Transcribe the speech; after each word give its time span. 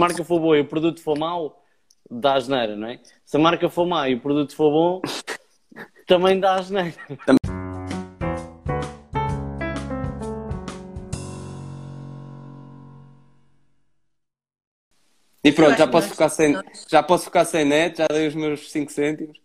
marca 0.00 0.24
for 0.24 0.40
boa 0.40 0.56
e 0.58 0.62
o 0.62 0.64
produto 0.66 1.02
for 1.02 1.16
mau, 1.18 1.62
dá 2.10 2.34
asneira, 2.34 2.74
não 2.74 2.88
é? 2.88 3.00
Se 3.24 3.36
a 3.36 3.40
marca 3.40 3.68
for 3.68 3.86
má 3.86 4.08
e 4.08 4.14
o 4.14 4.20
produto 4.20 4.56
for 4.56 4.70
bom, 4.70 5.02
também 6.06 6.40
dá 6.40 6.54
asneira. 6.54 6.94
E 15.42 15.52
pronto, 15.52 15.76
já 15.78 15.86
posso, 15.86 16.08
nós- 16.08 16.12
ficar 16.16 16.28
sem, 16.28 16.52
nós- 16.52 16.86
já 16.88 17.02
posso 17.02 17.24
ficar 17.24 17.44
sem 17.46 17.64
net, 17.64 17.96
já 17.98 18.06
dei 18.08 18.26
os 18.28 18.34
meus 18.34 18.70
5 18.70 18.92
cêntimos. 18.92 19.38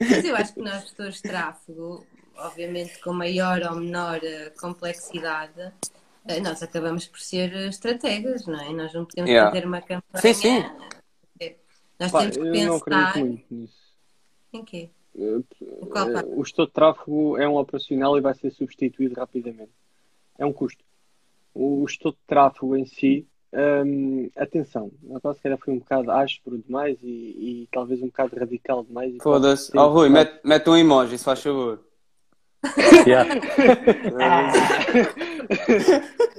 Mas 0.00 0.24
eu 0.24 0.34
acho 0.34 0.54
que 0.54 0.62
nós, 0.62 0.82
gestores 0.82 1.16
de 1.16 1.22
tráfego, 1.22 2.06
obviamente 2.36 2.98
com 3.00 3.12
maior 3.12 3.60
ou 3.62 3.76
menor 3.76 4.20
eh, 4.22 4.50
complexidade, 4.58 5.72
nós 6.42 6.62
acabamos 6.62 7.06
por 7.06 7.20
ser 7.20 7.52
eh, 7.54 7.68
estrategas, 7.68 8.46
não 8.46 8.60
é? 8.60 8.72
Nós 8.72 8.92
não 8.92 9.04
podemos 9.04 9.30
Yeah. 9.30 9.50
fazer 9.50 9.66
uma 9.66 9.80
campanha. 9.80 10.02
Sim, 10.22 10.34
sim. 10.34 10.58
eh, 11.40 11.56
Nós 11.98 12.12
Pá, 12.12 12.20
temos 12.20 12.36
que 12.36 12.42
eu 12.42 12.66
não 12.66 12.76
acredito 12.76 13.06
pensar 13.06 13.18
muito 13.18 13.44
nisso. 13.54 13.78
em 14.52 14.64
quê? 14.64 14.90
Eh, 15.18 15.22
eh? 15.22 16.24
O 16.36 16.44
gestor 16.44 16.66
de 16.66 16.72
tráfego 16.72 17.36
é 17.38 17.48
um 17.48 17.56
operacional 17.56 18.16
e 18.16 18.20
vai 18.20 18.34
ser 18.34 18.50
substituído 18.52 19.14
rapidamente. 19.14 19.72
É 20.38 20.44
um 20.46 20.52
custo. 20.52 20.84
O 21.54 21.84
gestor 21.88 22.12
de 22.12 22.18
tráfego 22.26 22.76
em 22.76 22.86
si, 22.86 23.26
hum, 23.84 24.30
atenção, 24.36 24.92
agora 25.12 25.34
se 25.34 25.42
calhar 25.42 25.58
foi 25.58 25.74
um 25.74 25.78
bocado 25.78 26.10
áspero 26.12 26.58
demais 26.58 26.96
e, 27.02 27.06
e 27.64 27.68
talvez 27.72 28.00
um 28.00 28.06
bocado 28.06 28.36
radical 28.38 28.84
demais. 28.84 29.14
Foda-se. 29.20 29.72
ter- 29.72 29.78
Rui, 29.78 30.08
mete, 30.08 30.40
mete 30.44 30.70
um 30.70 30.76
emoji, 30.76 31.18
se 31.18 31.24
faz 31.24 31.42
favor. 31.42 31.82
Yeah. 33.06 33.34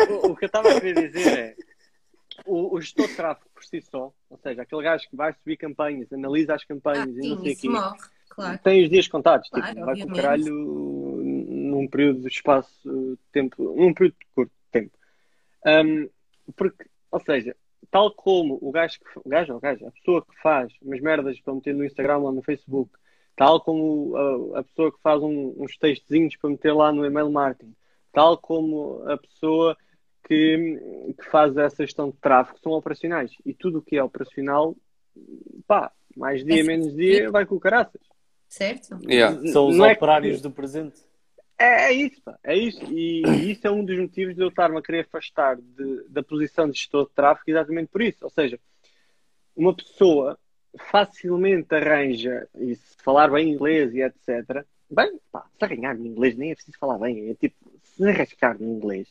o, 0.10 0.32
o 0.32 0.36
que 0.36 0.46
eu 0.46 0.48
estava 0.48 0.70
a 0.70 0.82
querer 0.82 1.10
dizer 1.10 1.40
é 1.40 1.56
o, 2.46 2.76
o 2.76 2.82
gestor 2.82 3.08
de 3.08 3.16
tráfego 3.16 3.50
por 3.54 3.64
si 3.64 3.82
só, 3.82 4.12
ou 4.30 4.38
seja, 4.38 4.62
aquele 4.62 4.84
gajo 4.84 5.10
que 5.10 5.16
vai 5.16 5.34
subir 5.34 5.58
campanhas, 5.58 6.12
analisa 6.12 6.56
as 6.56 6.64
Ah, 6.64 6.68
campanhas 6.68 7.10
e 7.16 7.30
não 7.30 7.42
sei 7.42 7.54
o 7.54 7.58
quê, 7.58 7.68
claro. 8.30 8.60
tem 8.64 8.84
os 8.84 8.90
dias 8.90 9.08
contados, 9.08 9.50
Claro, 9.50 9.68
tipo, 9.68 9.86
vai 9.86 9.98
com 9.98 10.04
o 10.08 10.16
caralho 10.16 10.54
num 10.56 11.88
período 11.88 12.22
de 12.22 12.28
espaço 12.28 12.70
de 12.84 13.18
tempo, 13.32 13.64
num 13.76 13.94
período 13.94 14.16
de 14.20 14.26
curto 14.36 14.52
tempo. 14.72 14.92
Um, 15.66 16.10
porque, 16.56 16.86
ou 17.12 17.20
seja, 17.22 17.56
tal 17.92 18.12
como 18.12 18.58
o 18.62 18.72
gajo, 18.72 19.00
que, 19.00 19.20
o 19.24 19.30
gajo, 19.30 19.56
o 19.56 19.60
gajo, 19.60 19.86
a 19.88 19.92
pessoa 19.92 20.26
que 20.26 20.42
faz 20.42 20.72
umas 20.82 21.00
merdas 21.02 21.40
para 21.40 21.54
meter 21.54 21.74
no 21.74 21.86
Instagram 21.86 22.18
ou 22.18 22.32
no 22.32 22.42
Facebook, 22.42 22.92
tal 23.40 23.62
como 23.62 24.18
a, 24.54 24.60
a 24.60 24.64
pessoa 24.64 24.92
que 24.92 25.00
faz 25.02 25.24
um- 25.24 25.54
uns 25.58 25.78
textozinhos 25.78 26.36
para 26.36 26.50
meter 26.50 26.74
lá 26.74 26.92
no 26.92 27.06
email 27.06 27.32
marketing, 27.32 27.74
tal 28.12 28.38
como 28.38 29.02
a 29.10 29.16
pessoa 29.18 29.78
que, 30.28 31.14
que 31.18 31.26
faz 31.32 31.56
essa 31.56 31.86
gestão 31.86 32.10
de 32.10 32.18
tráfego, 32.18 32.60
são 32.60 32.74
operacionais. 32.74 33.32
E 33.46 33.54
tudo 33.54 33.78
o 33.80 33.82
que 33.82 33.96
é 33.96 34.04
operacional, 34.04 34.76
pá, 35.66 35.90
mais 36.18 36.44
dia, 36.44 36.60
É 36.60 36.64
menos 36.64 36.94
dia, 36.94 37.32
vai 37.32 37.46
com 37.46 37.56
o 37.56 37.60
caraças. 37.62 38.02
Certo? 38.50 39.00
Yeah. 39.10 39.40
São 39.54 39.70
os 39.70 39.78
Não 39.78 39.86
é 39.86 39.92
que- 39.92 39.98
operários 40.00 40.42
do 40.42 40.52
presente. 40.52 41.00
É, 41.58 41.86
é 41.86 41.94
isso, 41.94 42.22
pá, 42.22 42.38
é 42.44 42.58
isso. 42.58 42.84
E, 42.92 43.22
e 43.26 43.52
isso 43.52 43.66
é 43.66 43.72
um 43.72 43.86
dos 43.86 43.98
motivos 43.98 44.36
de 44.36 44.42
eu 44.42 44.50
estar-me 44.50 44.78
a 44.78 44.82
querer 44.82 45.06
afastar 45.06 45.56
de- 45.56 46.04
da 46.10 46.22
posição 46.22 46.70
de 46.70 46.78
gestor 46.78 47.08
de 47.08 47.14
tráfego, 47.14 47.52
exatamente 47.52 47.88
por 47.90 48.02
isso. 48.02 48.18
Ou 48.26 48.30
seja, 48.30 48.60
uma 49.56 49.74
pessoa 49.74 50.38
facilmente 50.78 51.74
arranja, 51.74 52.48
e 52.56 52.76
se 52.76 52.96
falar 53.04 53.30
bem 53.30 53.50
inglês 53.50 53.94
e 53.94 54.02
etc. 54.02 54.66
Bem, 54.90 55.20
pá, 55.32 55.46
se 55.58 55.64
arranhar 55.64 55.98
no 55.98 56.06
inglês 56.06 56.36
nem 56.36 56.52
é 56.52 56.56
preciso 56.56 56.78
falar 56.78 56.98
bem, 56.98 57.30
é 57.30 57.34
tipo, 57.36 57.72
se 57.84 58.08
arriscar 58.08 58.60
no 58.60 58.68
inglês 58.68 59.08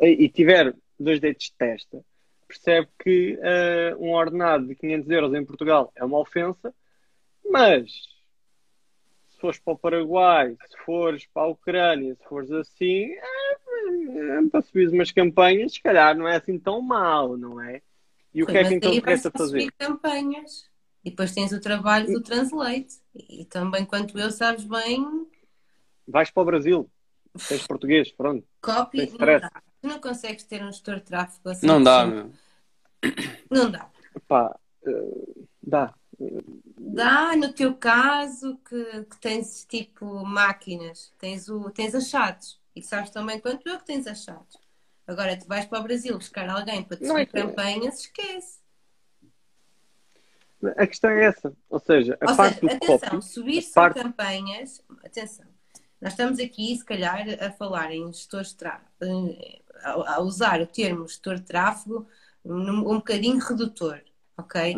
e, 0.00 0.24
e 0.24 0.28
tiver 0.28 0.74
dois 0.98 1.20
dedos 1.20 1.44
de 1.44 1.52
testa, 1.52 2.04
percebe 2.48 2.88
que 2.98 3.38
eh, 3.40 3.94
um 3.98 4.12
ordenado 4.12 4.66
de 4.66 4.74
500 4.74 5.10
euros 5.10 5.34
em 5.34 5.44
Portugal 5.44 5.92
é 5.94 6.04
uma 6.04 6.18
ofensa, 6.18 6.74
mas 7.48 7.90
se 9.30 9.38
fores 9.40 9.58
para 9.58 9.72
o 9.72 9.78
Paraguai, 9.78 10.56
se 10.68 10.84
fores 10.84 11.26
para 11.26 11.42
a 11.42 11.48
Ucrânia, 11.48 12.14
se 12.14 12.24
fores 12.24 12.50
assim, 12.50 13.12
é, 13.12 14.38
é, 14.38 14.48
para 14.50 14.62
subir 14.62 14.88
umas 14.88 15.12
campanhas, 15.12 15.74
se 15.74 15.82
calhar 15.82 16.16
não 16.16 16.26
é 16.26 16.36
assim 16.36 16.58
tão 16.58 16.80
mal, 16.80 17.36
não 17.36 17.60
é? 17.60 17.80
E 18.34 18.42
o 18.42 18.46
que 18.46 18.56
é 18.56 18.64
que 18.64 18.74
então 18.74 19.00
vais 19.00 19.22
fazer? 19.22 19.72
campanhas. 19.72 20.69
E 21.04 21.10
depois 21.10 21.32
tens 21.32 21.52
o 21.52 21.60
trabalho 21.60 22.06
do 22.06 22.22
Translate. 22.22 23.00
E 23.14 23.44
também, 23.44 23.84
quanto 23.84 24.18
eu, 24.18 24.30
sabes 24.30 24.64
bem, 24.64 25.28
Vais 26.10 26.30
para 26.30 26.42
o 26.42 26.46
Brasil, 26.46 26.90
tens 27.46 27.64
português, 27.66 28.10
pronto. 28.10 28.44
copy 28.60 29.10
não 29.18 29.38
dá. 29.38 29.50
Tu 29.80 29.88
não 29.88 30.00
consegues 30.00 30.44
ter 30.44 30.62
um 30.62 30.72
gestor 30.72 30.96
de 30.96 31.02
tráfego 31.02 31.48
assim. 31.48 31.66
Não 31.66 31.82
dá, 31.82 32.02
assim. 32.02 32.10
meu. 32.10 32.32
Não 33.50 33.70
dá. 33.70 33.88
Pá, 34.26 34.58
eh, 34.84 35.44
dá. 35.62 35.94
Dá, 36.78 37.34
no 37.36 37.52
teu 37.52 37.74
caso, 37.74 38.58
que, 38.68 39.04
que 39.04 39.16
tens 39.20 39.64
tipo 39.64 40.04
máquinas, 40.24 41.12
tens, 41.18 41.48
o, 41.48 41.70
tens 41.70 41.94
achados. 41.94 42.60
E 42.76 42.82
sabes 42.82 43.10
também 43.10 43.40
quanto 43.40 43.66
eu 43.68 43.78
que 43.78 43.86
tens 43.86 44.06
achados. 44.06 44.58
Agora, 45.06 45.38
tu 45.38 45.46
vais 45.46 45.64
para 45.64 45.80
o 45.80 45.82
Brasil 45.82 46.16
buscar 46.16 46.48
alguém 46.48 46.82
para 46.82 46.98
te 46.98 47.04
Não 47.04 47.16
é 47.16 47.24
campanhas, 47.24 48.00
esquece. 48.00 48.59
A 50.76 50.86
questão 50.86 51.10
é 51.10 51.24
essa, 51.24 51.52
ou 51.68 51.78
seja, 51.80 52.18
a 52.20 52.30
Ou 52.30 52.36
parte 52.36 52.54
seja, 52.60 52.66
do 52.68 52.76
atenção, 52.76 53.08
copy, 53.10 53.22
subir 53.24 53.58
a 53.58 53.62
só 53.62 53.72
parte- 53.72 54.00
campanhas, 54.02 54.82
atenção, 55.04 55.46
nós 56.00 56.12
estamos 56.12 56.38
aqui, 56.38 56.76
se 56.76 56.84
calhar, 56.84 57.24
a 57.40 57.50
falar 57.52 57.92
em 57.92 58.06
gestores 58.12 58.48
de 58.50 58.56
tráfego, 58.56 59.36
a, 59.82 60.20
usar 60.20 60.60
o 60.60 60.66
termo 60.66 61.06
gestor 61.08 61.36
de 61.36 61.42
tráfego 61.42 62.06
num- 62.44 62.80
um 62.90 62.96
bocadinho 62.96 63.38
redutor, 63.38 64.00
ok? 64.36 64.76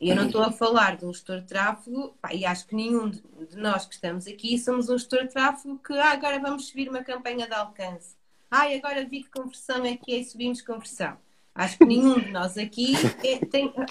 E 0.00 0.08
eu 0.10 0.16
não 0.16 0.26
estou 0.26 0.42
a 0.42 0.50
falar 0.50 0.96
de 0.96 1.04
um 1.04 1.12
gestor 1.12 1.40
de 1.40 1.46
tráfego, 1.46 2.16
pá, 2.20 2.34
e 2.34 2.44
acho 2.44 2.66
que 2.66 2.74
nenhum 2.74 3.08
de 3.08 3.22
nós 3.56 3.86
que 3.86 3.94
estamos 3.94 4.26
aqui 4.26 4.58
somos 4.58 4.88
um 4.88 4.98
gestor 4.98 5.22
de 5.22 5.28
tráfego 5.28 5.78
que 5.78 5.92
ah, 5.92 6.10
agora 6.10 6.40
vamos 6.40 6.66
subir 6.66 6.88
uma 6.88 7.04
campanha 7.04 7.46
de 7.46 7.54
alcance. 7.54 8.16
Ai, 8.50 8.76
agora 8.76 9.04
vi 9.04 9.22
que 9.22 9.30
conversão 9.30 9.84
é 9.84 9.96
que 9.96 10.12
é 10.12 10.18
e 10.18 10.24
subimos 10.24 10.60
conversão. 10.60 11.16
Acho 11.54 11.78
que 11.78 11.84
nenhum 11.84 12.18
de 12.18 12.30
nós 12.32 12.58
aqui 12.58 12.94
é- 13.24 13.38
tem. 13.46 13.72
não 13.76 13.86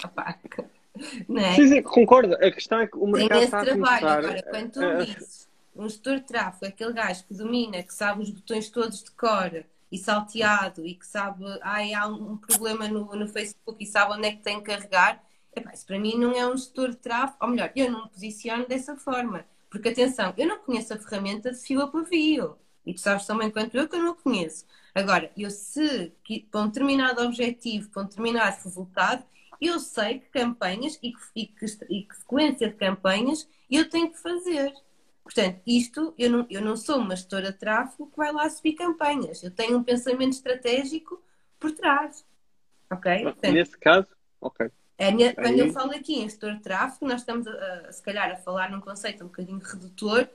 é? 1.36 1.54
Sim, 1.54 1.68
sim, 1.68 1.82
concordo. 1.82 2.34
A 2.34 2.50
questão 2.50 2.80
é 2.80 2.86
que 2.86 2.96
o 2.96 3.06
Tem 3.12 3.28
mercado 3.28 3.38
esse 3.38 3.44
está 3.44 3.62
a 3.62 3.66
trabalho. 3.66 4.06
começar. 4.06 4.18
Agora, 4.18 4.42
quando 4.42 4.72
tu 4.72 4.80
a- 4.80 4.84
me 4.84 5.04
dizes 5.06 5.48
um 5.74 5.88
gestor 5.88 6.16
de 6.16 6.22
tráfego, 6.26 6.66
aquele 6.66 6.92
gajo 6.92 7.24
que 7.26 7.34
domina, 7.34 7.82
que 7.82 7.94
sabe 7.94 8.22
os 8.22 8.30
botões 8.30 8.70
todos 8.70 9.02
de 9.02 9.10
cor 9.12 9.64
e 9.90 9.98
salteado 9.98 10.86
e 10.86 10.94
que 10.94 11.06
sabe, 11.06 11.44
ai, 11.62 11.92
há 11.94 12.06
um, 12.06 12.36
problema 12.36 12.88
no, 12.88 13.14
no 13.14 13.28
Facebook 13.28 13.82
e 13.82 13.86
sabe 13.86 14.12
onde 14.14 14.28
é 14.28 14.32
que 14.32 14.42
tem 14.42 14.58
que 14.58 14.64
carregar, 14.66 15.22
epá, 15.54 15.72
isso 15.72 15.86
para 15.86 15.98
mim 15.98 16.16
não 16.18 16.32
é 16.32 16.46
um 16.46 16.56
gestor 16.56 16.90
de 16.90 16.96
tráfego. 16.96 17.38
Ou 17.42 17.48
melhor, 17.48 17.70
eu 17.76 17.90
não 17.90 18.04
me 18.04 18.08
posiciono 18.10 18.66
dessa 18.66 18.96
forma. 18.96 19.44
Porque, 19.70 19.88
atenção, 19.88 20.34
eu 20.36 20.46
não 20.46 20.58
conheço 20.58 20.92
a 20.94 20.98
ferramenta 20.98 21.50
de 21.52 21.58
fila 21.58 21.90
pavio. 21.90 22.56
E 22.84 22.92
tu 22.94 23.00
sabes 23.00 23.26
também 23.26 23.50
quanto 23.50 23.76
eu 23.76 23.88
que 23.88 23.96
eu 23.96 24.02
não 24.02 24.14
conheço. 24.14 24.66
Agora, 24.94 25.30
eu 25.36 25.50
se 25.50 26.12
para 26.50 26.60
um 26.62 26.66
determinado 26.66 27.22
objetivo, 27.22 27.88
para 27.90 28.02
um 28.02 28.06
determinado 28.06 28.56
resultado, 28.64 29.24
eu 29.66 29.78
sei 29.78 30.18
que 30.20 30.28
campanhas 30.30 30.98
e 31.02 31.12
que, 31.12 31.20
e 31.36 31.46
que, 31.46 31.66
e 31.90 32.02
que 32.04 32.16
sequência 32.16 32.68
de 32.68 32.74
campanhas 32.76 33.48
eu 33.70 33.88
tenho 33.88 34.10
que 34.10 34.18
fazer. 34.18 34.72
Portanto, 35.22 35.60
isto, 35.66 36.14
eu 36.18 36.30
não, 36.30 36.46
eu 36.50 36.60
não 36.60 36.76
sou 36.76 36.98
uma 36.98 37.14
gestora 37.14 37.52
de 37.52 37.58
tráfego 37.58 38.10
que 38.10 38.16
vai 38.16 38.32
lá 38.32 38.48
subir 38.50 38.74
campanhas. 38.74 39.42
Eu 39.42 39.50
tenho 39.52 39.78
um 39.78 39.84
pensamento 39.84 40.32
estratégico 40.32 41.22
por 41.60 41.70
trás. 41.72 42.24
Ok? 42.90 43.22
Portanto, 43.22 43.52
Nesse 43.52 43.78
caso, 43.78 44.08
ok. 44.40 44.70
é 44.98 45.32
quando 45.32 45.46
Aí- 45.46 45.58
eu 45.60 45.72
falo 45.72 45.92
aqui 45.92 46.14
em 46.16 46.28
gestor 46.28 46.54
de 46.56 46.60
tráfego, 46.62 47.06
nós 47.06 47.20
estamos, 47.20 47.46
a, 47.46 47.52
a- 47.88 47.92
se 47.92 48.02
calhar, 48.02 48.30
a 48.32 48.36
falar 48.36 48.70
num 48.70 48.80
conceito 48.80 49.22
um 49.24 49.28
bocadinho 49.28 49.58
redutor, 49.60 50.28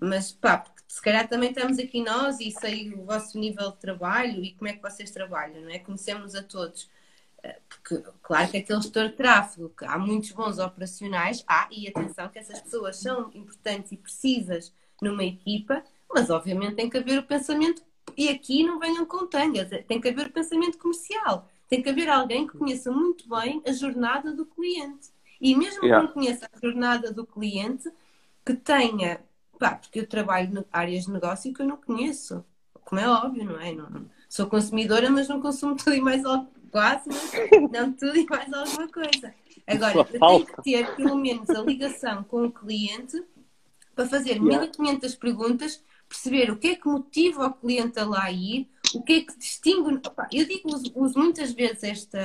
mas 0.00 0.32
pá, 0.32 0.58
porque 0.58 0.82
se 0.88 1.00
calhar 1.00 1.26
também 1.28 1.50
estamos 1.50 1.78
aqui 1.78 2.02
nós 2.02 2.38
e 2.40 2.50
sei 2.50 2.92
o 2.92 3.04
vosso 3.04 3.38
nível 3.38 3.70
de 3.72 3.78
trabalho 3.78 4.42
e 4.44 4.52
como 4.54 4.68
é 4.68 4.74
que 4.74 4.82
vocês 4.82 5.10
trabalham, 5.10 5.62
não 5.62 5.70
é? 5.70 5.78
Conhecemos 5.78 6.34
a 6.34 6.42
todos. 6.42 6.90
Porque, 7.68 8.02
claro 8.22 8.50
que 8.50 8.56
aquele 8.58 8.80
gestor 8.80 9.08
de 9.08 9.14
tráfego, 9.16 9.68
que 9.76 9.84
há 9.84 9.98
muitos 9.98 10.32
bons 10.32 10.58
operacionais, 10.58 11.44
há, 11.46 11.68
e 11.70 11.88
atenção 11.88 12.28
que 12.28 12.38
essas 12.38 12.60
pessoas 12.60 12.96
são 12.96 13.30
importantes 13.34 13.92
e 13.92 13.96
precisas 13.96 14.72
numa 15.02 15.24
equipa, 15.24 15.82
mas 16.12 16.30
obviamente 16.30 16.76
tem 16.76 16.88
que 16.88 16.96
haver 16.98 17.18
o 17.18 17.22
pensamento, 17.24 17.82
e 18.16 18.28
aqui 18.28 18.62
não 18.64 18.78
venham 18.78 19.04
com 19.06 19.26
tangas, 19.26 19.68
tem 19.86 20.00
que 20.00 20.08
haver 20.08 20.26
o 20.28 20.32
pensamento 20.32 20.78
comercial. 20.78 21.48
Tem 21.68 21.82
que 21.82 21.88
haver 21.88 22.08
alguém 22.08 22.46
que 22.46 22.56
conheça 22.56 22.90
muito 22.90 23.28
bem 23.28 23.62
a 23.66 23.72
jornada 23.72 24.32
do 24.32 24.46
cliente. 24.46 25.08
E 25.40 25.54
mesmo 25.56 25.80
que 25.80 25.86
Yeah. 25.86 26.06
não 26.06 26.12
conheça 26.12 26.48
a 26.52 26.58
jornada 26.60 27.12
do 27.12 27.26
cliente, 27.26 27.90
que 28.44 28.54
tenha. 28.54 29.20
Pá, 29.58 29.76
porque 29.76 30.00
eu 30.00 30.06
trabalho 30.06 30.58
em 30.60 30.64
áreas 30.72 31.04
de 31.06 31.12
negócio 31.12 31.52
que 31.52 31.62
eu 31.62 31.66
não 31.66 31.76
conheço. 31.76 32.44
Como 32.84 33.00
é 33.00 33.08
óbvio, 33.08 33.44
não 33.44 33.60
é? 33.60 33.72
Não, 33.72 34.06
sou 34.28 34.46
consumidora, 34.46 35.10
mas 35.10 35.28
não 35.28 35.40
consumo 35.40 35.74
tudo 35.76 35.94
e 35.94 36.00
mais 36.00 36.24
algo. 36.24 36.48
Quase, 36.74 37.08
mas 37.08 37.70
não 37.70 37.92
tudo 37.94 38.18
e 38.18 38.26
mais 38.26 38.52
alguma 38.52 38.88
coisa. 38.88 39.32
Agora, 39.64 39.96
eu 39.96 40.04
tenho 40.04 40.44
que 40.44 40.62
ter 40.64 40.96
pelo 40.96 41.14
menos 41.14 41.48
a 41.48 41.62
ligação 41.62 42.24
com 42.24 42.46
o 42.46 42.50
cliente 42.50 43.22
para 43.94 44.08
fazer 44.08 44.42
Yeah. 44.42 44.58
1500 44.58 45.14
perguntas, 45.14 45.80
perceber 46.08 46.50
o 46.50 46.56
que 46.56 46.66
é 46.66 46.74
que 46.74 46.88
motiva 46.88 47.46
o 47.46 47.52
cliente 47.52 48.00
a 48.00 48.04
lá 48.04 48.28
ir, 48.28 48.68
o 48.92 49.00
que 49.00 49.12
é 49.12 49.20
que 49.20 49.38
distingue. 49.38 50.00
Opa, 50.04 50.26
eu 50.32 50.48
digo, 50.48 50.74
uso, 50.74 50.90
uso 50.96 51.16
muitas 51.16 51.52
vezes 51.52 51.84
esta, 51.84 52.24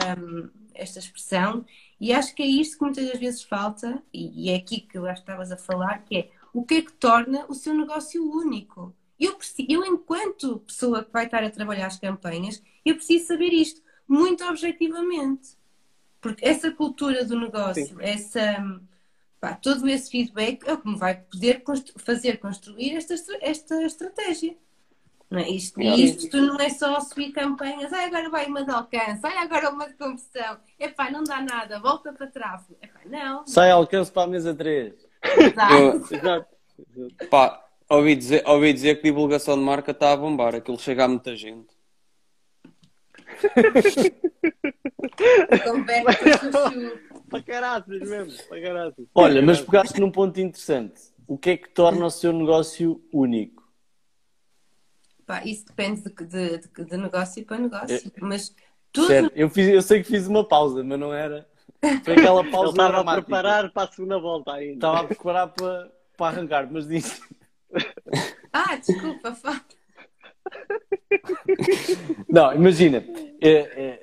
esta 0.74 0.98
expressão 0.98 1.64
e 2.02 2.12
acho 2.12 2.34
que 2.34 2.42
é 2.42 2.48
isto 2.48 2.80
que 2.80 2.84
muitas 2.84 3.08
das 3.08 3.20
vezes 3.20 3.44
falta, 3.44 4.02
e, 4.12 4.46
e 4.46 4.50
é 4.50 4.56
aqui 4.56 4.82
que 4.82 4.98
eu 4.98 5.06
acho 5.06 5.22
que 5.24 5.30
estavas 5.30 5.52
a 5.52 5.58
falar, 5.58 6.04
que 6.06 6.18
é 6.18 6.30
o 6.52 6.64
que 6.64 6.74
é 6.74 6.82
que 6.82 6.94
torna 6.94 7.46
o 7.48 7.54
seu 7.54 7.76
negócio 7.76 8.28
único. 8.28 8.96
Eu, 9.20 9.36
preciso, 9.36 9.68
eu, 9.70 9.86
enquanto 9.86 10.58
pessoa 10.66 11.04
que 11.04 11.14
vai 11.14 11.26
estar 11.26 11.44
a 11.44 11.52
trabalhar 11.52 11.86
as 11.86 12.00
campanhas, 12.00 12.64
eu 12.84 12.96
preciso 12.96 13.28
saber 13.28 13.54
isto 13.54 13.88
muito 14.10 14.44
objetivamente. 14.46 15.58
Porque 16.20 16.46
essa 16.46 16.70
cultura 16.72 17.24
do 17.24 17.40
negócio, 17.40 17.86
Sim. 17.86 17.96
essa, 18.00 18.82
pá, 19.40 19.54
todo 19.54 19.88
esse 19.88 20.10
feedback 20.12 20.62
é 20.68 20.74
o 20.74 20.78
que 20.78 20.88
me 20.90 20.98
vai 20.98 21.16
poder 21.16 21.62
constru- 21.64 21.98
fazer 21.98 22.38
construir 22.40 22.96
esta, 22.98 23.14
esta 23.42 23.82
estratégia. 23.84 24.58
Não 25.30 25.40
é? 25.40 25.48
isto. 25.48 25.80
E 25.80 26.04
isto 26.06 26.36
não 26.42 26.58
é 26.60 26.70
só 26.72 27.00
subir 27.02 27.32
campanhas, 27.32 27.94
ai, 27.94 28.06
agora 28.06 28.30
vai 28.32 28.48
uma 28.48 28.64
de 28.66 28.72
alcance, 28.72 29.20
ai, 29.24 29.38
agora 29.38 29.70
uma 29.70 29.88
de 29.88 29.94
conversão, 29.94 30.58
epá, 30.80 31.12
não 31.12 31.24
dá 31.24 31.40
nada, 31.40 31.80
volta 31.80 32.12
para 32.12 32.26
tráfego. 32.26 32.76
Epá, 32.82 33.00
não, 33.06 33.46
Sai 33.46 33.70
alcance 33.70 34.12
para 34.12 34.24
a 34.24 34.28
mesa 34.28 34.56
3. 34.56 34.94
exato. 35.38 35.74
Eu- 35.76 35.96
Exato. 36.12 36.48
Exato. 36.98 37.28
Pá, 37.30 37.64
ouvi 37.90 38.16
dizer, 38.16 38.44
ouvi 38.48 38.74
dizer 38.74 38.96
que 38.96 39.04
divulgação 39.04 39.56
de 39.56 39.64
marca 39.64 39.92
está 39.92 40.12
a 40.14 40.18
bombar, 40.18 40.56
aquilo 40.56 40.80
chega 40.80 41.06
a 41.06 41.08
muita 41.08 41.36
gente. 41.36 41.68
Converte 45.64 46.50
para 47.30 47.44
caraças 47.44 48.00
mesmo, 48.02 48.44
para 48.48 48.62
caraças. 48.62 49.06
Olha, 49.14 49.42
mas 49.42 49.62
pegaste 49.62 50.00
num 50.00 50.12
ponto 50.12 50.40
interessante. 50.40 51.02
O 51.28 51.38
que 51.38 51.52
é 51.52 51.58
que 51.58 51.70
torna 51.70 52.06
o 52.06 52.10
seu 52.10 52.34
negócio 52.34 53.02
único? 53.14 53.68
Pá, 55.26 55.44
isso 55.46 55.66
depende 55.68 56.02
de, 56.02 56.26
de, 56.26 56.58
de- 56.58 56.86
de 56.86 56.98
negócio 56.98 57.46
para 57.46 57.60
negócio. 57.60 57.96
É. 57.96 58.12
Mas 58.22 58.56
tudo. 58.92 59.08
Sério, 59.08 59.32
eu, 59.36 59.48
fiz, 59.50 59.68
eu 59.68 59.82
sei 59.82 60.02
que 60.02 60.08
fiz 60.10 60.26
uma 60.28 60.44
pausa, 60.44 60.84
mas 60.84 61.00
não 61.00 61.14
era. 61.14 61.48
Foi 62.04 62.14
aquela 62.16 62.42
Ele 62.42 62.52
pausa 62.52 62.72
estava 62.72 63.00
a 63.00 63.14
preparar 63.22 63.72
para 63.72 63.88
a 63.88 63.92
segunda 63.92 64.20
volta 64.20 64.54
ainda. 64.54 64.74
Estava 64.74 65.00
a 65.02 65.04
preparar 65.04 65.48
para, 65.50 65.92
para 66.18 66.28
arrancar, 66.36 66.68
mas 66.72 66.88
disse. 66.88 67.22
Ah, 68.52 68.76
desculpa, 68.76 69.36
fala. 69.36 69.62
Não, 72.28 72.54
imagina. 72.56 73.04
É, 73.42 73.52
é, 73.52 74.00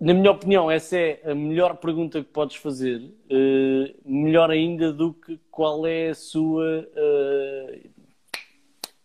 na 0.00 0.14
minha 0.14 0.30
opinião, 0.30 0.70
essa 0.70 0.96
é 0.96 1.20
a 1.24 1.34
melhor 1.34 1.76
pergunta 1.76 2.22
que 2.22 2.30
podes 2.30 2.56
fazer. 2.56 3.02
eh, 3.30 3.94
melhor 4.04 4.50
ainda 4.50 4.92
do 4.92 5.12
que 5.12 5.38
qual 5.50 5.86
é 5.86 6.10
a 6.10 6.14
sua 6.14 6.88
eh, 6.94 7.80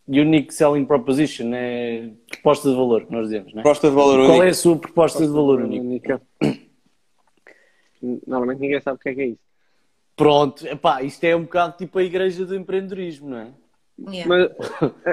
unique 0.08 0.54
selling 0.54 0.86
proposition, 0.86 1.52
é 1.54 2.12
proposta 2.30 2.70
de 2.70 2.76
valor 2.76 3.06
que 3.06 3.12
nós 3.12 3.24
dizemos, 3.28 3.54
não 3.54 3.62
é? 3.62 3.64
Proposta 3.64 3.90
de 3.90 3.96
valor 3.96 4.18
Qual 4.18 4.30
único. 4.30 4.44
é 4.44 4.50
a 4.50 4.54
sua 4.54 4.78
proposta 4.78 5.26
de 5.26 5.32
valor 5.32 5.62
único? 5.62 5.84
Única. 5.86 6.22
Normalmente 8.28 8.60
ninguém 8.60 8.82
sabe 8.82 8.98
o 8.98 9.00
que 9.00 9.10
é 9.10 9.16
que 9.16 9.22
é 9.22 9.28
isso. 9.28 9.40
Pronto, 10.16 10.68
epá, 10.68 11.02
isto 11.02 11.24
é 11.24 11.36
um 11.36 11.44
bocado 11.44 11.78
tipo 11.78 11.98
a 11.98 12.04
igreja 12.04 12.46
do 12.46 12.56
empreendedorismo, 12.56 13.30
não 13.30 13.38
é? 13.38 13.54
Yeah. 14.12 14.28
Mas 14.28 14.52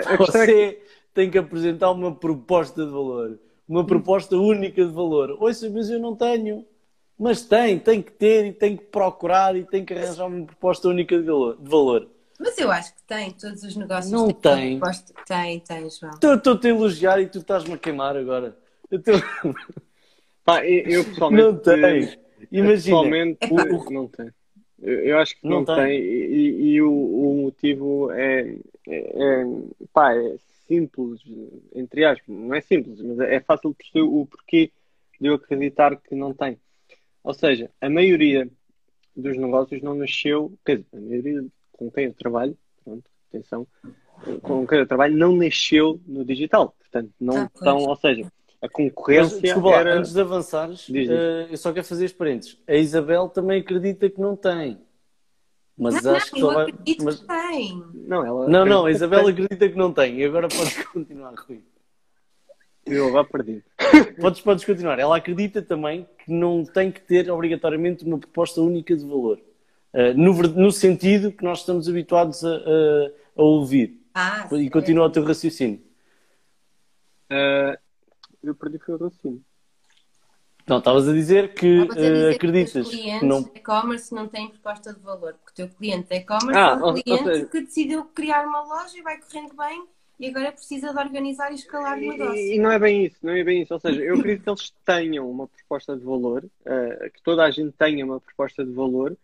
a, 0.02 0.12
a 0.14 0.18
questão 0.18 0.42
é 0.42 0.46
que 0.46 0.52
Você 0.52 0.82
tem 1.14 1.30
que 1.30 1.38
apresentar 1.38 1.90
uma 1.90 2.14
proposta 2.14 2.84
de 2.84 2.90
valor, 2.90 3.38
uma 3.70 3.86
proposta 3.86 4.36
única 4.36 4.84
de 4.84 4.92
valor. 4.92 5.36
Ouça, 5.40 5.70
mas 5.70 5.88
eu 5.88 6.00
não 6.00 6.16
tenho. 6.16 6.66
Mas 7.16 7.42
tem, 7.42 7.78
tem 7.78 8.02
que 8.02 8.10
ter 8.10 8.46
e 8.46 8.52
tem 8.52 8.76
que 8.76 8.84
procurar 8.84 9.54
e 9.54 9.64
tem 9.64 9.84
que 9.84 9.94
arranjar 9.94 10.26
uma 10.26 10.44
proposta 10.46 10.88
única 10.88 11.16
de 11.16 11.22
valor. 11.24 11.56
de 11.60 11.70
valor. 11.70 12.08
Mas 12.38 12.56
eu 12.58 12.70
acho 12.70 12.94
que 12.96 13.02
tem, 13.06 13.30
todos 13.30 13.62
os 13.62 13.76
negócios 13.76 14.10
Não 14.10 14.30
têm. 14.30 14.40
tem. 14.54 14.78
proposta- 14.78 15.14
Tem, 15.26 15.60
tem, 15.60 15.88
João. 15.90 16.12
Estou-te 16.14 16.66
a 16.66 16.70
elogiar 16.70 17.20
e 17.20 17.26
tu 17.26 17.38
estás-me 17.38 17.74
a 17.74 17.78
queimar 17.78 18.16
agora. 18.16 18.56
Eu 18.90 18.98
estou- 18.98 19.14
pá, 20.44 20.64
eu, 20.66 20.80
eu 20.86 21.04
pessoalmente. 21.04 21.42
Não 21.44 21.56
tem. 21.58 22.18
Imagina. 22.50 22.72
Pessoalmente, 22.72 23.38
não 23.90 24.08
tem. 24.08 24.30
Eu, 24.82 24.98
eu 25.04 25.18
acho 25.18 25.38
que 25.38 25.46
Não 25.46 25.58
não, 25.58 25.64
tem. 25.66 25.76
tem. 25.76 26.00
E, 26.00 26.62
e 26.72 26.82
o, 26.82 26.90
o 26.90 27.42
motivo 27.42 28.10
é, 28.12 28.56
é, 28.88 28.96
é, 29.42 29.46
pá, 29.92 30.14
é 30.14 30.36
simples, 30.70 31.20
entre 31.74 32.04
aspas. 32.04 32.28
Não 32.28 32.54
é 32.54 32.60
simples, 32.60 33.00
mas 33.02 33.18
é 33.18 33.40
fácil 33.40 33.70
de 33.70 33.76
perceber 33.76 34.02
o 34.02 34.24
porquê 34.26 34.70
de 35.20 35.26
eu 35.28 35.34
acreditar 35.34 35.96
que 35.96 36.14
não 36.14 36.32
tem. 36.32 36.58
Ou 37.24 37.34
seja, 37.34 37.68
a 37.80 37.90
maioria 37.90 38.48
dos 39.16 39.36
negócios 39.36 39.82
não 39.82 39.94
nasceu, 39.94 40.52
quer 40.64 40.76
dizer, 40.76 40.96
a 40.96 41.00
maioria 41.00 41.44
com 41.72 41.90
quem 41.90 42.04
eu 42.06 42.14
trabalho, 42.14 42.56
pronto, 42.84 43.04
atenção, 43.28 43.66
com 44.42 44.66
quem 44.66 44.78
eu 44.78 44.86
trabalho 44.86 45.16
não 45.16 45.34
nasceu 45.34 46.00
no 46.06 46.24
digital. 46.24 46.74
Portanto, 46.78 47.10
não 47.20 47.36
Ah, 47.36 47.50
estão, 47.54 47.78
ou 47.78 47.96
seja, 47.96 48.22
a 48.62 48.66
Mas, 48.66 48.70
concorrência 48.72 49.40
desculpa 49.40 49.70
lá, 49.70 49.80
era... 49.80 49.98
antes 49.98 50.12
de 50.12 50.20
avançares, 50.20 50.88
eh, 50.88 51.48
eu 51.50 51.56
só 51.56 51.72
quero 51.72 51.86
fazer 51.86 52.04
os 52.04 52.12
parênteses. 52.12 52.58
A 52.66 52.74
Isabel 52.76 53.28
também 53.28 53.60
acredita 53.60 54.08
que 54.08 54.20
não 54.20 54.36
tem. 54.36 54.78
Mas 55.80 56.02
não, 56.02 56.14
acho 56.14 56.30
que 56.32 56.40
não, 56.40 56.46
só 56.48 56.52
eu 56.52 56.54
vai. 56.54 56.70
acredito 56.70 57.04
mas- 57.04 57.20
que 57.20 57.26
tem. 57.26 57.84
Não, 57.94 58.26
ela... 58.26 58.48
Não, 58.48 58.64
não, 58.66 58.86
a 58.86 58.90
Isabel 58.90 59.26
acredita 59.26 59.68
que 59.68 59.76
não 59.76 59.92
tem. 59.92 60.18
E 60.20 60.24
agora 60.24 60.48
podes 60.48 60.84
continuar, 60.86 61.34
Rui. 61.48 61.62
Eu 62.86 63.08
agora 63.08 63.24
perdi. 63.24 63.62
Podes, 64.20 64.40
podes 64.40 64.64
continuar. 64.64 64.98
Ela 64.98 65.16
acredita 65.16 65.62
também 65.62 66.06
que 66.24 66.30
não 66.32 66.64
tem 66.64 66.90
que 66.90 67.00
ter 67.00 67.30
obrigatoriamente 67.30 68.04
uma 68.04 68.18
proposta 68.18 68.60
única 68.60 68.96
de 68.96 69.04
valor. 69.04 69.38
Uh, 69.92 70.14
no, 70.16 70.32
no 70.34 70.70
sentido 70.72 71.32
que 71.32 71.44
nós 71.44 71.60
estamos 71.60 71.88
habituados 71.88 72.44
a, 72.44 72.48
a- 72.56 73.10
a 73.36 73.42
ouvir. 73.42 74.00
Ah, 74.14 74.48
E 74.52 74.68
continua 74.70 75.06
o 75.06 75.10
teu 75.10 75.24
raciocínio. 75.24 75.80
Ah, 77.30 77.78
eu 78.42 78.54
perdi 78.54 78.78
foi 78.78 78.94
o 78.94 78.98
raciocínio. 78.98 79.42
Não, 80.70 80.78
estavas 80.78 81.08
a 81.08 81.12
dizer 81.12 81.52
que 81.52 81.80
a 81.80 81.94
dizer 81.94 82.26
uh, 82.26 82.30
que 82.30 82.36
acreditas 82.36 82.86
os 82.86 82.94
que 82.94 83.02
clientes 83.02 83.28
não. 83.28 83.42
de 83.42 83.48
e-commerce 83.56 84.14
não 84.14 84.28
têm 84.28 84.48
proposta 84.48 84.94
de 84.94 85.00
valor, 85.00 85.34
porque 85.44 85.50
o 85.62 85.66
teu 85.66 85.76
cliente 85.76 86.08
de 86.08 86.14
e-commerce 86.16 86.54
Ah, 86.54 86.78
é 86.80 86.84
um 86.84 86.94
cliente 86.94 87.24
seja- 87.24 87.46
que 87.46 87.60
decidiu 87.62 88.04
criar 88.14 88.46
uma 88.46 88.62
loja 88.62 88.96
e 88.96 89.02
vai 89.02 89.18
correndo 89.18 89.52
bem 89.56 89.84
e 90.20 90.28
agora 90.28 90.52
precisa 90.52 90.92
de 90.92 90.98
organizar 90.98 91.50
e 91.50 91.54
escalar 91.56 91.98
o 91.98 92.00
negócio. 92.00 92.34
E, 92.36 92.54
e 92.54 92.58
não 92.60 92.70
é 92.70 92.78
bem 92.78 93.06
isso, 93.06 93.16
não 93.22 93.32
é 93.32 93.42
bem 93.42 93.62
isso. 93.62 93.74
Ou 93.74 93.80
seja, 93.80 94.00
eu 94.00 94.14
acredito 94.16 94.44
que 94.44 94.50
eles 94.50 94.72
tenham 94.84 95.28
uma 95.30 95.48
proposta 95.48 95.96
de 95.96 96.04
valor, 96.04 96.44
ah, 96.66 97.08
que 97.12 97.20
toda 97.22 97.42
a 97.44 97.50
gente 97.50 97.72
tenha 97.72 98.04
uma 98.04 98.20
proposta 98.20 98.64
de 98.64 98.70
valor, 98.72 99.16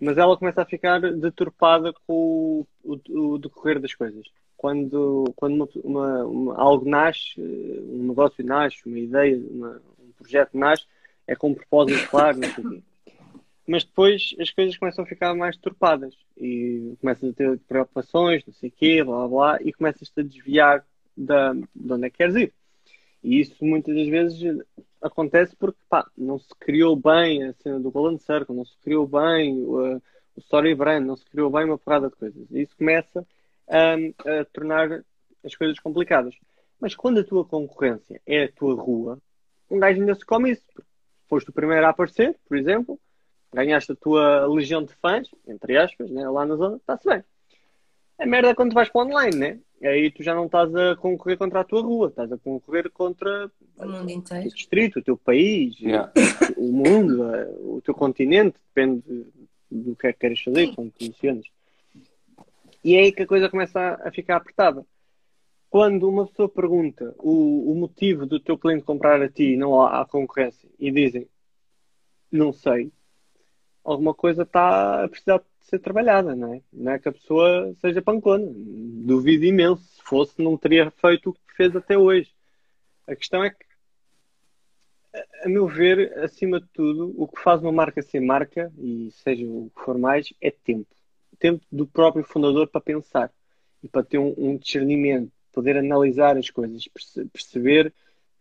mas 0.00 0.18
ela 0.18 0.36
começa 0.36 0.62
a 0.62 0.66
ficar 0.66 1.00
deturpada 1.00 1.92
com 2.06 2.64
o, 2.84 2.98
o- 3.08 3.34
o 3.34 3.38
decorrer 3.38 3.78
das 3.78 3.94
coisas. 3.94 4.26
Quando, 4.56 5.32
quando 5.36 5.54
uma- 5.54 5.68
uma- 5.84 6.24
uma- 6.24 6.56
algo 6.60 6.88
nasce, 6.88 7.34
um 7.40 8.08
negócio 8.08 8.44
nasce, 8.44 8.78
uma 8.86 8.98
ideia, 8.98 9.36
uma- 9.50 9.80
um 9.97 9.97
projeto 10.18 10.56
nasce, 10.56 10.84
é 11.26 11.34
com 11.36 11.50
um 11.50 11.54
propósito 11.54 12.08
claro, 12.08 12.38
não 12.38 12.48
sei. 12.48 12.82
Mas 13.66 13.84
depois 13.84 14.34
as 14.40 14.50
coisas 14.50 14.76
começam 14.78 15.04
a 15.04 15.06
ficar 15.06 15.34
mais 15.34 15.56
turpadas 15.58 16.14
e 16.36 16.96
começas 17.00 17.30
a 17.30 17.34
ter 17.34 17.58
preocupações, 17.68 18.42
não 18.46 18.54
sei 18.54 18.70
o 18.70 18.72
quê, 18.72 19.04
blá 19.04 19.18
blá, 19.18 19.28
blá 19.28 19.58
e 19.62 19.72
começas-te 19.72 20.20
a 20.20 20.22
desviar 20.22 20.84
da, 21.14 21.52
de 21.52 21.92
onde 21.92 22.06
é 22.06 22.10
que 22.10 22.16
queres 22.16 22.34
ir. 22.34 22.52
E 23.22 23.40
isso 23.40 23.62
muitas 23.64 23.94
das 23.94 24.06
vezes 24.06 24.64
acontece 25.02 25.54
porque 25.56 25.78
pá, 25.88 26.08
não 26.16 26.38
se 26.38 26.48
criou 26.58 26.96
bem 26.96 27.44
a 27.44 27.52
cena 27.54 27.78
do 27.78 27.90
Golden 27.90 28.18
Circle, 28.18 28.56
não 28.56 28.64
se 28.64 28.76
criou 28.78 29.06
bem 29.06 29.54
o, 29.58 29.96
o 29.96 30.40
Story 30.40 30.74
Brand, 30.74 31.04
não 31.04 31.16
se 31.16 31.26
criou 31.26 31.50
bem 31.50 31.64
uma 31.64 31.78
porrada 31.78 32.08
de 32.08 32.16
coisas. 32.16 32.46
E 32.50 32.62
isso 32.62 32.76
começa 32.76 33.26
hum, 33.68 34.14
a 34.24 34.44
tornar 34.46 35.04
as 35.44 35.54
coisas 35.54 35.78
complicadas. 35.78 36.34
Mas 36.80 36.94
quando 36.94 37.18
a 37.18 37.24
tua 37.24 37.44
concorrência 37.44 38.20
é 38.24 38.44
a 38.44 38.52
tua 38.52 38.74
rua, 38.74 39.20
um 39.70 39.78
gajo 39.78 40.00
ainda 40.00 40.14
se 40.14 40.24
come 40.24 40.52
isso. 40.52 40.62
Foste 41.28 41.50
o 41.50 41.52
primeiro 41.52 41.84
a 41.86 41.90
aparecer, 41.90 42.36
por 42.48 42.56
exemplo, 42.56 42.98
ganhaste 43.52 43.92
a 43.92 43.96
tua 43.96 44.46
legião 44.46 44.82
de 44.82 44.92
fãs, 44.94 45.28
entre 45.46 45.76
aspas, 45.76 46.10
né, 46.10 46.28
lá 46.28 46.44
na 46.46 46.56
zona, 46.56 46.76
está-se 46.76 47.06
bem. 47.08 47.22
A 48.18 48.26
merda 48.26 48.48
é 48.50 48.54
quando 48.54 48.74
vais 48.74 48.88
para 48.88 49.00
o 49.02 49.04
online, 49.06 49.36
né? 49.36 49.58
Aí 49.80 50.10
tu 50.10 50.24
já 50.24 50.34
não 50.34 50.46
estás 50.46 50.74
a 50.74 50.96
concorrer 50.96 51.38
contra 51.38 51.60
a 51.60 51.64
tua 51.64 51.80
rua, 51.82 52.08
estás 52.08 52.32
a 52.32 52.38
concorrer 52.38 52.90
contra 52.90 53.48
O 53.78 53.86
mundo 53.86 54.08
o 54.08 54.10
inteiro. 54.10 54.42
teu 54.44 54.52
distrito, 54.52 54.98
o 54.98 55.02
teu 55.02 55.16
país, 55.16 55.78
Yeah. 55.78 56.10
o 56.56 56.72
mundo, 56.72 57.22
o 57.60 57.80
teu 57.80 57.94
continente, 57.94 58.58
depende 58.74 59.02
do 59.70 59.94
que 59.94 60.06
é 60.08 60.12
que 60.12 60.18
queres 60.18 60.40
fazer, 60.42 60.74
como 60.74 60.90
condiciones. 60.90 61.46
E 62.82 62.96
é 62.96 63.00
aí 63.00 63.12
que 63.12 63.22
a 63.22 63.26
coisa 63.26 63.48
começa 63.48 63.78
a, 63.78 64.08
a 64.08 64.10
ficar 64.10 64.36
apertada. 64.36 64.84
Quando 65.70 66.08
uma 66.08 66.26
pessoa 66.26 66.48
pergunta 66.48 67.14
o, 67.18 67.72
o 67.72 67.74
motivo 67.74 68.26
do 68.26 68.40
teu 68.40 68.56
cliente 68.58 68.84
comprar 68.84 69.20
a 69.20 69.28
ti 69.28 69.52
e 69.52 69.56
não 69.56 69.80
à, 69.80 70.00
à 70.00 70.06
concorrência 70.06 70.68
e 70.78 70.90
dizem 70.90 71.28
não 72.30 72.52
sei, 72.52 72.92
alguma 73.82 74.14
coisa 74.14 74.42
está 74.42 75.04
a 75.04 75.08
precisar 75.08 75.38
de 75.38 75.44
ser 75.62 75.78
trabalhada, 75.78 76.34
não 76.34 76.54
é? 76.54 76.62
Não 76.72 76.92
é 76.92 76.98
que 76.98 77.08
a 77.08 77.12
pessoa 77.12 77.74
seja 77.80 78.02
pancona. 78.02 78.46
Duvido 78.46 79.44
imenso. 79.46 79.82
Se 79.82 80.02
fosse, 80.02 80.42
não 80.42 80.56
teria 80.58 80.90
feito 80.90 81.30
o 81.30 81.32
que 81.32 81.56
fez 81.56 81.74
até 81.74 81.96
hoje. 81.96 82.30
A 83.06 83.16
questão 83.16 83.42
é 83.42 83.50
que 83.50 83.68
a 85.42 85.48
meu 85.48 85.66
ver, 85.66 86.18
acima 86.18 86.60
de 86.60 86.66
tudo, 86.68 87.14
o 87.16 87.26
que 87.26 87.40
faz 87.40 87.62
uma 87.62 87.72
marca 87.72 88.02
ser 88.02 88.20
marca, 88.20 88.72
e 88.78 89.10
seja 89.10 89.44
o 89.46 89.70
que 89.74 89.82
for 89.82 89.98
mais, 89.98 90.32
é 90.40 90.50
tempo. 90.50 90.94
Tempo 91.38 91.64
do 91.70 91.86
próprio 91.86 92.24
fundador 92.24 92.68
para 92.68 92.80
pensar 92.80 93.32
e 93.82 93.88
para 93.88 94.04
ter 94.04 94.18
um, 94.18 94.34
um 94.36 94.56
discernimento 94.56 95.32
poder 95.52 95.76
analisar 95.76 96.36
as 96.36 96.50
coisas, 96.50 96.86
perce- 96.88 97.24
perceber 97.26 97.92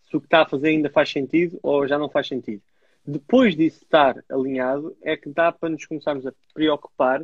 se 0.10 0.16
o 0.16 0.20
que 0.22 0.28
está 0.28 0.42
a 0.44 0.48
fazer 0.48 0.70
ainda 0.70 0.90
faz 0.90 1.10
sentido 1.12 1.60
ou 1.62 1.88
já 1.88 1.98
não 1.98 2.10
faz 2.10 2.28
sentido. 2.28 2.62
Depois 3.06 3.56
disso 3.56 3.84
estar 3.84 4.24
alinhado, 4.30 4.96
é 5.02 5.16
que 5.16 5.30
dá 5.30 5.52
para 5.52 5.70
nos 5.70 5.86
começarmos 5.86 6.26
a 6.28 6.34
preocupar 6.54 7.22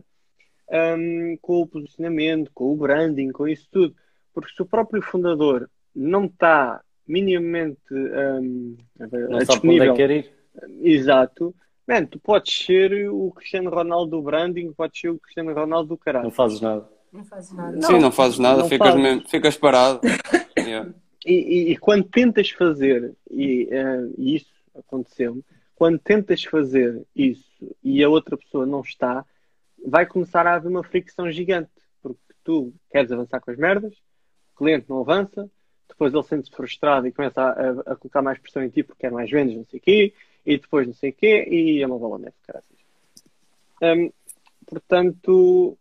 hum, 0.98 1.38
com 1.42 1.62
o 1.62 1.68
posicionamento, 1.68 2.52
com 2.54 2.72
o 2.72 2.76
branding, 2.76 3.32
com 3.32 3.48
isso 3.48 3.68
tudo. 3.72 3.96
Porque 4.34 4.52
se 4.54 4.62
o 4.62 4.66
próprio 4.66 5.02
fundador 5.02 5.70
não 5.96 6.26
está 6.26 6.82
minimamente 7.08 7.78
ver, 7.90 8.42
Não 9.00 9.08
sabe 9.08 9.10
para 9.10 9.28
onde 9.28 9.36
é 9.36 9.46
disponível 9.46 9.94
que 9.94 9.98
quer 9.98 10.12
ir. 10.12 10.32
Exato. 10.82 11.54
Man, 11.88 12.06
tu 12.06 12.18
podes 12.20 12.66
ser 12.66 13.10
o 13.10 13.32
Cristiano 13.32 13.70
Ronaldo 13.70 14.12
do 14.12 14.22
branding, 14.22 14.72
podes 14.72 15.00
ser 15.02 15.10
o 15.10 15.20
Cristiano 15.20 15.54
Ronaldo 15.54 15.90
do 15.90 15.98
caralho. 15.98 16.24
Não 16.26 16.32
fazes 16.32 16.62
nada. 16.62 16.88
Não 17.14 17.24
fazes 17.24 17.52
nada. 17.54 17.82
Sim, 17.82 18.00
não 18.00 18.12
fazes 18.12 18.40
nada, 18.40 18.62
não 18.64 18.70
ficas, 18.70 18.88
fazes. 18.88 19.02
mesmo- 19.04 19.30
ficas 19.30 19.58
parado. 19.58 20.02
Yeah. 20.58 20.94
E, 21.26 21.34
e- 21.34 21.72
e 21.72 21.78
quando 21.78 22.04
tentas 22.06 22.50
fazer, 22.52 23.14
e, 23.30 23.68
eh, 23.72 24.08
e 24.18 24.36
isso 24.36 24.52
aconteceu, 24.76 25.44
quando 25.76 25.98
tentas 26.00 26.44
fazer 26.44 27.02
isso 27.16 27.44
e 27.84 28.04
a 28.04 28.10
outra 28.10 28.38
pessoa 28.38 28.66
não 28.66 28.82
está, 28.82 29.26
vai 29.86 30.06
começar 30.06 30.46
a 30.48 30.56
haver 30.56 30.70
uma 30.70 30.84
fricção 30.84 31.30
gigante. 31.32 31.70
Porque 32.02 32.20
tu 32.44 32.72
queres 32.92 33.12
avançar 33.12 33.40
com 33.42 33.52
as 33.52 33.58
merdas, 33.58 33.94
o 34.54 34.58
cliente 34.58 34.86
não 34.90 35.00
avança, 35.00 35.50
depois 35.90 36.14
ele 36.14 36.24
sente-se 36.24 36.56
frustrado 36.56 37.08
e 37.08 37.12
começa 37.12 37.42
a, 37.42 37.50
a- 37.50 37.94
a 37.94 37.96
colocar 37.96 38.22
mais 38.22 38.38
pressão 38.40 38.64
em 38.64 38.70
ti 38.70 38.84
porque 38.84 39.02
quer 39.02 39.12
mais 39.12 39.30
vendas, 39.30 39.56
não 39.56 39.66
sei 39.66 39.80
o 39.80 39.84
quê, 39.84 40.14
e 40.46 40.58
depois 40.58 40.88
não 40.88 40.94
sei 40.94 41.10
o 41.10 41.14
quê, 41.14 41.48
e 41.50 41.82
é 41.82 41.88
uma 41.88 41.98
bola 42.00 42.18
de 42.18 42.24
neve, 42.26 42.36
caraças. 42.46 42.78
Hum, 43.82 44.12
portanto, 44.66 45.78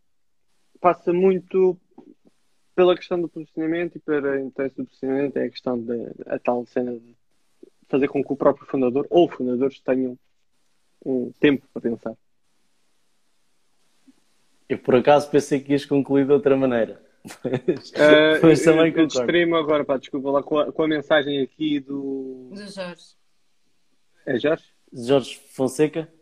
passa 0.82 1.12
muito 1.12 1.78
pela 2.74 2.96
questão 2.96 3.20
do 3.22 3.28
posicionamento 3.28 3.96
e 3.96 4.00
para 4.00 4.40
interesse 4.40 4.76
do 4.76 4.84
posicionamento 4.84 5.36
é 5.36 5.44
a 5.44 5.50
questão 5.50 5.80
da 5.80 6.38
tal 6.40 6.66
cena 6.66 6.92
de 6.98 7.16
fazer 7.88 8.08
com 8.08 8.22
que 8.24 8.32
o 8.32 8.36
próprio 8.36 8.66
fundador 8.66 9.06
ou 9.08 9.28
fundadores 9.30 9.78
tenham 9.80 10.18
um 11.06 11.30
tempo 11.38 11.64
para 11.72 11.82
pensar. 11.82 12.14
Eu 14.68 14.78
por 14.78 14.96
acaso 14.96 15.30
pensei 15.30 15.60
que 15.60 15.72
ias 15.72 15.84
concluir 15.84 16.26
de 16.26 16.32
outra 16.32 16.56
maneira. 16.56 17.00
Mas, 17.24 17.92
Ah, 17.94 18.40
mas 18.42 18.66
eu- 18.66 18.72
também 18.72 18.86
eu 18.86 18.92
concordo. 18.92 19.06
distraí-me 19.08 19.54
agora, 19.54 19.84
pá, 19.84 19.96
desculpa 19.98 20.30
lá, 20.30 20.42
com 20.42 20.58
a, 20.58 20.72
com 20.72 20.82
a 20.82 20.88
mensagem 20.88 21.40
aqui 21.42 21.78
do. 21.78 22.48
Do 22.52 22.66
Jorge. 22.68 23.14
É 24.26 24.38
Jorge? 24.38 24.64
Jorge 24.92 25.38
Fonseca? 25.50 26.12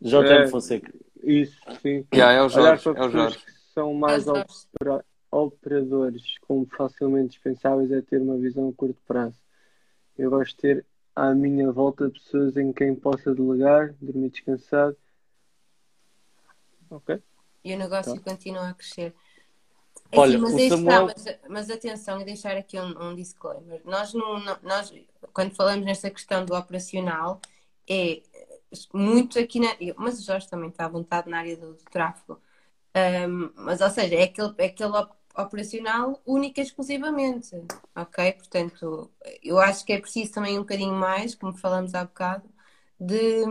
JM 0.00 0.42
É. 0.42 0.46
Fonseca. 0.48 0.92
Isso, 1.22 1.58
sim. 1.80 2.04
Yeah, 2.12 2.32
é 2.34 2.42
o 2.42 2.46
Olhar 2.46 2.76
Jorge, 2.78 2.82
para 2.82 2.98
é 3.04 3.06
o 3.06 3.10
Jorge. 3.10 3.38
São 3.76 3.92
mais 3.92 4.26
opera- 4.26 5.04
operadores 5.30 6.38
como 6.40 6.66
facilmente 6.66 7.34
dispensáveis 7.34 7.92
é 7.92 8.00
ter 8.00 8.22
uma 8.22 8.38
visão 8.38 8.70
a 8.70 8.72
curto 8.72 8.98
prazo. 9.06 9.38
Eu 10.16 10.30
gosto 10.30 10.56
de 10.56 10.62
ter 10.62 10.86
à 11.14 11.34
minha 11.34 11.70
volta 11.70 12.08
pessoas 12.08 12.56
em 12.56 12.72
quem 12.72 12.94
possa 12.94 13.34
delegar, 13.34 13.94
dormir 14.00 14.30
descansado. 14.30 14.96
Ok? 16.88 17.22
E 17.62 17.74
o 17.74 17.78
negócio 17.78 18.18
continua 18.22 18.70
a 18.70 18.74
crescer. 18.74 19.14
É 20.10 20.18
Olha, 20.20 20.38
assim, 20.38 20.52
mas, 20.54 20.68
Samuel- 20.68 21.06
mas, 21.06 21.38
mas 21.50 21.70
atenção, 21.70 22.20
e 22.20 22.24
deixar 22.24 22.56
aqui 22.56 22.80
um, 22.80 23.10
um 23.10 23.14
disclaimer. 23.14 23.82
Nós, 23.84 24.14
não, 24.14 24.38
não- 24.40 24.58
nós, 24.62 24.94
quando 25.34 25.54
falamos 25.54 25.84
nesta 25.84 26.10
questão 26.10 26.46
do 26.46 26.54
operacional, 26.54 27.40
é 27.90 28.22
muito 28.94 29.38
aqui 29.38 29.60
na. 29.60 29.68
Mas 29.96 30.18
o 30.20 30.22
Jorge 30.22 30.48
também 30.48 30.70
está 30.70 30.86
à 30.86 30.88
vontade 30.88 31.28
na 31.28 31.38
área 31.38 31.56
do, 31.56 31.74
do 31.74 31.84
tráfego. 31.90 32.40
Mas, 33.56 33.80
ou 33.80 33.90
seja, 33.90 34.14
é 34.14 34.22
aquele, 34.24 34.54
é 34.58 34.66
aquele 34.66 34.92
op- 34.96 35.16
operacional 35.36 36.20
única 36.26 36.60
e 36.60 36.64
exclusivamente. 36.64 37.50
Ok? 37.94 38.32
Portanto, 38.32 39.10
eu 39.42 39.58
acho 39.58 39.84
que 39.84 39.92
é 39.92 40.00
preciso 40.00 40.32
também 40.32 40.56
um 40.58 40.62
bocadinho 40.62 40.94
mais, 40.94 41.34
como 41.34 41.54
falamos 41.56 41.94
há 41.94 42.04
bocado, 42.04 42.48
de, 42.98 43.44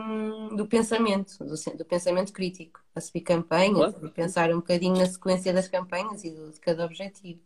do 0.56 0.66
pensamento, 0.68 1.38
do, 1.44 1.56
do 1.78 1.86
pensamento 1.86 2.34
crítico, 2.34 2.82
a 2.96 3.02
subir 3.02 3.22
campanhas, 3.22 3.94
Claro. 3.94 4.10
pensar 4.12 4.50
um 4.52 4.56
bocadinho 4.58 4.98
na 4.98 5.06
sequência 5.06 5.54
das 5.54 5.68
campanhas 5.68 6.24
e 6.24 6.32
do- 6.32 6.52
de 6.52 6.60
cada 6.60 6.86
objetivo. 6.86 7.40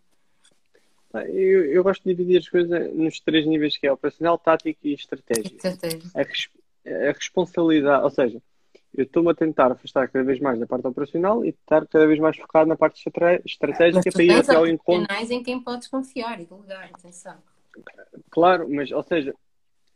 Eu, 1.14 1.66
eu 1.66 1.84
gosto 1.84 2.04
de 2.04 2.14
dividir 2.14 2.38
as 2.38 2.48
coisas 2.48 2.94
nos 2.94 3.20
três 3.20 3.46
níveis 3.46 3.76
que 3.76 3.88
é 3.88 3.92
operacional, 3.92 4.38
tático 4.38 4.80
e 4.84 4.94
estratégico. 4.94 5.58
A, 6.14 6.22
res- 6.22 6.50
a 6.86 7.12
responsabilidade, 7.12 8.04
ou 8.04 8.10
seja, 8.12 8.42
eu 8.96 9.04
estou-me 9.04 9.32
a 9.32 9.36
tentar 9.36 9.72
afastar 9.72 10.08
cada 10.10 10.26
vez 10.26 10.40
mais 10.40 10.60
da 10.60 10.66
parte 10.66 10.88
operacional 10.88 11.46
e 11.46 11.50
estar 11.50 11.86
cada 11.88 12.08
vez 12.08 12.20
mais 12.20 12.38
focado 12.38 12.68
na 12.68 12.76
parte 12.76 13.04
estratégica 13.46 14.04
tu 14.04 14.14
para 14.14 14.24
ir 14.24 14.32
até 14.32 14.56
ao 14.56 14.68
encontro. 14.68 15.04
operacionais 15.04 15.32
em 15.32 15.44
quem 15.44 15.60
podes 15.62 15.88
confiar 15.88 16.40
e 16.42 16.46
delegar, 16.46 16.90
atenção. 16.94 17.36
Claro, 18.30 18.68
mas, 18.70 18.92
ou 18.92 19.04
seja, 19.04 19.34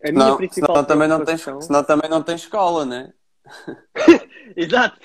a 0.03 0.11
minha 0.11 0.25
Não, 0.25 0.37
principal 0.37 0.75
senão, 0.75 0.85
também 0.85 1.07
não 1.07 1.25
tens, 1.25 1.41
senão 1.41 1.83
também 1.83 2.09
não 2.09 2.21
tens 2.21 2.41
escola, 2.41 2.85
né? 2.85 3.13
Exato! 4.55 4.99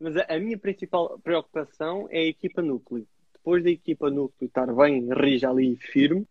Mas 0.00 0.16
a, 0.16 0.24
a 0.28 0.38
minha 0.38 0.56
principal 0.58 1.18
preocupação 1.22 2.08
é 2.10 2.20
a 2.20 2.26
equipa 2.26 2.62
núcleo. 2.62 3.06
Depois 3.34 3.62
da 3.62 3.70
equipa 3.70 4.10
núcleo 4.10 4.46
estar 4.46 4.72
bem 4.72 5.08
rija 5.12 5.50
ali 5.50 5.72
e 5.72 5.76
firme, 5.76 6.26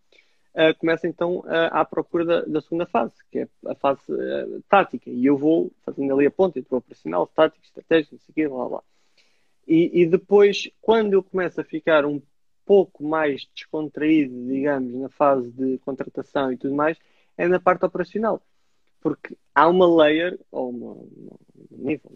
ah, 0.56 0.74
começa 0.74 1.08
então 1.08 1.44
ah, 1.48 1.82
à 1.82 1.86
procura 1.86 2.26
da, 2.26 2.42
da 2.42 2.62
segunda 2.62 2.86
fase, 2.86 3.14
que 3.32 3.40
é 3.40 3.48
a 3.66 3.76
fase 3.76 4.02
ah, 4.10 4.60
tática. 4.70 5.10
E 5.10 5.26
eu 5.26 5.38
vou 5.38 5.72
fazendo 5.84 6.14
ali 6.14 6.26
a 6.26 6.32
ponta 6.32 6.60
entre 6.60 6.74
o 6.74 6.78
operacional, 6.78 7.28
tático, 7.28 7.64
estratégico, 7.66 8.16
não 8.16 8.20
sei 8.22 8.32
o 8.32 8.36
quê, 8.36 8.48
blá 8.48 8.70
blá. 8.70 8.84
E, 9.68 10.02
e 10.02 10.06
depois, 10.06 10.70
quando 10.82 11.14
eu 11.14 11.22
começo 11.24 11.62
a 11.62 11.64
ficar 11.64 12.06
um 12.06 12.22
pouco 12.66 13.04
mais 13.04 13.48
descontraído, 13.54 14.34
digamos, 14.48 14.94
na 14.94 15.10
fase 15.10 15.50
de 15.52 15.78
contratação 15.80 16.52
e 16.52 16.58
tudo 16.58 16.74
mais, 16.76 16.98
é 17.38 17.48
na 17.48 17.60
parte 17.60 17.86
operacional. 17.86 18.42
Porque 19.02 19.38
há 19.56 19.68
uma 19.68 19.88
layer, 20.04 20.40
ou 20.52 20.70
uma, 20.70 20.92
uma- 20.94 21.40
um 21.72 21.84
nível, 21.88 22.12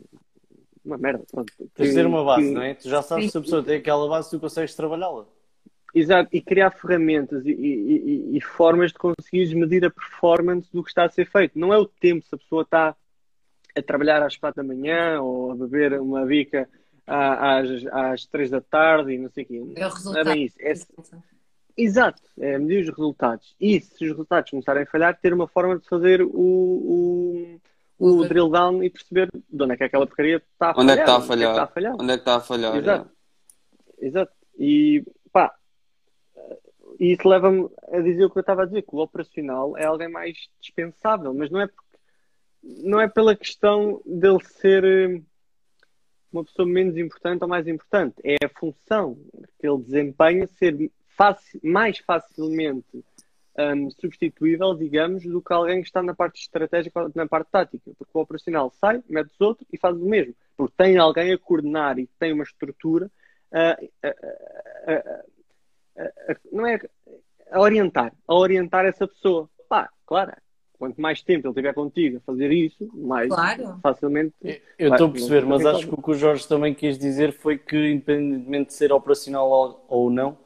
uma 0.83 0.97
merda, 0.97 1.23
pronto. 1.31 1.51
Tens 1.75 1.89
de 1.89 1.95
ter 1.95 2.05
uma 2.05 2.23
base, 2.25 2.47
que- 2.49 2.53
não 2.53 2.61
é? 2.61 2.73
Tu 2.73 2.89
já 2.89 3.01
sabes 3.01 3.31
se 3.31 3.37
a 3.37 3.41
pessoa 3.41 3.63
tem 3.63 3.77
aquela 3.77 4.07
base, 4.09 4.29
tu 4.29 4.39
consegues 4.39 4.75
trabalhá-la. 4.75 5.25
Exato, 5.95 6.27
e 6.33 6.41
criar 6.41 6.71
ferramentas 6.71 7.45
e, 7.45 7.51
e- 7.51 8.31
e- 8.33 8.37
e 8.37 8.41
formas 8.41 8.91
de 8.91 8.97
conseguires 8.97 9.53
medir 9.53 9.85
a 9.85 9.91
performance 9.91 10.67
do 10.73 10.83
que 10.83 10.89
está 10.89 11.05
a 11.05 11.09
ser 11.09 11.25
feito. 11.29 11.57
Não 11.59 11.71
é 11.71 11.77
o 11.77 11.85
tempo, 11.85 12.25
se 12.25 12.33
a 12.33 12.37
pessoa 12.37 12.63
está 12.63 12.95
a 13.75 13.81
trabalhar 13.81 14.23
às 14.23 14.35
quatro 14.35 14.63
da 14.63 14.67
manhã 14.67 15.21
ou 15.21 15.51
a 15.51 15.55
beber 15.55 15.99
uma 16.01 16.25
bica 16.25 16.67
às, 17.05 17.85
às 17.91 18.25
três 18.25 18.49
da 18.49 18.59
tarde 18.61 19.13
e 19.13 19.17
não 19.19 19.29
sei 19.29 19.43
o 19.43 19.47
quê. 19.47 19.55
É 19.57 19.59
o 19.61 19.65
Não 19.65 19.75
é 19.75 19.83
resultado. 19.89 20.25
bem 20.25 20.43
isso. 20.45 20.55
É, 20.59 20.73
exato, 21.77 22.21
é 22.39 22.57
medir 22.57 22.81
os 22.81 22.89
resultados. 22.89 23.55
E 23.59 23.79
se 23.79 24.03
os 24.05 24.11
resultados 24.11 24.49
começarem 24.49 24.83
a 24.83 24.87
falhar, 24.87 25.19
ter 25.19 25.31
uma 25.33 25.47
forma 25.47 25.77
de 25.77 25.87
fazer 25.87 26.21
o, 26.23 26.27
o, 26.29 27.59
o 27.99 28.07
Uhum. 28.13 28.27
drill 28.27 28.49
down 28.49 28.83
e 28.83 28.89
perceber 28.89 29.29
de 29.31 29.63
onde 29.63 29.73
é 29.73 29.77
que 29.77 29.83
aquela 29.83 30.07
porcaria 30.07 30.37
está 30.37 30.71
a 30.71 30.73
falhar. 30.73 30.83
Onde 30.83 30.91
é 30.91 30.95
que 30.95 31.01
está 31.01 31.13
a 31.13 31.17
onde 31.19 31.43
é 31.43 31.45
que 31.45 31.51
está 31.51 31.63
a 31.63 31.67
falhar? 31.67 31.91
falhar. 31.91 31.93
Onde 32.01 32.11
é 32.11 32.15
que 32.15 32.21
está 32.21 32.35
a 32.35 32.39
falhar? 32.41 32.75
Exato. 32.77 33.09
Exato. 33.99 34.33
E 34.57 35.03
e 36.99 37.13
isso 37.13 37.27
leva-me 37.27 37.69
a 37.91 37.99
dizer 37.99 38.25
o 38.25 38.29
que 38.29 38.37
eu 38.37 38.41
estava 38.41 38.63
a 38.63 38.65
dizer, 38.65 38.83
que 38.83 38.95
o 38.95 38.99
operacional 38.99 39.77
é 39.77 39.85
alguém 39.85 40.09
mais 40.09 40.37
dispensável, 40.59 41.33
mas 41.33 41.49
não 41.49 41.61
é 41.61 41.67
porque, 41.67 41.97
não 42.63 43.01
é 43.01 43.07
pela 43.07 43.35
questão 43.35 44.01
dele 44.05 44.43
ser 44.43 44.83
eh, 44.83 45.21
uma 46.31 46.43
pessoa 46.43 46.67
menos 46.67 46.97
importante 46.97 47.43
ou 47.43 47.47
mais 47.47 47.67
importante, 47.67 48.15
é 48.23 48.35
a 48.43 48.49
função 48.49 49.17
que 49.59 49.67
ele 49.67 49.81
desempenha 49.83 50.47
ser 50.47 50.91
faci- 51.15 51.59
mais 51.63 51.99
facilmente 51.99 53.03
hum, 53.57 53.89
substituível, 53.91 54.73
digamos, 54.73 55.23
do 55.23 55.41
que 55.41 55.53
alguém 55.53 55.81
que 55.81 55.87
está 55.87 56.01
na 56.01 56.15
parte 56.15 56.41
estratégica 56.41 57.03
ou 57.03 57.11
na 57.13 57.27
parte 57.27 57.51
tática, 57.51 57.91
porque 57.97 58.11
o 58.17 58.21
operacional 58.21 58.71
sai, 58.71 59.03
mete 59.07 59.31
os 59.31 59.41
outros 59.41 59.67
e 59.71 59.77
faz 59.77 59.95
o 59.95 60.05
mesmo, 60.05 60.33
porque 60.57 60.73
tem 60.75 60.97
alguém 60.97 61.31
a 61.31 61.37
coordenar 61.37 61.99
e 61.99 62.07
tem 62.19 62.33
uma 62.33 62.43
estrutura 62.43 63.11
a- 63.51 63.77
a- 64.03 65.23
a- 65.97 66.35
não 66.51 66.65
é 66.65 66.79
a 67.51 67.59
orientar, 67.59 68.13
a 68.27 68.33
orientar 68.35 68.85
essa 68.85 69.07
pessoa. 69.07 69.49
Pá, 69.69 69.89
claro, 70.05 70.33
quanto 70.77 70.99
mais 70.99 71.21
tempo 71.21 71.47
ele 71.47 71.51
estiver 71.51 71.73
contigo 71.73 72.17
a 72.17 72.21
fazer 72.21 72.51
isso, 72.51 72.89
mais 72.93 73.33
Claro. 73.33 73.79
facilmente. 73.81 74.33
Eu 74.77 74.91
estou 74.91 75.07
a 75.07 75.11
perceber, 75.11 75.45
mas 75.45 75.65
acho 75.65 75.87
que 75.87 75.93
o 75.93 76.01
que 76.01 76.11
o 76.11 76.13
Jorge 76.13 76.47
também 76.47 76.73
quis 76.73 76.97
dizer 76.97 77.31
foi 77.33 77.57
que, 77.57 77.75
independentemente 77.91 78.67
de 78.67 78.73
ser 78.73 78.91
operacional 78.91 79.49
ou, 79.49 79.85
ou 79.87 80.09
não, 80.09 80.37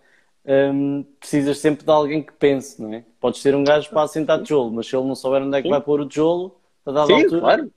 hum, 0.45 1.03
precisas 1.19 1.57
sempre 1.59 1.83
de 1.83 1.91
alguém 1.91 2.21
que 2.23 2.33
pense, 2.33 2.81
não 2.81 2.93
é? 2.93 3.03
Podes 3.19 3.41
ser 3.41 3.55
um 3.55 3.63
gajo 3.63 3.89
para 3.89 4.03
assentar 4.03 4.41
tijolo, 4.41 4.71
mas 4.71 4.87
se 4.87 4.95
ele 4.95 5.07
não 5.07 5.15
souber 5.15 5.41
onde 5.41 5.57
é 5.57 5.61
que 5.61 5.67
Sim. 5.67 5.71
vai 5.71 5.81
pôr 5.81 6.01
o 6.01 6.07
tijolo, 6.07 6.59
a 6.85 6.91
dada 6.91 7.07
Sim, 7.07 7.23
altura. 7.23 7.39
claro, 7.39 7.73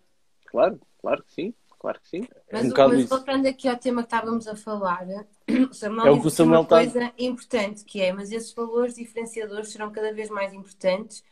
claro, 0.47 0.81
claro 1.01 1.25
que 1.25 1.33
sim, 1.33 1.55
claro 1.79 2.01
que 2.01 2.09
sim. 2.09 2.29
Mas, 2.53 2.71
um 2.73 2.89
mas 2.89 3.09
voltando 3.09 3.47
aqui 3.47 3.69
ao 3.69 3.77
tema 3.79 4.03
que 4.03 4.07
estávamos 4.15 4.47
a 4.47 4.57
falar, 4.57 5.07
o 5.71 5.75
Samuel 5.75 6.07
É 6.07 6.11
o 6.11 6.21
que 6.21 6.27
o 6.27 6.31
Samuel 6.31 6.61
uma 6.61 6.67
tá- 6.67 6.77
coisa 6.77 7.13
importante 7.19 7.85
que 7.85 8.01
é, 8.01 8.13
mas 8.13 8.31
esses 8.33 8.53
valores 8.53 8.95
diferenciadores 8.95 9.71
serão 9.71 9.91
cada 9.93 10.13
vez 10.13 10.29
mais 10.31 10.53
importantes 10.53 11.25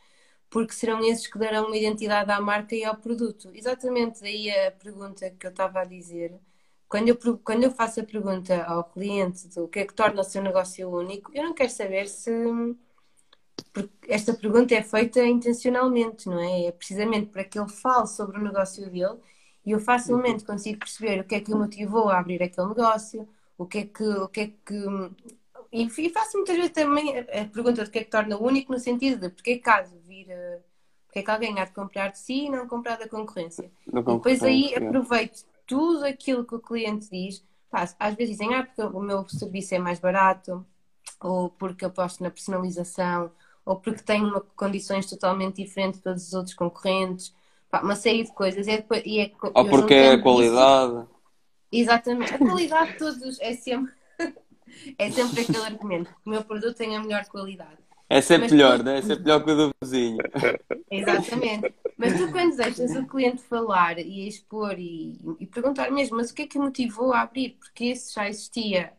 porque 0.51 0.73
serão 0.75 1.01
esses 1.05 1.27
que 1.27 1.39
darão 1.39 1.67
uma 1.67 1.77
identidade 1.77 2.31
à 2.33 2.41
marca 2.41 2.75
e 2.75 2.85
ao 2.85 2.97
produto. 2.97 3.51
Exatamente 3.55 4.25
aí 4.25 4.51
a 4.51 4.73
pergunta 4.73 5.31
que 5.31 5.47
eu 5.47 5.51
estava 5.51 5.81
a 5.81 5.85
dizer 5.85 6.39
quando 6.89 7.09
eu, 7.09 7.39
quando 7.45 7.65
eu 7.65 7.71
faço 7.71 8.01
a 8.01 8.05
pergunta 8.05 8.65
ao 8.65 8.85
cliente 8.85 9.49
do 9.49 9.69
que 9.69 9.81
é 9.81 9.87
que 9.87 9.95
torna 9.95 10.21
o 10.23 10.25
seu 10.25 10.43
negócio 10.43 10.89
único, 10.91 11.31
eu 11.35 11.45
não 11.45 11.55
quero 11.55 11.71
saber 11.71 12.09
se. 12.09 12.31
Porque 13.73 14.13
esta 14.13 14.35
pergunta 14.35 14.75
é 14.75 14.83
feita 14.83 15.25
intencionalmente, 15.25 16.29
não 16.29 16.39
é? 16.41 16.67
É 16.67 16.73
precisamente 16.73 17.27
para 17.31 17.45
que 17.45 17.59
ele 17.59 17.69
fale 17.69 18.07
sobre 18.07 18.39
o 18.39 18.43
negócio 18.43 18.85
dele 18.91 19.19
e 19.65 19.73
eu 19.73 19.81
facilmente 19.81 20.45
consigo 20.45 20.79
perceber 20.79 21.21
o 21.21 21.25
que 21.25 21.35
é 21.35 21.41
que 21.41 21.53
o 21.53 21.59
motivou 21.59 22.09
a 22.09 22.19
abrir 22.19 22.43
aquele 22.43 22.69
negócio, 22.69 23.29
o 23.59 23.67
que 23.67 23.79
é 23.79 23.85
que. 23.87 24.03
O 24.05 24.29
que, 24.29 24.41
é 24.41 24.47
que... 24.47 24.75
E 25.71 25.83
e 25.85 26.11
faço 26.11 26.39
muitas 26.39 26.57
vezes 26.57 26.73
também 26.73 27.19
a 27.19 27.45
pergunta 27.53 27.85
de 27.85 27.91
que 27.91 27.99
é 27.99 28.05
que 28.05 28.11
torna 28.11 28.39
único 28.39 28.73
no 28.73 28.79
sentido 28.79 29.21
de 29.21 29.29
porque 29.29 29.51
é 29.53 29.59
caso 29.59 29.95
vir. 30.07 30.27
eh, 30.31 30.61
Porque 31.07 31.19
é 31.19 31.23
que 31.23 31.31
alguém 31.31 31.59
há 31.61 31.65
de 31.67 31.73
comprar 31.73 32.09
de 32.13 32.19
si 32.19 32.47
e 32.47 32.51
não 32.51 32.67
comprar 32.69 32.97
da 32.97 33.09
concorrência? 33.09 33.71
Da 33.87 34.01
E 34.01 34.05
depois 34.05 34.43
aí 34.43 34.63
concorrência. 34.63 34.89
aproveito 34.89 35.45
tudo 35.67 36.05
aquilo 36.07 36.45
que 36.47 36.55
o 36.55 36.61
cliente 36.61 37.11
diz. 37.11 37.43
Pá, 37.71 37.87
às 37.99 38.15
vezes 38.15 38.31
dizem, 38.39 38.55
ah, 38.55 38.65
porque 38.65 38.83
o 38.97 39.01
meu 39.01 39.29
serviço 39.29 39.75
é 39.75 39.79
mais 39.79 39.99
barato, 39.99 40.65
ou 41.21 41.51
porque 41.51 41.85
aposto 41.85 42.23
na 42.23 42.31
personalização, 42.31 43.31
ou 43.65 43.77
porque 43.77 44.03
tenho 44.03 44.27
uma, 44.29 44.41
condições 44.57 45.05
totalmente 45.07 45.57
diferentes 45.63 45.99
de 46.01 46.05
todos 46.05 46.27
os 46.29 46.33
outros 46.33 46.55
concorrentes. 46.55 47.35
Pá, 47.71 47.83
uma 47.83 47.97
série 47.97 48.25
de 48.25 48.33
coisas. 48.33 48.67
E 48.67 48.71
é 48.71 48.77
depois- 48.79 49.03
e 49.05 49.19
é, 49.21 49.31
Ou 49.43 49.69
porque 49.69 49.93
é 49.95 50.09
a 50.09 50.11
juntando 50.13 50.15
isso- 50.15 50.23
qualidade. 50.23 51.07
Exatamente. 51.71 52.35
A 52.35 52.39
qualidade 52.39 52.93
de 52.93 52.99
todos 52.99 53.41
é 53.41 53.55
sempre, 53.55 53.93
é 54.99 55.11
sempre 55.11 55.43
aquele 55.43 55.65
argumento. 55.65 56.11
O 56.25 56.31
meu 56.31 56.43
produto 56.45 56.77
tem 56.77 56.97
a 56.97 57.01
melhor 57.01 57.25
qualidade. 57.27 57.79
É 58.09 58.21
sempre 58.21 58.45
Mas 58.45 58.53
melhor, 58.53 58.79
tu- 58.79 58.85
né? 58.85 58.99
É 58.99 59.03
sempre 59.03 59.23
melhor 59.25 59.45
que 59.45 59.51
o 59.51 59.57
do 59.57 59.75
vizinho. 59.83 60.19
Exatamente. 60.91 61.75
Mas 61.97 62.17
tu, 62.17 62.31
quando 62.31 62.57
deixas 62.57 62.95
o 62.95 63.07
cliente 63.07 63.43
falar 63.43 63.99
e 63.99 64.27
expor 64.29 64.79
e, 64.79 65.19
e 65.41 65.47
perguntar 65.47 65.91
mesmo, 65.91 66.17
mas 66.17 66.31
o 66.31 66.35
que 66.35 66.43
é 66.43 66.47
que 66.47 66.59
motivou 66.59 67.13
a 67.13 67.23
abrir? 67.23 67.57
Porque 67.59 67.87
esse 67.87 68.15
já 68.15 68.29
existia 68.29 68.93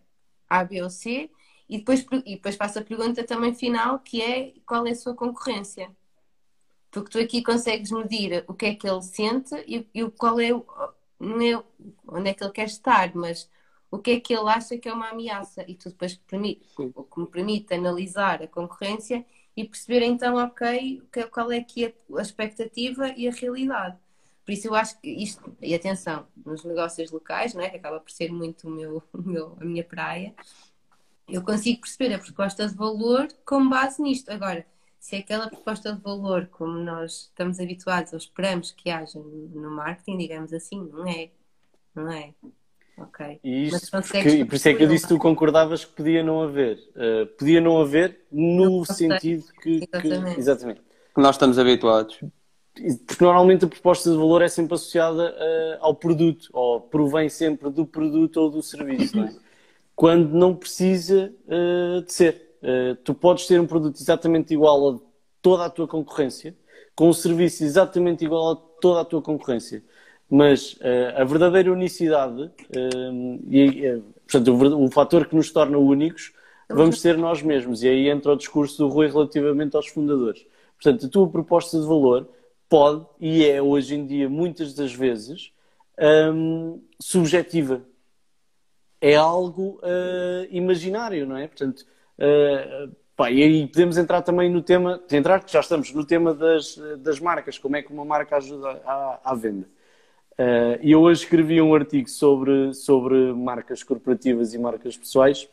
A, 0.49 0.63
B 0.63 0.83
ou 0.83 0.89
C, 0.89 1.31
e 1.67 1.77
depois, 1.77 2.05
e 2.25 2.35
depois 2.35 2.55
faço 2.55 2.79
a 2.79 2.83
pergunta 2.83 3.23
também 3.23 3.53
final, 3.55 3.99
que 3.99 4.21
é 4.21 4.53
qual 4.65 4.85
é 4.85 4.91
a 4.91 4.95
sua 4.95 5.15
concorrência? 5.15 5.89
Porque 6.91 7.09
tu 7.11 7.19
aqui 7.19 7.41
consegues 7.43 7.91
medir 7.91 8.43
o 8.47 8.53
que 8.53 8.65
é 8.67 8.75
que 8.75 8.87
ele 8.87 9.01
sente 9.01 9.55
e, 9.67 9.87
e 9.93 10.09
qual 10.11 10.39
é, 10.39 10.53
o- 10.53 10.65
é 11.19 11.63
onde 12.07 12.29
é 12.29 12.33
que 12.33 12.43
ele 12.43 12.51
quer 12.53 12.67
estar, 12.67 13.13
mas 13.15 13.49
o 13.91 13.97
que 13.99 14.11
é 14.11 14.19
que 14.19 14.33
ele 14.33 14.49
acha 14.49 14.77
que 14.77 14.87
é 14.89 14.93
uma 14.93 15.09
ameaça. 15.09 15.63
E 15.67 15.75
tu 15.75 15.89
depois 15.89 16.15
permite, 16.15 16.61
o 16.77 17.03
que 17.03 17.19
me 17.19 17.27
permite 17.27 17.73
analisar 17.73 18.41
a 18.43 18.47
concorrência 18.47 19.25
e 19.55 19.65
perceber 19.65 20.03
então, 20.03 20.35
ok, 20.37 21.01
que- 21.11 21.27
qual 21.27 21.51
é 21.51 21.61
que 21.63 21.85
é 21.85 21.93
a 22.17 22.21
expectativa 22.21 23.09
e 23.17 23.27
a 23.27 23.31
realidade. 23.31 23.97
Por 24.45 24.51
isso 24.53 24.67
eu 24.67 24.75
acho 24.75 24.99
que 24.99 25.09
isto, 25.09 25.55
e 25.61 25.75
atenção, 25.75 26.27
nos 26.45 26.63
negócios 26.63 27.11
locais, 27.11 27.53
não 27.53 27.61
é? 27.63 27.69
que 27.69 27.77
acaba 27.77 27.99
por 27.99 28.11
ser 28.11 28.31
muito 28.31 28.67
o 28.67 28.71
meu, 28.71 29.03
o 29.13 29.21
meu- 29.21 29.57
a 29.59 29.65
minha 29.65 29.83
praia, 29.83 30.33
eu 31.27 31.43
consigo 31.43 31.81
perceber 31.81 32.13
a 32.13 32.19
proposta 32.19 32.67
de 32.67 32.75
valor 32.75 33.27
com 33.45 33.67
base 33.69 34.01
nisto. 34.01 34.29
Agora, 34.31 34.65
se 34.99 35.15
aquela 35.15 35.47
proposta 35.49 35.93
de 35.93 36.01
valor 36.01 36.47
como 36.51 36.77
nós 36.77 37.29
estamos 37.29 37.59
habituados 37.59 38.11
ou 38.13 38.17
esperamos 38.17 38.71
que 38.71 38.89
haja 38.89 39.19
no 39.19 39.71
marketing, 39.71 40.17
digamos 40.17 40.53
assim, 40.53 40.87
não 40.91 41.07
é. 41.07 41.29
Não 41.95 42.11
é. 42.11 42.33
Ok. 42.97 43.39
E, 43.43 43.67
isto 43.67 43.89
porque- 43.91 44.45
por 44.45 44.55
isso 44.55 44.67
é 44.69 44.73
que 44.73 44.83
eu 44.83 44.87
disse 44.87 45.07
que 45.07 45.13
tu 45.13 45.19
concordavas 45.19 45.85
que 45.85 45.93
podia 45.93 46.21
não 46.21 46.41
haver. 46.41 46.77
Uh, 46.95 47.25
podia 47.37 47.61
não 47.61 47.79
haver 47.79 48.25
no 48.31 48.79
conceito. 48.79 49.13
sentido 49.13 49.45
que, 49.61 49.79
que- 49.87 50.07
Exatamente. 50.07 50.39
Exatamente. 50.39 50.81
Que 51.15 51.21
nós 51.21 51.35
estamos 51.35 51.57
habituados. 51.57 52.19
Porque 53.07 53.23
normalmente 53.23 53.65
a 53.65 53.67
proposta 53.67 54.09
de 54.09 54.15
valor 54.17 54.41
é 54.41 54.47
sempre 54.47 54.73
associada 54.75 55.31
uh, 55.31 55.77
ao 55.83 55.95
produto, 55.95 56.49
ou 56.53 56.79
provém 56.81 57.27
sempre 57.29 57.69
do 57.69 57.85
produto 57.85 58.37
ou 58.37 58.49
do 58.49 58.61
serviço, 58.61 59.17
não 59.17 59.25
é? 59.25 59.35
quando 59.95 60.29
não 60.33 60.55
precisa 60.55 61.33
uh, 61.45 62.01
de 62.01 62.13
ser. 62.13 62.48
Uh, 62.61 62.95
tu 63.03 63.13
podes 63.13 63.47
ter 63.47 63.59
um 63.59 63.67
produto 63.67 63.95
exatamente 63.99 64.53
igual 64.53 64.89
a 64.89 64.99
toda 65.41 65.65
a 65.65 65.69
tua 65.69 65.87
concorrência, 65.87 66.55
com 66.95 67.09
um 67.09 67.13
serviço 67.13 67.63
exatamente 67.63 68.25
igual 68.25 68.51
a 68.51 68.55
toda 68.81 69.01
a 69.01 69.05
tua 69.05 69.21
concorrência, 69.21 69.83
mas 70.29 70.73
uh, 70.73 71.15
a 71.15 71.23
verdadeira 71.23 71.71
unicidade 71.71 72.51
um, 72.75 73.39
e, 73.49 73.87
uh, 73.89 74.03
portanto, 74.27 74.51
o, 74.51 74.85
o 74.85 74.91
fator 74.91 75.25
que 75.25 75.35
nos 75.35 75.51
torna 75.51 75.77
únicos 75.77 76.33
vamos 76.69 77.01
ser 77.01 77.17
nós 77.17 77.41
mesmos. 77.41 77.81
E 77.83 77.87
aí 77.87 78.09
entra 78.09 78.33
o 78.33 78.35
discurso 78.35 78.77
do 78.77 78.89
Rui 78.89 79.07
relativamente 79.07 79.75
aos 79.75 79.87
fundadores. 79.87 80.45
Portanto, 80.81 81.05
a 81.05 81.09
tua 81.09 81.29
proposta 81.29 81.79
de 81.79 81.85
valor 81.85 82.29
pode 82.69 83.05
e 83.19 83.45
é 83.45 83.61
hoje 83.61 83.95
em 83.95 84.05
dia, 84.05 84.29
muitas 84.29 84.73
das 84.73 84.93
vezes, 84.93 85.51
hum, 86.33 86.81
subjetiva. 87.01 87.81
É 89.01 89.15
algo 89.15 89.79
ah, 89.81 90.45
imaginário, 90.51 91.25
não 91.25 91.37
é? 91.37 91.47
Portanto, 91.47 91.85
ah, 92.19 92.89
pá, 93.15 93.31
e 93.31 93.43
aí 93.43 93.67
podemos 93.67 93.97
entrar 93.97 94.21
também 94.21 94.49
no 94.49 94.61
tema, 94.61 95.01
entrar 95.11 95.43
que 95.43 95.51
já 95.51 95.59
estamos 95.59 95.91
no 95.93 96.05
tema 96.05 96.33
das, 96.33 96.75
das 96.99 97.19
marcas, 97.19 97.57
como 97.57 97.75
é 97.75 97.81
que 97.81 97.91
uma 97.91 98.05
marca 98.05 98.37
ajuda 98.37 98.81
à, 98.85 99.19
à 99.23 99.35
venda. 99.35 99.67
Ah, 100.37 100.79
E 100.81 100.91
eu 100.91 101.01
hoje 101.01 101.23
escrevi 101.23 101.61
um 101.61 101.73
artigo 101.75 102.09
sobre, 102.09 102.73
sobre 102.73 103.33
marcas 103.33 103.83
corporativas 103.83 104.53
e 104.53 104.57
marcas 104.57 104.97
pessoais 104.97 105.49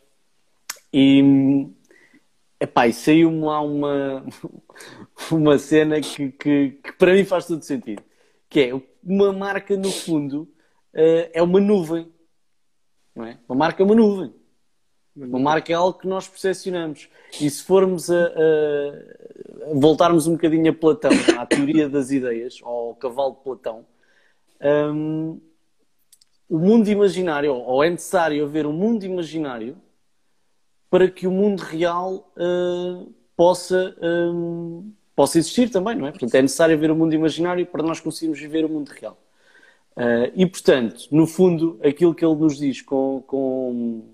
e, 0.92 1.68
epá, 2.61 2.87
e 2.87 2.92
saiu-me 2.92 3.40
lá 3.40 3.61
uma, 3.61 4.24
uma 5.31 5.59
cena 5.59 6.00
que, 6.00 6.31
que, 6.33 6.70
que 6.83 6.92
para 6.92 7.14
mim 7.14 7.24
faz 7.24 7.46
todo 7.46 7.62
sentido. 7.62 8.02
Que 8.48 8.61
é, 8.61 8.83
uma 9.05 9.33
marca 9.33 9.76
no 9.76 9.90
fundo 9.90 10.48
eh, 10.94 11.31
é 11.35 11.42
uma 11.42 11.61
nuvem. 11.61 12.11
Não 13.14 13.24
é? 13.24 13.38
Uma 13.48 13.57
marca 13.57 13.83
é 13.83 13.85
uma 13.85 13.94
nuvem. 13.94 14.33
Uma 15.16 15.38
marca 15.38 15.72
é 15.72 15.74
algo 15.74 15.98
que 15.98 16.07
nós 16.07 16.29
percepcionamos. 16.29 17.09
E 17.40 17.48
se 17.48 17.62
formos 17.62 18.11
a, 18.11 18.26
a- 18.26 19.74
voltarmos 19.74 20.26
um 20.26 20.33
bocadinho 20.33 20.70
a 20.70 20.74
Platão, 20.74 21.11
à 21.38 21.46
teoria 21.46 21.88
das 21.88 22.11
ideias, 22.11 22.61
ou 22.62 22.88
ao 22.90 22.94
cavalo 22.94 23.33
de 23.35 23.42
Platão, 23.42 23.87
hum, 24.92 25.40
o 26.48 26.59
mundo 26.59 26.88
imaginário, 26.88 27.52
ou 27.55 27.83
é 27.83 27.90
necessário 27.90 28.44
haver 28.44 28.66
um 28.66 28.72
mundo 28.72 29.05
imaginário 29.05 29.76
para 30.88 31.11
que 31.11 31.26
o 31.26 31.31
mundo 31.31 31.61
real 31.61 32.33
uh, 32.37 33.12
possa, 33.37 33.96
um, 34.00 34.92
possa 35.14 35.38
existir 35.38 35.68
também, 35.70 35.96
não 35.96 36.07
é? 36.07 36.11
Portanto, 36.11 36.35
é 36.35 36.42
necessário 36.42 36.76
haver 36.76 36.90
um 36.90 36.94
mundo 36.94 37.14
imaginário 37.14 37.66
para 37.66 37.83
nós 37.83 38.00
conseguirmos 38.00 38.38
viver 38.38 38.64
o 38.64 38.68
mundo 38.68 38.88
real. 38.90 39.18
Uh, 39.96 40.31
e, 40.37 40.46
portanto, 40.46 41.09
no 41.11 41.26
fundo, 41.26 41.81
aquilo 41.83 42.14
que 42.14 42.24
ele 42.24 42.37
nos 42.37 42.59
diz 42.59 42.81
com, 42.83 43.22
com, 43.26 44.05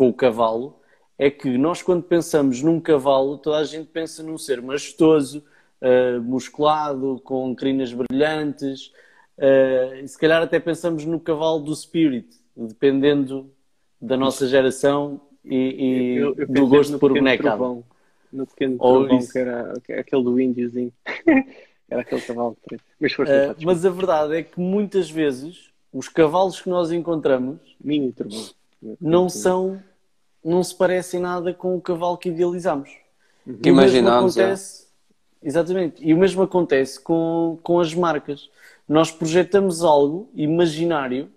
com 0.00 0.08
o 0.08 0.14
cavalo 0.14 0.80
é 1.18 1.30
que 1.30 1.58
nós, 1.58 1.82
quando 1.82 2.02
pensamos 2.02 2.62
num 2.62 2.80
cavalo, 2.80 3.36
toda 3.36 3.58
a 3.58 3.64
gente 3.64 3.86
pensa 3.88 4.22
num 4.22 4.38
ser 4.38 4.62
majestoso, 4.62 5.44
uh, 5.82 6.22
musculado, 6.22 7.20
com 7.22 7.54
crinas 7.54 7.92
brilhantes, 7.92 8.86
uh, 9.36 9.96
e 10.02 10.08
se 10.08 10.18
calhar 10.18 10.42
até 10.42 10.58
pensamos 10.58 11.04
no 11.04 11.20
cavalo 11.20 11.58
do 11.60 11.76
Spirit, 11.76 12.26
dependendo 12.56 13.50
da 14.00 14.16
nossa 14.16 14.48
geração 14.48 15.20
e, 15.44 15.54
e 15.54 16.16
Eu- 16.16 16.34
eu 16.38 16.46
do 16.46 16.66
gosto 16.66 16.98
por 16.98 17.12
trovão. 17.36 17.84
No 18.32 18.46
pequeno 18.46 18.76
Ou 18.78 19.00
trovão, 19.00 19.18
isso. 19.18 19.32
que 19.32 19.38
era 19.38 19.74
que- 19.84 19.92
aquele 19.92 20.22
do 20.24 20.40
índiozinho. 20.40 20.92
era 21.90 22.00
aquele 22.00 22.22
cavalo 22.22 22.56
preto. 22.66 22.82
Mas 22.98 23.12
Uh, 23.18 23.54
mas 23.66 23.84
a 23.84 23.90
verdade 23.90 24.34
é 24.34 24.42
que 24.42 24.58
muitas 24.58 25.10
vezes 25.10 25.68
os 25.92 26.08
cavalos 26.08 26.58
que 26.58 26.70
nós 26.70 26.90
encontramos 26.90 27.58
mini 27.78 28.12
trovão. 28.12 28.48
não 28.98 29.28
são, 29.28 29.82
não 30.44 30.62
se 30.62 30.74
parecem 30.74 31.20
nada 31.20 31.52
com 31.52 31.76
o 31.76 31.80
cavalo 31.80 32.16
que 32.16 32.28
idealizamos. 32.28 32.90
Uhum. 33.46 33.58
E 33.64 33.70
o 33.70 33.74
mesmo 33.74 33.98
Imaginámos, 33.98 34.36
é. 34.36 34.54
exatamente, 35.42 36.04
e 36.04 36.12
o 36.14 36.18
mesmo 36.18 36.42
acontece 36.42 37.00
com, 37.00 37.58
com 37.62 37.80
as 37.80 37.94
marcas. 37.94 38.50
Nós 38.88 39.10
projetamos 39.10 39.82
algo 39.82 40.28
imaginário 40.34 41.30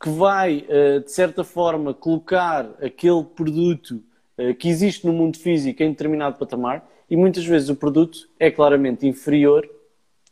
que 0.00 0.10
vai, 0.10 0.64
eh, 0.68 1.00
de 1.00 1.10
certa 1.10 1.42
forma, 1.42 1.94
colocar 1.94 2.68
aquele 2.82 3.24
produto 3.24 4.02
eh, 4.36 4.52
que 4.52 4.68
existe 4.68 5.06
no 5.06 5.12
mundo 5.12 5.38
físico 5.38 5.82
em 5.82 5.90
determinado 5.90 6.38
patamar 6.38 6.86
e 7.08 7.16
muitas 7.16 7.44
vezes 7.44 7.68
o 7.68 7.76
produto 7.76 8.28
é 8.38 8.50
claramente 8.50 9.06
inferior 9.06 9.68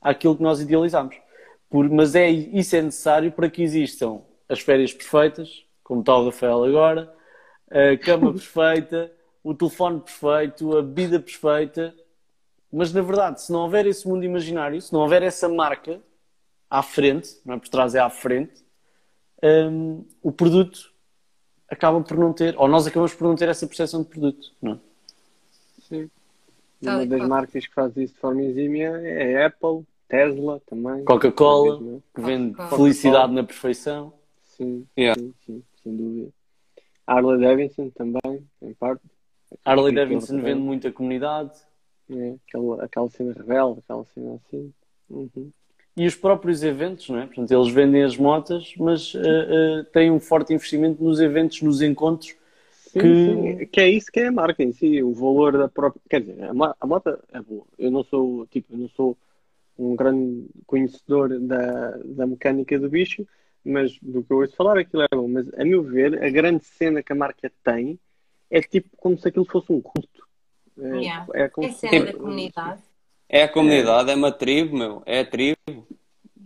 àquilo 0.00 0.36
que 0.36 0.42
nós 0.42 0.60
idealizamos. 0.60 1.16
Mas 1.70 2.14
é, 2.14 2.30
isso 2.30 2.76
é 2.76 2.82
necessário 2.82 3.32
para 3.32 3.48
que 3.48 3.62
existam 3.62 4.20
as 4.48 4.60
férias 4.60 4.92
perfeitas, 4.92 5.64
como 5.82 6.00
está 6.00 6.16
o 6.16 6.26
Rafael 6.26 6.62
agora, 6.64 7.12
a 7.70 7.96
cama 7.98 8.32
perfeita, 8.32 9.12
o 9.42 9.54
telefone 9.54 10.00
perfeito, 10.00 10.76
a 10.76 10.82
bebida 10.82 11.18
perfeita. 11.20 11.94
Mas 12.72 12.92
na 12.92 13.02
verdade, 13.02 13.40
se 13.42 13.52
não 13.52 13.60
houver 13.60 13.86
esse 13.86 14.06
mundo 14.08 14.24
imaginário, 14.24 14.80
se 14.80 14.92
não 14.92 15.00
houver 15.00 15.22
essa 15.22 15.48
marca 15.48 16.00
à 16.68 16.82
frente, 16.82 17.36
não 17.44 17.54
é 17.54 17.58
por 17.58 17.68
trás, 17.68 17.94
é 17.94 18.00
à 18.00 18.10
frente, 18.10 18.64
hum, 19.42 20.04
o 20.22 20.32
produto 20.32 20.92
acaba 21.68 22.00
por 22.00 22.16
não 22.16 22.32
ter, 22.32 22.54
ou 22.58 22.66
nós 22.66 22.86
acabamos 22.86 23.14
por 23.14 23.28
não 23.28 23.36
ter 23.36 23.48
essa 23.48 23.66
percepção 23.66 24.02
de 24.02 24.08
produto, 24.08 24.52
não 24.60 24.72
é? 24.72 24.78
Sim. 25.88 26.10
Tal 26.82 26.94
Uma 26.96 27.04
e 27.04 27.06
das 27.06 27.28
marcas 27.28 27.66
que 27.66 27.74
faz 27.74 27.96
isso 27.96 28.14
de 28.14 28.20
forma 28.20 28.42
exímia 28.42 28.88
é 29.02 29.42
a 29.44 29.46
Apple, 29.46 29.84
Tesla 30.08 30.60
também. 30.66 31.04
Coca-Cola, 31.04 31.76
é? 31.76 32.00
que 32.14 32.20
vende 32.20 32.54
Coca-Cola. 32.54 32.76
felicidade 32.82 33.32
na 33.32 33.44
perfeição. 33.44 34.12
Sim, 34.42 34.86
Yeah. 34.98 35.20
sim, 35.20 35.32
sim, 35.46 35.62
sem 35.82 35.96
dúvida. 35.96 36.32
Harley 37.06 37.40
Davidson 37.40 37.90
também, 37.90 38.46
em 38.62 38.74
parte. 38.74 39.02
Harley 39.64 39.94
Davidson 39.94 40.40
vende 40.42 40.60
muita 40.60 40.90
comunidade 40.90 41.52
é, 42.10 42.34
aquela, 42.46 42.84
aquela 42.84 43.10
cena 43.10 43.32
rebelde, 43.32 43.80
aquela 43.80 44.04
cena 44.06 44.34
assim. 44.34 44.72
Uhum. 45.08 45.50
e 45.96 46.06
os 46.06 46.14
próprios 46.16 46.62
eventos, 46.62 47.08
não 47.08 47.18
é? 47.18 47.26
Portanto, 47.26 47.50
eles 47.52 47.68
vendem 47.72 48.02
as 48.02 48.16
motas, 48.16 48.74
mas 48.78 49.14
eh, 49.14 49.20
eh, 49.20 49.82
têm 49.92 50.10
um 50.10 50.18
forte 50.18 50.52
investimento 50.54 51.02
nos 51.04 51.20
eventos, 51.20 51.60
nos 51.62 51.82
encontros. 51.82 52.34
Sim, 52.72 52.98
Que- 53.00 53.24
sim, 53.24 53.66
que 53.66 53.80
é 53.80 53.88
isso 53.88 54.10
que 54.10 54.20
é 54.20 54.26
a 54.28 54.32
marca 54.32 54.62
em 54.62 54.72
si, 54.72 55.02
o 55.02 55.12
valor 55.12 55.52
da 55.58 55.68
própria. 55.68 56.00
Quer 56.08 56.20
dizer, 56.20 56.42
a, 56.42 56.76
a 56.80 56.86
moto 56.86 57.18
é 57.32 57.40
boa. 57.40 57.64
Eu 57.78 57.90
não 57.90 58.02
sou, 58.02 58.46
tipo, 58.46 58.72
eu 58.74 58.78
não 58.78 58.88
sou 58.88 59.16
um 59.78 59.94
grande 59.94 60.46
conhecedor 60.66 61.38
da, 61.40 61.98
da 62.04 62.26
mecânica 62.26 62.78
do 62.78 62.88
bicho, 62.88 63.26
mas 63.64 63.98
do 64.00 64.22
que 64.22 64.32
eu 64.32 64.38
ouço 64.38 64.54
falar, 64.56 64.78
aquilo 64.78 65.02
é 65.02 65.08
bom. 65.14 65.28
Mas, 65.28 65.46
a 65.54 65.64
meu 65.64 65.82
ver, 65.82 66.22
a 66.22 66.28
grande 66.28 66.64
cena 66.64 67.02
que 67.02 67.12
a 67.12 67.16
marca 67.16 67.50
tem 67.62 67.98
é 68.50 68.60
tipo 68.60 68.88
como 68.96 69.18
se 69.18 69.28
aquilo 69.28 69.44
fosse 69.44 69.72
um 69.72 69.80
culto. 69.80 70.24
É, 70.78 70.96
Yeah. 70.98 71.26
é 71.34 71.48
como 71.48 71.68
É 71.68 71.72
cena 71.72 72.06
da 72.06 72.12
comunidade. 72.12 72.82
É 73.28 73.42
a 73.44 73.48
comunidade, 73.48 74.10
é 74.10 74.14
uma 74.14 74.32
tribo, 74.32 74.76
meu. 74.76 75.02
É 75.06 75.20
a 75.20 75.24
tribo. 75.24 75.86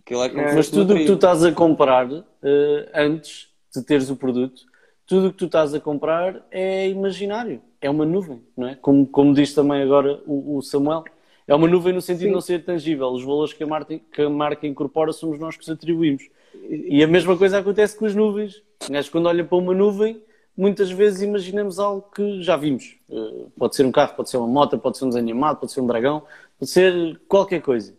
Aquilo 0.02 0.22
é 0.22 0.28
como 0.28 0.40
É, 0.42 0.54
Mas 0.54 0.70
tudo 0.70 0.94
o 0.94 0.96
que 0.96 1.06
tu 1.06 1.14
estás 1.14 1.44
a 1.44 1.52
comprar 1.52 2.08
eh, 2.42 2.90
antes 2.94 3.48
de 3.74 3.82
teres 3.82 4.08
o 4.10 4.16
produto, 4.16 4.62
tudo 5.06 5.28
o 5.28 5.30
que 5.32 5.38
tu 5.38 5.46
estás 5.46 5.74
a 5.74 5.80
comprar 5.80 6.46
é 6.50 6.88
imaginário, 6.88 7.62
é 7.80 7.88
uma 7.90 8.04
nuvem, 8.04 8.42
não 8.56 8.68
é? 8.68 8.74
Como, 8.74 9.06
como 9.06 9.34
diz 9.34 9.54
também 9.54 9.82
agora 9.82 10.22
o, 10.26 10.56
o 10.56 10.62
Samuel. 10.62 11.04
É 11.46 11.54
uma 11.54 11.66
nuvem 11.66 11.94
no 11.94 12.02
sentido 12.02 12.20
de 12.20 12.26
Sim. 12.26 12.32
não 12.32 12.40
ser 12.42 12.62
tangível. 12.62 13.08
Os 13.08 13.24
valores 13.24 13.54
que 13.54 13.64
a, 13.64 13.66
marca, 13.66 13.98
que 13.98 14.20
a 14.22 14.28
marca 14.28 14.66
incorpora 14.66 15.12
somos 15.12 15.38
nós 15.38 15.56
que 15.56 15.62
os 15.62 15.70
atribuímos. 15.70 16.28
E 16.68 17.02
a 17.02 17.06
mesma 17.06 17.36
coisa 17.36 17.58
acontece 17.58 17.96
com 17.96 18.06
as 18.06 18.14
nuvens. 18.14 18.62
Gajo, 18.90 19.10
quando 19.10 19.26
olha 19.26 19.44
para 19.44 19.56
uma 19.58 19.74
nuvem, 19.74 20.22
muitas 20.56 20.90
vezes 20.90 21.22
imaginamos 21.22 21.78
algo 21.78 22.08
que 22.14 22.42
já 22.42 22.56
vimos. 22.56 22.96
Eh, 23.10 23.46
Pode 23.58 23.74
ser 23.76 23.84
um 23.86 23.92
carro, 23.92 24.14
pode 24.16 24.30
ser 24.30 24.36
uma 24.36 24.46
moto, 24.46 24.78
pode 24.78 24.98
ser 24.98 25.04
um 25.04 25.08
desenho 25.08 25.24
animado, 25.24 25.58
pode 25.58 25.72
ser 25.72 25.80
um 25.80 25.86
dragão, 25.86 26.22
pode 26.58 26.70
ser 26.70 27.20
qualquer 27.28 27.60
coisa. 27.62 27.94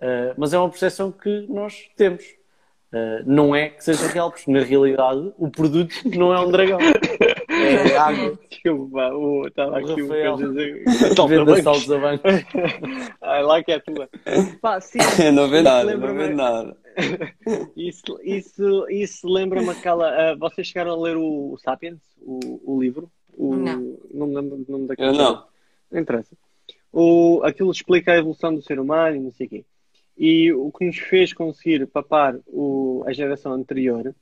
Eh, 0.00 0.34
mas 0.36 0.52
é 0.52 0.58
uma 0.58 0.68
percepção 0.68 1.10
que 1.12 1.46
nós 1.48 1.88
temos. 1.96 2.24
Eh, 2.92 3.22
não 3.26 3.54
é 3.54 3.68
que 3.68 3.84
seja 3.84 4.06
real, 4.08 4.30
porque 4.30 4.50
na 4.50 4.60
realidade 4.60 5.32
o 5.38 5.50
produto 5.50 5.94
não 6.06 6.32
é 6.32 6.40
um 6.40 6.50
dragão. 6.50 6.78
É 6.80 7.96
água. 7.96 8.38
Desculpa, 8.50 9.10
o- 9.14 9.46
estava 9.46 9.72
O 9.72 9.76
aqui 9.76 10.02
um 10.02 10.36
dizer. 10.36 10.84
Venda 11.28 11.62
saltos 11.62 11.90
a 11.92 11.98
banco. 11.98 12.24
Ah, 13.20 13.40
lá 13.40 13.62
que 13.62 13.72
é 13.72 13.74
a 13.74 13.80
tua. 13.80 14.08
Pá, 14.62 14.80
sim, 14.80 14.98
não 15.34 15.48
vê 15.48 15.60
nada, 15.60 15.94
não 15.96 16.14
vê 16.14 16.28
nada. 16.30 16.74
Isso, 17.76 18.18
isso, 18.22 18.88
isso 18.90 19.28
lembra-me 19.28 19.70
aquela. 19.70 20.08
ah, 20.32 20.34
vocês 20.36 20.66
chegaram 20.66 20.92
a 20.92 20.96
ler 21.00 21.16
o, 21.16 21.52
o 21.52 21.58
Sapiens, 21.58 22.00
o, 22.20 22.74
o 22.74 22.80
livro? 22.80 23.10
O, 23.36 23.54
Não. 23.54 23.98
Não 24.12 24.26
me 24.26 24.34
lembro 24.34 24.56
do 24.58 24.72
nome 24.72 24.86
daquele. 24.88 25.08
Eu 25.08 25.14
não. 25.14 25.46
Não 25.90 26.00
interessa. 26.00 26.36
O, 26.92 27.40
aquilo 27.44 27.70
explica 27.70 28.12
a 28.12 28.18
evolução 28.18 28.54
do 28.54 28.62
ser 28.62 28.80
humano 28.80 29.16
e 29.16 29.20
não 29.20 29.30
sei 29.32 29.46
o 29.46 29.50
quê. 29.50 29.64
E 30.16 30.52
o 30.52 30.72
que 30.72 30.84
nos 30.86 30.98
fez 30.98 31.32
conseguir 31.32 31.86
papar 31.86 32.36
o, 32.46 33.04
a 33.06 33.12
geração 33.12 33.52
anterior 33.52 34.14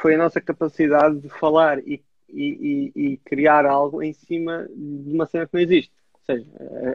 foi 0.00 0.14
a 0.14 0.18
nossa 0.18 0.40
capacidade 0.40 1.20
de 1.20 1.28
falar 1.28 1.78
e, 1.86 2.02
e, 2.28 2.92
e, 2.96 3.00
e 3.12 3.16
criar 3.18 3.64
algo 3.64 4.02
em 4.02 4.12
cima 4.12 4.68
de 4.74 5.12
uma 5.14 5.26
cena 5.26 5.46
que 5.46 5.54
não 5.54 5.60
existe. 5.60 5.92
Ou 6.14 6.20
seja, 6.34 6.46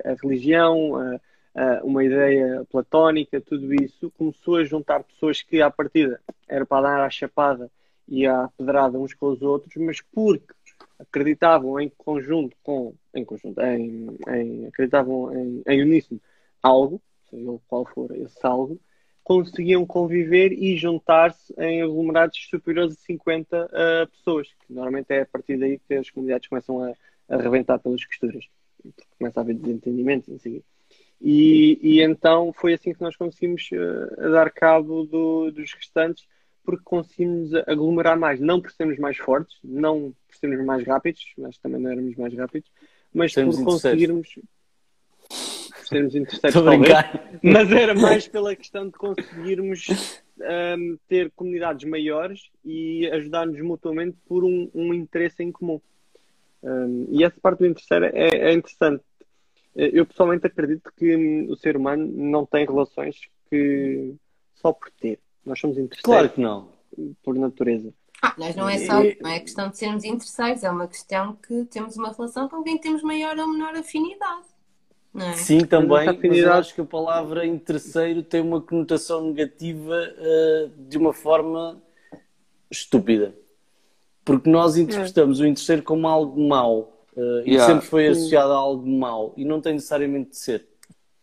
a, 0.03 0.11
a 0.11 0.15
religião, 0.21 0.95
a- 0.97 1.19
uma 1.83 2.03
ideia 2.03 2.65
platónica, 2.69 3.41
tudo 3.41 3.73
isso 3.73 4.11
começou 4.17 4.57
a 4.57 4.63
juntar 4.63 5.03
pessoas 5.03 5.41
que, 5.41 5.61
à 5.61 5.69
partida, 5.69 6.21
era 6.47 6.65
para 6.65 6.81
dar 6.83 7.05
à 7.05 7.09
chapada 7.09 7.69
e 8.07 8.25
à 8.25 8.49
pedrada 8.57 8.97
uns 8.97 9.13
com 9.13 9.27
os 9.27 9.41
outros, 9.41 9.73
mas 9.77 10.01
porque 10.01 10.53
acreditavam 10.99 11.79
em 11.79 11.89
conjunto 11.89 12.55
com, 12.63 12.93
em 13.13 13.25
conjunto, 13.25 13.59
em, 13.61 14.17
em- 14.27 14.67
acreditavam 14.67 15.33
em, 15.35 15.63
em 15.67 15.81
uníssono 15.81 16.21
algo, 16.61 17.01
seja 17.29 17.59
qual 17.67 17.85
for 17.85 18.15
esse 18.15 18.45
algo, 18.45 18.79
conseguiam 19.23 19.85
conviver 19.85 20.51
e 20.51 20.75
juntar-se 20.77 21.53
em 21.57 21.81
aglomerados 21.81 22.47
superiores 22.49 22.93
a 22.93 22.95
50 22.97 23.69
ah, 23.71 24.07
pessoas, 24.07 24.47
que 24.65 24.73
normalmente 24.73 25.11
é 25.11 25.21
a 25.21 25.25
partir 25.25 25.57
daí 25.57 25.79
que 25.79 25.93
as 25.93 26.09
comunidades 26.09 26.47
começam 26.47 26.83
a, 26.83 26.93
a 27.29 27.37
rebentar 27.37 27.79
pelas 27.79 28.03
costuras, 28.03 28.45
começa 29.17 29.39
a 29.39 29.43
haver 29.43 29.55
desentendimento 29.55 30.29
e 30.29 30.33
não 30.33 30.39
sei 30.39 30.51
o 30.51 30.55
quê. 30.55 30.63
E, 31.21 31.79
e 31.81 32.01
então 32.01 32.51
foi 32.51 32.73
assim 32.73 32.93
que 32.93 33.01
nós 33.01 33.15
conseguimos 33.15 33.69
ah, 33.73 34.29
dar 34.29 34.51
cabo 34.51 35.03
do- 35.05 35.51
dos 35.51 35.71
restantes, 35.73 36.27
porque 36.63 36.83
conseguimos 36.83 37.53
aglomerar 37.67 38.17
mais, 38.17 38.39
não 38.39 38.59
por 38.59 38.71
sermos 38.71 38.97
mais 38.97 39.17
fortes, 39.17 39.57
não 39.63 40.13
por 40.27 40.35
sermos 40.35 40.65
mais 40.65 40.85
rápidos, 40.85 41.23
nós 41.37 41.57
também 41.59 41.79
não 41.79 41.91
éramos 41.91 42.15
mais 42.15 42.33
rápidos, 42.33 42.69
mas 43.13 43.33
por 43.33 43.63
conseguirmos 43.63 44.35
sermos 45.83 46.15
Estou 46.15 46.41
talvez, 46.63 46.79
brincar. 46.79 47.39
mas 47.43 47.71
era 47.71 47.93
mais 47.93 48.27
pela 48.27 48.55
questão 48.55 48.85
de 48.87 48.93
conseguirmos 48.93 49.87
ahm, 50.41 50.95
ter 51.07 51.31
comunidades 51.35 51.87
maiores 51.87 52.49
e 52.63 53.07
ajudar-nos 53.11 53.59
mutuamente 53.61 54.17
por 54.25 54.43
um, 54.43 54.69
um 54.73 54.93
interesse 54.93 55.43
em 55.43 55.51
comum. 55.51 55.81
Ahm, 56.63 57.05
e 57.09 57.23
essa 57.23 57.39
parte 57.41 57.59
do 57.59 57.65
interesseiro 57.67 58.05
é, 58.05 58.51
é 58.51 58.53
interessante. 58.53 59.03
Eh, 59.75 59.91
Eu 59.93 60.05
pessoalmente 60.05 60.45
acredito 60.47 60.91
que 60.97 61.15
hum, 61.15 61.47
o 61.51 61.55
ser 61.55 61.75
humano 61.77 62.07
não 62.07 62.45
tem 62.45 62.65
relações 62.65 63.15
que 63.49 64.13
só 64.55 64.71
por 64.73 64.89
ter. 64.91 65.19
Nós 65.45 65.59
somos 65.59 65.77
Claro 65.77 65.85
interesseiros 65.85 66.31
que 66.33 66.41
não. 66.41 66.69
por 67.23 67.35
natureza. 67.35 67.93
Ah, 68.21 68.35
nós 68.37 68.55
não 68.55 68.69
é 68.69 68.77
só, 68.77 69.01
E- 69.03 69.17
não 69.21 69.29
é 69.31 69.39
questão 69.39 69.69
de 69.69 69.77
sermos 69.77 70.03
interesseiros, 70.03 70.63
é 70.63 70.69
uma 70.69 70.87
questão 70.87 71.35
que 71.37 71.65
temos 71.65 71.97
uma 71.97 72.11
relação 72.11 72.47
com 72.47 72.61
quem 72.61 72.77
temos 72.77 73.01
maior 73.01 73.37
ou 73.39 73.47
menor 73.47 73.75
afinidade. 73.75 74.45
Não 75.13 75.25
é? 75.25 75.33
Sim, 75.33 75.65
também, 75.65 75.87
Mas 75.89 76.05
mas 76.05 76.15
eu 76.15 76.17
afinidade- 76.19 76.59
acho 76.59 76.75
que 76.75 76.81
a 76.81 76.85
palavra 76.85 77.45
interesseiro 77.45 78.21
tem 78.23 78.41
uma 78.41 78.61
conotação 78.61 79.21
negativa 79.31 79.95
eh, 80.17 80.69
de 80.89 80.97
uma 80.97 81.11
forma 81.13 81.81
estúpida. 82.69 83.33
Porque 84.23 84.49
nós 84.49 84.77
interpretamos 84.77 85.39
o 85.39 85.45
interesseiro 85.45 85.81
como 85.83 86.07
algo 86.07 86.39
mau 86.47 86.90
eh, 87.17 87.43
e 87.45 87.51
Yeah. 87.51 87.73
sempre 87.73 87.87
foi 87.87 88.07
associado 88.07 88.51
a 88.51 88.55
algo 88.55 88.87
mau 88.87 89.33
e 89.37 89.43
não 89.45 89.59
tem 89.61 89.73
necessariamente 89.73 90.31
de 90.31 90.37
ser. 90.37 90.67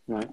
Não 0.07 0.17
é? 0.19 0.29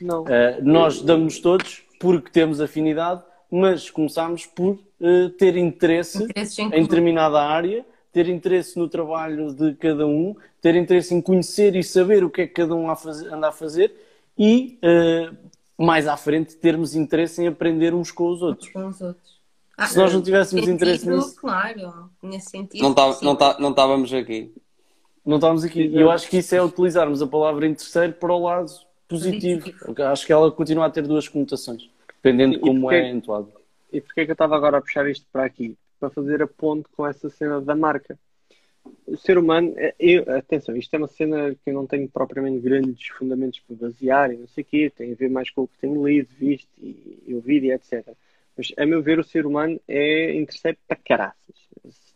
Não. 0.00 0.24
Eh, 0.28 0.60
nós 0.62 1.00
damos 1.02 1.38
todos 1.40 1.82
porque 1.98 2.30
temos 2.30 2.60
afinidade, 2.60 3.22
mas 3.50 3.90
começamos 3.90 4.44
por 4.46 4.78
eh, 5.00 5.28
ter 5.38 5.56
interesse 5.56 6.22
Interesses 6.24 6.58
em 6.58 6.66
em 6.66 6.82
determinada 6.82 7.40
área, 7.40 7.84
ter 8.12 8.28
interesse 8.28 8.78
no 8.78 8.88
trabalho 8.88 9.54
de 9.54 9.74
cada 9.74 10.06
um, 10.06 10.34
ter 10.60 10.74
interesse 10.74 11.14
em 11.14 11.20
conhecer 11.20 11.76
e 11.76 11.82
saber 11.84 12.24
o 12.24 12.30
que 12.30 12.42
é 12.42 12.46
que 12.46 12.54
cada 12.54 12.74
um 12.74 12.88
anda 12.90 13.48
a 13.48 13.52
fazer 13.52 13.94
e, 14.38 14.78
mais 15.78 16.06
à 16.08 16.16
frente, 16.16 16.56
termos 16.56 16.94
interesse 16.94 17.42
em 17.42 17.46
aprender 17.46 17.92
uns 17.94 18.10
com 18.10 18.28
os 18.30 18.40
outros. 18.42 18.70
com 18.70 18.86
os 18.88 19.00
outros. 19.00 19.36
Ah, 19.76 19.86
Se 19.86 19.98
nós 19.98 20.12
não 20.14 20.22
tivéssemos 20.22 20.62
nesse 20.66 20.74
interesse 20.74 21.04
sentido, 21.04 21.16
nisso, 21.18 21.36
Claro, 21.38 22.10
nesse 22.22 22.50
sentido. 22.50 22.82
Não 22.82 22.94
tá- 22.94 23.18
não 23.22 23.36
tá- 23.36 23.56
não 23.60 23.70
estávamos 23.70 24.10
aqui. 24.14 24.50
Não 25.26 25.36
estamos 25.36 25.64
aqui. 25.64 25.82
E 25.86 26.00
eu 26.00 26.10
acho 26.10 26.28
que 26.30 26.38
isso 26.38 26.54
é 26.54 26.62
utilizarmos 26.62 27.20
a 27.20 27.26
palavra 27.26 27.66
interesseiro 27.66 28.12
para 28.12 28.32
o 28.32 28.38
lado 28.42 28.70
positivo. 29.08 29.70
Acho 30.10 30.24
que 30.26 30.32
ela 30.32 30.50
continua 30.50 30.86
a 30.86 30.90
ter 30.90 31.02
duas 31.06 31.28
conotações, 31.28 31.90
dependendo 32.22 32.54
de 32.54 32.60
como 32.60 32.82
porque- 32.82 32.96
é 32.96 33.10
entoado. 33.10 33.52
E 33.92 34.00
porquê 34.00 34.24
que 34.24 34.30
eu 34.30 34.34
estava 34.34 34.56
agora 34.56 34.78
a 34.78 34.80
puxar 34.80 35.08
isto 35.08 35.26
para 35.32 35.44
aqui? 35.44 35.76
Para 35.98 36.10
fazer 36.10 36.42
a 36.42 36.46
ponte 36.46 36.88
com 36.96 37.06
essa 37.06 37.28
cena 37.30 37.60
da 37.60 37.74
marca. 37.74 38.18
O 39.06 39.16
ser 39.16 39.36
humano, 39.38 39.72
é- 39.76 39.94
eu- 39.98 40.24
atenção, 40.36 40.76
isto 40.76 40.94
é 40.94 40.98
uma 40.98 41.08
cena 41.08 41.54
que 41.54 41.70
eu 41.70 41.74
não 41.74 41.86
tenho 41.86 42.08
propriamente 42.08 42.60
grandes 42.60 43.08
fundamentos 43.08 43.60
para 43.60 43.88
basear 43.88 44.32
e 44.32 44.36
não 44.36 44.46
sei 44.48 44.62
o 44.62 44.66
quê, 44.66 44.92
tem 44.96 45.12
a 45.12 45.14
ver 45.16 45.28
mais 45.30 45.50
com 45.50 45.62
o 45.62 45.68
que 45.68 45.78
tenho 45.80 46.06
lido, 46.06 46.28
visto 46.38 46.68
e, 46.80 47.18
e 47.26 47.34
ouvido 47.34 47.66
e 47.66 47.72
etc. 47.72 48.06
Mas, 48.56 48.72
a 48.76 48.86
meu 48.86 49.02
ver, 49.02 49.18
o 49.18 49.24
ser 49.24 49.44
humano 49.46 49.80
é 49.88 50.34
interessante 50.36 50.78
para 50.86 50.96
caraças. 50.96 51.65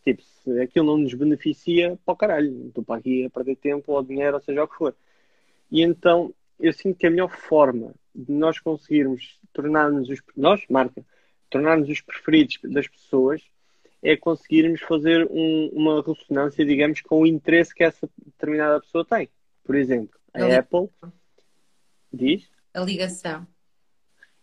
Tipo, 0.02 0.22
se 0.22 0.60
aquilo 0.60 0.86
não 0.86 0.98
nos 0.98 1.14
beneficia, 1.14 1.98
para 2.04 2.14
o 2.14 2.16
caralho. 2.16 2.68
Estou 2.68 2.82
para 2.82 2.98
aqui 2.98 3.24
a 3.24 3.30
perder 3.30 3.56
tempo 3.56 3.92
ou 3.92 4.02
dinheiro, 4.02 4.36
ou 4.36 4.42
seja 4.42 4.64
o 4.64 4.68
que 4.68 4.76
for. 4.76 4.94
E 5.70 5.82
então, 5.82 6.34
eu 6.58 6.72
sinto 6.72 6.98
que 6.98 7.06
a 7.06 7.10
melhor 7.10 7.30
forma 7.30 7.94
de 8.14 8.32
nós 8.32 8.58
conseguirmos 8.58 9.38
tornar-nos 9.52 10.08
os, 10.08 10.20
nós, 10.36 10.62
marca, 10.68 11.04
tornar-nos 11.48 11.88
os 11.88 12.00
preferidos 12.00 12.58
das 12.64 12.88
pessoas 12.88 13.42
é 14.02 14.16
conseguirmos 14.16 14.80
fazer 14.80 15.28
um- 15.30 15.68
uma 15.72 16.02
ressonância, 16.02 16.64
digamos, 16.64 17.00
com 17.02 17.20
o 17.20 17.26
interesse 17.26 17.74
que 17.74 17.84
essa 17.84 18.08
determinada 18.24 18.80
pessoa 18.80 19.04
tem. 19.04 19.28
Por 19.62 19.76
exemplo, 19.76 20.18
a 20.32 20.58
Apple 20.58 20.88
diz, 22.12 22.48
A 22.72 22.80
ligação. 22.80 23.46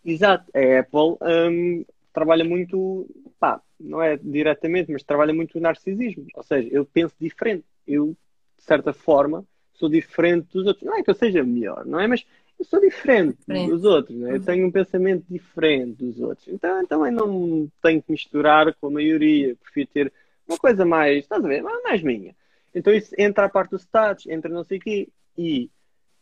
exato, 0.05 0.49
a 0.55 0.79
Apple 0.79 1.17
hum, 1.51 1.85
trabalha 2.13 2.45
muito, 2.45 3.07
pá, 3.39 3.61
não 3.79 4.01
é 4.01 4.17
diretamente, 4.17 4.91
mas 4.91 5.03
trabalha 5.03 5.33
muito 5.33 5.57
o 5.57 5.61
narcisismo. 5.61 6.25
Ou 6.33 6.43
seja, 6.43 6.67
eu 6.71 6.85
penso 6.85 7.15
diferente. 7.19 7.65
Eu, 7.87 8.15
de 8.57 8.63
certa 8.63 8.91
forma, 8.93 9.45
sou 9.73 9.89
diferente 9.89 10.47
dos 10.51 10.65
outros. 10.65 10.85
Não 10.85 10.97
é 10.97 11.03
que 11.03 11.09
eu 11.09 11.15
seja 11.15 11.43
melhor, 11.43 11.85
não 11.85 11.99
é? 11.99 12.07
Mas 12.07 12.25
eu 12.59 12.65
sou 12.65 12.81
diferente 12.81 13.37
Diferente. 13.39 13.69
dos 13.69 13.83
outros, 13.83 14.17
né? 14.17 14.35
eu 14.35 14.43
tenho 14.43 14.65
um 14.65 14.71
pensamento 14.71 15.23
diferente 15.29 16.03
dos 16.03 16.19
outros. 16.19 16.47
Então 16.47 16.81
eu 16.81 16.87
também 16.87 17.11
não 17.11 17.71
tenho 17.81 18.01
que 18.01 18.11
misturar 18.11 18.73
com 18.75 18.87
a 18.87 18.91
maioria, 18.91 19.55
prefiro 19.57 19.89
ter 19.93 20.13
uma 20.47 20.57
coisa 20.57 20.83
mais, 20.83 21.19
estás 21.19 21.43
a 21.43 21.47
ver, 21.47 21.61
mais 21.61 22.01
minha. 22.01 22.35
Então 22.73 22.91
isso 22.91 23.13
entra 23.17 23.45
a 23.45 23.49
parte 23.49 23.71
do 23.71 23.77
status, 23.77 24.25
entra 24.25 24.49
não 24.49 24.63
sei 24.63 24.79
o 24.79 24.81
quê, 24.81 25.09
e 25.37 25.69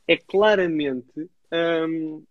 é 0.08 0.18
claramente 0.18 1.30
hum, 1.88 2.24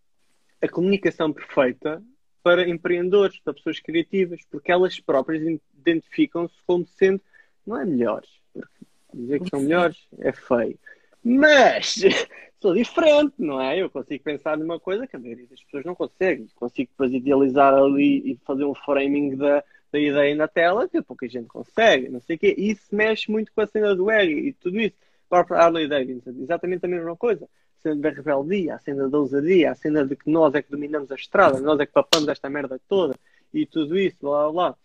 a 0.61 0.69
comunicação 0.69 1.33
perfeita 1.33 2.03
para 2.44 2.68
empreendedores, 2.68 3.40
para 3.42 3.54
pessoas 3.54 3.80
criativas, 3.80 4.40
porque 4.50 4.70
elas 4.70 5.00
próprias 5.00 5.59
identificam-se 5.80 6.54
como 6.66 6.87
sendo, 6.87 7.18
não 7.66 7.80
é 7.80 7.87
melhores, 7.87 8.28
porque 8.52 8.85
dizer 9.14 9.40
que 9.40 9.48
são 9.48 9.62
melhores 9.62 10.07
é 10.18 10.30
feio, 10.30 10.78
mas 11.24 12.02
sou 12.61 12.74
diferente, 12.74 13.33
não 13.38 13.59
é? 13.59 13.80
Eu 13.80 13.88
consigo 13.88 14.22
pensar 14.22 14.59
numa 14.59 14.78
coisa 14.78 15.07
que 15.07 15.16
a 15.16 15.18
maioria 15.18 15.46
das 15.46 15.62
pessoas 15.64 15.87
não 15.87 15.94
consegue, 15.94 16.46
consigo 16.54 16.90
depois 16.90 17.14
idealizar 17.14 17.72
ali 17.72 18.33
e 18.33 18.38
fazer 18.44 18.64
um 18.64 18.74
framing 18.74 19.37
da, 19.37 19.64
da 19.90 19.98
ideia 19.98 20.35
na 20.35 20.46
tela 20.46 20.87
que 20.87 21.00
pouca 21.00 21.26
gente 21.26 21.46
consegue, 21.46 22.11
não 22.11 22.20
sei 22.20 22.37
o 22.37 22.38
quê, 22.38 22.54
e 22.59 22.72
isso 22.72 22.94
mexe 22.94 23.30
muito 23.30 23.50
com 23.54 23.62
a 23.62 23.66
cena 23.66 23.96
do 23.96 24.11
ego 24.11 24.38
e 24.38 24.52
tudo 24.52 24.78
isso. 24.78 24.96
A 25.30 25.37
própria 25.37 25.61
Harley 25.61 25.88
Davidson, 25.88 26.35
exatamente 26.42 26.85
a 26.85 26.88
mesma 26.88 27.16
coisa. 27.16 27.46
a 27.46 27.48
cena 27.85 28.01
da 28.01 28.11
rebeldia, 28.11 28.75
a 28.75 28.79
cena 28.79 29.09
da 29.09 29.18
ousadia, 29.18 29.70
a 29.70 29.75
cena 29.75 30.07
de 30.07 30.16
que 30.16 30.31
nós 30.31 30.55
é 30.55 30.62
que 30.62 30.70
dominamos 30.70 31.12
a 31.12 31.14
estrada, 31.14 31.61
nós 31.61 31.79
é 31.79 31.85
que 31.85 31.92
papamos 31.92 32.29
esta 32.29 32.49
merda 32.49 32.81
toda 32.88 33.14
e 33.53 33.66
tudo 33.66 33.99
isso, 33.99 34.16
blá 34.23 34.51
blá. 34.51 34.77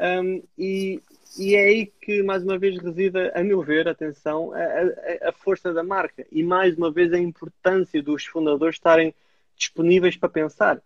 Um, 0.00 0.42
e, 0.58 1.00
e, 1.38 1.54
é 1.54 1.66
aí 1.66 1.86
que, 1.86 2.22
mais 2.22 2.42
uma 2.42 2.58
vez, 2.58 2.76
reside, 2.82 3.30
a 3.34 3.44
meu 3.44 3.62
ver, 3.62 3.86
atenção, 3.86 4.52
a, 4.52 4.58
a, 4.58 5.28
a, 5.28 5.32
força 5.32 5.72
da 5.72 5.84
marca 5.84 6.26
e, 6.32 6.42
mais 6.42 6.76
uma 6.76 6.90
vez, 6.90 7.12
a 7.12 7.18
importância 7.18 8.02
dos 8.02 8.24
fundadores 8.24 8.74
estarem 8.74 9.14
disponíveis 9.56 10.16
para 10.16 10.28
pensar. 10.28 10.82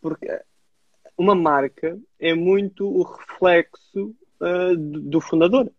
Porque 0.00 0.26
uma 1.16 1.34
marca 1.34 1.96
é 2.18 2.34
muito 2.34 2.88
o 2.88 3.02
reflexo 3.02 4.14
uh, 4.40 4.76
do 4.76 5.20
fundador, 5.20 5.70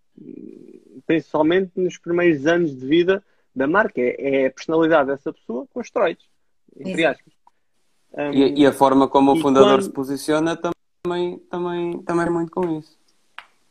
principalmente 1.05 1.71
nos 1.75 1.97
primeiros 1.97 2.45
anos 2.45 2.77
de 2.79 2.85
vida 2.85 3.23
da 3.55 3.67
marca, 3.67 4.01
é, 4.01 4.47
a 4.47 4.51
personalidade 4.51 5.09
dessa 5.09 5.33
pessoa 5.33 5.67
constrói 5.73 6.17
entre 6.77 7.05
aspas. 7.05 7.33
Um, 8.13 8.33
e, 8.33 8.61
e, 8.61 8.65
a 8.65 8.73
forma 8.73 9.07
como 9.07 9.33
o 9.33 9.39
fundador 9.39 9.77
quando... 9.77 9.83
se 9.83 9.91
posiciona 9.91 10.57
também, 10.57 11.37
também, 11.49 12.01
também 12.03 12.25
é 12.25 12.29
muito 12.29 12.51
com 12.51 12.79
isso. 12.79 12.97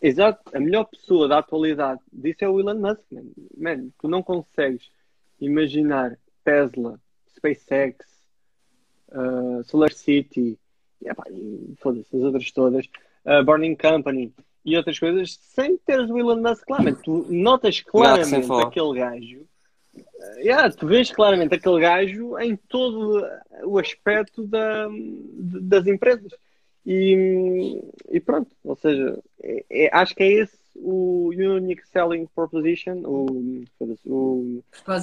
Exato, 0.01 0.41
a 0.55 0.61
melhor 0.61 0.85
pessoa 0.85 1.27
da 1.27 1.39
atualidade 1.39 2.01
disso 2.13 2.45
é 2.45 2.49
o 2.49 2.61
Elon 2.61 2.79
Musk. 2.79 3.01
Man. 3.11 3.25
man 3.57 3.89
tu 3.99 4.07
não 4.07 4.23
consegues 4.23 4.89
imaginar 5.41 6.17
Tesla, 6.45 7.01
SpaceX, 7.37 8.07
uh, 9.09 9.65
Solar 9.65 9.93
City, 9.93 10.57
e, 11.03 11.75
foda-se, 11.79 12.17
as 12.17 12.23
outras 12.23 12.51
todas, 12.53 12.87
uh, 13.25 13.45
Burning 13.45 13.75
Company 13.75 14.33
e 14.65 14.77
outras 14.77 15.01
coisas, 15.01 15.37
sem 15.41 15.77
teres 15.79 16.09
o 16.11 16.19
Elon 16.19 16.41
Musk 16.41 16.71
lá. 16.71 16.81
Man. 16.81 16.95
Tu 16.95 17.27
notas 17.29 17.81
claramente 17.81 18.53
aquele 18.53 19.01
gajo 19.01 19.49
Yeah, 20.39 20.71
tu 20.71 20.87
vês 20.87 21.11
claramente 21.11 21.55
aquele 21.55 21.81
gajo 21.81 22.39
em 22.39 22.57
todo 22.57 23.27
o 23.65 23.79
aspecto 23.79 24.47
da, 24.47 24.89
das 25.61 25.87
empresas. 25.87 26.33
E, 26.87 27.83
e 28.11 28.21
pronto, 28.21 28.51
ou 28.65 28.75
seja, 28.77 29.19
é, 29.43 29.65
é, 29.71 29.91
acho 29.93 30.15
que 30.15 30.23
é 30.23 30.33
esse 30.33 30.59
o 30.81 31.31
Unique 31.31 31.87
Selling 31.89 32.27
Proposition, 32.35 33.03
o, 33.05 33.65
o, 34.07 34.63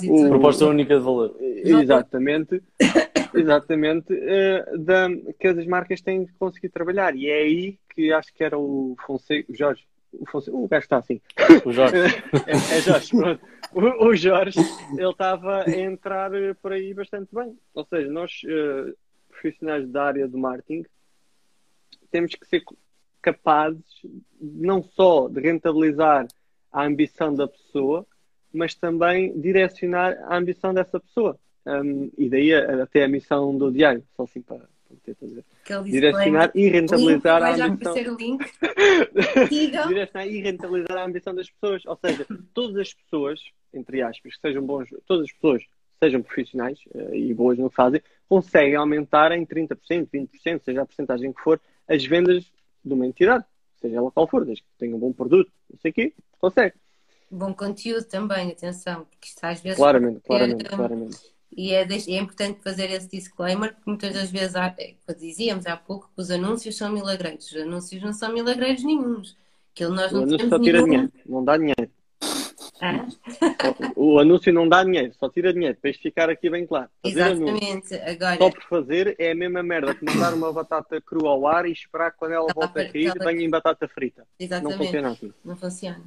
o 0.10 0.30
proposta 0.30 0.66
única 0.66 0.98
de 0.98 1.04
valor. 1.04 1.36
Exatamente, 1.40 2.64
exatamente, 3.34 4.14
uh, 4.14 4.78
da, 4.80 5.10
que 5.40 5.48
as 5.48 5.66
marcas 5.66 6.02
têm 6.02 6.26
que 6.26 6.34
conseguir 6.34 6.70
trabalhar. 6.70 7.16
E 7.16 7.28
é 7.28 7.42
aí 7.42 7.78
que 7.94 8.12
acho 8.12 8.34
que 8.34 8.44
era 8.44 8.58
o 8.58 8.96
Fonseca, 9.06 9.52
o 9.52 9.56
Jorge, 9.56 9.84
o, 10.20 10.26
Fonseca, 10.30 10.58
o 10.58 10.68
gajo 10.68 10.84
está 10.84 10.98
assim. 10.98 11.22
O 11.66 11.72
Jorge. 11.72 11.96
é, 12.48 12.78
é 12.78 12.82
Jorge, 12.82 13.10
pronto 13.10 13.42
o, 13.76 14.08
o 14.08 14.16
Jorge, 14.16 14.60
ele 14.98 15.10
estava 15.10 15.64
a 15.64 15.70
entrar 15.70 16.34
eh, 16.34 16.54
por 16.54 16.72
aí 16.72 16.94
bastante 16.94 17.28
bem. 17.36 17.58
Ou 17.74 17.86
seja, 17.86 18.10
nós, 18.10 18.42
uh, 18.46 18.96
profissionais 19.30 19.88
da 19.90 20.06
área 20.06 20.28
do 20.28 20.38
marketing, 20.38 20.86
temos 22.10 22.34
que 22.36 22.48
ser 22.48 22.64
capazes 23.22 23.84
não 24.40 24.82
só 24.82 25.28
de 25.28 25.42
rentabilizar 25.42 26.26
a 26.72 26.86
ambição 26.86 27.34
da 27.34 27.48
pessoa, 27.50 28.06
mas 28.54 28.76
também 28.76 29.38
direcionar 29.40 30.18
a 30.24 30.38
ambição 30.38 30.74
dessa 30.74 30.98
pessoa. 30.98 31.38
Um, 31.66 32.10
e 32.18 32.30
daí 32.30 32.54
até 32.54 33.04
a 33.04 33.10
missão 33.10 33.58
do 33.58 33.72
diário, 33.72 34.04
só 34.16 34.24
assim 34.24 34.42
para, 34.42 34.70
Direcionar 35.86 36.52
e 36.54 36.68
rentabilizar 36.70 37.44
a 37.44 37.66
ambição. 37.66 37.96
Link. 38.18 38.46
Direcionar 39.50 40.28
e 40.28 40.42
rentabilizar 40.42 40.98
a 40.98 41.06
ambição 41.06 41.34
das 41.34 41.50
pessoas. 41.50 41.86
Ou 41.86 41.98
seja, 41.98 42.26
todas 42.54 42.78
as 42.78 42.94
pessoas, 42.94 43.42
entre 43.74 44.02
aspas, 44.02 44.36
que 44.36 44.42
sejam 44.42 44.64
bons, 44.64 44.90
todas 45.08 45.26
as 45.26 45.32
pessoas 45.32 45.64
sejam 46.00 46.22
profissionais 46.22 46.80
uh, 46.94 47.16
e 47.16 47.34
boas 47.34 47.58
no 47.58 47.70
que 47.70 47.76
fazem, 47.76 48.02
conseguem 48.28 48.76
aumentar 48.76 49.32
em 49.32 49.46
30%, 49.46 50.08
20%, 50.14 50.62
seja 50.64 50.82
a 50.82 50.86
porcentagem 50.86 51.32
que 51.32 51.42
for, 51.42 51.60
as 51.88 52.04
vendas 52.06 52.44
de 52.84 52.94
uma 52.94 53.06
entidade, 53.06 53.46
seja 53.80 53.98
ela 53.98 54.12
qual 54.12 54.28
for, 54.28 54.46
desde 54.46 54.64
que 54.64 54.70
tenha 54.78 54.96
um 54.96 55.00
bom 55.00 55.14
produto, 55.14 55.52
não 55.70 55.80
sei 55.80 55.92
o 55.92 55.94
quê, 55.94 56.14
consegue. 56.40 56.76
Bom 57.32 57.54
conteúdo 57.54 58.04
também, 58.06 58.52
atenção, 58.52 59.06
porque 59.06 59.28
isto 59.28 59.44
às 59.44 59.62
vezes. 59.62 59.78
Claramente, 59.78 60.22
claramente, 60.22 60.66
claramente 60.66 61.35
e 61.56 61.74
é, 61.74 61.84
é, 61.84 62.18
importante 62.18 62.60
fazer 62.62 62.92
esse 62.92 63.10
disclaimer, 63.10 63.74
porque 63.74 63.90
muitas 63.90 64.14
das 64.14 64.30
vezes, 64.30 64.56
há, 64.56 64.76
é, 64.78 64.96
dizíamos 65.18 65.66
há 65.66 65.78
pouco, 65.78 66.10
que 66.14 66.22
os 66.22 66.30
anúncios 66.30 66.76
são 66.76 66.92
milagreiros. 66.92 67.50
Os 67.52 67.62
anúncios 67.62 68.04
não 68.04 68.12
são 68.12 68.34
milagreiros 68.34 68.84
nenhums. 68.84 69.38
Aquilo 69.74 69.94
nós 69.94 70.12
não 70.12 70.22
o 70.22 70.24
anúncio 70.24 70.50
só 70.50 70.60
tira 70.60 70.82
nenhum... 70.82 70.90
dinheiro, 70.90 71.12
não 71.26 71.44
dá 71.46 71.58
dinheiro. 71.58 71.90
Ah? 72.82 73.08
O, 73.96 74.20
anúncio 74.20 74.54
não 74.54 74.68
dá 74.68 74.84
dinheiro, 74.84 75.14
só 75.18 75.30
tira 75.30 75.54
dinheiro, 75.54 75.78
para 75.82 75.90
isto 75.90 76.02
ficar 76.02 76.30
aqui 76.30 76.50
bem 76.50 76.66
claro. 76.66 76.90
Fazer 77.02 77.32
Exatamente. 77.32 77.96
Agora... 77.96 78.38
Só 78.38 78.50
por 78.50 78.64
fazer 78.64 79.16
é 79.18 79.32
a 79.32 79.36
mesma 79.36 79.64
merda 79.64 79.96
que 79.96 80.06
mandar 80.06 80.34
uma 80.34 80.52
batata 80.52 81.02
crua 81.02 81.30
ao 81.30 81.48
ar 81.48 81.66
e 81.66 81.72
esperar 81.72 82.12
que 82.12 82.18
quando 82.18 82.34
ela 82.34 82.48
volta 82.54 82.82
a 82.82 82.90
cair, 82.90 83.14
venha 83.18 83.42
em 83.42 83.50
batata 83.50 83.88
frita. 83.88 84.28
Exatamente. 84.38 84.78
Não 84.78 84.86
funciona 84.86 85.10
assim. 85.12 85.34
Não 85.44 85.56
funciona. 85.56 86.04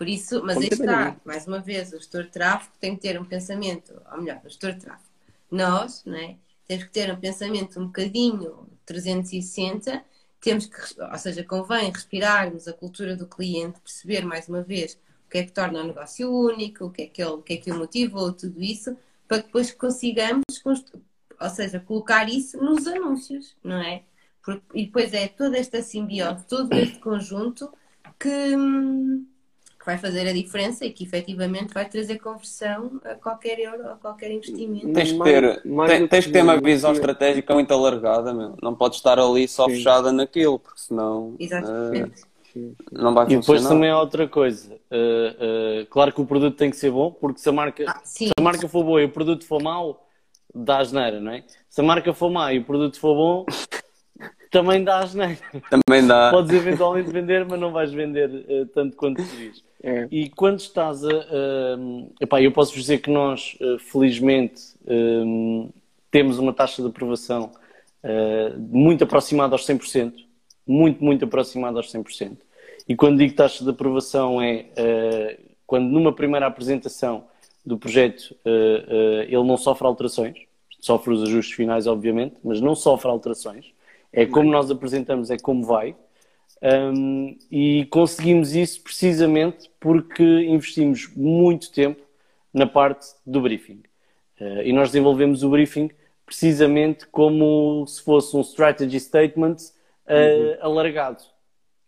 Por 0.00 0.08
isso, 0.08 0.42
mas 0.42 0.56
aí 0.56 0.68
está, 0.72 1.14
mais 1.26 1.46
uma 1.46 1.60
vez, 1.60 1.92
o 1.92 1.98
gestor 1.98 2.22
de 2.22 2.30
tráfego 2.30 2.72
tem 2.80 2.96
que 2.96 3.02
ter 3.02 3.20
um 3.20 3.24
pensamento, 3.26 4.00
ou 4.10 4.22
melhor, 4.22 4.40
o 4.42 4.48
gestor 4.48 4.72
de 4.72 4.80
tráfego. 4.80 5.10
Nós, 5.50 6.02
né, 6.06 6.38
temos 6.66 6.84
que 6.84 6.90
ter 6.90 7.12
um 7.12 7.20
pensamento 7.20 7.78
um 7.78 7.84
bocadinho 7.84 8.66
360, 8.86 10.02
temos 10.40 10.64
que, 10.64 11.02
ou 11.02 11.18
seja, 11.18 11.44
convém 11.44 11.90
respirarmos 11.90 12.66
a 12.66 12.72
cultura 12.72 13.14
do 13.14 13.26
cliente, 13.26 13.78
perceber 13.78 14.24
mais 14.24 14.48
uma 14.48 14.62
vez 14.62 14.94
o 15.26 15.30
que 15.30 15.36
é 15.36 15.44
que 15.44 15.52
torna 15.52 15.82
o 15.82 15.86
negócio 15.86 16.32
único, 16.32 16.86
o 16.86 16.90
que 16.90 17.02
é 17.02 17.06
que, 17.06 17.22
ele, 17.22 17.32
o, 17.32 17.42
que, 17.42 17.52
é 17.52 17.56
que 17.58 17.70
o 17.70 17.76
motivou, 17.76 18.32
tudo 18.32 18.58
isso, 18.62 18.96
para 19.28 19.40
que 19.40 19.48
depois 19.48 19.70
consigamos, 19.70 20.44
ou 20.64 21.50
seja, 21.50 21.78
colocar 21.78 22.26
isso 22.26 22.56
nos 22.56 22.86
anúncios, 22.86 23.54
não 23.62 23.76
é? 23.76 24.02
e 24.72 24.86
depois 24.86 25.12
é 25.12 25.28
toda 25.28 25.58
esta 25.58 25.82
simbiose, 25.82 26.46
todo 26.46 26.72
este 26.72 26.98
conjunto 27.00 27.70
que, 28.18 28.56
hum, 28.56 29.26
que 29.80 29.86
vai 29.86 29.96
fazer 29.96 30.28
a 30.28 30.32
diferença 30.32 30.84
e 30.84 30.90
que 30.90 31.04
efetivamente 31.04 31.72
vai 31.72 31.88
trazer 31.88 32.18
conversão 32.18 33.00
a 33.02 33.14
qualquer 33.14 33.58
euro, 33.58 33.88
a 33.88 33.96
qualquer 33.96 34.30
investimento. 34.30 34.92
Tens 34.92 35.10
que 35.10 35.22
ter, 35.22 35.42
mais, 35.64 35.88
mais 35.98 36.10
tens 36.10 36.26
que 36.26 36.32
ter 36.32 36.42
uma 36.42 36.60
visão 36.60 36.92
estratégica 36.92 37.54
muito 37.54 37.72
alargada, 37.72 38.34
meu. 38.34 38.54
não 38.62 38.74
podes 38.74 38.98
estar 38.98 39.18
ali 39.18 39.48
só 39.48 39.64
Sim. 39.64 39.76
fechada 39.76 40.12
naquilo, 40.12 40.58
porque 40.58 40.80
senão 40.80 41.34
Exatamente. 41.38 42.22
Uh, 42.54 42.76
não 42.92 43.14
vai 43.14 43.24
funcionar. 43.24 43.30
E 43.30 43.36
depois 43.40 43.62
também 43.66 43.88
há 43.88 43.98
outra 43.98 44.28
coisa. 44.28 44.74
Uh, 44.90 45.82
uh, 45.82 45.86
claro 45.86 46.12
que 46.12 46.20
o 46.20 46.26
produto 46.26 46.58
tem 46.58 46.68
que 46.68 46.76
ser 46.76 46.90
bom, 46.90 47.10
porque 47.10 47.40
se 47.40 47.48
a 47.48 47.52
marca, 47.52 47.82
ah, 47.88 48.00
se 48.04 48.30
a 48.36 48.42
marca 48.42 48.68
for 48.68 48.84
boa 48.84 49.00
e 49.00 49.06
o 49.06 49.10
produto 49.10 49.46
for 49.46 49.62
mau, 49.62 50.06
dá 50.54 50.76
asneira, 50.80 51.20
não 51.20 51.32
é? 51.32 51.42
Se 51.70 51.80
a 51.80 51.84
marca 51.84 52.12
for 52.12 52.30
má 52.30 52.52
e 52.52 52.58
o 52.58 52.64
produto 52.64 53.00
for 53.00 53.14
bom, 53.14 53.46
também 54.52 54.84
dá 54.84 54.98
asneira. 54.98 55.38
Também 55.70 56.06
dá. 56.06 56.30
Podes 56.30 56.52
eventualmente 56.52 57.10
vender, 57.10 57.46
mas 57.46 57.58
não 57.58 57.72
vais 57.72 57.90
vender 57.90 58.28
uh, 58.28 58.66
tanto 58.74 58.94
quanto 58.94 59.22
diz. 59.22 59.69
É. 59.82 60.06
E 60.10 60.28
quando 60.28 60.60
estás 60.60 61.04
a. 61.04 61.08
Uh, 61.08 62.12
epá, 62.20 62.40
eu 62.40 62.52
posso 62.52 62.74
dizer 62.74 62.98
que 62.98 63.10
nós, 63.10 63.56
uh, 63.60 63.78
felizmente, 63.78 64.62
uh, 64.84 65.72
temos 66.10 66.38
uma 66.38 66.52
taxa 66.52 66.82
de 66.82 66.88
aprovação 66.88 67.52
muito 68.56 69.04
aproximada 69.04 69.54
aos 69.54 69.66
100%. 69.66 70.14
Muito, 70.66 71.04
muito 71.04 71.24
aproximada 71.26 71.78
aos 71.78 71.92
100%. 71.92 72.38
E 72.88 72.96
quando 72.96 73.18
digo 73.18 73.34
taxa 73.34 73.62
de 73.62 73.68
aprovação 73.68 74.40
é 74.40 75.38
quando 75.66 75.90
numa 75.90 76.10
primeira 76.10 76.46
apresentação 76.46 77.24
do 77.64 77.76
projeto 77.76 78.34
ele 79.28 79.44
não 79.44 79.58
sofre 79.58 79.86
alterações, 79.86 80.38
sofre 80.80 81.12
os 81.12 81.22
ajustes 81.24 81.54
finais, 81.54 81.86
obviamente, 81.86 82.36
mas 82.42 82.58
não 82.58 82.74
sofre 82.74 83.10
alterações. 83.10 83.66
É 84.10 84.24
como 84.24 84.50
nós 84.50 84.70
apresentamos, 84.70 85.30
é 85.30 85.36
como 85.36 85.62
vai. 85.62 85.94
Um, 86.62 87.38
e 87.50 87.86
conseguimos 87.86 88.54
isso 88.54 88.82
precisamente 88.82 89.70
porque 89.80 90.22
investimos 90.22 91.10
muito 91.16 91.72
tempo 91.72 92.02
na 92.52 92.66
parte 92.66 93.06
do 93.24 93.40
briefing. 93.40 93.82
Uh, 94.38 94.62
e 94.64 94.72
nós 94.72 94.90
desenvolvemos 94.90 95.42
o 95.42 95.50
briefing 95.50 95.90
precisamente 96.26 97.06
como 97.06 97.84
se 97.86 98.02
fosse 98.02 98.36
um 98.36 98.42
strategy 98.42 99.00
statement 99.00 99.56
uh, 100.06 100.12
uhum. 100.12 100.56
alargado. 100.60 101.22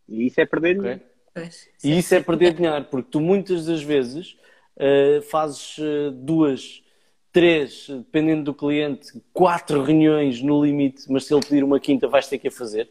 E 0.08 0.26
isso 0.26 0.40
é 0.40 0.46
perder 0.46 0.78
dinheiro. 0.78 1.00
Okay? 1.30 1.48
E 1.84 1.98
isso 1.98 2.14
é 2.14 2.20
perder 2.20 2.54
dinheiro, 2.54 2.84
porque 2.90 3.08
tu 3.10 3.20
muitas 3.20 3.66
das 3.66 3.82
vezes 3.82 4.36
uh, 4.76 5.22
fazes 5.22 5.76
duas, 6.14 6.82
três, 7.30 7.86
dependendo 7.88 8.44
do 8.44 8.54
cliente, 8.54 9.08
quatro 9.32 9.82
reuniões 9.82 10.42
no 10.42 10.64
limite, 10.64 11.04
mas 11.10 11.24
se 11.24 11.32
ele 11.32 11.44
pedir 11.44 11.62
uma 11.64 11.80
quinta 11.80 12.08
vais 12.08 12.26
ter 12.26 12.38
que 12.38 12.48
a 12.48 12.50
fazer. 12.50 12.90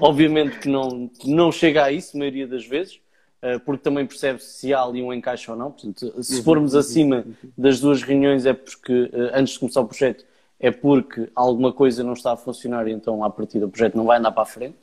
Obviamente 0.00 0.58
que 0.58 0.68
não, 0.68 1.10
não 1.24 1.52
chega 1.52 1.84
a 1.84 1.92
isso, 1.92 2.16
a 2.16 2.18
maioria 2.18 2.46
das 2.46 2.66
vezes, 2.66 3.00
eh, 3.40 3.58
porque 3.58 3.82
também 3.82 4.06
percebe 4.06 4.42
se 4.42 4.72
há 4.74 4.82
ali 4.82 5.02
um 5.02 5.12
encaixe 5.12 5.50
ou 5.50 5.56
não. 5.56 5.70
Portanto, 5.70 6.22
se 6.22 6.36
uhum, 6.36 6.42
formos 6.42 6.74
uhum, 6.74 6.80
acima 6.80 7.16
uhum. 7.16 7.50
das 7.56 7.80
duas 7.80 8.02
reuniões 8.02 8.46
é 8.46 8.52
porque, 8.52 9.10
eh, 9.12 9.30
antes 9.34 9.54
de 9.54 9.60
começar 9.60 9.80
o 9.80 9.86
projeto, 9.86 10.24
é 10.60 10.70
porque 10.70 11.28
alguma 11.34 11.72
coisa 11.72 12.02
não 12.02 12.14
está 12.14 12.32
a 12.32 12.36
funcionar 12.36 12.88
e 12.88 12.92
então, 12.92 13.22
a 13.22 13.30
partir 13.30 13.60
do 13.60 13.68
projeto, 13.68 13.96
não 13.96 14.04
vai 14.04 14.18
andar 14.18 14.32
para 14.32 14.42
a 14.42 14.46
frente. 14.46 14.76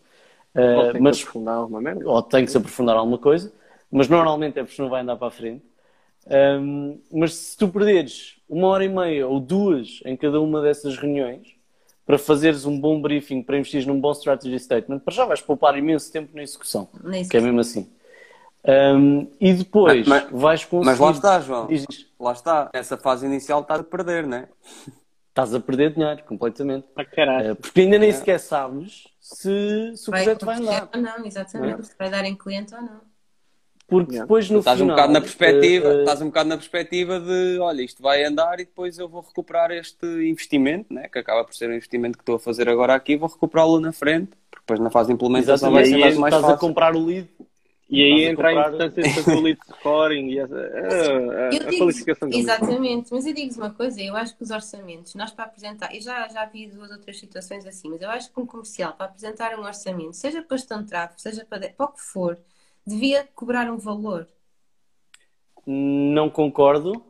Ou 0.55 0.91
tem 0.93 1.01
mas, 1.01 1.17
que 1.17 1.23
se 1.23 1.27
aprofundar 1.27 1.55
alguma 1.55 1.81
merda. 1.81 2.09
Ou 2.09 2.21
tem 2.21 2.45
que 2.45 2.51
se 2.51 2.57
aprofundar 2.57 2.95
alguma 2.95 3.17
coisa, 3.17 3.51
mas 3.91 4.07
normalmente 4.07 4.57
é 4.57 4.63
porque 4.63 4.81
não 4.81 4.89
vai 4.89 5.01
andar 5.01 5.17
para 5.17 5.27
a 5.27 5.31
frente. 5.31 5.65
Um, 6.27 6.99
mas 7.11 7.35
se 7.35 7.57
tu 7.57 7.67
perderes 7.67 8.38
uma 8.49 8.67
hora 8.67 8.85
e 8.85 8.89
meia 8.89 9.27
ou 9.27 9.39
duas 9.39 9.99
em 10.05 10.15
cada 10.15 10.39
uma 10.39 10.61
dessas 10.61 10.97
reuniões 10.97 11.54
para 12.05 12.17
fazeres 12.17 12.65
um 12.65 12.79
bom 12.79 13.01
briefing, 13.01 13.41
para 13.41 13.57
investir 13.57 13.85
num 13.87 13.99
bom 13.99 14.11
strategy 14.11 14.59
statement, 14.59 14.99
para 14.99 15.13
já 15.13 15.25
vais 15.25 15.41
poupar 15.41 15.77
imenso 15.77 16.11
tempo 16.11 16.35
na 16.35 16.43
execução, 16.43 16.87
na 16.93 17.17
execução. 17.17 17.29
que 17.29 17.37
é 17.37 17.41
mesmo 17.41 17.59
assim. 17.59 17.89
Um, 18.67 19.27
e 19.39 19.53
depois 19.53 20.07
mas, 20.07 20.29
vais 20.31 20.65
conseguir. 20.65 20.85
Mas 20.85 20.99
lá 20.99 21.11
está, 21.11 21.39
João. 21.39 21.67
Lá 22.19 22.31
está. 22.31 22.71
Nessa 22.73 22.97
fase 22.97 23.25
inicial 23.25 23.61
estás 23.61 23.81
a 23.81 23.83
perder, 23.83 24.25
não 24.25 24.37
é? 24.37 24.49
Estás 25.29 25.53
a 25.53 25.59
perder 25.59 25.93
dinheiro 25.93 26.23
completamente. 26.23 26.87
Ah. 26.95 27.51
Uh, 27.51 27.55
porque 27.55 27.81
ainda 27.81 27.99
nem 27.99 28.09
é. 28.09 28.13
sequer 28.13 28.39
sabes 28.39 29.07
se, 29.19 29.93
se 29.95 30.09
o 30.09 30.11
projeto 30.11 30.45
vai 30.45 30.57
andar. 30.57 30.89
Ou 30.95 31.01
não, 31.01 31.25
exatamente. 31.25 31.73
Não 31.73 31.79
é? 31.79 31.83
Se 31.83 31.95
vai 31.97 32.09
dar 32.09 32.25
em 32.25 32.35
cliente 32.35 32.73
ou 32.73 32.81
não. 32.81 33.01
Porque 33.87 34.19
depois 34.19 34.49
no 34.49 34.59
estás 34.59 34.79
final, 34.79 34.93
um 34.93 34.95
bocado 34.95 35.13
na 35.13 35.21
perspectiva, 35.21 35.89
uh, 35.89 35.99
estás 35.99 36.21
um 36.21 36.25
bocado 36.25 36.49
na 36.49 36.57
perspectiva 36.57 37.19
de, 37.19 37.59
olha, 37.59 37.83
isto 37.83 38.01
vai 38.01 38.23
andar 38.23 38.59
e 38.59 38.65
depois 38.65 38.97
eu 38.97 39.07
vou 39.07 39.21
recuperar 39.21 39.69
este 39.71 40.05
investimento, 40.27 40.91
né, 40.91 41.07
que 41.07 41.19
acaba 41.19 41.43
por 41.43 41.53
ser 41.53 41.69
um 41.69 41.73
investimento 41.73 42.17
que 42.17 42.23
estou 42.23 42.35
a 42.35 42.39
fazer 42.39 42.67
agora 42.67 42.95
aqui, 42.95 43.15
vou 43.15 43.29
recuperá-lo 43.29 43.79
na 43.79 43.91
frente, 43.91 44.31
porque 44.49 44.61
depois 44.61 44.79
na 44.79 44.89
fase 44.89 45.09
de 45.09 45.13
implementação 45.13 45.71
vai 45.71 45.85
ser 45.85 45.97
mais, 45.97 46.17
mais 46.17 46.33
estás 46.33 46.51
fácil. 46.51 46.55
a 46.55 46.57
comprar 46.57 46.95
o 46.95 47.05
lead. 47.05 47.29
E 47.87 48.01
aí 48.01 48.23
entra 48.23 48.47
a 48.47 48.53
importância 48.53 49.23
do 49.23 49.41
lead 49.41 49.59
scoring 49.77 50.29
e 50.31 50.39
a, 50.39 50.45
a, 50.45 50.47
a, 50.47 51.47
a 51.49 51.77
qualificação 51.77 52.27
do 52.27 52.35
Exatamente, 52.35 53.13
mas 53.13 53.27
eu 53.27 53.33
digo 53.35 53.53
uma 53.55 53.69
coisa, 53.69 54.01
eu 54.01 54.15
acho 54.15 54.35
que 54.35 54.41
os 54.41 54.49
orçamentos, 54.49 55.13
nós 55.13 55.29
para 55.29 55.45
apresentar, 55.45 55.93
eu 55.93 56.01
já, 56.01 56.27
já 56.27 56.45
vi 56.45 56.65
duas 56.65 56.89
outras 56.89 57.19
situações 57.19 57.63
assim, 57.67 57.89
mas 57.89 58.01
eu 58.01 58.09
acho 58.09 58.33
que 58.33 58.39
um 58.39 58.47
comercial, 58.47 58.93
para 58.93 59.05
apresentar 59.05 59.59
um 59.59 59.63
orçamento, 59.63 60.13
seja 60.13 60.41
para 60.41 60.57
gestão 60.57 60.81
de 60.81 60.87
tráfego, 60.87 61.21
seja 61.21 61.45
para, 61.47 61.69
para 61.69 61.85
o 61.85 61.89
que 61.89 62.01
for, 62.01 62.39
devia 62.85 63.27
cobrar 63.35 63.71
um 63.71 63.77
valor. 63.77 64.27
Não 65.65 66.29
concordo. 66.29 67.03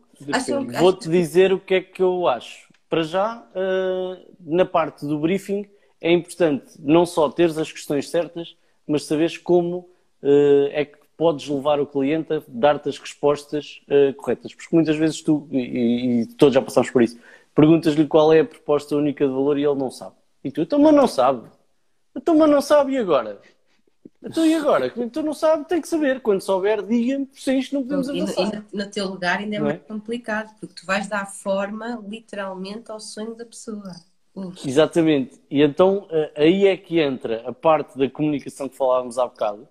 Vou-te 0.80 1.10
dizer 1.10 1.52
o 1.52 1.60
que 1.60 1.76
é 1.76 1.82
que 1.82 2.02
eu 2.02 2.28
acho. 2.28 2.74
Para 2.90 3.04
já, 3.04 3.46
uh, 3.52 4.36
na 4.40 4.66
parte 4.66 5.06
do 5.06 5.20
briefing, 5.20 5.68
é 6.00 6.12
importante 6.12 6.72
não 6.80 7.06
só 7.06 7.30
teres 7.30 7.58
as 7.58 7.72
questões 7.72 8.10
certas, 8.10 8.56
mas 8.88 9.04
saberes 9.04 9.38
como 9.38 9.90
uh, 10.22 10.70
é 10.72 10.86
que 10.86 10.98
podes 11.18 11.48
levar 11.48 11.80
o 11.80 11.88
cliente 11.88 12.34
a 12.34 12.42
dar-te 12.48 12.90
as 12.90 12.98
respostas 12.98 13.82
uh, 13.88 14.14
corretas. 14.14 14.54
Porque 14.54 14.74
muitas 14.76 14.96
vezes 14.96 15.22
tu, 15.22 15.48
e, 15.52 16.22
e, 16.22 16.26
todos 16.36 16.54
já 16.54 16.62
passamos 16.62 16.90
por 16.90 17.02
isso, 17.02 17.20
perguntas-lhe 17.54 18.08
qual 18.08 18.32
é 18.32 18.42
a 18.42 18.46
proposta 18.46 18.96
única 18.96 19.26
de 19.26 19.34
valor 19.34 19.58
e 19.58 19.64
ele 19.64 19.76
não 19.76 19.92
sabe. 19.92 20.16
E 20.44 20.52
tu, 20.52 20.62
então, 20.62 20.80
mas 20.80 20.94
não 20.94 21.08
sabe. 21.08 21.50
Então, 22.16 22.38
mas 22.38 22.50
não 22.50 22.62
sabe 22.62 22.94
e 22.94 22.98
agora? 22.98 23.42
Então 24.26 24.46
e 24.46 24.56
agora? 24.56 24.90
Tu 24.90 25.22
não 25.22 25.34
sabe, 25.34 25.68
tem 25.68 25.80
que 25.80 25.88
saber. 25.88 26.20
Quando 26.20 26.42
souber, 26.42 26.82
diga-me, 26.82 27.30
sem 27.34 27.60
isto 27.60 27.76
não 27.76 27.84
podemos 27.84 28.10
avançar. 28.10 28.66
E, 28.74 28.78
no, 28.78 28.90
teu 28.90 29.08
lugar 29.08 29.38
ainda 29.38 29.56
é 29.56 29.60
não 29.60 29.66
mais 29.68 29.78
é? 29.78 29.84
complicado, 29.84 30.52
porque 30.60 30.74
tu 30.82 30.86
vais 30.86 31.08
dar 31.08 31.28
forma, 31.28 32.04
literalmente, 32.08 32.92
ao 32.92 33.00
sonho 33.00 33.36
da 33.36 33.46
pessoa. 33.46 33.94
Exatamente. 34.66 35.40
E 35.50 35.62
então 35.62 36.08
eh, 36.10 36.32
aí 36.36 36.68
é 36.68 36.76
que 36.76 37.00
entra 37.00 37.44
a 37.48 37.54
parte 37.54 37.98
da 37.98 38.10
comunicação 38.10 38.68
que 38.68 38.76
falávamos 38.76 39.18
há 39.18 39.26
bocado, 39.26 39.68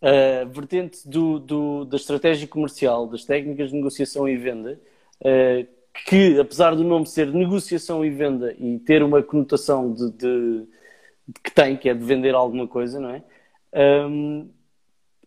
a 0.00 0.44
vertente 0.46 1.08
do, 1.08 1.38
do, 1.38 1.84
da 1.84 1.96
estratégia 1.96 2.48
comercial, 2.48 3.06
das 3.06 3.24
técnicas 3.24 3.70
de 3.70 3.76
negociação 3.76 4.28
e 4.28 4.36
venda, 4.36 4.80
uh, 5.20 5.66
que 6.08 6.40
apesar 6.40 6.74
do 6.74 6.82
nome 6.82 7.06
ser 7.06 7.32
negociação 7.32 8.04
e 8.04 8.10
venda 8.10 8.52
e 8.58 8.80
ter 8.80 9.02
uma 9.04 9.22
conotação 9.22 9.92
de, 9.92 10.10
de, 10.10 10.66
de 11.28 11.40
que 11.40 11.52
tem, 11.52 11.76
que 11.76 11.88
é 11.88 11.94
de 11.94 12.04
vender 12.04 12.34
alguma 12.34 12.66
coisa, 12.66 12.98
não 12.98 13.10
é? 13.10 13.22
Um, 13.74 14.50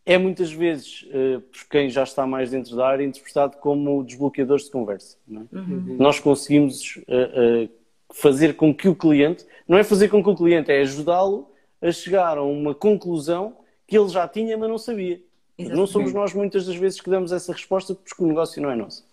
é 0.06 0.18
muitas 0.18 0.52
vezes, 0.52 1.04
uh, 1.04 1.42
por 1.42 1.68
quem 1.68 1.90
já 1.90 2.04
está 2.04 2.28
mais 2.28 2.52
dentro 2.52 2.76
da 2.76 2.88
área, 2.88 3.04
interpretado 3.04 3.58
como 3.58 4.04
desbloqueadores 4.04 4.66
de 4.66 4.72
conversa. 4.72 5.18
É? 5.30 5.58
Uhum. 5.58 5.98
Nós 5.98 6.20
conseguimos 6.20 6.98
uh, 6.98 7.64
uh, 7.66 7.70
fazer 8.14 8.56
com 8.56 8.74
que 8.74 8.88
o 8.88 8.96
cliente, 8.96 9.46
não 9.68 9.78
é 9.78 9.84
fazer 9.84 10.10
com 10.10 10.24
que 10.24 10.30
o 10.30 10.36
cliente, 10.36 10.72
é 10.72 10.82
ajudá-lo 10.82 11.52
a 11.82 11.92
chegar 11.92 12.38
a 12.38 12.44
uma 12.44 12.76
conclusão 12.76 13.58
que 13.88 13.98
ele 13.98 14.10
já 14.10 14.28
tinha, 14.28 14.56
mas 14.58 14.70
não 14.70 14.78
sabia. 14.78 15.20
Exatamente. 15.58 15.80
Não 15.80 15.88
somos 15.88 16.14
nós 16.14 16.34
muitas 16.34 16.68
das 16.68 16.76
vezes 16.76 17.02
que 17.02 17.10
damos 17.10 17.32
essa 17.32 17.52
resposta 17.52 17.96
porque 17.96 18.24
o 18.24 18.28
negócio 18.28 18.62
não 18.62 18.70
é 18.70 18.76
nosso. 18.76 19.06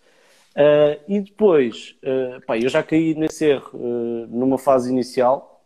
e 1.07 1.19
depois, 1.21 1.95
pá, 2.45 2.57
eu 2.57 2.67
já 2.67 2.83
caí 2.83 3.15
nesse 3.15 3.45
erro 3.45 4.27
numa 4.29 4.57
fase 4.57 4.91
inicial, 4.91 5.63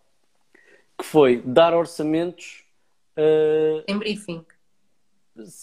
que 0.98 1.06
foi 1.06 1.42
dar 1.44 1.74
orçamentos 1.74 2.67
Uh, 3.18 3.84
em 3.88 3.98
briefing. 3.98 4.46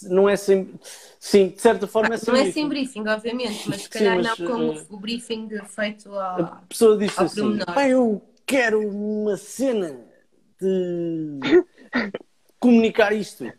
Não 0.04 0.28
é 0.28 0.36
sem. 0.36 0.74
Sim, 1.18 1.48
de 1.48 1.60
certa 1.60 1.86
forma 1.86 2.10
ah, 2.12 2.14
é 2.14 2.18
sem 2.18 2.32
Não 2.32 2.40
briefing. 2.40 2.50
é 2.50 2.52
sem 2.52 2.68
briefing, 2.68 3.08
obviamente, 3.08 3.68
mas 3.68 3.82
se 3.82 3.88
calhar 3.88 4.16
mas, 4.16 4.38
não 4.38 4.46
como 4.46 4.72
uh, 4.72 4.86
o 4.90 4.96
briefing 4.98 5.48
feito 5.66 6.12
ao. 6.12 6.40
A 6.42 6.62
pessoa 6.68 6.96
diz 6.96 7.18
assim: 7.18 7.58
Pai, 7.58 7.92
eu 7.92 8.22
quero 8.46 8.80
uma 8.88 9.36
cena 9.36 10.00
de 10.60 11.38
comunicar 12.58 13.12
isto. 13.12 13.50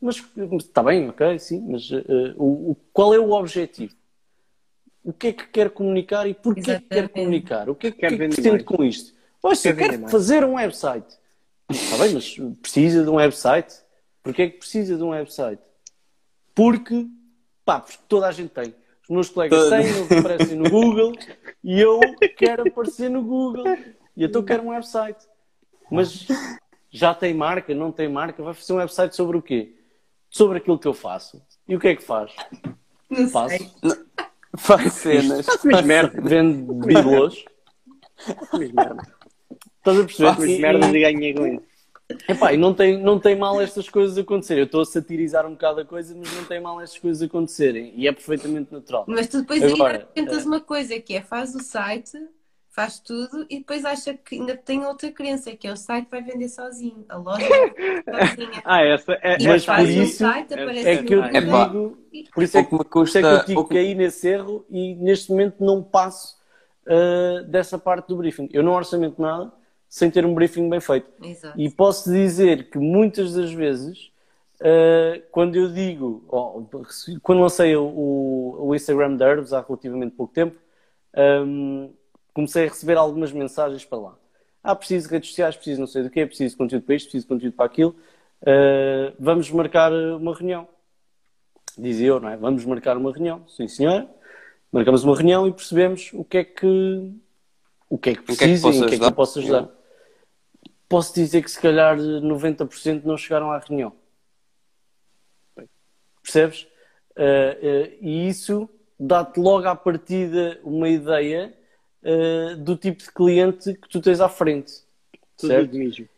Mas 0.00 0.22
está 0.60 0.82
bem, 0.82 1.08
ok, 1.08 1.38
sim, 1.38 1.60
mas 1.68 1.90
uh, 1.90 2.04
o, 2.36 2.70
o, 2.70 2.76
qual 2.92 3.12
é 3.12 3.18
o 3.18 3.32
objetivo? 3.32 3.94
O 5.02 5.12
que 5.12 5.28
é 5.28 5.32
que 5.32 5.46
quer 5.48 5.70
comunicar 5.70 6.28
e 6.28 6.34
porquê 6.34 6.72
é 6.72 6.80
que 6.80 6.88
quer 6.88 7.08
comunicar? 7.08 7.68
O 7.68 7.74
que 7.74 7.88
é 7.88 7.90
que, 7.90 7.98
que, 7.98 8.06
é 8.06 8.10
que 8.10 8.28
pretende 8.28 8.62
com 8.62 8.84
isto? 8.84 9.12
Pois, 9.40 9.64
eu 9.64 9.74
quero 9.74 10.08
fazer 10.08 10.44
um 10.44 10.54
website. 10.54 11.16
Está 11.70 11.98
bem, 11.98 12.14
mas 12.14 12.36
precisa 12.62 13.04
de 13.04 13.10
um 13.10 13.16
website? 13.16 13.74
Porquê 14.22 14.42
é 14.42 14.48
que 14.50 14.58
precisa 14.58 14.96
de 14.96 15.02
um 15.02 15.10
website? 15.10 15.62
Porque, 16.54 17.06
pá, 17.64 17.80
porque 17.80 17.98
toda 18.08 18.26
a 18.26 18.32
gente 18.32 18.50
tem. 18.50 18.74
Os 19.08 19.14
meus 19.14 19.28
colegas 19.30 19.68
têm, 19.70 19.86
eles 19.86 20.12
aparecem 20.12 20.56
no 20.56 20.68
Google 20.68 21.12
e 21.64 21.80
eu 21.80 22.00
quero 22.36 22.68
aparecer 22.68 23.08
no 23.08 23.22
Google. 23.22 23.64
E 24.16 24.24
então 24.24 24.42
quero 24.42 24.62
um 24.62 24.68
website. 24.68 25.26
Mas 25.90 26.26
já 26.90 27.14
tem 27.14 27.32
marca, 27.32 27.74
não 27.74 27.92
tem 27.92 28.08
marca, 28.08 28.42
vai 28.42 28.54
fazer 28.54 28.72
um 28.72 28.76
website 28.76 29.14
sobre 29.14 29.36
o 29.36 29.42
quê? 29.42 29.76
Sobre 30.30 30.58
aquilo 30.58 30.78
que 30.78 30.88
eu 30.88 30.94
faço. 30.94 31.42
E 31.66 31.76
o 31.76 31.80
que 31.80 31.88
é 31.88 31.96
que 31.96 32.02
faz? 32.02 32.32
Não 33.08 33.28
Faço. 33.28 33.56
Sei. 33.56 33.70
Faz 34.56 34.92
cenas. 34.94 35.46
Faz 35.46 35.86
merda. 35.86 36.20
Vende 36.20 36.62
bibelôs. 36.72 37.44
Faz 38.50 38.72
merda. 38.72 39.17
Estás 39.90 39.98
a 39.98 40.04
perceber? 40.04 40.28
Faço 40.28 40.46
e, 40.46 40.58
merdas 40.58 40.94
e 40.94 41.00
ganhei 41.00 41.34
com 41.34 41.46
isso. 41.46 41.68
Epá, 42.26 42.54
e 42.54 42.56
não 42.56 42.72
tem, 42.72 42.98
não 42.98 43.18
tem 43.20 43.36
mal 43.36 43.60
estas 43.60 43.88
coisas 43.88 44.16
acontecerem. 44.16 44.62
Eu 44.62 44.66
estou 44.66 44.80
a 44.80 44.84
satirizar 44.84 45.46
um 45.46 45.50
bocado 45.50 45.80
a 45.80 45.84
coisa, 45.84 46.14
mas 46.16 46.34
não 46.34 46.44
tem 46.44 46.58
mal 46.58 46.80
estas 46.80 46.98
coisas 46.98 47.22
acontecerem. 47.22 47.92
E 47.94 48.08
é 48.08 48.12
perfeitamente 48.12 48.72
natural. 48.72 49.04
Mas 49.06 49.28
tu 49.28 49.40
depois 49.40 49.62
Agora, 49.62 49.98
aí 49.98 50.04
tentas 50.14 50.44
é... 50.44 50.46
uma 50.46 50.60
coisa 50.60 50.98
que 50.98 51.14
é 51.14 51.20
faz 51.20 51.54
o 51.54 51.60
site, 51.60 52.18
faz 52.70 52.98
tudo 52.98 53.44
e 53.50 53.58
depois 53.58 53.84
acha 53.84 54.14
que 54.14 54.36
ainda 54.36 54.56
tem 54.56 54.86
outra 54.86 55.12
crença, 55.12 55.54
que 55.54 55.68
é 55.68 55.72
o 55.72 55.76
site 55.76 56.08
vai 56.10 56.22
vender 56.22 56.48
sozinho. 56.48 57.04
A 57.10 57.18
loja 57.18 57.46
vai 58.06 58.26
sozinha. 58.28 58.62
ah, 58.64 58.82
essa 58.82 59.12
é, 59.20 59.36
e 59.38 59.46
mas 59.46 59.66
por 59.66 59.80
isso 59.80 60.16
site, 60.16 60.54
é, 60.54 61.02
que 61.02 61.14
eu 61.14 61.22
te 61.24 61.40
digo, 61.40 61.98
por 62.32 62.42
isso 62.42 62.56
é 62.56 62.64
que, 62.64 62.84
custa, 62.84 63.18
é 63.18 63.22
que 63.22 63.28
eu 63.28 63.44
digo 63.44 63.64
que 63.64 63.74
caí 63.74 63.94
nesse 63.94 64.28
erro 64.28 64.64
e 64.70 64.94
neste 64.94 65.30
momento 65.30 65.62
não 65.62 65.82
passo 65.82 66.38
uh, 66.86 67.44
dessa 67.44 67.78
parte 67.78 68.08
do 68.08 68.16
briefing. 68.16 68.48
Eu 68.50 68.62
não 68.62 68.72
orçamento 68.72 69.20
nada 69.20 69.57
sem 69.88 70.10
ter 70.10 70.26
um 70.26 70.34
briefing 70.34 70.68
bem 70.68 70.80
feito. 70.80 71.08
Exato. 71.22 71.58
E 71.58 71.70
posso 71.70 72.12
dizer 72.12 72.68
que 72.70 72.78
muitas 72.78 73.34
das 73.34 73.52
vezes, 73.52 74.10
uh, 74.60 75.22
quando 75.30 75.56
eu 75.56 75.72
digo, 75.72 76.24
oh, 76.28 76.62
quando 77.22 77.40
lancei 77.40 77.74
o, 77.74 78.56
o, 78.60 78.74
Instagram 78.74 79.16
da 79.16 79.30
Herbs 79.30 79.52
há 79.52 79.60
relativamente 79.60 80.14
pouco 80.14 80.32
tempo, 80.32 80.58
um, 81.16 81.84
ehm, 81.84 81.90
comecei 82.34 82.66
a 82.66 82.68
receber 82.68 82.96
algumas 82.96 83.32
mensagens 83.32 83.84
para 83.84 83.98
lá. 83.98 84.18
Ah, 84.62 84.74
preciso 84.74 85.08
de 85.08 85.14
redes 85.14 85.30
sociais, 85.30 85.56
preciso 85.56 85.80
não 85.80 85.86
sei 85.86 86.02
do 86.02 86.10
quê, 86.10 86.26
preciso 86.26 86.50
de 86.50 86.58
conteúdo 86.58 86.84
para 86.84 86.94
isto, 86.94 87.06
preciso 87.06 87.24
de 87.24 87.28
conteúdo 87.28 87.54
para 87.54 87.64
aquilo. 87.64 87.96
Uh, 88.42 89.14
vamos 89.18 89.50
marcar 89.50 89.92
uma 89.92 90.34
reunião. 90.34 90.68
Dizia 91.76 92.08
eu, 92.08 92.20
não 92.20 92.28
é? 92.28 92.36
Vamos 92.36 92.64
marcar 92.64 92.96
uma 92.96 93.10
reunião. 93.10 93.44
Sim, 93.48 93.66
senhor. 93.68 94.06
Marcamos 94.70 95.04
uma 95.04 95.16
reunião 95.16 95.46
e 95.46 95.52
percebemos 95.52 96.10
o 96.12 96.24
que 96.24 96.38
é 96.38 96.44
que, 96.44 97.12
o 97.88 97.96
que, 97.96 98.10
é 98.10 98.14
que 98.14 98.22
precisa 98.22 98.68
e 98.68 98.82
o 98.82 98.86
que 98.86 98.96
é 98.96 98.98
que 98.98 99.04
eu 99.04 99.12
posso 99.12 99.38
ajudar. 99.38 99.77
Posso 100.88 101.14
dizer 101.14 101.42
que 101.42 101.50
se 101.50 101.60
calhar 101.60 101.96
90% 101.96 103.04
não 103.04 103.16
chegaram 103.16 103.52
à 103.52 103.58
reunião. 103.58 103.92
Percebes? 106.22 106.62
Uh, 107.16 107.20
uh, 107.20 107.98
e 108.00 108.28
isso 108.28 108.68
dá-te 108.98 109.38
logo 109.40 109.66
à 109.66 109.74
partida 109.74 110.60
uma 110.62 110.88
ideia 110.88 111.56
uh, 112.02 112.56
do 112.56 112.76
tipo 112.76 113.02
de 113.02 113.12
cliente 113.12 113.74
que 113.74 113.88
tu 113.88 114.00
tens 114.00 114.20
à 114.20 114.28
frente. 114.28 114.72
Tudo 115.36 115.50
certo? 115.50 115.76
mesmo. 115.76 116.08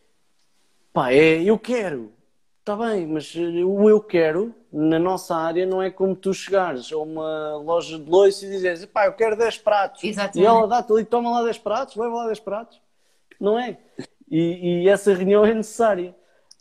Pá, 0.93 1.11
é 1.11 1.41
eu 1.41 1.57
quero. 1.59 2.13
Está 2.59 2.75
bem, 2.75 3.07
mas 3.07 3.33
o 3.35 3.89
eu 3.89 3.99
quero 3.99 4.53
na 4.71 4.99
nossa 4.99 5.35
área 5.35 5.65
não 5.65 5.81
é 5.81 5.89
como 5.89 6.15
tu 6.15 6.33
chegares 6.33 6.91
a 6.91 6.97
uma 6.97 7.57
loja 7.57 7.97
de 7.97 8.09
loiça 8.09 8.45
e 8.45 8.49
dizes 8.49 8.85
pá, 8.85 9.07
eu 9.07 9.13
quero 9.13 9.35
10 9.35 9.57
pratos. 9.57 10.03
Exatamente. 10.03 10.39
E 10.39 10.45
ela 10.45 10.67
dá-te 10.67 10.91
ali, 10.91 11.03
toma 11.03 11.31
lá 11.31 11.43
10 11.43 11.57
pratos, 11.57 11.95
leva 11.95 12.15
lá 12.15 12.27
10 12.27 12.39
pratos. 12.39 12.79
Não 13.39 13.57
é? 13.57 13.77
E, 14.31 14.83
e 14.83 14.89
essa 14.89 15.13
reunião 15.13 15.45
é 15.45 15.53
necessária. 15.53 16.15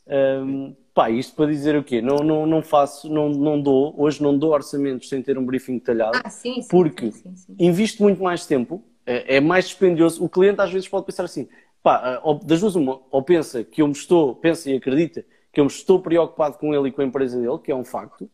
Um, 0.07 0.75
pá, 0.93 1.09
isto 1.09 1.37
para 1.37 1.47
dizer 1.47 1.77
o 1.77 1.85
quê? 1.85 2.03
Não, 2.03 2.17
não, 2.17 2.45
não 2.45 2.63
faço, 2.63 3.09
não, 3.09 3.29
não 3.29 3.63
dou, 3.63 3.95
hoje 3.97 4.21
não 4.21 4.37
dou 4.37 4.51
orçamentos 4.51 5.09
sem 5.09 5.23
ter 5.23 5.39
um 5.39 5.47
briefing 5.47 5.75
detalhado, 5.75 6.21
ah, 6.25 6.29
sim, 6.29 6.61
sim, 6.63 6.69
porque 6.69 7.13
sim, 7.13 7.33
invisto 7.61 8.03
muito 8.03 8.21
mais 8.21 8.45
tempo, 8.45 8.83
é, 9.07 9.37
é, 9.37 9.41
mais 9.41 9.67
dispendioso. 9.67 10.23
O 10.25 10.29
cliente 10.29 10.61
às 10.61 10.73
vezes 10.73 10.89
pode 10.89 11.07
pensar 11.07 11.25
assim, 11.25 11.49
pá, 11.81 12.21
ah, 12.25 12.39
das 12.45 12.61
duas 12.61 12.75
uma, 12.75 13.01
ou 13.09 13.23
pensa 13.23 13.63
que 13.63 13.83
eu 13.83 13.87
me 13.87 13.93
estou, 13.93 14.35
pensa 14.35 14.69
e 14.69 14.77
acredita 14.77 15.25
que 15.53 15.61
eu 15.61 15.65
me 15.65 15.71
estou 15.71 16.01
preocupado 16.01 16.59
com 16.59 16.75
ele 16.75 16.89
e 16.89 16.93
com 16.93 17.03
a 17.03 17.05
empresa 17.05 17.41
dele, 17.41 17.59
que 17.59 17.71
é 17.71 17.75
um 17.75 17.85
facto, 17.85 18.29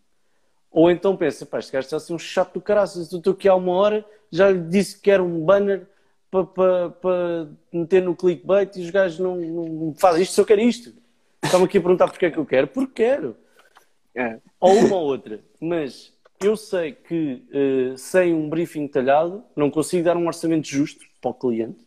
ou 0.70 0.91
então 0.91 1.14
pensa, 1.14 1.45
pá, 1.45 1.59
este 1.59 1.72
gajo 1.72 1.84
está 1.84 1.99
a 1.99 2.01
ser 2.01 2.14
um 2.14 2.18
chato 2.18 2.55
do 2.55 2.61
caraças, 2.62 3.12
estou 3.12 3.34
aqui 3.34 3.49
há 3.49 3.55
uma 3.55 3.72
hora, 3.72 4.05
já 4.30 4.51
lhe 4.51 4.61
disse 4.61 4.97
que 4.97 5.03
quero 5.03 5.24
um 5.24 5.45
banner 5.45 5.87
para 6.45 6.91
pa, 6.91 6.97
pa 7.01 7.49
meter 7.72 8.03
no 8.03 8.14
clickbait 8.14 8.76
e 8.76 8.82
os 8.82 8.91
gajos 8.91 9.18
não, 9.18 9.37
não 9.37 9.95
fazem 9.97 10.22
isto, 10.22 10.34
só 10.34 10.45
quero 10.45 10.61
isto. 10.61 10.93
Estão-me 11.43 11.66
aqui 11.66 11.78
a 11.78 11.80
perguntar 11.80 12.09
porque 12.09 12.26
é 12.26 12.30
que 12.30 12.39
eu 12.39 12.47
quero. 12.47 12.66
Porque 12.68 13.05
quero. 13.05 13.37
É. 14.14 14.39
Ou 14.61 14.72
uma 14.72 14.97
ou 14.97 15.05
outra. 15.05 15.41
Mas 15.61 16.12
eu 16.43 16.57
sei 16.57 16.93
que 16.93 17.45
uh, 17.51 17.97
sem 17.97 18.34
um 18.34 18.49
briefing 18.49 18.87
detalhado 18.87 19.45
não 19.55 19.70
consigo 19.70 20.05
dar 20.05 20.16
um 20.16 20.26
orçamento 20.26 20.66
justo 20.66 21.05
para 21.20 21.30
o 21.30 21.34
cliente. 21.34 21.87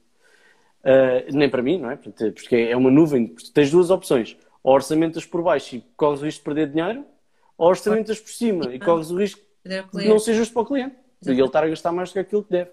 Uh, 0.82 1.36
nem 1.36 1.50
para 1.50 1.62
mim, 1.62 1.80
não 1.80 1.92
é? 1.92 1.98
Porque 1.98 2.56
é 2.56 2.76
uma 2.76 2.90
nuvem. 2.90 3.36
Tens 3.54 3.70
duas 3.70 3.90
opções. 3.90 4.38
Ou 4.64 4.74
orçamentas 4.74 5.26
por 5.26 5.42
baixo 5.44 5.76
e 5.76 5.84
corres 5.96 6.22
o 6.22 6.26
risco 6.26 6.40
de 6.40 6.46
perder 6.46 6.72
dinheiro, 6.72 7.06
ou 7.58 7.68
orçamentas 7.68 8.20
por 8.20 8.32
cima 8.32 8.74
e 8.74 8.80
corres 8.80 9.10
o 9.10 9.18
risco 9.18 9.42
de 9.66 10.08
não 10.08 10.20
ser 10.20 10.34
justo 10.34 10.54
para 10.54 10.64
o 10.64 10.66
cliente. 10.66 10.96
E 11.26 11.32
ele 11.32 11.44
estar 11.44 11.64
a 11.64 11.68
gastar 11.68 11.92
mais 11.92 12.10
do 12.10 12.14
que 12.14 12.20
aquilo 12.20 12.44
que 12.44 12.52
deve. 12.52 12.70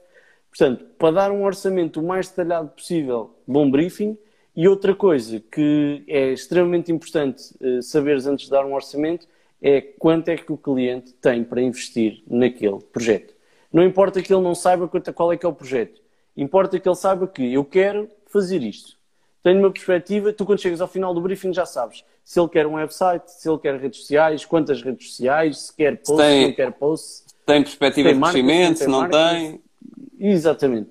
Portanto, 0.57 0.87
para 0.99 1.11
dar 1.11 1.31
um 1.31 1.45
orçamento 1.45 2.01
o 2.01 2.03
mais 2.03 2.29
detalhado 2.29 2.71
possível, 2.71 3.37
bom 3.47 3.71
briefing, 3.71 4.17
e 4.55 4.67
outra 4.67 4.95
coisa 4.95 5.39
que 5.53 6.03
é 6.09 6.33
extremamente 6.33 6.91
importante 6.91 7.55
uh, 7.61 7.83
saberes 7.83 8.27
antes 8.27 8.47
de 8.47 8.51
dar 8.51 8.65
um 8.65 8.73
orçamento 8.73 9.29
é 9.61 9.83
quanto 9.83 10.31
é 10.31 10.37
que 10.37 10.51
o 10.51 10.57
cliente 10.57 11.13
tem 11.13 11.45
para 11.45 11.61
investir 11.61 12.23
naquele 12.27 12.79
projeto. 12.91 13.35
Não 13.71 13.85
importa 13.85 14.23
que 14.23 14.33
ele 14.33 14.43
não 14.43 14.55
saiba 14.55 14.89
qual 14.89 15.31
é 15.31 15.37
que 15.37 15.45
é 15.45 15.49
o 15.49 15.53
projeto, 15.53 16.01
importa 16.35 16.81
que 16.81 16.89
ele 16.89 16.97
saiba 16.97 17.27
que 17.27 17.53
eu 17.53 17.63
quero 17.63 18.09
fazer 18.27 18.63
isto. 18.63 18.97
Tenho 19.43 19.59
uma 19.59 19.71
perspectiva, 19.71 20.33
tu 20.33 20.47
quando 20.47 20.61
chegas 20.61 20.81
ao 20.81 20.89
final 20.89 21.13
do 21.13 21.21
briefing 21.21 21.53
já 21.53 21.67
sabes 21.67 22.03
se 22.25 22.41
ele 22.41 22.49
quer 22.49 22.67
um 22.67 22.75
website, 22.75 23.31
se 23.31 23.49
ele 23.49 23.59
quer 23.59 23.79
redes 23.79 24.01
sociais, 24.01 24.45
quantas 24.45 24.83
redes 24.83 25.11
sociais, 25.11 25.67
se 25.67 25.77
quer 25.77 25.99
posts, 25.99 26.17
se, 26.17 26.17
tem, 26.17 26.41
se 26.41 26.49
não 26.49 26.55
quer 26.55 26.73
posts. 26.73 27.27
Tem 27.45 27.63
perspectiva 27.63 28.13
de 28.13 28.21
crescimento, 28.21 28.79
se 28.79 28.87
não 28.89 29.09
tem. 29.09 29.61
Exatamente. 30.19 30.91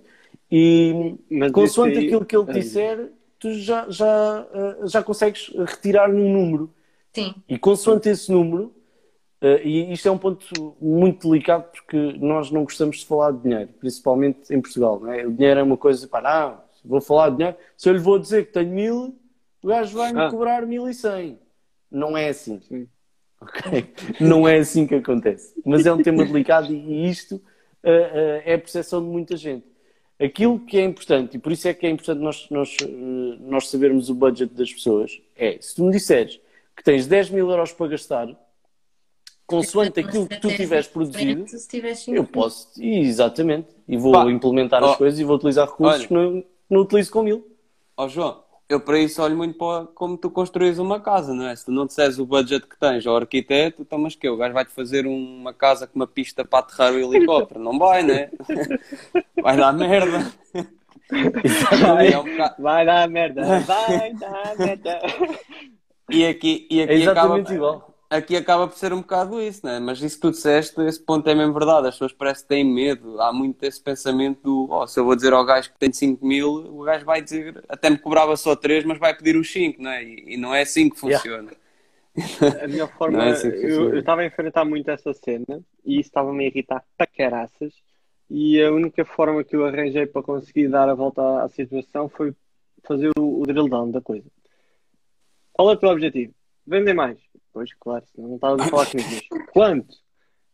E 0.52 1.16
Mas 1.30 1.52
consoante 1.52 1.98
aí... 1.98 2.06
aquilo 2.06 2.26
que 2.26 2.36
ele 2.36 2.54
disser, 2.54 3.12
tu 3.40 3.54
já, 3.54 3.90
já, 3.90 4.48
eh, 4.54 4.88
já 4.88 5.04
consegues 5.04 5.52
retirar 5.56 6.10
um 6.10 6.32
número. 6.32 6.74
Sim. 7.14 7.34
E 7.48 7.58
consoante 7.58 8.10
esse 8.10 8.32
número, 8.32 8.74
eh, 9.42 9.62
e 9.64 9.94
isto 9.94 10.08
é 10.08 10.12
um 10.12 10.18
ponto 10.18 10.76
muito 10.80 11.30
delicado 11.30 11.66
porque 11.72 12.18
nós 12.20 12.52
não 12.52 12.64
gostamos 12.64 12.98
de 12.98 13.06
falar 13.06 13.32
de 13.32 13.42
dinheiro, 13.42 13.70
principalmente 13.80 14.54
em 14.54 14.62
Portugal. 14.62 15.00
Não 15.00 15.12
é? 15.12 15.26
O 15.26 15.32
dinheiro 15.32 15.60
é 15.60 15.64
uma 15.64 15.78
coisa 15.78 16.08
para, 16.08 16.30
ah, 16.30 16.66
vou 16.84 17.02
falar 17.02 17.30
de 17.30 17.38
dinheiro, 17.38 17.58
se 17.76 17.90
eu 17.90 17.94
lhe 17.94 18.00
vou 18.00 18.20
dizer 18.20 18.46
que 18.46 18.54
tenho 18.54 18.72
mil, 18.72 19.20
o 19.64 19.68
gajo 19.68 19.98
vai-me 19.98 20.22
ah. 20.22 20.30
cobrar 20.30 20.66
mil 20.66 20.88
e 20.88 20.94
cem. 20.94 21.40
Não 21.90 22.16
é 22.16 22.30
assim. 22.30 22.60
Sim. 22.62 22.88
Okay? 23.42 23.94
Não 24.20 24.48
é 24.48 24.58
assim 24.58 24.88
que 24.88 24.96
acontece. 24.96 25.54
Mas 25.66 25.86
é 25.86 25.94
um 25.94 26.02
tema 26.02 26.26
delicado 26.26 26.74
e 26.74 27.10
isto 27.10 27.42
é 27.90 28.54
a 28.54 28.60
percepção 28.60 29.02
de 29.02 29.08
muita 29.08 29.38
gente. 29.38 29.66
Aquilo 30.20 30.60
que 30.60 30.78
é 30.78 30.84
importante, 30.84 31.36
e 31.36 31.40
por 31.40 31.52
isso 31.52 31.68
é 31.68 31.74
que 31.74 31.86
é 31.86 31.90
importante 31.90 32.22
nós, 32.22 32.48
nós, 32.50 32.78
eh, 32.82 32.88
nós 33.42 33.68
sabermos 33.68 34.10
o 34.10 34.16
budget 34.16 34.54
das 34.54 34.72
pessoas, 34.72 35.22
é 35.36 35.58
se 35.60 35.76
tu 35.76 35.84
me 35.84 35.92
disseres 35.92 36.40
que 36.76 36.84
tens 36.84 37.06
10 37.06 37.32
mil 37.32 37.50
euros 37.50 37.74
para 37.74 37.88
gastar, 37.88 38.28
consoante 39.46 40.00
aquilo 40.00 40.26
que 40.26 40.40
tu 40.40 40.48
tiveres 40.56 40.88
produzido, 40.88 41.46
eu 42.08 42.24
posso, 42.24 42.70
exatamente, 42.82 43.68
e 43.88 43.98
vou 43.98 44.14
Pá, 44.14 44.32
implementar 44.32 44.82
as 44.84 44.96
coisas 44.96 45.20
e 45.20 45.24
vou 45.26 45.36
utilizar 45.36 45.68
recursos 45.68 46.00
olha, 46.00 46.08
que 46.08 46.14
não, 46.14 46.44
não 46.70 46.82
utilizo 46.82 47.12
com 47.12 47.22
mil. 47.22 47.46
Ó 47.98 48.06
oh 48.06 48.10
João, 48.10 48.42
eu 48.68 48.80
para 48.80 49.00
isso 49.00 49.22
olho 49.22 49.38
muito 49.38 49.58
para 49.58 49.86
como 49.88 50.18
tu 50.18 50.30
construís 50.30 50.80
uma 50.80 51.00
casa, 51.00 51.34
não 51.34 51.48
é? 51.48 51.56
Se 51.56 51.66
tu 51.66 51.72
não 51.72 51.86
disseres 51.86 52.18
o 52.18 52.26
budget 52.26 52.66
que 52.68 52.78
tens 52.78 53.06
ao 53.06 53.16
arquiteto, 53.16 53.82
então 53.82 54.00
mas 54.00 54.16
que 54.16 54.28
o 54.28 54.38
gajo 54.38 54.54
vai-te 54.54 54.72
fazer 54.72 55.06
uma 55.06 55.54
casa 55.54 55.86
com 55.86 55.96
uma 55.96 56.08
pista 56.08 56.44
para 56.44 56.60
aterrar 56.60 56.94
o 56.94 56.98
helicóptero. 56.98 57.60
Não 57.60 57.78
vai, 57.78 58.04
né? 58.04 58.30
Vai 59.42 59.58
dar 59.58 59.74
merda. 59.74 60.32
Vai, 61.80 62.08
é 62.14 62.18
um 62.18 62.24
bocado... 62.24 62.56
vai 62.64 62.86
dar 62.86 63.08
merda. 63.08 63.60
Vai 63.60 64.14
dar 64.14 64.58
merda. 64.58 65.00
E 66.08 66.24
aqui, 66.24 66.68
e 66.70 66.84
aqui 66.84 66.94
é 66.94 66.96
exatamente 66.98 67.52
acaba... 67.52 67.56
igual 67.56 67.95
aqui 68.16 68.36
acaba 68.36 68.68
por 68.68 68.78
ser 68.78 68.94
um 68.94 69.02
bocado 69.02 69.42
isso, 69.42 69.66
né? 69.66 69.80
Mas 69.80 70.02
isso 70.02 70.16
que 70.16 70.22
tu 70.22 70.32
disseste, 70.32 70.80
esse 70.82 71.00
ponto 71.00 71.30
é 71.30 71.36
mesmo 71.36 71.54
verdade. 71.54 71.88
As 71.88 71.96
pessoas 71.96 72.14
parece 72.14 72.44
que 72.44 72.50
têm 72.50 72.64
medo. 72.64 73.22
Há 73.22 73.32
muito 73.32 73.64
esse 73.64 73.82
pensamento 73.82 74.42
do 74.42 74.68
oh, 74.72 74.88
se 74.88 75.00
eu 75.00 75.06
vou 75.06 75.16
dizer 75.16 75.34
ao 75.34 75.46
gajo 75.46 75.72
que 75.72 75.80
tem 75.80 75.92
5 75.92 76.26
mil, 76.26 76.50
o 76.50 76.84
gajo 76.84 77.06
vai 77.06 77.22
dizer, 77.22 77.64
até 77.70 77.90
me 77.90 77.98
cobrava 77.98 78.36
só 78.36 78.56
3, 78.56 78.86
mas 78.86 78.98
vai 78.98 79.16
pedir 79.16 79.36
os 79.36 79.52
5, 79.52 79.82
né? 79.82 80.04
E, 80.04 80.34
e 80.34 80.38
não 80.38 80.54
é 80.54 80.62
assim 80.62 80.90
que 80.90 81.00
funciona. 81.00 81.52
Yeah. 82.18 82.64
A 82.64 82.68
minha 82.68 82.88
forma, 82.98 83.24
é 83.24 83.32
assim 83.32 83.48
eu 83.50 83.98
estava 84.00 84.22
a 84.22 84.26
enfrentar 84.26 84.64
muito 84.66 84.90
essa 84.90 85.14
cena 85.14 85.62
e 85.84 86.00
isso 86.00 86.10
estava-me 86.10 86.46
a 86.46 86.48
irritar 86.48 86.84
para 86.98 87.08
caraças. 87.08 87.74
E 88.30 88.62
a 88.62 88.72
única 88.72 89.06
forma 89.06 89.44
que 89.44 89.56
eu 89.56 89.66
arranjei 89.66 90.06
para 90.06 90.24
conseguir 90.24 90.68
dar 90.70 90.90
a 90.90 90.96
volta 90.96 91.44
à 91.44 91.50
situação 91.50 92.10
foi 92.10 92.34
fazer 92.84 93.12
o, 93.18 93.42
o 93.42 93.44
drill 93.44 93.70
down 93.70 93.92
da 93.92 94.02
coisa. 94.02 94.28
Qual 95.54 95.70
é 95.70 95.74
o 95.74 95.78
teu 95.78 95.90
objetivo? 95.90 96.34
Vender 96.66 96.94
mais. 96.94 97.18
Pois, 97.56 97.74
claro, 97.76 98.06
senão 98.08 98.28
não 98.28 98.36
estava 98.36 98.62
a 98.62 98.68
falar 98.68 98.86
comigo. 98.92 99.10
Mas 99.32 99.46
quanto? 99.48 99.96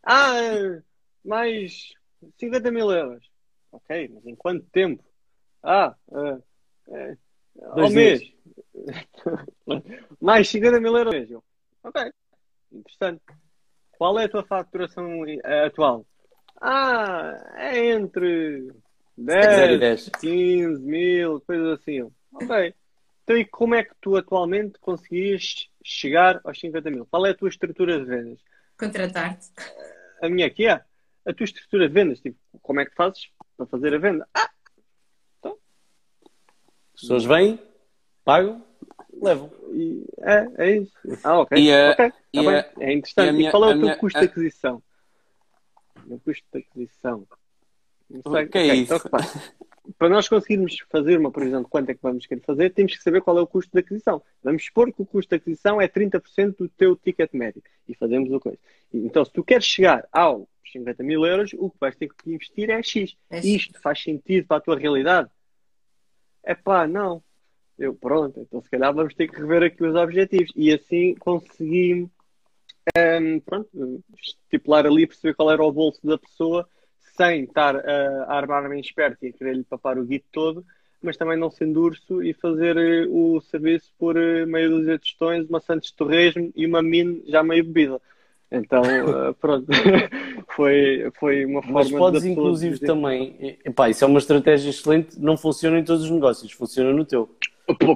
Ah, 0.04 0.80
mais 1.24 1.92
50 2.38 2.70
mil 2.70 2.92
euros. 2.92 3.28
Ok, 3.72 4.08
mas 4.14 4.24
em 4.24 4.36
quanto 4.36 4.64
tempo? 4.66 5.02
Ah, 5.64 5.96
uh, 6.06 6.36
uh, 6.86 7.18
ao 7.56 7.90
mês. 7.90 8.22
mais 10.20 10.48
50 10.48 10.78
mil 10.78 10.96
euros 10.96 11.12
ao 11.12 11.20
mês. 11.20 11.42
Ok, 11.82 12.12
interessante. 12.70 13.22
Qual 13.98 14.16
é 14.20 14.26
a 14.26 14.28
tua 14.28 14.44
faturação 14.44 15.24
atual? 15.66 16.06
Ah, 16.60 17.52
é 17.56 17.84
entre 17.90 18.72
10, 19.18 19.80
10. 19.80 20.08
15 20.20 20.80
mil, 20.84 21.40
coisas 21.40 21.80
assim. 21.80 22.08
Ok. 22.32 22.74
Então, 23.24 23.36
e 23.36 23.44
como 23.44 23.74
é 23.74 23.82
que 23.82 23.94
tu 24.00 24.16
atualmente 24.16 24.78
conseguias 24.78 25.68
chegar 25.84 26.40
aos 26.44 26.58
50 26.58 26.90
mil? 26.90 27.06
Qual 27.06 27.26
é 27.26 27.30
a 27.30 27.34
tua 27.34 27.48
estrutura 27.48 27.98
de 27.98 28.04
vendas? 28.04 28.38
Contratar-te. 28.78 29.50
A 30.20 30.28
minha 30.28 30.46
aqui 30.46 30.66
é 30.66 30.82
a 31.26 31.32
tua 31.32 31.44
estrutura 31.44 31.88
de 31.88 31.94
vendas. 31.94 32.20
Tipo, 32.20 32.38
como 32.60 32.80
é 32.80 32.86
que 32.86 32.94
fazes 32.94 33.30
para 33.56 33.66
fazer 33.66 33.94
a 33.94 33.98
venda? 33.98 34.28
Ah! 34.34 34.50
Então. 35.38 35.58
As 36.94 37.00
pessoas 37.00 37.24
vêm, 37.24 37.60
pagam, 38.24 38.64
levam. 39.12 39.50
E, 39.72 40.04
é, 40.20 40.48
é 40.64 40.76
isso. 40.76 40.92
Ah, 41.22 41.40
ok. 41.40 41.58
E, 41.58 41.70
uh, 41.70 41.92
okay. 41.92 42.12
E, 42.32 42.44
tá 42.44 42.70
é 42.80 42.92
interessante. 42.92 43.28
E, 43.28 43.32
minha, 43.32 43.48
e 43.48 43.50
qual 43.50 43.64
é 43.64 43.66
o 43.66 43.70
teu 43.70 43.80
minha, 43.80 43.96
custo 43.96 44.18
a... 44.18 44.20
de 44.20 44.26
aquisição? 44.26 44.82
O 46.06 46.20
custo 46.20 46.44
de 46.52 46.58
aquisição. 46.58 47.26
Não 48.10 48.22
sei. 48.22 48.44
O 48.44 48.48
que 48.48 48.58
é 48.58 48.62
okay, 48.62 48.72
isso? 48.74 48.94
Então, 48.94 49.10
para 49.98 50.08
nós 50.08 50.28
conseguirmos 50.28 50.78
fazer 50.90 51.18
uma 51.18 51.30
previsão 51.30 51.62
de 51.62 51.68
quanto 51.68 51.90
é 51.90 51.94
que 51.94 52.02
vamos 52.02 52.26
querer 52.26 52.40
fazer, 52.42 52.70
temos 52.70 52.96
que 52.96 53.02
saber 53.02 53.20
qual 53.20 53.38
é 53.38 53.42
o 53.42 53.46
custo 53.46 53.72
de 53.72 53.80
aquisição. 53.80 54.22
Vamos 54.42 54.64
supor 54.64 54.92
que 54.92 55.02
o 55.02 55.06
custo 55.06 55.30
de 55.30 55.36
aquisição 55.36 55.80
é 55.80 55.88
30% 55.88 56.56
do 56.56 56.68
teu 56.68 56.96
ticket 56.96 57.32
médio 57.32 57.62
e 57.88 57.94
fazemos 57.94 58.30
o 58.30 58.38
coisa. 58.38 58.58
Então, 58.92 59.24
se 59.24 59.32
tu 59.32 59.42
queres 59.42 59.64
chegar 59.64 60.06
aos 60.12 60.46
50 60.72 61.02
mil 61.02 61.26
euros, 61.26 61.52
o 61.54 61.70
que 61.70 61.76
vais 61.80 61.96
ter 61.96 62.08
que 62.08 62.32
investir 62.32 62.70
é 62.70 62.82
X. 62.82 63.16
É 63.28 63.40
Isto 63.40 63.80
faz 63.80 64.02
sentido 64.02 64.46
para 64.46 64.58
a 64.58 64.60
tua 64.60 64.78
realidade? 64.78 65.28
É 66.44 66.54
pá, 66.54 66.86
não. 66.86 67.22
Eu, 67.78 67.94
pronto, 67.94 68.38
então 68.38 68.62
se 68.62 68.70
calhar 68.70 68.94
vamos 68.94 69.14
ter 69.14 69.28
que 69.28 69.40
rever 69.40 69.64
aqui 69.64 69.82
os 69.82 69.94
objetivos 69.94 70.52
e 70.54 70.72
assim 70.72 71.14
consegui 71.16 72.08
um, 72.96 73.40
pronto, 73.40 74.04
estipular 74.18 74.86
ali, 74.86 75.06
perceber 75.06 75.34
qual 75.34 75.50
era 75.50 75.62
o 75.62 75.72
bolso 75.72 76.04
da 76.06 76.18
pessoa 76.18 76.68
sem 77.16 77.44
estar 77.44 77.76
a, 77.76 78.24
a 78.24 78.36
armar-me 78.36 78.80
esperto 78.80 79.24
e 79.24 79.28
a 79.28 79.32
querer-lhe 79.32 79.64
papar 79.64 79.98
o 79.98 80.04
guito 80.04 80.26
todo, 80.32 80.64
mas 81.02 81.16
também 81.16 81.36
não 81.36 81.50
sendo 81.50 81.82
urso 81.82 82.22
e 82.22 82.32
fazer 82.32 82.76
uh, 82.76 83.36
o 83.36 83.40
serviço 83.40 83.92
por 83.98 84.16
uh, 84.16 84.46
meia 84.46 84.68
dúzia 84.68 84.94
de 84.94 85.00
tostões, 85.00 85.48
uma 85.48 85.60
Santos 85.60 85.90
Torresmo 85.90 86.50
e 86.54 86.64
uma 86.64 86.82
mine 86.82 87.22
já 87.26 87.42
meio 87.42 87.64
bebida. 87.64 88.00
Então, 88.50 88.82
uh, 88.82 89.34
pronto, 89.40 89.66
foi, 90.54 91.10
foi 91.18 91.44
uma 91.44 91.62
forma 91.62 91.80
Mas 91.80 91.90
podes, 91.90 92.22
de 92.22 92.30
inclusive, 92.30 92.78
também. 92.78 93.58
Epá, 93.64 93.90
isso 93.90 94.04
é 94.04 94.06
uma 94.06 94.18
estratégia 94.18 94.70
excelente, 94.70 95.20
não 95.20 95.36
funciona 95.36 95.78
em 95.78 95.84
todos 95.84 96.04
os 96.04 96.10
negócios, 96.10 96.52
funciona 96.52 96.92
no 96.92 97.04
teu. 97.04 97.28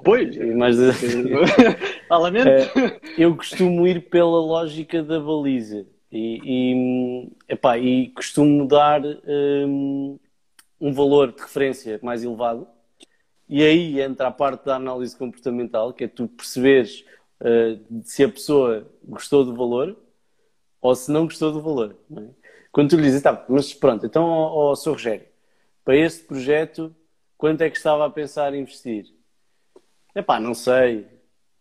Pois, 0.04 0.36
mas 0.56 0.76
eu 3.18 3.36
costumo 3.36 3.86
ir 3.86 4.08
pela 4.08 4.40
lógica 4.40 5.02
da 5.02 5.18
baliza 5.18 5.84
e, 6.16 6.40
e, 6.44 7.32
epá, 7.48 7.78
e 7.78 8.08
costumo 8.08 8.66
dar 8.66 9.02
um, 9.04 10.18
um 10.80 10.92
valor 10.92 11.32
de 11.32 11.42
referência 11.42 12.00
mais 12.02 12.24
elevado 12.24 12.66
e 13.48 13.62
aí 13.62 14.00
entra 14.00 14.28
a 14.28 14.30
parte 14.30 14.64
da 14.64 14.76
análise 14.76 15.16
comportamental, 15.16 15.92
que 15.92 16.04
é 16.04 16.08
tu 16.08 16.26
perceberes 16.26 17.04
uh, 17.40 18.02
se 18.02 18.24
a 18.24 18.28
pessoa 18.28 18.90
gostou 19.04 19.44
do 19.44 19.54
valor 19.54 19.96
ou 20.80 20.94
se 20.94 21.10
não 21.12 21.24
gostou 21.24 21.52
do 21.52 21.60
valor. 21.60 21.96
É? 22.16 22.22
Quando 22.72 22.90
tu 22.90 22.96
lhe 22.96 23.02
dizes, 23.02 23.22
tá, 23.22 23.44
mas 23.48 23.72
pronto, 23.72 24.04
então, 24.04 24.24
ó, 24.24 24.70
ó, 24.70 24.74
Sr. 24.74 24.90
Rogério, 24.90 25.26
para 25.84 25.96
este 25.96 26.24
projeto, 26.24 26.94
quanto 27.38 27.62
é 27.62 27.70
que 27.70 27.76
estava 27.76 28.04
a 28.04 28.10
pensar 28.10 28.52
em 28.52 28.62
investir? 28.62 29.06
Epá, 30.14 30.40
não 30.40 30.54
sei, 30.54 31.06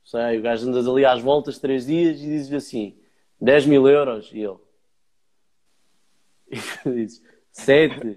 sei, 0.03 0.39
o 0.39 0.41
gajo 0.41 0.67
anda 0.67 0.79
ali 0.79 1.05
às 1.05 1.21
voltas 1.21 1.59
três 1.59 1.85
dias 1.85 2.19
e 2.19 2.25
diz-lhe 2.25 2.55
assim, 2.55 2.97
10 3.45 3.65
mil 3.67 3.87
euros, 3.87 4.29
e 4.33 4.39
ele, 4.41 4.57
e 6.85 7.05
diz, 7.05 7.21
7, 7.51 8.15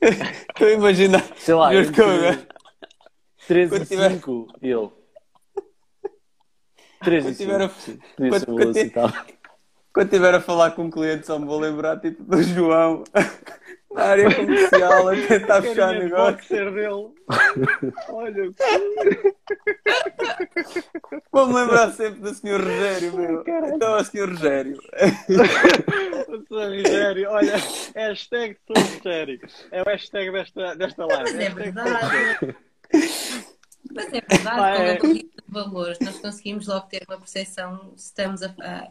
Estou 0.00 0.66
a 0.66 0.70
imaginar. 0.72 1.22
Sei 1.36 1.54
lá, 1.54 1.72
Juro 1.74 1.92
que 1.92 2.00
eu- 2.00 2.06
13 3.46 3.70
Quando 3.70 3.82
e 3.82 3.86
tiver- 3.86 4.10
5, 4.12 4.46
e 4.62 4.68
ele. 4.70 4.90
13 7.02 7.28
e 7.28 7.30
Quando 7.30 7.36
tiver 7.36 7.60
a- 7.62 7.68
5. 7.68 8.04
Podia 8.16 8.38
ser 8.38 8.46
quando- 8.46 8.48
uma 8.56 8.64
quando- 8.64 8.74
citada. 8.74 9.26
Quando 9.92 10.06
estiver 10.06 10.34
a 10.34 10.40
falar 10.40 10.70
com 10.72 10.82
um 10.84 10.90
cliente, 10.90 11.26
só 11.26 11.38
me 11.38 11.44
vou 11.46 11.58
lembrar 11.58 12.00
tipo 12.00 12.22
do 12.22 12.42
João 12.42 13.04
na 13.92 14.02
área 14.02 14.34
comercial 14.34 15.08
a 15.08 15.16
tentar 15.16 15.62
fechar 15.62 15.92
de 15.94 16.04
negócio. 16.04 16.32
boxer 16.36 16.72
dele. 16.72 17.14
Olha, 18.08 18.52
Vou-me 21.32 21.54
lembrar 21.54 21.90
sempre 21.92 22.20
do 22.20 22.34
Sr. 22.34 22.60
Rogério, 22.60 23.16
meu. 23.16 23.44
Então, 23.74 23.96
o 23.96 24.04
Sr. 24.04 24.28
Rogério. 24.28 24.78
o 26.28 26.36
Sr. 26.46 26.76
Rogério, 26.84 27.30
olha, 27.30 27.56
hashtag 27.94 28.56
Sr. 28.66 28.98
Rogério. 29.04 29.40
É 29.72 29.82
o 29.82 29.84
hashtag 29.84 30.32
desta, 30.32 30.74
desta 30.76 31.06
live. 31.06 31.22
Mas 31.32 31.40
é 31.40 31.50
verdade. 31.50 32.56
Mas 33.92 34.06
é 34.12 34.20
verdade, 34.20 34.48
Ah, 34.48 34.98
com 34.98 35.06
é. 35.08 35.12
a 35.12 35.12
de 35.12 35.30
valores, 35.48 35.98
nós 36.00 36.18
conseguimos 36.18 36.66
logo 36.68 36.86
ter 36.86 37.02
uma 37.08 37.18
percepção 37.18 37.92
se 37.96 38.06
estamos 38.06 38.42
a, 38.42 38.54
a, 38.60 38.88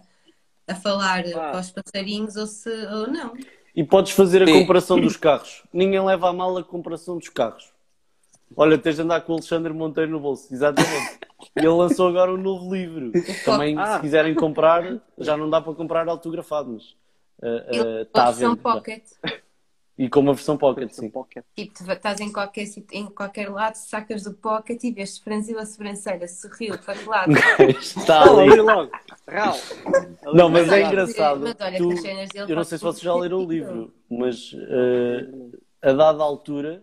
a 0.67 0.75
falar 0.75 1.23
Ah. 1.27 1.51
para 1.51 1.59
os 1.59 1.71
passarinhos 1.71 2.35
ou, 2.35 2.47
se, 2.47 2.69
ou 2.69 3.07
não. 3.07 3.33
E 3.79 3.83
podes 3.85 4.11
fazer 4.11 4.43
a 4.43 4.45
Sim. 4.45 4.59
comparação 4.59 4.99
dos 4.99 5.15
carros. 5.15 5.63
Ninguém 5.71 6.03
leva 6.03 6.27
a 6.29 6.33
mal 6.33 6.57
a 6.57 6.61
comparação 6.61 7.17
dos 7.17 7.29
carros. 7.29 7.71
Olha, 8.53 8.77
tens 8.77 8.97
de 8.97 9.03
andar 9.03 9.21
com 9.21 9.31
o 9.31 9.35
Alexandre 9.35 9.71
Monteiro 9.71 10.11
no 10.11 10.19
bolso, 10.19 10.53
exatamente. 10.53 11.17
E 11.55 11.59
ele 11.59 11.69
lançou 11.69 12.09
agora 12.09 12.29
um 12.33 12.35
novo 12.35 12.75
livro. 12.75 13.13
Também, 13.45 13.77
Ah. 13.79 13.95
se 13.95 14.01
quiserem 14.01 14.35
comprar, 14.35 14.99
já 15.17 15.37
não 15.37 15.49
dá 15.49 15.61
para 15.61 15.73
comprar 15.75 16.09
autografado, 16.09 16.71
mas 16.73 16.93
está 18.01 18.23
à 18.27 18.31
versão 18.31 18.55
venda. 18.57 18.61
pocket. 18.61 19.03
E 19.99 20.07
com 20.07 20.21
uma 20.21 20.33
versão 20.33 20.57
pocket, 20.57 20.89
sim. 20.91 21.09
Pocket. 21.09 21.43
Tipo, 21.53 21.73
tu 21.73 21.91
estás 21.91 22.21
em 22.21 22.31
qualquer, 22.31 22.65
em 22.93 23.05
qualquer 23.07 23.49
lado, 23.49 23.75
sacas 23.75 24.23
do 24.23 24.33
pocket 24.33 24.81
e 24.85 24.93
vês 24.93 25.17
franziu 25.17 25.59
a 25.59 25.65
sobrancelha, 25.65 26.25
sorriu 26.25 26.79
para 26.79 26.95
que 26.97 27.05
lado. 27.05 27.33
Está 27.77 28.21
ali. 28.21 28.55
logo. 28.61 28.89
Não, 30.33 30.47
mas 30.47 30.71
é 30.71 30.83
engraçado. 30.83 31.41
Mas 31.41 31.55
olha, 31.59 31.77
Tu- 31.77 32.47
eu 32.47 32.55
não 32.55 32.63
sei 32.63 32.77
se 32.77 32.83
vocês 32.85 33.03
já 33.03 33.13
leram 33.13 33.43
o 33.43 33.45
livro, 33.45 33.93
mas 34.09 34.55
eh, 34.55 35.27
a 35.81 35.91
dada 35.91 36.23
altura 36.23 36.81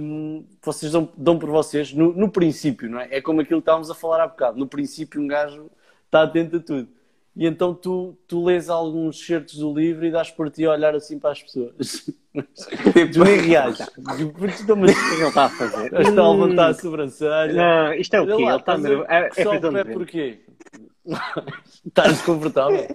hum, 0.00 0.46
vocês 0.62 0.92
dão, 0.92 1.12
dão 1.18 1.38
por 1.38 1.50
vocês, 1.50 1.92
no, 1.92 2.14
no 2.14 2.30
princípio, 2.30 2.88
não 2.88 2.98
é? 2.98 3.08
É 3.10 3.20
como 3.20 3.42
aquilo 3.42 3.60
que 3.60 3.64
estávamos 3.64 3.90
a 3.90 3.94
falar 3.94 4.22
há 4.22 4.26
bocado. 4.26 4.58
No 4.58 4.66
princípio, 4.66 5.20
um 5.20 5.26
gajo 5.26 5.70
está 6.06 6.22
atento 6.22 6.56
a 6.56 6.60
tudo. 6.60 6.88
E 7.36 7.46
então 7.46 7.72
tu, 7.72 8.18
tu 8.26 8.44
lês 8.44 8.68
alguns 8.68 9.24
certos 9.24 9.56
do 9.58 9.72
livro 9.72 10.04
e 10.04 10.10
dás 10.10 10.30
por 10.30 10.50
ti 10.50 10.64
a 10.66 10.72
olhar 10.72 10.94
assim 10.94 11.18
para 11.18 11.30
as 11.30 11.42
pessoas. 11.42 12.10
tu 13.12 13.24
nem 13.24 13.36
reages. 13.40 13.88
Porque 14.36 14.56
tu 14.56 14.66
também 14.66 14.90
O 14.90 14.94
que 14.94 15.00
é 15.00 15.08
que 15.08 15.14
ele 15.20 15.28
está 15.28 15.44
a 15.44 15.48
fazer? 15.48 16.00
está 16.00 16.22
a 16.22 16.30
levantar 16.32 16.68
a 16.70 16.74
sobrancelha. 16.74 17.52
Não, 17.54 17.94
isto 17.94 18.14
é 18.14 18.20
o 18.20 18.26
quê? 18.26 18.32
lá, 18.32 18.38
Ele 18.38 18.44
está 18.44 18.56
estás 18.56 18.84
a 18.84 18.88
nervoso. 18.88 19.06
É, 19.10 19.18
é 19.18 19.28
coçar 19.28 19.64
o 19.64 19.72
pé 19.72 19.84
porquê? 19.84 20.40
Estás 21.86 22.08
desconfortável? 22.18 22.86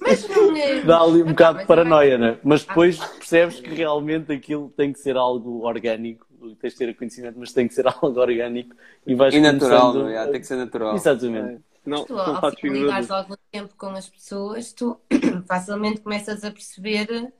Mas 0.00 0.28
não 0.28 0.56
é. 0.56 0.80
Dá 0.82 1.00
ali 1.00 1.22
um 1.22 1.24
Não, 1.24 1.30
bocado 1.32 1.52
de 1.54 1.58
mas 1.60 1.66
paranoia, 1.66 2.18
vai- 2.18 2.30
né? 2.32 2.38
Mas 2.44 2.64
depois 2.64 2.98
percebes 2.98 3.60
que 3.60 3.70
realmente 3.74 4.32
aquilo 4.32 4.72
tem 4.76 4.92
que 4.92 4.98
ser 4.98 5.16
algo 5.16 5.66
orgânico. 5.66 6.26
Tens 6.60 6.72
de 6.72 6.78
ter 6.78 6.96
conhecimento, 6.96 7.36
mas 7.38 7.52
tem 7.52 7.68
que 7.68 7.74
ser 7.74 7.86
algo 7.88 8.18
orgânico 8.20 8.74
e 9.06 9.14
vais 9.14 9.34
E 9.34 9.40
natural, 9.40 9.92
começando- 9.92 10.02
não 10.02 10.08
é? 10.18 10.26
Tem 10.28 10.40
que 10.40 10.46
ser 10.46 10.56
natural. 10.56 10.94
Exatamente. 10.94 11.60
Não, 11.84 12.04
Tu, 12.04 12.14
são 12.14 12.34
ao 12.36 12.40
fatos 12.40 12.62
ligares 12.62 13.10
algum 13.10 13.36
tempo 13.50 13.74
com 13.76 13.88
as 13.88 14.08
pessoas, 14.08 14.72
tu 14.72 15.00
facilmente 15.48 16.00
começas 16.00 16.44
a 16.44 16.50
perceber 16.50 17.32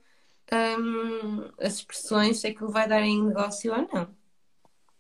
hum, 0.53 1.49
as 1.59 1.77
expressões, 1.77 2.41
se 2.41 2.47
aquilo 2.47 2.71
vai 2.71 2.89
dar 2.89 3.03
em 3.03 3.23
negócio 3.23 3.73
ou 3.73 3.89
não. 3.93 4.21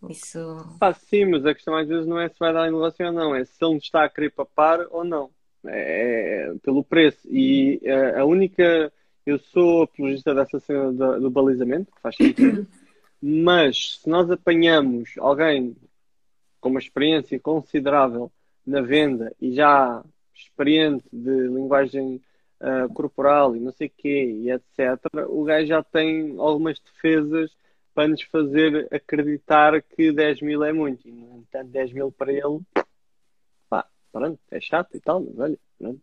Isso. 0.08 0.38
Pá, 0.78 0.94
sim, 0.94 1.26
mas 1.26 1.44
a 1.44 1.54
questão 1.54 1.76
às 1.76 1.86
vezes 1.86 2.06
não 2.06 2.18
é 2.18 2.28
se 2.28 2.38
vai 2.38 2.52
dar 2.52 2.66
em 2.66 2.72
negócio 2.72 3.04
ou 3.06 3.12
não, 3.12 3.34
é 3.34 3.44
se 3.44 3.62
ele 3.62 3.76
está 3.76 4.04
a 4.04 4.08
querer 4.08 4.30
papar 4.30 4.86
ou 4.90 5.04
não. 5.04 5.30
É, 5.66 6.48
é 6.48 6.54
pelo 6.62 6.82
preço. 6.82 7.28
E 7.28 7.80
eh, 7.82 8.18
a 8.18 8.24
única. 8.24 8.92
Eu 9.26 9.38
sou 9.38 9.82
apologista 9.82 10.34
dessa 10.34 10.58
cena 10.58 10.90
do, 10.92 11.20
do 11.20 11.30
balizamento, 11.30 11.92
que 11.92 12.00
faz 12.00 12.16
sentido, 12.16 12.66
mas 13.20 13.98
se 14.00 14.08
nós 14.08 14.30
apanhamos 14.30 15.10
alguém 15.18 15.76
com 16.58 16.70
uma 16.70 16.80
experiência 16.80 17.38
considerável 17.38 18.32
na 18.70 18.80
venda 18.80 19.34
e 19.40 19.52
já 19.52 20.02
experiente 20.34 21.04
de 21.12 21.48
linguagem 21.48 22.20
ah, 22.60 22.88
corporal 22.92 23.56
e 23.56 23.60
não 23.60 23.72
sei 23.72 23.86
o 23.86 23.92
quê, 23.96 24.38
e 24.38 24.50
etc., 24.50 25.00
o 25.28 25.44
gajo 25.44 25.66
já 25.66 25.82
tem 25.82 26.36
algumas 26.38 26.78
defesas 26.78 27.50
para 27.94 28.08
nos 28.08 28.22
fazer 28.22 28.86
acreditar 28.92 29.80
que 29.82 30.12
10 30.12 30.42
mil 30.42 30.62
é 30.62 30.72
muito. 30.72 31.08
E, 31.08 31.10
no 31.10 31.38
entanto, 31.38 31.70
10 31.70 31.92
mil 31.92 32.12
para 32.12 32.32
ele, 32.32 32.60
pá, 33.68 33.86
pronto, 34.12 34.38
é 34.50 34.60
chato 34.60 34.94
e 34.94 35.00
tal, 35.00 35.20
mas 35.20 35.38
olha, 35.38 35.58
pronto, 35.78 36.00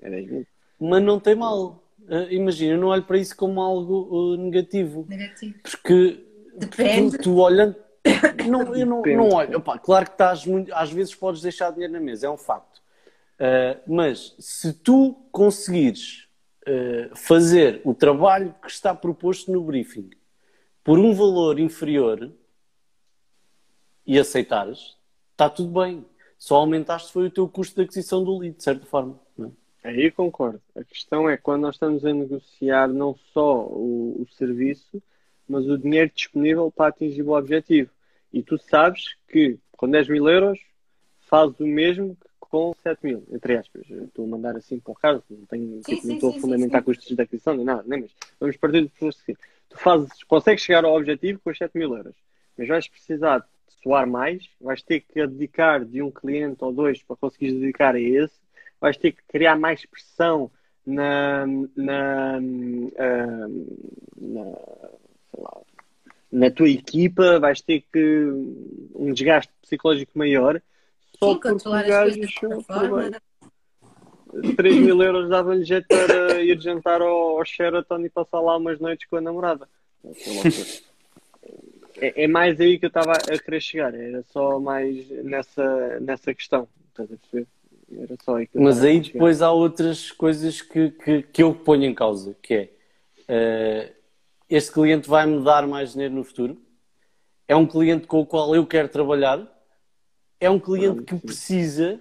é 0.00 0.10
10 0.10 0.30
mil. 0.30 0.46
Mas 0.80 1.02
não 1.02 1.20
tem 1.20 1.36
mal. 1.36 1.82
Ah, 2.08 2.26
imagina, 2.30 2.74
eu 2.74 2.80
não 2.80 2.88
olho 2.88 3.04
para 3.04 3.18
isso 3.18 3.36
como 3.36 3.60
algo 3.60 4.34
ah, 4.34 4.36
negativo. 4.36 5.06
Negativo. 5.08 5.54
Porque 5.62 6.26
Depende. 6.56 7.16
tu, 7.18 7.22
tu 7.22 7.36
olhando. 7.36 7.76
Não, 8.48 8.74
eu 8.74 8.84
não, 8.84 9.02
não 9.02 9.28
olho. 9.30 9.58
Opá, 9.58 9.78
claro 9.78 10.06
que 10.06 10.12
estás 10.12 10.44
muito. 10.44 10.74
Às 10.74 10.90
vezes 10.90 11.14
podes 11.14 11.40
deixar 11.40 11.70
dinheiro 11.70 11.92
na 11.92 12.00
mesa, 12.00 12.26
é 12.26 12.30
um 12.30 12.36
facto. 12.36 12.82
Ah, 13.38 13.76
mas 13.86 14.36
se 14.38 14.72
tu 14.72 15.14
conseguires 15.30 16.28
ah, 16.66 17.10
fazer 17.14 17.80
o 17.84 17.92
trabalho 17.92 18.54
que 18.62 18.70
está 18.70 18.94
proposto 18.94 19.50
no 19.50 19.62
briefing 19.62 20.10
por 20.84 20.98
um 20.98 21.12
valor 21.12 21.58
inferior 21.58 22.32
e 24.06 24.18
aceitares, 24.18 24.96
está 25.32 25.48
tudo 25.50 25.80
bem. 25.80 26.04
Só 26.38 26.56
aumentaste 26.56 27.12
foi 27.12 27.26
o 27.26 27.30
teu 27.30 27.48
custo 27.48 27.76
de 27.76 27.82
aquisição 27.82 28.24
do 28.24 28.36
lead, 28.38 28.56
de 28.56 28.62
certa 28.64 28.84
forma. 28.86 29.18
é? 29.84 29.88
Aí 29.88 30.06
eu 30.06 30.12
concordo. 30.12 30.60
A 30.76 30.82
questão 30.84 31.28
é 31.28 31.36
quando 31.36 31.62
nós 31.62 31.76
estamos 31.76 32.04
a 32.04 32.12
negociar 32.12 32.88
não 32.88 33.16
só 33.32 33.64
o, 33.64 34.22
o 34.22 34.26
serviço, 34.34 35.02
mas 35.48 35.66
o 35.68 35.78
dinheiro 35.78 36.10
disponível 36.14 36.70
para 36.70 36.88
atingir 36.88 37.22
o 37.22 37.36
objetivo. 37.36 37.90
E 38.32 38.42
tu 38.42 38.58
sabes 38.58 39.14
que 39.28 39.58
com 39.76 39.88
10 39.88 40.08
mil 40.08 40.28
euros 40.28 40.58
fazes 41.28 41.58
o 41.60 41.66
mesmo 41.66 42.16
que 42.16 42.32
com 42.38 42.74
7 42.82 42.98
mil, 43.02 43.26
entre 43.30 43.56
aspas. 43.56 43.84
Eu 43.88 44.04
Estou 44.04 44.24
a 44.24 44.28
mandar 44.28 44.56
assim 44.56 44.78
para 44.78 44.92
o 44.92 44.94
caso, 44.94 45.24
não, 45.30 45.46
tenho, 45.46 45.76
Sim, 45.76 45.80
tipo, 45.82 46.02
sim, 46.02 46.08
não 46.08 46.14
estou 46.14 46.32
sim, 46.32 46.38
a 46.38 46.40
fundamentar 46.40 46.82
custos 46.82 47.16
de 47.16 47.22
aquisição 47.22 47.54
nem 47.54 47.64
nada, 47.64 47.82
nem 47.86 48.02
mas 48.02 48.10
vamos 48.38 48.56
partir 48.58 48.82
do 48.82 48.90
pressuposto 48.90 49.24
que 49.24 49.34
tu 49.68 49.78
fazes, 49.78 50.22
consegues 50.24 50.62
chegar 50.62 50.84
ao 50.84 50.94
objetivo 50.94 51.40
com 51.40 51.50
os 51.50 51.58
7 51.58 51.76
mil 51.76 51.96
euros, 51.96 52.14
mas 52.56 52.68
vais 52.68 52.86
precisar 52.86 53.38
de 53.38 53.74
soar 53.82 54.06
mais, 54.06 54.46
vais 54.60 54.82
ter 54.82 55.00
que 55.00 55.26
dedicar 55.26 55.84
de 55.84 56.02
um 56.02 56.10
cliente 56.10 56.62
ou 56.62 56.72
dois 56.72 57.02
para 57.02 57.16
conseguires 57.16 57.58
dedicar 57.58 57.94
a 57.94 58.00
esse, 58.00 58.34
vais 58.80 58.96
ter 58.96 59.12
que 59.12 59.22
criar 59.28 59.56
mais 59.56 59.86
pressão 59.86 60.50
na, 60.84 61.46
na, 61.76 62.38
ah, 62.98 63.48
na, 64.18 64.44
sei 64.44 65.01
lá, 65.38 65.60
na 66.30 66.50
tua 66.50 66.68
equipa, 66.68 67.38
vais 67.38 67.60
ter 67.60 67.84
que 67.92 68.26
um 68.94 69.12
desgaste 69.12 69.52
psicológico 69.62 70.18
maior 70.18 70.60
só 71.18 71.34
Sim, 71.34 71.34
porque 71.34 71.48
controlar 71.48 71.80
as 71.82 71.88
gajo 71.88 72.14
coisas 72.14 72.30
de 72.30 72.36
achou 72.36 72.52
outra 72.52 72.74
por 72.74 72.88
forma. 72.88 73.10
bem. 73.10 74.54
3 74.56 74.76
mil 74.76 75.02
euros 75.02 75.28
dava-lhe 75.28 75.62
jeito 75.62 75.86
para 75.86 76.40
ir 76.42 76.58
jantar 76.58 77.02
ao, 77.02 77.38
ao 77.38 77.44
Sheraton 77.44 78.00
e 78.00 78.08
passar 78.08 78.40
lá 78.40 78.56
umas 78.56 78.80
noites 78.80 79.06
com 79.08 79.16
a 79.16 79.20
namorada. 79.20 79.68
É, 81.98 82.24
é 82.24 82.26
mais 82.26 82.58
aí 82.58 82.78
que 82.78 82.86
eu 82.86 82.88
estava 82.88 83.12
a 83.12 83.38
querer 83.38 83.60
chegar, 83.60 83.94
era 83.94 84.24
só 84.32 84.58
mais 84.58 85.08
nessa, 85.10 86.00
nessa 86.00 86.34
questão. 86.34 86.66
Estás 86.88 87.12
a 87.12 87.16
perceber? 87.16 87.46
Era 87.94 88.16
só 88.24 88.36
aí 88.36 88.46
que 88.46 88.58
Mas 88.58 88.82
aí 88.82 89.00
depois 89.00 89.42
há 89.42 89.52
outras 89.52 90.10
coisas 90.10 90.62
que, 90.62 90.90
que, 90.90 91.22
que 91.22 91.42
eu 91.42 91.54
ponho 91.54 91.84
em 91.84 91.94
causa, 91.94 92.34
que 92.42 92.54
é 92.54 92.70
eh, 93.28 93.92
este 94.54 94.70
cliente 94.70 95.08
vai-me 95.08 95.42
dar 95.42 95.66
mais 95.66 95.92
dinheiro 95.92 96.14
no 96.14 96.22
futuro, 96.22 96.60
é 97.48 97.56
um 97.56 97.66
cliente 97.66 98.06
com 98.06 98.20
o 98.20 98.26
qual 98.26 98.54
eu 98.54 98.66
quero 98.66 98.88
trabalhar, 98.88 99.50
é 100.38 100.50
um 100.50 100.60
cliente 100.60 101.02
que 101.04 101.16
precisa, 101.16 101.98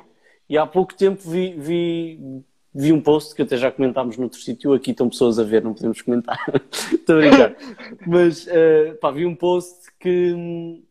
e 0.49 0.57
há 0.57 0.67
pouco 0.67 0.93
tempo 0.93 1.21
vi, 1.29 1.53
vi, 1.53 2.43
vi 2.73 2.91
um 2.91 3.01
post 3.01 3.33
que 3.33 3.41
até 3.41 3.55
já 3.55 3.71
comentámos 3.71 4.17
noutro 4.17 4.37
sítio, 4.37 4.73
aqui 4.73 4.91
estão 4.91 5.07
pessoas 5.07 5.39
a 5.39 5.43
ver, 5.43 5.63
não 5.63 5.73
podemos 5.73 6.01
comentar, 6.01 6.37
estou 6.91 7.17
a 7.17 7.19
brincar, 7.19 7.55
mas 8.05 8.45
eh, 8.47 8.95
pá, 8.99 9.11
vi 9.11 9.25
um 9.25 9.35
post 9.35 9.89
que 9.97 10.33
hum, 10.33 10.83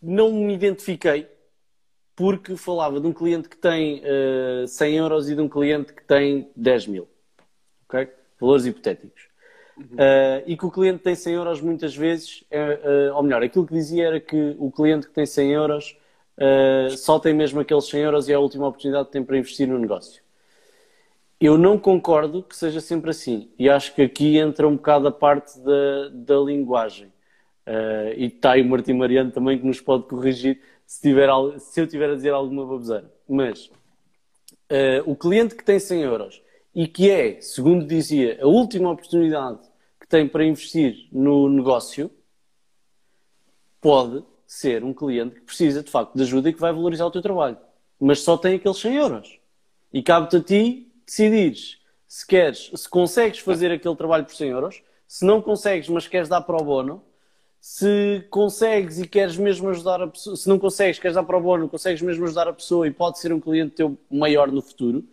não 0.00 0.32
me 0.32 0.54
identifiquei 0.54 1.28
porque 2.16 2.56
falava 2.56 3.00
de 3.00 3.06
um 3.06 3.12
cliente 3.12 3.50
que 3.50 3.56
tem 3.56 4.00
eh, 4.04 4.64
100 4.66 4.96
euros 4.96 5.28
e 5.28 5.34
de 5.34 5.40
um 5.42 5.48
cliente 5.48 5.92
que 5.92 6.04
tem 6.04 6.50
10 6.54 6.86
mil. 6.86 7.08
Ok? 7.86 8.08
Valores 8.38 8.66
hipotéticos. 8.66 9.29
Eh, 9.96 10.44
e 10.46 10.56
que 10.56 10.66
o 10.66 10.70
cliente 10.70 11.02
tem 11.02 11.14
100 11.14 11.34
euros 11.34 11.60
muitas 11.60 11.96
vezes, 11.96 12.44
é, 12.50 12.80
eh, 12.82 13.12
ou 13.12 13.22
melhor, 13.22 13.42
aquilo 13.42 13.66
que 13.66 13.74
dizia 13.74 14.06
era 14.06 14.20
que 14.20 14.56
o 14.58 14.70
cliente 14.70 15.06
que 15.06 15.12
tem 15.12 15.26
100 15.26 15.52
euros 15.52 15.96
eh, 16.36 16.88
só 16.96 17.18
tem 17.18 17.34
mesmo 17.34 17.60
aqueles 17.60 17.86
100 17.86 18.00
euros 18.00 18.28
e 18.28 18.32
é 18.32 18.34
a 18.34 18.40
última 18.40 18.66
oportunidade 18.66 19.06
que 19.06 19.12
tem 19.12 19.24
para 19.24 19.38
investir 19.38 19.68
no 19.68 19.78
negócio. 19.78 20.22
Eu 21.40 21.56
não 21.56 21.78
concordo 21.78 22.42
que 22.42 22.56
seja 22.56 22.80
sempre 22.80 23.10
assim. 23.10 23.50
E 23.58 23.68
acho 23.68 23.94
que 23.94 24.02
aqui 24.02 24.36
entra 24.38 24.68
um 24.68 24.76
bocado 24.76 25.08
a 25.08 25.12
parte 25.12 25.58
da, 25.60 26.08
da 26.12 26.36
linguagem. 26.36 27.10
E 28.16 28.26
está 28.26 28.52
aí 28.52 28.62
o 28.62 28.68
Martim 28.68 28.94
Mariano 28.94 29.30
também 29.30 29.58
que 29.58 29.66
nos 29.66 29.80
pode 29.80 30.04
corrigir 30.04 30.60
se, 30.84 31.00
tiver, 31.00 31.30
se 31.58 31.80
eu 31.80 31.86
tiver 31.86 32.10
a 32.10 32.14
dizer 32.14 32.30
alguma 32.30 32.66
baboseira. 32.66 33.10
Mas 33.26 33.70
o 35.06 35.16
cliente 35.16 35.54
que 35.54 35.64
tem 35.64 35.78
100 35.78 36.02
euros 36.02 36.42
e 36.74 36.86
que 36.86 37.10
é, 37.10 37.40
segundo 37.40 37.86
dizia, 37.86 38.38
a 38.42 38.46
última 38.46 38.90
oportunidade 38.90 39.69
tem 40.10 40.28
para 40.28 40.44
investir 40.44 41.08
no 41.10 41.48
negócio, 41.48 42.10
pode 43.80 44.22
ser 44.46 44.84
um 44.84 44.92
cliente 44.92 45.36
que 45.36 45.40
precisa 45.42 45.82
de 45.82 45.90
facto 45.90 46.14
de 46.14 46.22
ajuda 46.22 46.50
e 46.50 46.52
que 46.52 46.60
vai 46.60 46.72
valorizar 46.72 47.06
o 47.06 47.10
teu 47.10 47.22
trabalho. 47.22 47.56
Mas 47.98 48.20
só 48.20 48.36
tem 48.36 48.56
aqueles 48.56 48.76
100 48.78 48.96
euros. 48.96 49.40
E 49.92 50.02
cabe-te 50.02 50.36
a 50.36 50.42
ti 50.42 50.92
decidires 51.06 51.80
se 52.10 52.26
queres, 52.26 52.72
se 52.74 52.88
consegues 52.88 53.38
fazer 53.38 53.70
aquele 53.70 53.94
trabalho 53.94 54.24
por 54.24 54.34
100 54.34 54.48
euros, 54.48 54.82
se 55.06 55.24
não 55.24 55.40
consegues, 55.40 55.88
mas 55.88 56.08
queres 56.08 56.28
dar 56.28 56.40
para 56.40 56.60
o 56.60 56.64
bono, 56.64 57.04
se 57.60 58.26
consegues 58.30 58.98
e 58.98 59.06
queres 59.06 59.36
mesmo 59.36 59.68
ajudar 59.68 60.02
a 60.02 60.08
pessoa, 60.08 60.34
se 60.34 60.48
não 60.48 60.58
consegues, 60.58 60.98
queres 60.98 61.14
dar 61.14 61.22
para 61.22 61.38
o 61.38 61.40
bono, 61.40 61.68
consegues 61.68 62.02
mesmo 62.02 62.24
ajudar 62.24 62.48
a 62.48 62.52
pessoa 62.52 62.84
e 62.84 62.90
pode 62.90 63.20
ser 63.20 63.32
um 63.32 63.38
cliente 63.38 63.76
teu 63.76 63.96
maior 64.10 64.50
no 64.50 64.60
futuro. 64.60 65.04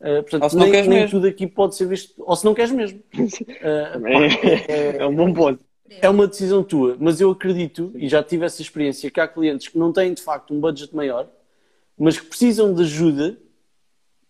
Uh, 0.00 0.22
portanto, 0.22 0.42
Ou 0.44 0.50
se 0.50 0.56
não 0.58 0.64
nem, 0.64 0.72
queres 0.72 0.86
nem 0.88 0.98
mesmo. 1.00 1.10
tudo 1.10 1.26
aqui 1.26 1.46
pode 1.46 1.74
ser 1.76 1.86
visto, 1.86 2.14
ou 2.18 2.36
se 2.36 2.44
não 2.44 2.54
queres 2.54 2.70
mesmo. 2.72 3.02
Uh, 3.64 3.98
É, 4.68 4.96
é 4.98 5.06
um 5.06 5.14
bom 5.16 5.32
ponto. 5.32 5.64
é 5.88 6.08
uma 6.08 6.26
decisão 6.26 6.62
tua, 6.62 6.96
mas 7.00 7.20
eu 7.20 7.30
acredito, 7.30 7.92
e 7.96 8.08
já 8.08 8.22
tive 8.22 8.44
essa 8.44 8.60
experiência, 8.62 9.10
que 9.10 9.20
há 9.20 9.28
clientes 9.28 9.68
que 9.68 9.78
não 9.78 9.92
têm 9.92 10.12
de 10.14 10.22
facto 10.22 10.52
um 10.54 10.60
budget 10.60 10.94
maior, 10.94 11.28
mas 11.96 12.18
que 12.18 12.26
precisam 12.26 12.74
de 12.74 12.82
ajuda 12.82 13.38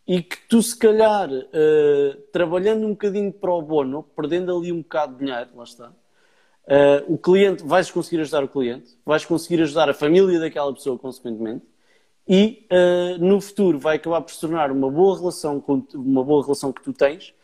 e 0.07 0.23
que 0.23 0.37
tu, 0.49 0.63
se 0.63 0.77
calhar, 0.79 1.31
eh, 1.33 2.17
trabalhando 2.33 2.87
um 2.87 2.91
bocadinho 2.91 3.33
para 3.33 3.53
o 3.53 3.63
bono, 3.63 4.03
perdendo 4.15 4.55
ali 4.57 4.71
um 4.71 4.83
bocado 4.83 5.15
de 5.15 5.25
dinheiro, 5.25 5.49
lá 5.57 5.65
está, 5.65 5.93
eh, 6.67 7.05
o 7.09 7.17
cliente, 7.19 7.63
vais 7.65 7.91
conseguir 7.91 8.21
ajudar 8.23 8.45
o 8.45 8.49
cliente, 8.49 8.91
vais 9.05 9.25
conseguir 9.25 9.63
ajudar 9.63 9.89
a 9.89 9.95
família 9.95 10.39
daquela 10.39 10.73
pessoa, 10.75 10.99
consequentemente, 10.99 11.65
e 12.27 12.67
eh, 12.71 13.19
no 13.19 13.41
futuro 13.41 13.79
vai 13.79 13.97
acabar 13.97 14.21
por 14.23 14.33
se 14.33 14.41
tornar 14.41 14.71
uma 14.71 14.91
boa 14.91 15.19
relação, 15.19 15.61
com, 15.61 15.87
uma 15.95 16.25
boa 16.25 16.43
relação 16.43 16.73
que 16.73 16.83
tu 16.83 16.93
tens 16.93 17.35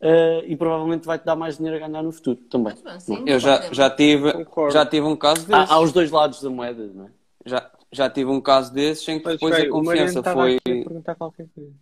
eh, 0.00 0.44
e 0.46 0.56
provavelmente 0.56 1.06
vai-te 1.06 1.24
dar 1.24 1.36
mais 1.36 1.58
dinheiro 1.58 1.76
a 1.82 1.86
ganhar 1.86 2.02
no 2.02 2.10
futuro 2.12 2.36
também. 2.48 2.74
Sim, 2.98 3.24
Eu 3.26 3.38
já, 3.38 3.70
já, 3.72 3.90
tive, 3.90 4.32
Concordo. 4.32 4.72
já 4.72 4.86
tive 4.86 5.06
um 5.06 5.16
caso 5.16 5.46
desses. 5.46 5.70
há 5.70 5.78
os 5.78 5.92
dois 5.92 6.10
lados 6.10 6.40
da 6.42 6.48
moeda, 6.48 6.86
não 6.94 7.06
é? 7.06 7.10
Já, 7.44 7.70
já 7.92 8.08
tive 8.08 8.30
um 8.30 8.40
caso 8.40 8.72
desses 8.72 9.06
em 9.08 9.18
que 9.18 9.24
Mas, 9.24 9.34
depois 9.34 9.54
espera, 9.54 9.68
a 9.68 9.72
confiança 9.72 10.22
foi. 10.22 10.58
a 11.06 11.14
qualquer 11.14 11.46
coisa. 11.54 11.72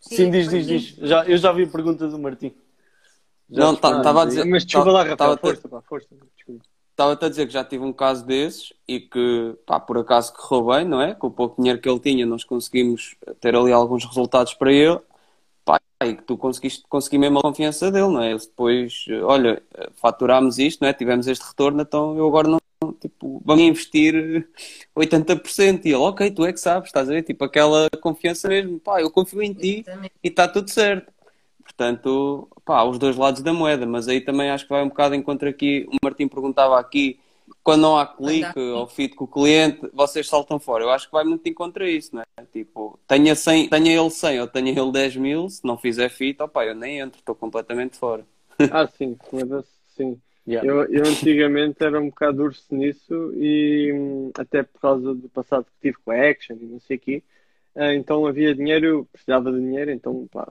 Sim, 0.00 0.30
diz, 0.30 0.48
diz, 0.48 0.66
diz. 0.66 0.82
Já, 1.08 1.24
eu 1.26 1.36
já 1.36 1.52
vi 1.52 1.64
a 1.64 1.68
pergunta 1.68 2.06
do 2.06 2.18
Martim. 2.18 2.54
Já 3.50 3.60
Não, 3.64 3.70
respondi. 3.72 3.96
estava 3.98 4.22
a 4.22 4.24
dizer. 4.26 4.44
Mas 4.44 4.64
desculpa 4.64 4.90
lá, 4.92 4.98
Rafael, 5.00 5.16
tava 5.16 5.34
a- 5.34 5.38
força, 5.38 5.68
pá, 5.68 5.82
força. 5.82 6.08
Desculpa. 6.36 6.64
Estava-te 6.96 7.26
a 7.26 7.28
dizer 7.28 7.46
que 7.46 7.52
já 7.52 7.62
tive 7.62 7.84
um 7.84 7.92
caso 7.92 8.24
desses 8.24 8.72
e 8.88 8.98
que, 9.00 9.54
pá, 9.66 9.78
por 9.78 9.98
acaso 9.98 10.32
correu 10.32 10.66
bem, 10.68 10.86
não 10.86 10.98
é? 10.98 11.14
Com 11.14 11.26
o 11.26 11.30
pouco 11.30 11.60
dinheiro 11.60 11.78
que 11.78 11.86
ele 11.86 12.00
tinha, 12.00 12.24
nós 12.24 12.42
conseguimos 12.42 13.16
ter 13.38 13.54
ali 13.54 13.70
alguns 13.70 14.06
resultados 14.06 14.54
para 14.54 14.72
ele. 14.72 14.98
Pá, 15.62 15.78
e 16.02 16.14
que 16.16 16.22
tu 16.22 16.38
conseguiste 16.38 16.84
conseguir 16.88 17.18
mesmo 17.18 17.38
a 17.38 17.42
confiança 17.42 17.90
dele, 17.92 18.08
não 18.08 18.22
é? 18.22 18.30
Ele 18.30 18.38
depois, 18.40 19.04
olha, 19.24 19.62
faturámos 19.96 20.58
isto, 20.58 20.80
não 20.80 20.88
é? 20.88 20.94
Tivemos 20.94 21.26
este 21.26 21.42
retorno, 21.46 21.82
então 21.82 22.16
eu 22.16 22.26
agora 22.26 22.48
não, 22.48 22.92
tipo, 22.94 23.42
vamos 23.44 23.62
investir 23.64 24.48
80%. 24.96 25.84
E 25.84 25.88
ele, 25.88 25.96
ok, 25.96 26.30
tu 26.30 26.46
é 26.46 26.52
que 26.52 26.60
sabes, 26.60 26.88
estás 26.88 27.10
a 27.10 27.12
ver? 27.12 27.22
Tipo, 27.24 27.44
aquela 27.44 27.88
confiança 28.00 28.48
mesmo, 28.48 28.80
pá, 28.80 29.02
eu 29.02 29.10
confio 29.10 29.42
em 29.42 29.52
ti 29.52 29.84
e 30.24 30.28
está 30.28 30.48
tudo 30.48 30.70
certo. 30.70 31.12
Portanto, 31.66 32.48
pá, 32.64 32.84
os 32.84 32.96
dois 32.96 33.16
lados 33.16 33.42
da 33.42 33.52
moeda, 33.52 33.84
mas 33.84 34.06
aí 34.06 34.20
também 34.20 34.50
acho 34.50 34.64
que 34.64 34.70
vai 34.70 34.84
um 34.84 34.88
bocado 34.88 35.16
em 35.16 35.22
contra 35.22 35.50
aqui. 35.50 35.84
O 35.88 35.96
Martim 36.02 36.28
perguntava 36.28 36.78
aqui, 36.78 37.18
quando 37.62 37.82
não 37.82 37.98
há 37.98 38.06
clique 38.06 38.58
ou 38.58 38.86
fit 38.86 39.16
com 39.16 39.24
o 39.24 39.28
cliente, 39.28 39.80
vocês 39.92 40.28
saltam 40.28 40.60
fora. 40.60 40.84
Eu 40.84 40.90
acho 40.90 41.06
que 41.06 41.12
vai 41.12 41.24
muito 41.24 41.46
em 41.46 41.52
contra 41.52 41.90
isso, 41.90 42.14
não 42.14 42.22
é? 42.22 42.44
Tipo, 42.52 42.98
tenha, 43.08 43.34
100, 43.34 43.68
tenha 43.68 44.00
ele 44.00 44.10
100 44.10 44.40
ou 44.40 44.46
tenha 44.46 44.70
ele 44.70 44.92
10 44.92 45.16
mil, 45.16 45.48
se 45.50 45.64
não 45.64 45.76
fizer 45.76 46.08
fit, 46.08 46.40
opá, 46.40 46.64
eu 46.64 46.74
nem 46.74 47.00
entro, 47.00 47.18
estou 47.18 47.34
completamente 47.34 47.96
fora. 47.96 48.24
Ah, 48.72 48.86
sim, 48.86 49.18
foda-se, 49.28 49.68
sim. 49.94 50.18
Yeah. 50.48 50.66
Eu, 50.66 50.84
eu 50.84 51.04
antigamente 51.04 51.82
era 51.84 52.00
um 52.00 52.06
bocado 52.06 52.44
urso 52.44 52.64
nisso 52.70 53.34
e 53.34 53.92
hum, 53.92 54.30
até 54.38 54.62
por 54.62 54.80
causa 54.80 55.12
do 55.12 55.28
passado 55.28 55.64
que 55.64 55.88
tive 55.88 55.98
com 56.02 56.12
a 56.12 56.30
Action 56.30 56.56
e 56.58 56.64
não 56.64 56.80
sei 56.80 56.96
o 56.96 57.00
quê, 57.00 57.22
então 57.94 58.26
havia 58.26 58.54
dinheiro, 58.54 58.86
eu 58.86 59.08
precisava 59.12 59.52
de 59.52 59.60
dinheiro, 59.60 59.90
então 59.90 60.26
pá, 60.32 60.48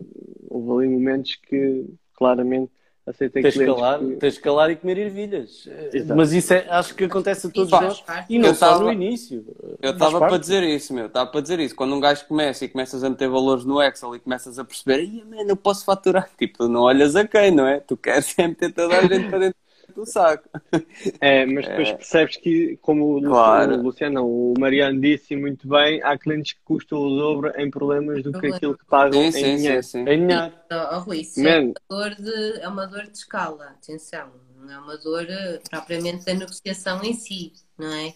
houve 0.50 0.86
ali 0.86 0.94
momentos 0.94 1.36
que 1.36 1.86
claramente 2.14 2.72
aceitei 3.08 3.44
Tens 3.44 3.54
de 3.54 3.60
clientes 3.60 3.82
calar, 3.82 4.00
que- 4.00 4.16
tens 4.16 4.34
de 4.34 4.40
calar 4.40 4.72
e 4.72 4.76
comer 4.76 4.98
ervilhas. 4.98 5.70
Exato. 5.94 6.18
Mas 6.18 6.34
isso 6.34 6.54
é, 6.54 6.66
acho 6.70 6.96
que 6.96 7.04
acontece 7.04 7.46
a 7.46 7.50
todos 7.52 7.70
Faz 7.70 7.84
nós. 7.84 8.04
E 8.28 8.40
não 8.40 8.50
Eu 8.50 8.56
só 8.56 8.70
tava- 8.70 8.84
no 8.86 8.92
início. 8.92 9.46
Eu 9.82 9.94
Faz 9.94 9.94
estava 9.94 10.20
para 10.28 10.38
dizer 10.40 10.64
isso, 10.64 10.92
meu. 10.94 11.06
Estava 11.06 11.30
para 11.30 11.42
dizer 11.42 11.60
isso. 11.60 11.76
Quando 11.76 11.94
um 11.96 12.00
gajo 12.00 12.26
começa 12.28 12.66
e 12.66 12.68
começas 12.70 13.04
a 13.04 13.10
meter 13.10 13.30
valores 13.30 13.64
no 13.64 13.80
Excel 13.82 14.16
e 14.16 14.20
começas 14.20 14.58
a 14.58 14.64
perceber, 14.66 15.02
ai, 15.02 15.24
man, 15.30 15.48
eu 15.48 15.56
posso 15.56 15.86
faturar. 15.86 16.30
Tipo, 16.38 16.58
tu 16.60 16.68
não 16.68 16.82
olhas 16.82 17.16
a 17.16 17.28
quem, 17.28 17.52
não 17.52 17.68
é? 17.68 17.80
Tu 17.80 17.96
queres 17.96 18.34
é 18.40 18.48
meter 18.48 18.74
toda 18.74 18.98
a 18.98 19.02
gente 19.02 19.30
para 19.30 19.38
dentro 19.40 19.58
do 19.94 20.06
saco. 20.06 20.50
É, 21.20 21.46
mas 21.46 21.68
depois 21.68 21.92
percebes 21.92 22.38
que, 22.38 22.78
como 22.82 23.04
o 23.06 23.14
Luciano, 23.16 23.30
Claro. 23.36 23.76
o 23.76 23.82
Luciano, 23.84 24.16
não, 24.16 24.28
o 24.28 24.54
Mariano 24.60 25.00
disse 25.00 25.36
muito 25.36 25.68
bem, 25.68 26.02
há 26.04 26.18
clientes 26.18 26.54
que 26.54 26.60
custam 26.64 27.00
o 27.00 27.10
dobro 27.16 27.52
em 27.58 27.70
problemas 27.70 28.18
do 28.18 28.26
que 28.26 28.32
Problema. 28.32 28.56
aquilo 28.58 28.78
que 28.78 28.86
pagam 28.86 29.22
Sim, 29.22 29.28
em 29.28 29.32
sim, 29.32 29.56
dinheiro. 29.58 29.84
sim, 29.84 29.90
sim. 30.06 30.10
É 30.10 30.16
dinheiro. 30.18 30.54
Oh, 30.94 31.00
Rui, 31.00 31.18
isso 31.22 31.46
é 31.48 31.60
uma, 31.60 31.74
dor 31.90 32.16
de, 32.16 32.60
é 32.62 32.68
uma 32.68 32.86
dor 32.88 33.04
de 33.04 33.18
escala, 33.18 33.66
atenção, 33.66 34.30
não 34.60 34.72
é 34.74 34.78
uma 34.80 34.98
dor 34.98 35.26
eh, 35.30 35.60
propriamente 35.70 36.26
da 36.26 36.34
negociação 36.34 37.04
em 37.04 37.14
si, 37.14 37.54
não 37.78 37.92
é? 37.94 38.14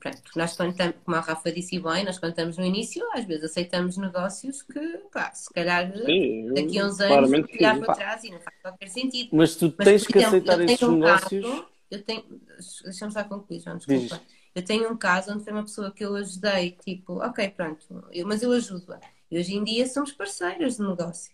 Pronto, 0.00 0.22
nós 0.34 0.56
quando 0.56 0.70
estamos, 0.72 0.96
como 1.04 1.16
a 1.16 1.20
Rafa 1.20 1.52
disse 1.52 1.78
bem, 1.78 2.04
nós 2.04 2.18
quando 2.18 2.30
estamos 2.32 2.56
no 2.56 2.64
início, 2.64 3.06
às 3.12 3.24
vezes 3.24 3.44
aceitamos 3.44 3.96
negócios 3.98 4.62
que, 4.62 4.80
pá, 5.12 5.32
se 5.34 5.52
calhar 5.52 5.92
Sim, 6.06 6.48
eu 6.48 6.54
daqui 6.54 6.78
a 6.78 6.86
uns 6.86 7.00
anos 7.00 7.30
olhar 7.54 7.76
sim. 7.76 7.80
para 7.80 7.92
trás 7.94 8.24
e 8.24 8.30
não 8.30 8.40
faz 8.40 8.56
qualquer 8.62 8.88
sentido. 8.88 9.30
Mas 9.32 9.56
tu 9.56 9.70
Mas, 9.78 9.88
tens 9.88 10.06
que 10.06 10.18
exemplo, 10.18 10.26
aceitar 10.26 10.58
eu 10.58 10.64
tenho 10.64 10.78
esses 10.78 10.88
um 10.88 10.96
negócios. 10.96 11.46
Caso, 11.46 11.68
eu 11.90 12.02
tenho, 12.04 12.40
deixa-me 12.84 13.12
só 13.12 13.24
concluir, 13.24 13.60
João, 13.60 13.76
Diz. 13.86 14.10
desculpa. 14.10 14.20
Eu 14.54 14.64
tenho 14.64 14.90
um 14.90 14.96
caso 14.96 15.32
onde 15.32 15.44
foi 15.44 15.52
uma 15.52 15.62
pessoa 15.62 15.92
que 15.92 16.04
eu 16.04 16.14
ajudei, 16.16 16.72
tipo, 16.72 17.14
ok, 17.24 17.50
pronto, 17.50 18.08
eu- 18.12 18.26
mas 18.26 18.42
eu 18.42 18.52
ajudo-a. 18.52 19.00
E 19.30 19.38
hoje 19.38 19.54
em 19.54 19.62
dia 19.64 19.86
somos 19.86 20.12
parceiros 20.12 20.76
de 20.76 20.82
negócio. 20.82 21.32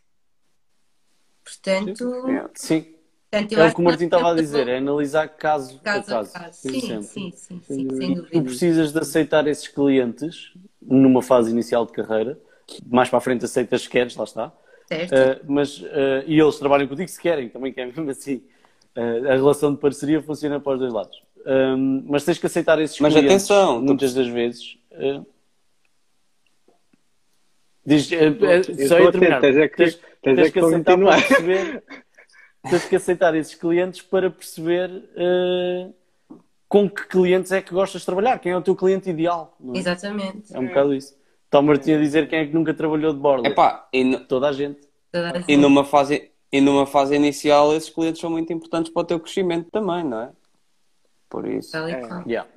Portanto, 1.44 2.04
Sim, 2.54 2.95
portanto 3.30 3.52
eu 3.52 3.60
é 3.60 3.66
o 3.66 3.74
que 3.74 3.80
o 3.80 3.84
Martim 3.84 4.04
estava 4.04 4.30
a 4.32 4.34
dizer, 4.34 4.68
é 4.68 4.78
analisar 4.78 5.28
caso, 5.28 5.80
caso 5.80 6.00
a 6.00 6.14
caso. 6.14 6.32
caso. 6.32 6.52
Sim, 6.52 6.70
Sim, 6.72 6.80
sempre. 6.80 7.06
sim, 7.06 7.32
sim, 7.32 7.60
Sem 7.62 7.76
sim, 7.88 8.14
dúvida. 8.14 8.30
Tu 8.32 8.42
precisas 8.42 8.92
de 8.92 8.98
aceitar 8.98 9.46
esses 9.46 9.68
clientes 9.68 10.52
numa 10.80 11.22
fase 11.22 11.50
inicial 11.50 11.84
de 11.86 11.92
carreira. 11.92 12.38
Mais 12.86 13.08
para 13.08 13.18
a 13.18 13.20
frente 13.20 13.44
aceitas 13.44 13.82
se 13.82 13.88
queres, 13.88 14.16
lá 14.16 14.24
está. 14.24 14.52
Certo? 14.88 15.12
Uh, 15.12 15.52
mas, 15.52 15.78
uh, 15.80 15.86
e 16.26 16.38
eles 16.38 16.56
trabalham 16.58 16.86
contigo 16.88 17.08
se 17.08 17.20
querem, 17.20 17.48
também 17.48 17.72
que 17.72 17.80
é 17.80 17.86
mesmo 17.86 18.08
assim. 18.10 18.42
Uh, 18.96 19.28
a 19.28 19.34
relação 19.34 19.72
de 19.74 19.80
parceria 19.80 20.22
funciona 20.22 20.58
para 20.58 20.72
os 20.72 20.78
dois 20.78 20.92
lados. 20.92 21.22
Um, 21.46 22.04
mas 22.08 22.24
tens 22.24 22.38
que 22.38 22.46
aceitar 22.46 22.80
esses 22.80 22.98
Mas 22.98 23.12
clientes 23.12 23.46
atenção, 23.48 23.78
tu- 23.78 23.84
muitas 23.84 24.14
das 24.14 24.26
vezes. 24.26 24.76
uh, 24.92 25.24
Diz, 27.84 28.08
só 28.88 28.98
ia 28.98 29.12
terminar. 29.12 29.40
Tens, 29.40 29.56
é 29.56 29.68
que, 29.68 29.76
tens, 29.76 29.94
tens, 29.94 30.04
tens 30.22 30.38
é 30.38 30.44
que, 30.44 30.50
que 30.52 30.58
aceitar 30.58 30.98
para 30.98 31.22
perceber. 31.22 31.84
tens 32.70 32.84
que 32.86 32.96
aceitar 32.96 33.34
esses 33.34 33.54
clientes 33.54 34.02
para 34.02 34.30
perceber 34.30 34.90
uh, 34.90 35.94
com 36.68 36.88
que 36.88 37.06
clientes 37.06 37.52
é 37.52 37.62
que 37.62 37.72
gostas 37.72 38.02
de 38.02 38.06
trabalhar, 38.06 38.38
quem 38.38 38.52
é 38.52 38.56
o 38.56 38.62
teu 38.62 38.74
cliente 38.74 39.10
ideal. 39.10 39.56
É? 39.74 39.78
Exatamente. 39.78 40.54
É 40.54 40.58
um 40.58 40.66
bocado 40.66 40.94
isso. 40.94 41.16
O 41.52 41.62
Martim 41.62 41.92
a 41.92 41.98
dizer 41.98 42.28
quem 42.28 42.40
é 42.40 42.46
que 42.46 42.52
nunca 42.52 42.74
trabalhou 42.74 43.14
de 43.14 43.18
borda. 43.18 43.48
Epá, 43.48 43.88
e 43.90 44.04
no... 44.04 44.20
Toda 44.26 44.48
a 44.48 44.52
gente. 44.52 44.80
Toda 45.10 45.30
a 45.30 45.38
gente. 45.38 45.50
E 45.50 45.56
numa 45.56 45.84
fase 45.84 46.30
e 46.52 46.60
numa 46.60 46.86
fase 46.86 47.14
inicial 47.14 47.74
esses 47.74 47.88
clientes 47.88 48.20
são 48.20 48.30
muito 48.30 48.52
importantes 48.52 48.92
para 48.92 49.02
o 49.02 49.04
teu 49.04 49.18
crescimento 49.18 49.70
também, 49.70 50.04
não 50.04 50.20
é? 50.20 50.32
Por 51.30 51.48
isso. 51.48 51.76
É. 51.76 52.02
Yeah. 52.26 52.48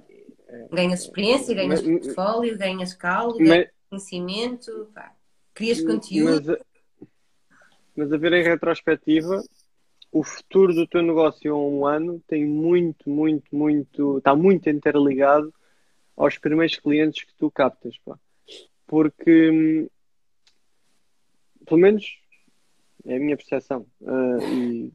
Ganhas 0.71 1.01
experiência, 1.01 1.55
ganhas 1.55 1.81
mas, 1.81 2.01
portfólio, 2.01 2.57
ganhas 2.57 2.93
caldo, 2.93 3.37
ganhas 3.37 3.69
conhecimento, 3.89 4.89
pá, 4.93 5.13
crias 5.53 5.81
conteúdo. 5.81 6.57
Mas, 6.99 7.09
mas 7.95 8.13
a 8.13 8.17
ver 8.17 8.33
em 8.33 8.43
retrospectiva, 8.43 9.43
o 10.11 10.23
futuro 10.23 10.73
do 10.73 10.87
teu 10.87 11.01
negócio 11.01 11.53
a 11.53 11.57
um 11.57 11.85
ano 11.85 12.21
tem 12.27 12.45
muito, 12.45 13.09
muito, 13.09 13.55
muito, 13.55 14.17
está 14.17 14.35
muito 14.35 14.69
interligado 14.69 15.53
aos 16.17 16.37
primeiros 16.37 16.77
clientes 16.77 17.23
que 17.23 17.33
tu 17.35 17.49
captas, 17.51 17.97
pá. 17.99 18.17
Porque, 18.87 19.51
hum, 19.51 19.87
pelo 21.65 21.79
menos, 21.79 22.19
é 23.05 23.15
a 23.15 23.19
minha 23.19 23.37
percepção 23.37 23.85
uh, 24.01 24.43
e 24.51 24.91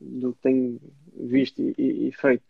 do 0.00 0.32
que 0.34 0.40
tenho 0.42 0.80
visto 1.14 1.60
e, 1.60 2.08
e, 2.08 2.12
feito. 2.12 2.44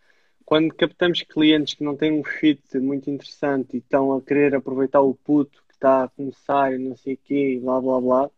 Quando 0.44 0.74
captamos 0.74 1.22
clientes 1.22 1.74
que 1.74 1.84
não 1.84 1.96
têm 1.96 2.12
um 2.12 2.24
fit 2.24 2.78
muito 2.78 3.10
interessante 3.10 3.76
e 3.76 3.78
estão 3.78 4.12
a 4.12 4.22
querer 4.22 4.54
aproveitar 4.54 5.00
o 5.00 5.14
puto 5.14 5.62
que 5.68 5.74
está 5.74 6.04
a 6.04 6.08
começar 6.08 6.74
e 6.74 6.78
não 6.78 6.96
sei 6.96 7.14
o 7.14 7.18
quê, 7.18 7.58
blá 7.62 7.80
blá 7.80 8.00
blá, 8.00 8.30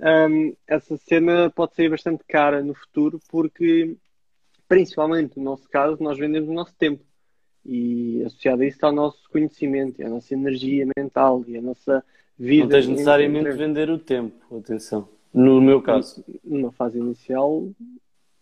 um, 0.00 0.54
essa 0.66 0.96
cena 0.96 1.50
pode 1.50 1.74
ser 1.74 1.90
bastante 1.90 2.22
cara 2.28 2.62
no 2.62 2.74
futuro 2.74 3.20
porque, 3.28 3.96
principalmente 4.68 5.38
no 5.38 5.44
nosso 5.44 5.68
caso, 5.68 6.02
nós 6.02 6.18
vendemos 6.18 6.48
o 6.48 6.52
nosso 6.52 6.74
tempo 6.76 7.02
e 7.64 8.22
associado 8.24 8.62
a 8.62 8.66
isso 8.66 8.76
está 8.76 8.88
o 8.88 8.92
nosso 8.92 9.28
conhecimento, 9.30 10.04
a 10.04 10.08
nossa 10.08 10.34
energia 10.34 10.86
mental 10.96 11.44
e 11.48 11.56
a 11.56 11.62
nossa 11.62 12.04
vida. 12.38 12.64
Não 12.64 12.70
tens 12.70 12.88
necessariamente 12.88 13.48
entre... 13.48 13.58
vender 13.58 13.90
o 13.90 13.98
tempo, 13.98 14.56
atenção. 14.56 15.08
No 15.34 15.60
meu 15.60 15.82
caso. 15.82 16.24
Numa 16.44 16.72
fase 16.72 16.98
inicial. 16.98 17.68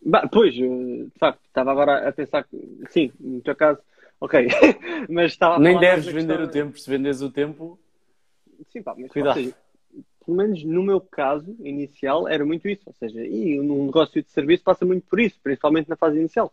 Bah, 0.05 0.29
pois, 0.31 0.55
de 0.55 1.09
facto, 1.19 1.41
estava 1.47 1.73
agora 1.73 2.07
a 2.07 2.13
pensar 2.13 2.45
que. 2.45 2.83
Sim, 2.91 3.11
no 3.19 3.41
teu 3.41 3.57
caso, 3.57 3.81
ok. 4.21 4.47
mas 5.09 5.33
estava 5.33 5.59
Nem 5.59 5.79
deves 5.79 6.07
vender 6.07 6.39
questão... 6.39 6.45
o 6.45 6.49
tempo, 6.49 6.79
se 6.79 6.91
vendes 6.91 7.23
o 7.23 7.31
tempo. 7.31 7.79
Sim, 8.71 8.83
pá, 8.83 8.95
mas 8.97 9.11
Cuidado. 9.11 9.35
Seja, 9.35 9.55
pelo 10.25 10.37
menos 10.37 10.65
no 10.65 10.83
meu 10.83 11.01
caso 11.01 11.55
inicial 11.61 12.29
era 12.29 12.45
muito 12.45 12.69
isso. 12.69 12.83
Ou 12.87 12.95
seja, 12.95 13.25
e 13.25 13.61
um 13.61 13.87
negócio 13.87 14.23
de 14.23 14.31
serviço 14.31 14.63
passa 14.63 14.85
muito 14.85 15.07
por 15.07 15.21
isso, 15.21 15.39
principalmente 15.43 15.89
na 15.89 15.97
fase 15.97 16.19
inicial. 16.19 16.53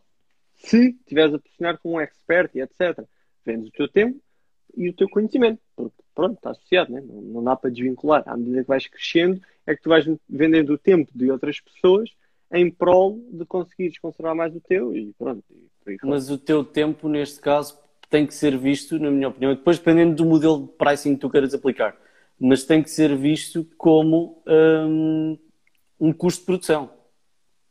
Se 0.56 0.90
estiveres 0.90 1.34
a 1.34 1.40
posicionar 1.40 1.80
com 1.80 1.94
um 1.94 2.02
expert 2.02 2.52
e 2.56 2.62
etc., 2.62 3.04
vendes 3.46 3.70
o 3.70 3.72
teu 3.72 3.88
tempo 3.88 4.20
e 4.76 4.90
o 4.90 4.94
teu 4.94 5.10
conhecimento, 5.10 5.60
porque 5.76 5.96
pronto, 6.14 6.36
está 6.36 6.52
associado, 6.52 6.92
né? 6.92 7.02
não, 7.02 7.22
não 7.22 7.44
dá 7.44 7.56
para 7.56 7.70
desvincular. 7.70 8.24
À 8.26 8.38
medida 8.38 8.62
que 8.62 8.68
vais 8.68 8.88
crescendo, 8.88 9.42
é 9.66 9.76
que 9.76 9.82
tu 9.82 9.90
vais 9.90 10.06
vendendo 10.30 10.74
o 10.74 10.78
tempo 10.78 11.12
de 11.14 11.32
outras 11.32 11.60
pessoas 11.60 12.10
em 12.52 12.70
prol 12.70 13.20
de 13.32 13.46
conseguires 13.46 13.98
conservar 13.98 14.36
mais 14.36 14.56
o 14.56 14.60
teu 14.60 14.96
e 14.96 15.14
pronto. 15.18 15.44
E 15.88 15.98
Mas 16.04 16.30
o 16.30 16.38
teu 16.38 16.64
tempo, 16.64 17.08
neste 17.08 17.40
caso, 17.40 17.78
tem 18.10 18.28
que 18.28 18.34
ser 18.34 18.58
visto, 18.58 19.00
na 19.00 19.10
minha 19.10 19.30
opinião, 19.30 19.56
depois 19.56 19.80
dependendo 19.80 20.16
do 20.16 20.26
modelo 20.26 20.68
de 20.68 20.74
pricing 20.74 21.16
que 21.16 21.22
tu 21.22 21.30
queiras 21.30 21.54
aplicar, 21.54 21.98
mas 22.42 22.66
tem 22.66 22.82
que 22.84 22.90
ser 22.90 23.16
visto 23.16 23.66
como 23.78 24.44
um, 24.48 25.38
um 26.00 26.12
custo 26.12 26.42
de 26.42 26.46
produção. 26.48 26.90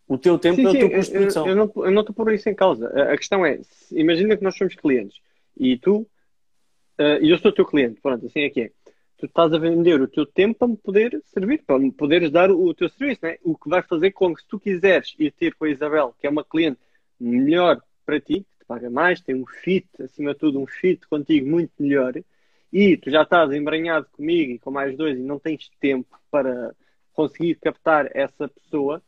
O 0.09 0.17
teu 0.17 0.39
tempo 0.39 0.57
sim, 0.57 0.67
é 0.67 0.69
o 0.69 0.73
teu 0.73 0.91
custo 0.91 1.13
de 1.13 1.19
produção. 1.19 1.47
Eu, 1.47 1.57
eu, 1.57 1.85
eu 1.85 1.91
não 1.91 2.01
estou 2.01 2.15
por 2.15 2.33
isso 2.33 2.49
em 2.49 2.55
causa. 2.55 2.89
A, 2.89 3.13
a 3.13 3.17
questão 3.17 3.45
é, 3.45 3.61
imagina 3.91 4.37
que 4.37 4.45
nós 4.45 4.57
somos 4.57 4.75
clientes 4.75 5.19
e 5.57 5.77
tu 5.77 6.07
Uh, 7.01 7.17
e 7.23 7.31
eu 7.31 7.39
sou 7.39 7.51
teu 7.51 7.65
cliente, 7.65 7.99
pronto, 7.99 8.27
assim 8.27 8.41
é 8.41 8.51
que 8.51 8.61
é. 8.61 8.71
Tu 9.17 9.25
estás 9.25 9.51
a 9.55 9.59
vender 9.59 10.03
o 10.03 10.07
teu 10.07 10.27
tempo 10.27 10.59
para 10.59 10.69
me 10.69 10.77
poder 10.77 11.19
servir, 11.25 11.63
para 11.65 11.79
me 11.79 11.91
poderes 11.91 12.31
dar 12.31 12.51
o, 12.51 12.63
o 12.63 12.75
teu 12.75 12.91
serviço, 12.91 13.21
né? 13.23 13.39
O 13.43 13.57
que 13.57 13.71
vai 13.71 13.83
fazer 13.83 14.11
com 14.11 14.35
que, 14.35 14.43
se 14.43 14.49
tu 14.49 14.61
quiseres 14.61 15.15
ir 15.19 15.33
ter 15.33 15.55
com 15.55 15.65
a 15.65 15.71
Isabel, 15.71 16.15
que 16.21 16.27
é 16.27 16.31
uma 16.31 16.45
cliente 16.45 16.79
melhor 17.19 17.81
para 18.05 18.21
ti, 18.21 18.41
que 18.41 18.59
te 18.59 18.67
paga 18.67 18.91
mais, 18.91 19.23
tem 19.23 19.35
um 19.35 19.47
fit, 19.47 19.89
acima 19.99 20.35
de 20.35 20.41
tudo, 20.41 20.61
um 20.61 20.67
fit 20.67 21.07
contigo 21.09 21.49
muito 21.49 21.73
melhor, 21.79 22.13
e 22.73 22.97
tu 22.97 23.11
já 23.11 23.23
estás 23.23 23.53
embranhado 23.53 24.07
comigo 24.13 24.53
e 24.53 24.59
com 24.59 24.71
mais 24.71 24.97
dois 24.97 25.19
e 25.19 25.23
não 25.23 25.39
tens 25.39 25.69
tempo 25.81 26.19
para 26.31 26.75
conseguir 27.13 27.57
captar 27.57 28.09
essa 28.15 28.49
pessoa, 28.49 29.03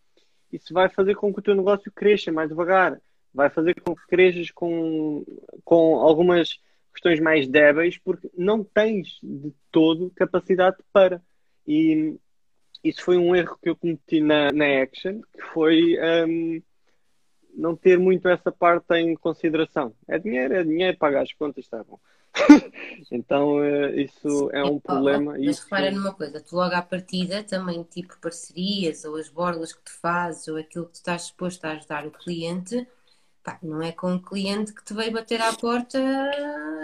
isso 0.53 0.75
vai 0.75 0.89
fazer 0.89 1.15
com 1.15 1.33
que 1.33 1.39
o 1.39 1.43
teu 1.43 1.55
negócio 1.55 1.91
cresça 1.93 2.31
mais 2.33 2.49
devagar, 2.49 3.01
vai 3.33 3.49
fazer 3.49 3.81
com 3.81 3.95
que 3.95 4.07
cresças 4.07 4.51
com, 4.51 5.25
com 5.65 5.97
algumas 5.97 6.61
questões 6.93 7.21
mais 7.21 7.49
débeis 7.49 7.97
porque 7.99 8.31
não 8.37 8.63
tens 8.63 9.19
de 9.23 9.53
todo 9.71 10.11
capacidade 10.11 10.77
para. 10.93 11.23
E 11.67 12.17
isso 12.85 13.03
foi 13.03 13.17
um 13.17 13.35
erro 13.35 13.57
que 13.63 13.71
eu 13.71 13.77
cometi 13.77 14.21
na, 14.21 14.51
na 14.53 14.83
Action, 14.83 15.21
que 15.33 15.41
foi 15.53 15.97
um, 16.27 16.63
não 17.55 17.77
ter 17.77 17.99
muito 17.99 18.29
essa 18.29 18.51
parte 18.51 18.95
em 18.95 19.15
consideração. 19.15 19.95
É 20.09 20.19
dinheiro, 20.19 20.55
é 20.55 20.63
dinheiro, 20.63 20.99
pagar 20.99 21.23
as 21.23 21.33
contas, 21.33 21.65
está 21.65 21.83
bom. 21.83 21.99
então 23.11 23.57
uh, 23.57 23.99
isso 23.99 24.51
é 24.53 24.65
um 24.65 24.79
problema. 24.79 25.33
Mas 25.33 25.43
isso... 25.43 25.65
repara 25.65 25.91
numa 25.91 26.15
coisa, 26.15 26.41
tu 26.41 26.57
logo 26.57 26.75
à 26.75 26.83
partida 26.83 27.43
também 27.43 27.83
tipo 27.85 28.19
parcerias 28.19 29.05
ou 29.05 29.17
as 29.17 29.29
bordas 29.29 29.73
que 29.73 29.83
tu 29.83 29.93
fazes 29.93 30.49
ou 30.49 30.57
aquilo 30.57 30.87
que 30.87 30.93
tu 30.93 30.97
estás 30.97 31.23
disposto 31.23 31.65
a 31.65 31.73
ajudar 31.73 32.07
o 32.07 32.11
cliente 32.11 32.87
Pá, 33.43 33.59
não 33.61 33.83
é 33.83 33.91
com 33.91 34.13
um 34.13 34.19
cliente 34.21 34.73
que 34.73 34.85
te 34.85 34.95
veio 34.95 35.11
bater 35.11 35.41
à 35.41 35.53
porta 35.53 35.99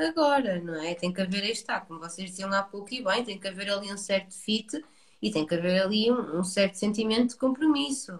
agora, 0.08 0.60
não 0.60 0.74
é? 0.74 0.92
Tem 0.94 1.12
que 1.12 1.20
haver, 1.20 1.44
aí 1.44 1.52
está, 1.52 1.80
como 1.80 2.00
vocês 2.00 2.30
diziam 2.30 2.52
há 2.52 2.62
pouco 2.64 2.92
e 2.92 3.02
bem, 3.02 3.22
tem 3.22 3.38
que 3.38 3.46
haver 3.46 3.70
ali 3.70 3.92
um 3.92 3.96
certo 3.96 4.34
fit 4.34 4.84
e 5.22 5.30
tem 5.30 5.46
que 5.46 5.54
haver 5.54 5.82
ali 5.82 6.10
um, 6.10 6.40
um 6.40 6.42
certo 6.42 6.74
sentimento 6.74 7.30
de 7.30 7.36
compromisso, 7.36 8.18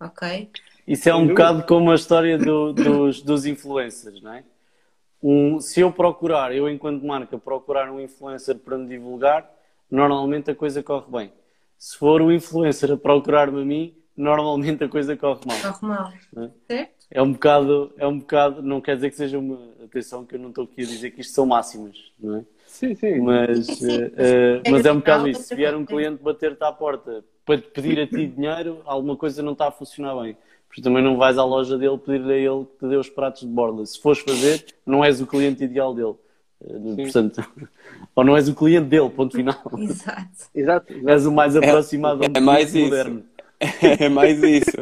ok? 0.00 0.50
Isso 0.86 1.08
é 1.08 1.14
um 1.14 1.28
bocado 1.28 1.64
como 1.64 1.92
a 1.92 1.94
história 1.94 2.36
do, 2.36 2.72
dos, 2.72 3.22
dos 3.22 3.46
influencers, 3.46 4.20
não 4.20 4.32
é? 4.32 4.44
Um, 5.28 5.58
se 5.58 5.80
eu 5.80 5.90
procurar, 5.90 6.54
eu 6.54 6.70
enquanto 6.70 7.04
marca, 7.04 7.36
procurar 7.36 7.90
um 7.90 8.00
influencer 8.00 8.56
para 8.60 8.78
me 8.78 8.86
divulgar, 8.86 9.50
normalmente 9.90 10.52
a 10.52 10.54
coisa 10.54 10.84
corre 10.84 11.10
bem. 11.10 11.32
Se 11.76 11.98
for 11.98 12.22
o 12.22 12.30
influencer 12.30 12.92
a 12.92 12.96
procurar-me 12.96 13.60
a 13.60 13.64
mim, 13.64 13.96
normalmente 14.16 14.84
a 14.84 14.88
coisa 14.88 15.16
corre 15.16 15.40
mal. 15.44 15.72
Corre 15.72 15.88
mal, 15.88 16.12
é? 16.36 16.50
certo? 16.68 16.96
é 17.10 17.20
um 17.20 17.32
bocado, 17.32 17.92
é 17.96 18.06
um 18.06 18.20
bocado, 18.20 18.62
não 18.62 18.80
quer 18.80 18.94
dizer 18.94 19.10
que 19.10 19.16
seja 19.16 19.36
uma 19.36 19.58
atenção 19.84 20.24
que 20.24 20.36
eu 20.36 20.38
não 20.38 20.50
estou 20.50 20.62
aqui 20.62 20.82
a 20.82 20.86
dizer 20.86 21.10
que 21.10 21.20
isto 21.20 21.34
são 21.34 21.44
máximas, 21.44 21.96
não 22.20 22.36
é? 22.36 22.44
Sim, 22.64 22.94
sim. 22.94 23.20
Mas, 23.20 23.68
uh, 23.68 24.62
mas 24.70 24.86
é 24.86 24.92
um 24.92 24.96
bocado 24.96 25.28
isso. 25.28 25.42
Se 25.42 25.56
vier 25.56 25.74
um 25.74 25.84
cliente 25.84 26.22
bater-te 26.22 26.62
à 26.62 26.70
porta 26.70 27.24
para 27.44 27.58
te 27.58 27.68
pedir 27.68 27.98
a 27.98 28.06
ti 28.06 28.26
dinheiro, 28.28 28.80
alguma 28.84 29.16
coisa 29.16 29.42
não 29.42 29.52
está 29.52 29.68
a 29.68 29.72
funcionar 29.72 30.14
bem. 30.22 30.36
Porque 30.76 30.82
também 30.82 31.02
não 31.02 31.16
vais 31.16 31.38
à 31.38 31.44
loja 31.44 31.78
dele 31.78 31.96
pedir 31.96 32.30
a 32.30 32.36
ele 32.36 32.66
que 32.66 32.80
te 32.80 32.88
dê 32.90 32.96
os 32.96 33.08
pratos 33.08 33.40
de 33.40 33.48
borda. 33.48 33.86
Se 33.86 33.98
fores 33.98 34.20
fazer, 34.20 34.62
não 34.84 35.02
és 35.02 35.22
o 35.22 35.26
cliente 35.26 35.64
ideal 35.64 35.94
dele. 35.94 36.16
Uh, 36.60 36.96
portanto, 36.96 37.42
ou 38.14 38.22
não 38.22 38.36
és 38.36 38.46
o 38.46 38.54
cliente 38.54 38.86
dele, 38.86 39.08
ponto 39.08 39.34
final. 39.34 39.58
Exato. 39.80 40.50
Exato. 40.54 41.08
És 41.08 41.24
o 41.24 41.32
mais 41.32 41.56
aproximado 41.56 42.22
é, 42.24 42.26
é 42.26 42.40
mais 42.40 42.74
moderno. 42.74 43.24
É 43.98 44.10
mais 44.10 44.42
isso. 44.42 44.76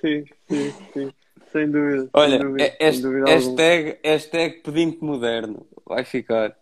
sim, 0.00 0.24
sim, 0.48 0.72
sim. 0.94 1.12
Sem 1.50 1.68
dúvida. 1.68 2.08
Olha, 2.12 2.38
sem 2.38 2.46
dúvida, 2.46 2.62
é, 2.62 2.76
este, 2.88 3.02
dúvida 3.02 3.24
hashtag, 3.26 3.98
hashtag 4.04 4.62
pedinte 4.62 5.04
moderno. 5.04 5.66
Vai 5.84 6.04
ficar. 6.04 6.56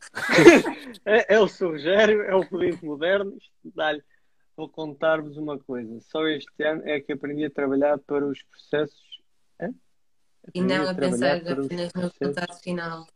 é, 1.05 1.35
é, 1.35 1.39
o 1.39 1.47
seu 1.47 1.73
Rogério, 1.73 2.23
é 2.23 2.35
o 2.35 2.47
pedinte 2.47 2.83
moderno. 2.83 3.37
Dá-lhe. 3.63 4.03
Vou 4.61 4.69
contar-vos 4.69 5.39
uma 5.39 5.59
coisa. 5.59 5.99
Só 6.03 6.27
este 6.27 6.63
ano 6.63 6.87
é 6.87 7.01
que 7.01 7.15
aprendi 7.15 7.47
a 7.47 7.51
trabalhar 7.51 7.97
para 7.97 8.27
os 8.27 8.43
processos. 8.43 9.23
É? 9.59 9.71
E 10.55 10.61
não 10.61 10.87
a, 10.87 10.91
a 10.91 10.95
pensar 10.95 11.37
apenas 11.39 11.91
no 11.95 12.13
resultado 12.21 12.61
final. 12.61 13.07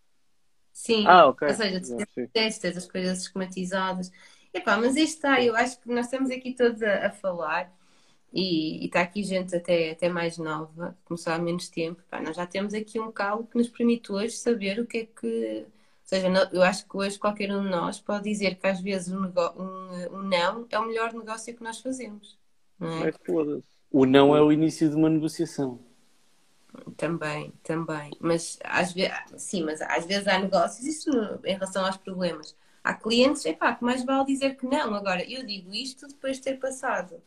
Sim. 0.72 1.04
Ah, 1.06 1.26
ok. 1.26 1.46
Ou 1.46 1.54
seja, 1.54 1.82
tu 1.82 2.28
testas 2.32 2.78
as 2.78 2.90
coisas 2.90 3.24
esquematizadas. 3.24 4.10
Epá, 4.54 4.78
mas 4.78 4.96
isto 4.96 5.16
está, 5.16 5.44
eu 5.44 5.54
acho 5.54 5.78
que 5.82 5.88
nós 5.90 6.06
estamos 6.06 6.30
aqui 6.30 6.54
todos 6.54 6.82
a, 6.82 7.08
a 7.08 7.10
falar 7.10 7.70
e 8.32 8.86
está 8.86 9.02
aqui 9.02 9.22
gente 9.22 9.54
até, 9.54 9.90
até 9.90 10.08
mais 10.08 10.38
nova, 10.38 10.96
começou 11.04 11.30
há 11.30 11.38
menos 11.38 11.68
tempo. 11.68 12.02
Pá, 12.08 12.22
nós 12.22 12.36
já 12.36 12.46
temos 12.46 12.72
aqui 12.72 12.98
um 12.98 13.12
calo 13.12 13.46
que 13.46 13.58
nos 13.58 13.68
permite 13.68 14.10
hoje 14.10 14.34
saber 14.34 14.80
o 14.80 14.86
que 14.86 14.96
é 14.96 15.04
que. 15.04 15.66
Ou 16.04 16.08
seja, 16.08 16.28
eu 16.52 16.62
acho 16.62 16.86
que 16.86 16.96
hoje 16.96 17.18
qualquer 17.18 17.50
um 17.50 17.62
de 17.62 17.70
nós 17.70 17.98
pode 17.98 18.24
dizer 18.24 18.56
que 18.56 18.66
às 18.66 18.80
vezes 18.80 19.12
um, 19.12 19.24
um, 19.24 20.18
um 20.18 20.22
não 20.22 20.66
é 20.70 20.78
o 20.78 20.86
melhor 20.86 21.14
negócio 21.14 21.56
que 21.56 21.62
nós 21.62 21.80
fazemos. 21.80 22.38
Não 22.78 23.04
é? 23.04 23.08
é 23.08 23.12
o 23.90 24.04
não 24.04 24.36
é 24.36 24.42
o 24.42 24.52
início 24.52 24.88
de 24.88 24.96
uma 24.96 25.08
negociação. 25.08 25.80
Também, 26.96 27.52
também. 27.62 28.10
Mas 28.20 28.58
às 28.64 28.92
vezes, 28.92 29.14
sim, 29.38 29.62
mas 29.62 29.80
às 29.80 30.04
vezes 30.04 30.28
há 30.28 30.38
negócios, 30.38 30.86
isso 30.86 31.10
em 31.44 31.54
relação 31.54 31.86
aos 31.86 31.96
problemas. 31.96 32.54
há 32.82 32.92
clientes, 32.92 33.44
epá, 33.46 33.74
que 33.74 33.84
mais 33.84 34.04
vale 34.04 34.26
dizer 34.26 34.56
que 34.56 34.66
não. 34.66 34.94
Agora, 34.94 35.24
eu 35.28 35.46
digo 35.46 35.72
isto 35.72 36.06
depois 36.06 36.36
de 36.36 36.42
ter 36.42 36.58
passado 36.58 37.22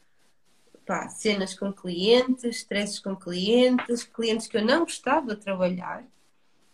pá, 0.88 1.10
cenas 1.10 1.54
com 1.54 1.72
clientes, 1.72 2.44
estresses 2.44 3.00
com 3.00 3.16
clientes, 3.16 4.04
clientes 4.04 4.48
que 4.48 4.58
eu 4.58 4.66
não 4.66 4.80
gostava 4.80 5.36
de 5.36 5.42
trabalhar. 5.42 6.06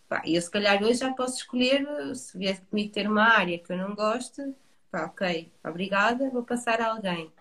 Pá, 0.08 0.22
eu 0.26 0.40
se 0.40 0.50
calhar 0.50 0.82
hoje 0.82 1.00
já 1.00 1.12
posso 1.12 1.38
escolher, 1.38 1.86
se 2.14 2.36
vier 2.36 2.60
comigo 2.70 2.92
ter 2.92 3.08
uma 3.08 3.24
área 3.24 3.58
que 3.58 3.72
eu 3.72 3.76
não 3.76 3.94
gosto, 3.94 4.54
pá, 4.90 5.06
ok, 5.06 5.50
obrigada, 5.64 6.30
vou 6.30 6.42
passar 6.42 6.80
a 6.80 6.90
alguém. 6.90 7.32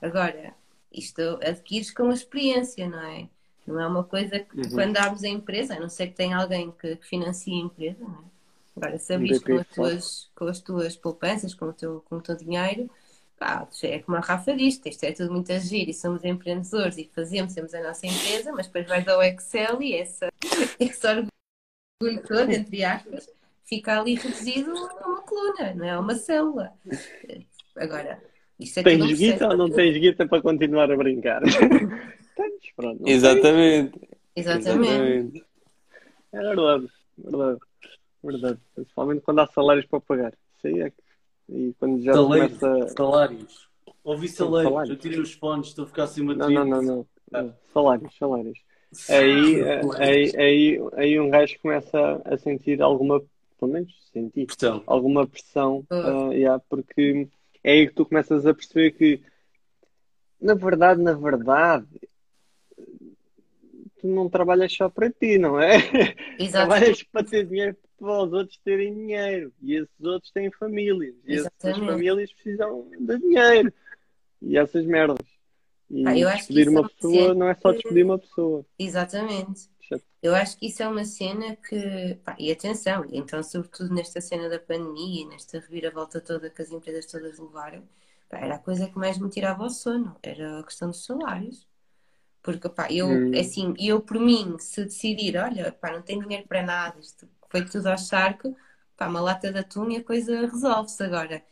Agora, 0.00 0.54
isto 0.92 1.20
adquires 1.42 1.90
com 1.90 2.10
a 2.10 2.14
experiência, 2.14 2.88
não 2.88 3.00
é? 3.00 3.28
Não 3.66 3.80
é 3.80 3.86
uma 3.86 4.04
coisa 4.04 4.40
que 4.40 4.60
uhum. 4.60 4.70
quando 4.70 4.96
abres 4.96 5.24
a 5.24 5.28
empresa, 5.28 5.74
a 5.74 5.80
não 5.80 5.88
ser 5.88 6.08
que 6.08 6.14
tenha 6.14 6.36
alguém 6.36 6.72
que, 6.72 6.96
que 6.96 7.06
financie 7.06 7.54
a 7.54 7.64
empresa, 7.64 8.04
não 8.04 8.14
é? 8.14 8.32
Agora, 8.76 8.98
se 8.98 9.12
abris 9.12 9.38
com 9.38 9.54
as, 9.54 9.66
tuas, 9.66 10.30
com 10.34 10.44
as 10.46 10.60
tuas 10.60 10.96
poupanças, 10.96 11.54
com 11.54 11.66
o 11.66 11.72
teu, 11.72 12.02
com 12.08 12.16
o 12.16 12.20
teu 12.22 12.34
dinheiro, 12.34 12.90
pá, 13.38 13.68
é 13.82 13.98
como 13.98 14.16
a 14.16 14.20
Rafa 14.20 14.56
diz, 14.56 14.80
isto 14.84 15.04
é 15.04 15.12
tudo 15.12 15.32
muito 15.32 15.52
agir 15.52 15.88
e 15.88 15.94
somos 15.94 16.24
empreendedores 16.24 16.96
e 16.96 17.10
fazemos, 17.14 17.54
temos 17.54 17.74
a 17.74 17.82
nossa 17.82 18.06
empresa, 18.06 18.52
mas 18.52 18.66
depois 18.66 18.86
vais 18.86 19.06
ao 19.06 19.22
Excel 19.22 19.82
e 19.82 19.94
essa, 19.94 20.28
esse 20.80 21.06
orgulho 22.02 22.22
todo, 22.22 22.50
entre 22.50 22.84
aspas, 22.84 23.28
fica 23.64 24.00
ali 24.00 24.14
reduzido 24.14 24.70
a 24.70 25.06
uma 25.06 25.22
coluna, 25.22 25.74
não 25.74 25.84
é? 25.84 25.90
A 25.90 26.00
uma 26.00 26.14
célula. 26.14 26.72
Agora, 27.76 28.22
isto 28.58 28.80
é 28.80 28.82
tens 28.82 29.18
guita 29.18 29.48
ou 29.48 29.56
não 29.56 29.70
tens 29.70 29.96
guita 29.96 30.26
para 30.26 30.42
continuar 30.42 30.90
a 30.90 30.96
brincar? 30.96 31.42
tens, 32.36 32.72
pronto. 32.76 33.02
Exatamente. 33.06 34.00
Exatamente. 34.34 35.44
É 36.32 36.38
verdade, 36.38 36.88
verdade. 37.18 37.58
Verdade. 38.24 38.58
Principalmente 38.74 39.20
quando 39.22 39.40
há 39.40 39.46
salários 39.46 39.86
para 39.86 40.00
pagar. 40.00 40.32
Isso 40.56 40.66
aí 40.66 40.80
é 40.80 40.90
que. 40.90 41.02
E 41.48 41.74
quando 41.78 42.02
já 42.02 42.14
salários, 42.14 42.58
começa. 42.58 42.94
Salários. 42.94 43.68
Ouvi 44.04 44.28
salários. 44.28 44.70
salários. 44.70 44.90
Eu 44.90 44.96
tirei 44.96 45.20
os 45.20 45.32
fones, 45.34 45.68
estou 45.68 45.84
a 45.84 45.88
ficar 45.88 46.06
sem 46.06 46.24
bateria. 46.24 46.64
Não, 46.64 46.64
não, 46.64 46.82
não. 46.82 47.06
não. 47.30 47.54
Salários, 47.72 48.16
salários. 48.16 48.58
Aí, 49.08 49.62
aí, 49.98 50.32
aí, 50.36 50.78
aí 50.94 51.20
um 51.20 51.30
gajo 51.30 51.58
começa 51.60 52.20
a 52.24 52.36
sentir 52.36 52.82
alguma, 52.82 53.20
pelo 53.58 53.72
menos 53.72 53.92
sentir, 54.12 54.46
pressão. 54.46 54.82
alguma 54.86 55.26
pressão, 55.26 55.86
uh, 55.90 56.32
yeah, 56.32 56.62
porque 56.68 57.28
é 57.64 57.72
aí 57.72 57.88
que 57.88 57.94
tu 57.94 58.04
começas 58.04 58.46
a 58.46 58.52
perceber 58.52 58.92
que, 58.92 59.20
na 60.40 60.54
verdade, 60.54 61.00
na 61.00 61.14
verdade, 61.14 61.86
tu 64.00 64.08
não 64.08 64.28
trabalhas 64.28 64.72
só 64.72 64.88
para 64.88 65.10
ti, 65.10 65.38
não 65.38 65.60
é? 65.60 65.76
Exato. 66.38 66.68
Trabalhas 66.68 67.02
para 67.04 67.24
ter 67.24 67.46
dinheiro 67.46 67.76
para 68.02 68.24
os 68.24 68.32
outros 68.32 68.58
terem 68.64 68.92
dinheiro. 68.92 69.52
E 69.62 69.76
esses 69.76 70.00
outros 70.00 70.32
têm 70.32 70.50
famílias. 70.50 71.14
E 71.24 71.36
essas 71.36 71.78
famílias 71.78 72.32
precisam 72.32 72.88
de 72.98 73.18
dinheiro. 73.18 73.72
E 74.42 74.58
essas 74.58 74.84
merdas. 74.84 75.31
E 75.92 76.24
ah, 76.24 76.34
despedir 76.34 76.70
uma 76.70 76.80
é 76.80 76.88
pessoa 76.88 77.34
não 77.34 77.48
é 77.48 77.54
só 77.54 77.70
despedir 77.70 78.04
uma 78.04 78.18
pessoa. 78.18 78.64
Exatamente. 78.78 79.70
Eu 80.22 80.34
acho 80.34 80.56
que 80.56 80.66
isso 80.66 80.82
é 80.82 80.88
uma 80.88 81.04
cena 81.04 81.56
que. 81.56 82.14
Pá, 82.24 82.34
e 82.38 82.50
atenção, 82.50 83.04
então, 83.10 83.42
sobretudo 83.42 83.92
nesta 83.92 84.20
cena 84.20 84.48
da 84.48 84.58
pandemia, 84.58 85.26
nesta 85.28 85.58
reviravolta 85.58 86.20
toda 86.20 86.48
que 86.48 86.62
as 86.62 86.70
empresas 86.70 87.06
todas 87.06 87.38
levaram, 87.38 87.82
pá, 88.30 88.38
era 88.38 88.54
a 88.54 88.58
coisa 88.58 88.88
que 88.88 88.96
mais 88.96 89.18
me 89.18 89.28
tirava 89.28 89.64
o 89.64 89.68
sono, 89.68 90.16
era 90.22 90.60
a 90.60 90.62
questão 90.62 90.88
dos 90.88 91.04
salários. 91.04 91.66
Porque, 92.42 92.68
pá, 92.68 92.88
eu, 92.90 93.06
hum. 93.08 93.32
assim, 93.38 93.74
eu 93.78 94.00
por 94.00 94.18
mim, 94.18 94.56
se 94.58 94.84
decidir, 94.84 95.36
olha, 95.36 95.72
pá, 95.72 95.92
não 95.92 96.02
tenho 96.02 96.22
dinheiro 96.22 96.46
para 96.48 96.62
nada, 96.62 96.98
isto 97.00 97.28
foi 97.50 97.64
tudo 97.64 97.88
ao 97.88 97.98
charco, 97.98 98.56
pá, 98.96 99.08
uma 99.08 99.20
lata 99.20 99.52
de 99.52 99.58
atum 99.58 99.90
e 99.90 99.96
a 99.96 100.04
coisa 100.04 100.40
resolve-se 100.46 101.02
agora. 101.02 101.42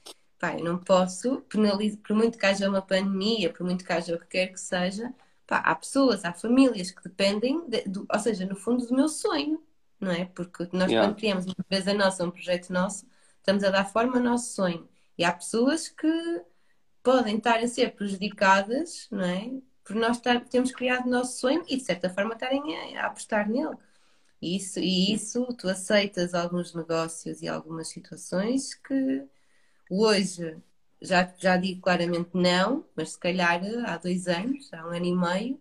Eu 0.58 0.64
não 0.64 0.78
posso 0.78 1.42
penalizar, 1.42 1.98
por 2.00 2.16
muito 2.16 2.38
que 2.38 2.46
haja 2.46 2.68
uma 2.68 2.82
pandemia, 2.82 3.52
por 3.52 3.64
muito 3.64 3.84
que 3.84 3.92
haja 3.92 4.14
o 4.14 4.18
que 4.18 4.26
quer 4.26 4.46
que 4.48 4.60
seja, 4.60 5.12
pá, 5.46 5.58
há 5.58 5.74
pessoas, 5.74 6.24
há 6.24 6.32
famílias 6.32 6.90
que 6.90 7.02
dependem, 7.02 7.68
de, 7.68 7.82
do, 7.82 8.06
ou 8.10 8.18
seja, 8.18 8.46
no 8.46 8.56
fundo, 8.56 8.86
do 8.86 8.94
meu 8.94 9.08
sonho, 9.08 9.62
não 10.00 10.10
é? 10.10 10.24
Porque 10.26 10.68
nós, 10.72 10.90
yeah. 10.90 11.06
quando 11.06 11.16
criamos 11.18 11.44
uma 11.44 11.54
empresa 11.58 11.92
nossa, 11.92 12.24
um 12.24 12.30
projeto 12.30 12.72
nosso, 12.72 13.06
estamos 13.38 13.62
a 13.64 13.70
dar 13.70 13.84
forma 13.84 14.16
ao 14.16 14.22
nosso 14.22 14.54
sonho. 14.54 14.88
E 15.18 15.24
há 15.24 15.32
pessoas 15.32 15.88
que 15.88 16.08
podem 17.02 17.36
estar 17.36 17.58
a 17.58 17.68
ser 17.68 17.94
prejudicadas, 17.94 19.08
não 19.10 19.24
é? 19.24 19.50
Por 19.84 19.96
nós 19.96 20.16
estar, 20.16 20.40
termos 20.44 20.72
criado 20.72 21.06
o 21.06 21.10
nosso 21.10 21.38
sonho 21.38 21.64
e, 21.68 21.76
de 21.76 21.84
certa 21.84 22.08
forma, 22.08 22.34
estarem 22.34 22.96
a, 22.96 23.02
a 23.02 23.06
apostar 23.08 23.48
nele. 23.48 23.76
Isso, 24.40 24.78
e 24.80 25.12
isso 25.12 25.44
tu 25.58 25.68
aceitas 25.68 26.32
alguns 26.32 26.74
negócios 26.74 27.42
e 27.42 27.48
algumas 27.48 27.88
situações 27.88 28.74
que 28.74 29.28
hoje 29.90 30.56
já, 31.02 31.32
já 31.38 31.56
digo 31.56 31.80
claramente 31.80 32.30
não, 32.34 32.84
mas 32.94 33.12
se 33.12 33.18
calhar 33.18 33.60
há 33.86 33.96
dois 33.96 34.28
anos, 34.28 34.72
há 34.72 34.86
um 34.86 34.90
ano 34.90 35.06
e 35.06 35.14
meio, 35.14 35.60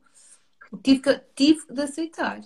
tive, 0.83 0.99
que, 0.99 1.21
tive 1.35 1.73
de 1.73 1.81
aceitar. 1.81 2.41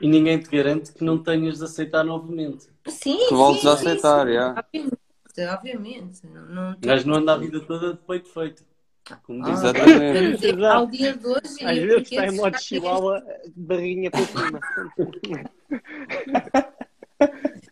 E 0.00 0.08
ninguém 0.08 0.38
te 0.38 0.48
garante 0.48 0.92
que 0.92 1.04
não 1.04 1.22
tenhas 1.22 1.58
de 1.58 1.64
aceitar 1.64 2.04
novamente. 2.04 2.68
Sim, 2.86 3.18
que 3.28 3.34
voltes 3.34 3.66
a 3.66 3.74
aceitar, 3.74 4.26
sim. 4.26 4.32
Yeah. 4.32 4.58
Obviamente, 4.58 5.00
obviamente. 5.52 6.26
Não, 6.26 6.46
não, 6.46 6.76
Mas 6.84 7.04
não 7.04 7.16
anda 7.16 7.34
a 7.34 7.36
vida 7.36 7.60
toda 7.60 7.92
de 7.94 7.98
peito 7.98 8.28
feito. 8.28 8.64
Como 9.24 9.44
ah, 9.44 9.50
Exatamente. 9.50 10.64
Ao 10.64 10.86
dia 10.86 11.16
de 11.16 11.26
hoje. 11.26 11.64
Às 11.64 11.78
vezes 11.78 12.02
está 12.02 12.26
em 12.26 12.30
modo 12.30 12.58
chihuahua, 12.58 13.24
barrinha 13.56 14.10
para 14.10 14.26
cima. 14.26 14.60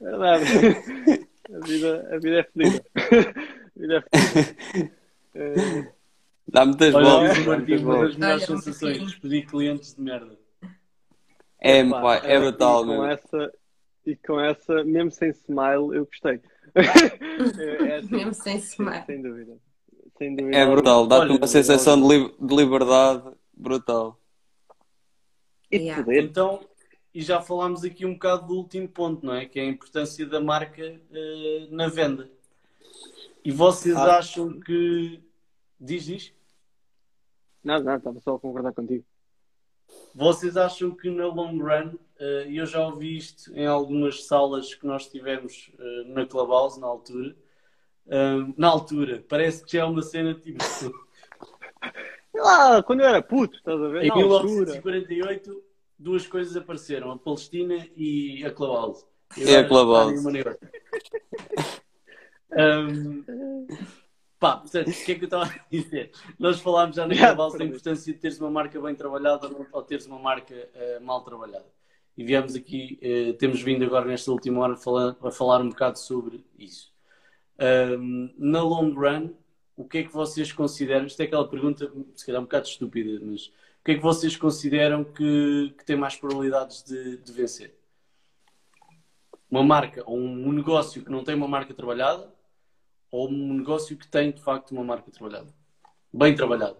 Verdade. 0.01 1.28
A 1.61 1.67
vida, 1.67 2.09
a 2.13 2.19
vida 2.19 2.41
é 2.41 2.45
fedida. 2.45 2.85
A 3.77 3.81
vida 3.81 4.05
é 4.13 4.51
fedida. 4.73 5.95
Dá 6.51 6.65
muitas 6.65 6.93
voltas. 6.93 7.39
Uma 7.39 8.07
das 8.07 8.17
melhores 8.17 8.45
sensações, 8.47 8.99
despedir 8.99 9.47
clientes 9.47 9.95
de 9.95 10.01
merda. 10.01 10.39
É, 11.61 11.85
pá, 11.85 12.17
é 12.25 12.39
brutal, 12.39 12.85
e 12.85 12.87
com 12.87 13.05
essa 13.05 13.53
E 14.07 14.17
com 14.17 14.41
essa, 14.41 14.85
mesmo 14.85 15.11
sem 15.11 15.31
smile, 15.31 15.97
eu 15.97 16.07
gostei. 16.07 16.41
é, 16.75 17.97
assim, 17.97 18.17
mesmo 18.17 18.35
sem 18.35 18.57
smile. 18.59 19.05
Sem 19.05 19.23
dúvida. 19.23 19.59
Sem 20.17 20.37
dúvida. 20.37 20.57
É 20.57 20.67
brutal, 20.67 21.07
dá-te 21.07 21.33
uma 21.33 21.47
sensação 21.47 22.01
de, 22.01 22.09
li 22.09 22.35
de 22.41 22.57
liberdade 22.57 23.23
brutal. 23.53 24.19
E 25.71 25.77
yeah. 25.77 26.03
poder. 26.03 26.25
Então, 26.25 26.61
e 27.15 27.23
já 27.23 27.41
falámos 27.41 27.85
aqui 27.85 28.05
um 28.05 28.15
bocado 28.15 28.47
do 28.47 28.55
último 28.55 28.89
ponto, 28.89 29.25
não 29.25 29.35
é? 29.35 29.47
Que 29.47 29.59
é 29.59 29.63
a 29.63 29.67
importância 29.67 30.27
da 30.27 30.41
marca 30.41 30.83
uh, 31.11 31.75
na 31.75 31.89
venda. 31.89 32.31
E 33.45 33.51
vocês 33.51 33.97
ah. 33.97 34.19
acham 34.19 34.61
que. 34.61 35.23
Diz, 35.81 36.05
diz? 36.05 36.35
Não, 37.63 37.81
não, 37.81 37.97
estava 37.97 38.21
só 38.21 38.35
a 38.35 38.39
concordar 38.39 38.73
contigo. 38.73 39.05
Vocês 40.15 40.57
acham 40.57 40.91
que 40.91 41.09
na 41.11 41.27
long 41.27 41.59
run, 41.59 41.95
uh, 42.21 42.51
eu 42.51 42.67
já 42.67 42.87
ouvi 42.87 43.17
isto 43.17 43.55
em 43.57 43.67
algumas 43.67 44.27
salas 44.27 44.75
que 44.75 44.87
nós 44.87 45.09
tivemos 45.09 45.73
uh, 45.79 46.09
na 46.13 46.27
Clubhouse 46.27 46.79
na 46.79 46.87
altura, 46.87 47.37
uh, 48.07 48.55
na 48.57 48.69
altura, 48.69 49.25
parece 49.29 49.65
que 49.65 49.73
já 49.73 49.83
é 49.83 49.85
uma 49.85 50.03
cena 50.03 50.35
tipo. 50.35 50.59
ah, 52.39 52.83
quando 52.85 53.01
eu 53.01 53.07
era 53.07 53.23
puto, 53.23 53.57
estás 53.57 53.81
a 53.81 53.89
ver? 53.89 54.05
Em 54.05 54.15
1948 54.15 55.68
duas 55.99 56.27
coisas 56.27 56.57
apareceram, 56.57 57.11
a 57.11 57.19
Palestina 57.19 57.89
e 57.97 58.45
a 58.45 58.51
Clubhouse. 58.51 59.05
E 59.37 59.55
a 59.55 59.67
Clubhouse. 59.67 60.25
um, 62.53 63.67
pá, 64.39 64.59
portanto, 64.59 64.89
o 64.89 65.05
que 65.05 65.13
é 65.13 65.15
que 65.17 65.23
eu 65.23 65.27
estava 65.27 65.45
a 65.45 65.61
dizer? 65.71 66.13
Nós 66.39 66.61
falámos 66.61 66.97
já 66.97 67.07
na 67.07 67.15
Clubhouse 67.17 67.59
da 67.59 67.65
importância 67.65 68.13
de 68.13 68.19
teres 68.19 68.41
uma 68.41 68.51
marca 68.51 68.81
bem 68.81 68.95
trabalhada 68.95 69.51
ou 69.73 69.83
teres 69.83 70.07
uma 70.07 70.19
marca 70.19 70.55
uh, 70.55 71.05
mal 71.05 71.23
trabalhada. 71.23 71.67
E 72.17 72.25
viemos 72.25 72.55
aqui, 72.55 72.99
uh, 73.03 73.35
temos 73.35 73.61
vindo 73.61 73.85
agora 73.85 74.07
nesta 74.07 74.31
última 74.31 74.61
hora 74.61 74.77
falar, 74.77 75.17
a 75.23 75.31
falar 75.31 75.61
um 75.61 75.69
bocado 75.69 75.99
sobre 75.99 76.45
isso. 76.59 76.93
Um, 77.61 78.33
na 78.39 78.63
long 78.63 78.93
run, 78.95 79.31
o 79.77 79.85
que 79.85 79.99
é 79.99 80.03
que 80.05 80.13
vocês 80.13 80.53
consideram? 80.53 81.07
Isto 81.07 81.21
é 81.21 81.25
aquela 81.25 81.49
pergunta, 81.49 81.91
se 82.15 82.25
calhar 82.25 82.41
um 82.41 82.45
bocado 82.45 82.67
estúpida, 82.67 83.21
mas 83.25 83.53
que 83.85 83.93
é 83.93 83.95
que 83.95 84.03
vocês 84.03 84.37
consideram 84.37 85.05
que, 85.05 85.75
que 85.79 85.85
tem 85.85 85.97
mais 85.97 86.17
probabilidades 86.17 86.83
de, 86.83 87.17
de 87.19 87.33
vencer? 87.33 87.75
Uma 89.51 89.63
marca 89.63 90.03
ou 90.07 90.19
um 90.19 90.53
negócio 90.53 91.03
que 91.03 91.11
não 91.11 91.25
tem 91.25 91.35
uma 91.35 91.49
marca 91.49 91.73
trabalhada 91.73 92.31
ou 93.11 93.29
um 93.31 93.55
negócio 93.55 93.97
que 93.97 94.07
tem 94.07 94.31
de 94.31 94.43
facto 94.43 94.73
uma 94.73 94.85
marca 94.85 95.11
trabalhada? 95.11 95.53
Bem 96.13 96.35
trabalhada. 96.35 96.77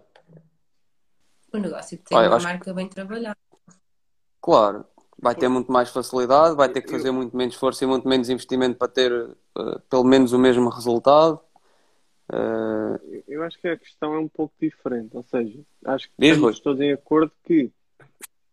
O 1.51 1.57
negócio 1.57 1.97
que 1.97 2.03
tem 2.03 2.17
Olha, 2.17 2.29
uma 2.29 2.39
marca 2.39 2.65
que... 2.65 2.73
bem 2.73 2.87
trabalhada. 2.87 3.37
Claro, 4.41 4.85
vai 5.19 5.35
ter 5.35 5.47
muito 5.47 5.71
mais 5.71 5.89
facilidade, 5.89 6.55
vai 6.55 6.69
ter 6.69 6.81
que 6.81 6.91
fazer 6.91 7.11
muito 7.11 7.35
menos 7.35 7.55
esforço 7.55 7.83
e 7.83 7.87
muito 7.87 8.07
menos 8.07 8.29
investimento 8.29 8.77
para 8.77 8.87
ter 8.87 9.11
uh, 9.11 9.79
pelo 9.89 10.03
menos 10.03 10.31
o 10.31 10.39
mesmo 10.39 10.69
resultado. 10.69 11.39
Uh, 12.31 13.23
eu 13.27 13.41
acho 13.43 13.59
que 13.59 13.67
a 13.67 13.77
questão 13.77 14.13
é 14.13 14.19
um 14.19 14.27
pouco 14.27 14.53
diferente, 14.61 15.17
ou 15.17 15.23
seja, 15.23 15.59
acho 15.85 16.07
que 16.09 16.25
estamos 16.25 16.59
todos 16.59 16.79
em 16.79 16.93
acordo 16.93 17.31
que 17.43 17.71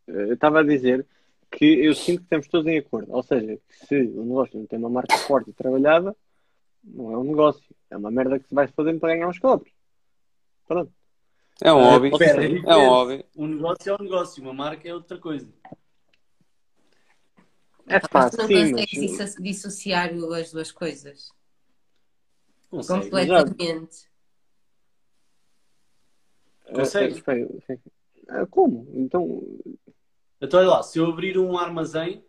uh, 0.09 0.13
eu 0.13 0.33
estava 0.33 0.61
a 0.61 0.63
dizer 0.63 1.07
que 1.51 1.65
eu 1.85 1.95
sinto 1.95 2.21
que 2.21 2.25
estamos 2.25 2.49
todos 2.49 2.67
em 2.67 2.79
acordo, 2.79 3.13
ou 3.13 3.23
seja, 3.23 3.59
que 3.69 3.87
se 3.87 3.95
o 3.95 4.25
negócio 4.25 4.59
não 4.59 4.67
tem 4.67 4.79
uma 4.79 4.89
marca 4.89 5.17
forte 5.19 5.51
e 5.51 5.53
trabalhada, 5.53 6.17
Não 6.83 7.13
é 7.13 7.19
um 7.19 7.25
negócio. 7.25 7.75
É 7.91 7.97
uma 7.97 8.11
merda 8.11 8.39
que 8.39 8.49
se 8.49 8.55
vai 8.55 8.67
fazendo 8.69 9.01
para 9.01 9.15
ganhar 9.15 9.29
uns 9.29 9.39
cobres. 9.39 9.73
Pronto. 10.67 10.93
É 11.63 11.73
um 11.73 11.83
hobby. 11.83 12.09
Espera, 12.09 12.45
É 12.45 12.49
diferente. 12.49 12.67
um 12.67 12.89
hobby. 12.89 13.25
Um 13.37 13.47
negócio 13.47 13.91
é 13.91 13.95
um 13.95 14.05
negócio, 14.05 14.43
uma 14.43 14.55
marca 14.55 14.89
é 14.89 14.95
outra 14.95 15.19
coisa. 15.19 15.49
É 17.89 18.01
Mas 18.01 18.03
fácil, 18.11 18.39
tu 18.39 18.53
não 18.53 18.73
consegues 18.73 19.37
dissociar 19.37 20.11
as 20.11 20.51
duas 20.53 20.73
coisas 20.73 21.36
Consegue. 22.77 23.11
completamente. 23.11 24.11
Consegue. 26.73 27.23
Ah, 28.29 28.47
Como? 28.47 28.87
Então. 28.95 29.43
Então 30.41 30.61
olha 30.61 30.69
lá, 30.69 30.83
se 30.83 30.99
eu 30.99 31.07
abrir 31.07 31.39
um 31.39 31.57
armazém 31.57 32.25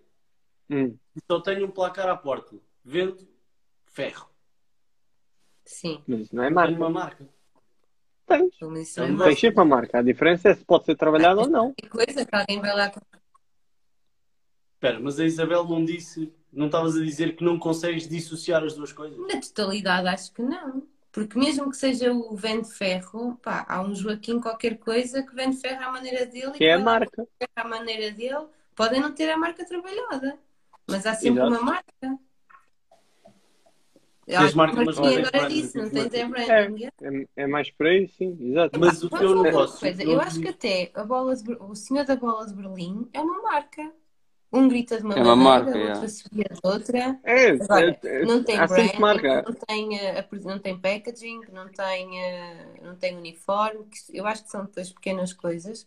hum, 0.69 0.95
só 1.29 1.41
tenho 1.41 1.65
um 1.65 1.71
placar 1.71 2.07
à 2.07 2.15
porta, 2.15 2.55
vendo 2.83 3.27
ferro. 3.85 4.29
Sim, 5.65 6.01
mas 6.07 6.21
isso 6.21 6.35
não 6.35 6.43
é 6.43 6.49
marca. 6.49 6.75
uma 6.75 6.89
marca. 6.89 7.27
Menos 8.29 8.55
isso 8.81 9.01
É. 9.01 9.17
Tens 9.17 9.39
sempre 9.39 9.61
a 9.61 9.65
marca. 9.65 9.99
A 9.99 10.01
diferença 10.01 10.49
é 10.49 10.55
se 10.55 10.63
pode 10.63 10.85
ser 10.85 10.95
trabalhado 10.95 11.41
ou 11.41 11.49
não. 11.49 11.73
qualquer 11.73 11.89
coisa 11.89 12.25
que 12.25 12.35
alguém 12.35 12.59
vai 12.61 12.75
lá 12.75 12.89
comprar. 12.89 13.16
Espera, 14.77 14.99
mas 14.99 15.19
a 15.19 15.25
Isabel 15.25 15.63
não 15.63 15.83
disse, 15.83 16.31
não 16.53 16.67
estavas 16.67 16.95
a 16.95 17.03
dizer 17.03 17.35
que 17.35 17.43
não 17.43 17.57
consegues 17.57 18.07
dissociar 18.07 18.63
as 18.63 18.75
duas 18.75 18.93
coisas? 18.93 19.17
Na 19.17 19.41
totalidade, 19.41 20.07
acho 20.07 20.31
que 20.31 20.43
não. 20.43 20.83
Porque 21.11 21.39
mesmo 21.39 21.71
que 21.71 21.77
seja 21.77 22.13
o 22.13 22.35
vende 22.35 22.69
ferro, 22.69 23.39
pá, 23.41 23.65
há 23.67 23.81
um 23.81 23.95
Joaquim 23.95 24.39
qualquer 24.39 24.77
coisa 24.77 25.23
que 25.23 25.33
vende 25.33 25.57
ferro 25.57 25.83
à 25.83 25.91
maneira 25.91 26.27
dele 26.27 26.51
Que 26.51 26.65
é 26.65 26.73
a 26.73 26.79
marca. 26.79 27.27
à 27.55 27.67
maneira 27.67 28.11
dele. 28.11 28.45
Podem 28.75 29.01
não 29.01 29.11
ter 29.11 29.31
a 29.31 29.37
marca 29.37 29.65
trabalhada, 29.65 30.37
mas 30.85 31.07
há 31.07 31.15
sempre 31.15 31.41
Exato. 31.41 31.49
uma 31.49 31.61
marca. 31.63 32.19
Tens 34.27 34.53
marca, 34.53 34.83
mas 34.85 34.97
não 34.97 35.07
agora 35.07 35.49
disse, 35.49 35.75
não 35.75 35.89
tens 35.89 36.09
tens 36.09 36.21
é 36.21 36.27
branding. 36.27 36.85
É, 36.85 37.43
é 37.43 37.47
mais 37.47 37.71
por 37.71 37.87
aí, 37.87 38.07
sim. 38.09 38.37
Exato. 38.39 38.79
Mas 38.79 39.01
o 39.01 39.09
teu 39.09 39.41
negócio. 39.41 39.79
coisa. 39.79 40.03
Eu 40.03 40.21
acho 40.21 40.39
que 40.39 40.49
até 40.49 40.91
a 40.93 41.03
bola 41.03 41.35
de 41.35 41.51
o 41.53 41.73
senhor 41.73 42.05
da 42.05 42.15
bola 42.15 42.45
de 42.45 42.53
Berlim 42.53 43.09
é 43.11 43.19
uma 43.19 43.41
marca. 43.41 43.91
Um 44.51 44.67
grita 44.69 44.97
de 44.97 45.03
uma 45.03 45.13
É 45.15 45.21
uma 45.21 45.35
maneira, 45.35 45.77
marca, 45.77 45.89
outro 45.89 46.05
assobia 46.05 46.45
de 46.45 46.59
outra. 46.63 47.19
É, 47.23 47.49
Agora, 47.51 47.99
é- 48.03 48.07
é- 48.07 48.25
não 48.25 48.43
tem 48.43 48.57
há 48.57 48.67
sempre 48.67 48.83
branding, 48.83 48.99
marca. 49.01 49.41
não 49.41 49.53
tem, 49.53 49.99
eh, 49.99 50.27
não 50.43 50.59
tem 50.59 50.79
packaging, 50.79 51.41
não 51.51 51.67
tem, 51.67 52.23
eh, 52.23 52.67
não 52.81 52.95
tem 52.95 53.17
uniforme. 53.17 53.85
Eu 54.13 54.25
acho 54.25 54.43
que 54.45 54.49
são 54.49 54.65
todas 54.65 54.91
pequenas 54.93 55.33
coisas 55.33 55.85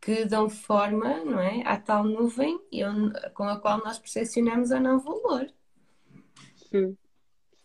que 0.00 0.26
dão 0.26 0.50
forma, 0.50 1.24
não 1.24 1.40
é, 1.40 1.62
à 1.64 1.78
tal 1.78 2.04
nuvem 2.04 2.60
e 2.70 2.84
onde- 2.84 3.18
com 3.30 3.44
a 3.44 3.58
qual 3.58 3.78
nós 3.78 3.98
percepcionamos 3.98 4.70
ou 4.70 4.80
não 4.80 5.00
valor. 5.00 5.46
Sim. 6.70 6.96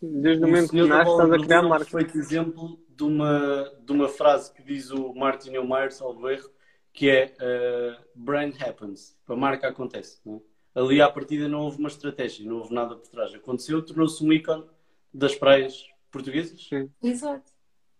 Desde 0.00 0.42
o 0.42 0.46
momento 0.48 0.70
que 0.70 0.82
nasce, 0.82 1.10
estás 1.10 1.30
a 1.32 1.38
criar 1.38 1.56
é 1.62 1.66
um 1.66 1.68
marca. 1.68 1.84
perfeito 1.84 2.16
exemplo 2.16 2.80
de 2.88 3.04
uma, 3.04 3.70
de 3.84 3.92
uma 3.92 4.08
frase 4.08 4.50
que 4.54 4.62
diz 4.62 4.90
o 4.90 5.12
Martin 5.14 5.50
Neumeyer, 5.50 5.92
salvo 5.92 6.26
erro, 6.30 6.50
que 6.92 7.08
é 7.08 7.34
uh, 7.40 8.04
brand 8.14 8.54
happens. 8.60 9.16
A 9.26 9.36
marca 9.36 9.68
acontece. 9.68 10.20
Não 10.24 10.36
é? 10.36 10.50
Ali 10.80 11.00
à 11.00 11.10
partida 11.10 11.48
não 11.48 11.62
houve 11.62 11.78
uma 11.78 11.88
estratégia, 11.88 12.46
não 12.46 12.58
houve 12.58 12.72
nada 12.72 12.94
por 12.94 13.08
trás. 13.08 13.34
Aconteceu, 13.34 13.84
tornou-se 13.84 14.24
um 14.24 14.32
ícone 14.32 14.64
das 15.12 15.34
praias 15.34 15.84
portuguesas. 16.10 16.66
Sim. 16.68 16.90
Exato. 17.02 17.52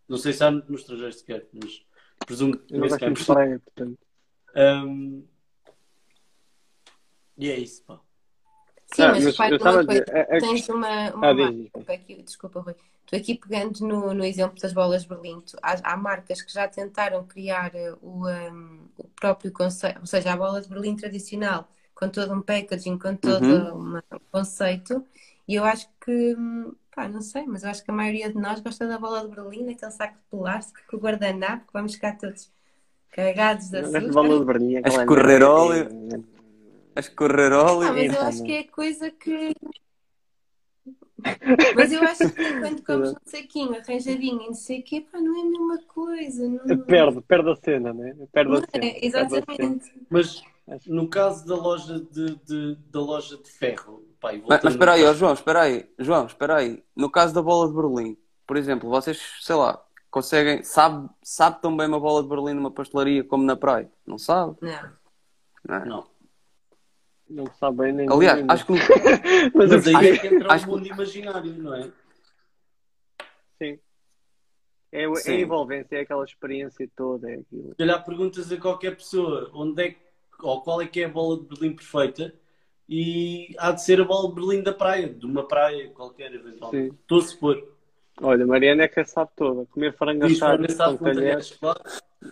Não 0.08 0.18
sei 0.18 0.32
se 0.32 0.42
há 0.42 0.50
no 0.50 0.74
estrangeiro 0.74 1.12
sequer, 1.12 1.48
mas 1.52 1.84
presumo 2.26 2.56
que 2.56 2.72
não 2.72 2.80
gosto 2.80 2.98
de 2.98 3.04
campo. 3.04 3.24
praia, 3.26 3.60
portanto. 3.60 3.98
Um, 4.56 5.24
e 7.36 7.50
é 7.50 7.58
isso, 7.58 7.82
pá. 7.84 8.00
Sim, 8.92 9.02
Ah, 9.02 9.12
mas, 9.12 9.24
mas 9.24 9.26
repara 9.26 9.50
eu 9.50 9.56
estava 9.56 9.76
numa 9.76 9.80
a 9.80 9.84
dizer, 9.84 10.04
coisa. 10.04 10.12
a- 10.16 10.36
a- 10.36 10.40
Tens 10.40 10.68
uma, 10.68 11.10
uma 11.14 11.26
Ah, 11.28 11.32
marca. 11.34 11.56
diz, 11.56 11.70
diz. 11.74 11.88
Aqui, 11.88 12.22
desculpa, 12.22 12.60
Rui. 12.60 12.74
Tu 13.06 13.16
aqui 13.16 13.34
pegando 13.34 13.80
no, 13.86 14.14
no 14.14 14.24
exemplo 14.24 14.60
das 14.60 14.72
bolas 14.72 15.04
Berlim, 15.04 15.40
tu- 15.40 15.58
há, 15.62 15.92
há 15.92 15.96
marcas 15.96 16.42
que 16.42 16.52
já 16.52 16.68
tentaram 16.68 17.26
criar 17.26 17.74
eh, 17.74 17.92
o, 18.00 18.28
um, 18.28 18.88
o 18.96 19.08
próprio 19.08 19.52
conceito, 19.52 19.98
ou 20.00 20.06
seja, 20.06 20.32
a 20.32 20.36
bola 20.36 20.60
de 20.60 20.68
Berlim 20.68 20.94
tradicional, 20.96 21.68
com 21.94 22.08
todo 22.08 22.32
um 22.34 22.40
packaging, 22.42 22.98
com 22.98 23.16
todo 23.16 23.44
Uhum. 23.44 23.80
uma- 23.80 24.04
um 24.12 24.18
conceito, 24.30 25.04
e 25.48 25.54
eu 25.56 25.64
acho 25.64 25.88
que, 26.04 26.34
hum, 26.36 26.72
pá, 26.94 27.08
não 27.08 27.20
sei, 27.20 27.44
mas 27.46 27.64
eu 27.64 27.70
acho 27.70 27.84
que 27.84 27.90
a 27.90 27.94
maioria 27.94 28.28
de 28.32 28.38
nós 28.38 28.60
gosta 28.60 28.86
da 28.86 28.98
bola 28.98 29.28
de 29.28 29.34
Berlim, 29.34 29.66
daquele 29.66 29.90
saco 29.92 30.14
de 30.14 30.22
plástico, 30.30 30.80
com 30.88 30.96
o 30.96 31.00
guardanapo, 31.00 31.66
que 31.66 31.72
vamos 31.72 31.94
ficar 31.94 32.16
todos 32.16 32.50
carregados 33.12 33.70
de 33.70 33.78
Nesta 33.78 34.00
açúcar. 34.00 34.12
bola 34.12 34.38
de 34.40 34.44
Berlim, 34.44 34.76
A 34.84 34.88
escorrer 34.88 35.42
óleo. 35.42 35.88
Que- 36.92 36.98
A 36.98 37.00
escorrer 37.00 37.52
óleo. 37.52 37.88
Ah, 37.88 37.92
mas 37.92 38.12
eu 38.14 38.22
acho 38.22 38.42
que 38.44 38.52
é 38.52 38.64
coisa 38.64 39.10
que. 39.10 39.54
Mas 41.76 41.92
eu 41.92 42.02
acho 42.02 42.30
que 42.30 42.60
quando 42.60 42.82
comes 42.82 43.10
um 43.12 43.16
saquinho 43.26 43.74
arranjadinho 43.76 44.42
e 44.42 44.46
não 44.46 44.54
sei 44.54 44.80
o 44.80 44.82
quê, 44.82 45.00
pá, 45.02 45.20
não 45.20 45.36
é 45.36 45.40
a 45.42 45.44
mesma 45.44 45.78
coisa. 45.86 46.48
Não, 46.48 46.78
Perde, 46.84 47.20
perde 47.22 47.50
a 47.50 47.56
cena, 47.56 47.92
né? 47.92 48.16
Perde 48.32 48.50
não 48.50 48.58
a 48.58 48.60
cena. 48.70 48.84
é, 48.86 48.90
perde 48.92 49.06
a 49.06 49.20
cena. 49.20 49.26
exatamente. 49.26 49.92
Mas 50.08 50.42
no 50.86 51.08
caso 51.08 51.46
da 51.46 51.56
loja 51.56 52.00
de, 52.00 52.36
de- 52.36 52.74
da 52.90 53.00
loja 53.00 53.36
de 53.36 53.50
ferro, 53.50 54.02
pá, 54.20 54.32
e 54.32 54.42
Mas, 54.46 54.62
mas 54.62 54.72
espera 54.72 54.92
aí, 54.92 55.04
ó, 55.04 55.12
João, 55.12 55.34
espera 55.34 55.62
aí. 55.62 55.90
João, 55.98 56.26
espera 56.26 56.56
aí. 56.56 56.82
No 56.96 57.10
caso 57.10 57.34
da 57.34 57.42
bola 57.42 57.68
de 57.68 57.74
Berlim, 57.74 58.16
por 58.46 58.56
exemplo, 58.56 58.88
vocês, 58.88 59.20
sei 59.42 59.56
lá, 59.56 59.82
conseguem. 60.10 60.62
Sabe, 60.62 61.08
sabe 61.22 61.60
tão 61.60 61.76
bem 61.76 61.86
uma 61.86 62.00
bola 62.00 62.22
de 62.22 62.28
Berlim 62.30 62.54
numa 62.54 62.70
pastelaria 62.70 63.22
como 63.24 63.44
na 63.44 63.56
praia? 63.56 63.90
Não 64.06 64.16
sabe? 64.16 64.56
Não. 64.62 64.92
Não 65.68 65.74
é? 65.76 65.84
Não. 65.84 66.09
Não 67.30 67.46
sabe 67.54 67.92
nem 67.92 68.10
Aliás, 68.10 68.38
nem- 68.40 68.50
acho 68.50 68.66
que 68.66 68.72
Mas, 69.54 69.70
Mas 69.70 69.86
aí 69.86 70.08
é 70.08 70.18
que 70.18 70.26
entra 70.26 70.52
acho 70.52 70.64
o 70.64 70.68
que- 70.68 70.74
mundo 70.74 70.86
imaginário, 70.88 71.52
não 71.58 71.74
é? 71.74 71.90
sim. 73.62 73.78
É, 74.92 75.04
é 75.04 75.14
Sim. 75.14 75.32
a 75.36 75.40
envolvência, 75.40 75.96
é 75.96 76.00
aquela 76.00 76.24
experiência 76.24 76.90
toda. 76.96 77.30
É 77.30 77.34
aquilo. 77.34 77.68
Se 77.68 77.74
calhar 77.76 78.04
perguntas 78.04 78.50
a 78.50 78.56
qualquer 78.56 78.96
pessoa 78.96 79.48
onde 79.54 79.80
é 79.84 79.90
que, 79.90 79.98
ou 80.40 80.60
qual 80.62 80.82
é 80.82 80.86
que 80.88 81.00
é 81.00 81.04
a 81.04 81.08
bola 81.08 81.38
de 81.38 81.46
Berlim 81.46 81.76
perfeita 81.76 82.34
e 82.88 83.54
há 83.58 83.70
de 83.70 83.84
ser 83.84 84.00
a 84.00 84.04
bola 84.04 84.28
de 84.28 84.34
Berlim 84.34 84.62
da 84.64 84.72
praia, 84.72 85.08
de 85.08 85.24
uma 85.24 85.46
praia 85.46 85.88
qualquer, 85.90 86.34
eventualmente. 86.34 86.90
Sim. 86.90 86.98
Estou 87.02 87.18
a 87.18 87.22
supor. 87.22 87.68
Olha, 88.22 88.46
Mariana 88.46 88.84
é 88.84 88.88
que 88.88 89.00
a 89.00 89.04
sabe 89.04 89.30
toda. 89.36 89.66
Comer 89.66 89.94
frango 89.94 90.26
Diz 90.26 90.42
assado 90.42 90.98
com 90.98 91.04
talheres, 91.04 91.58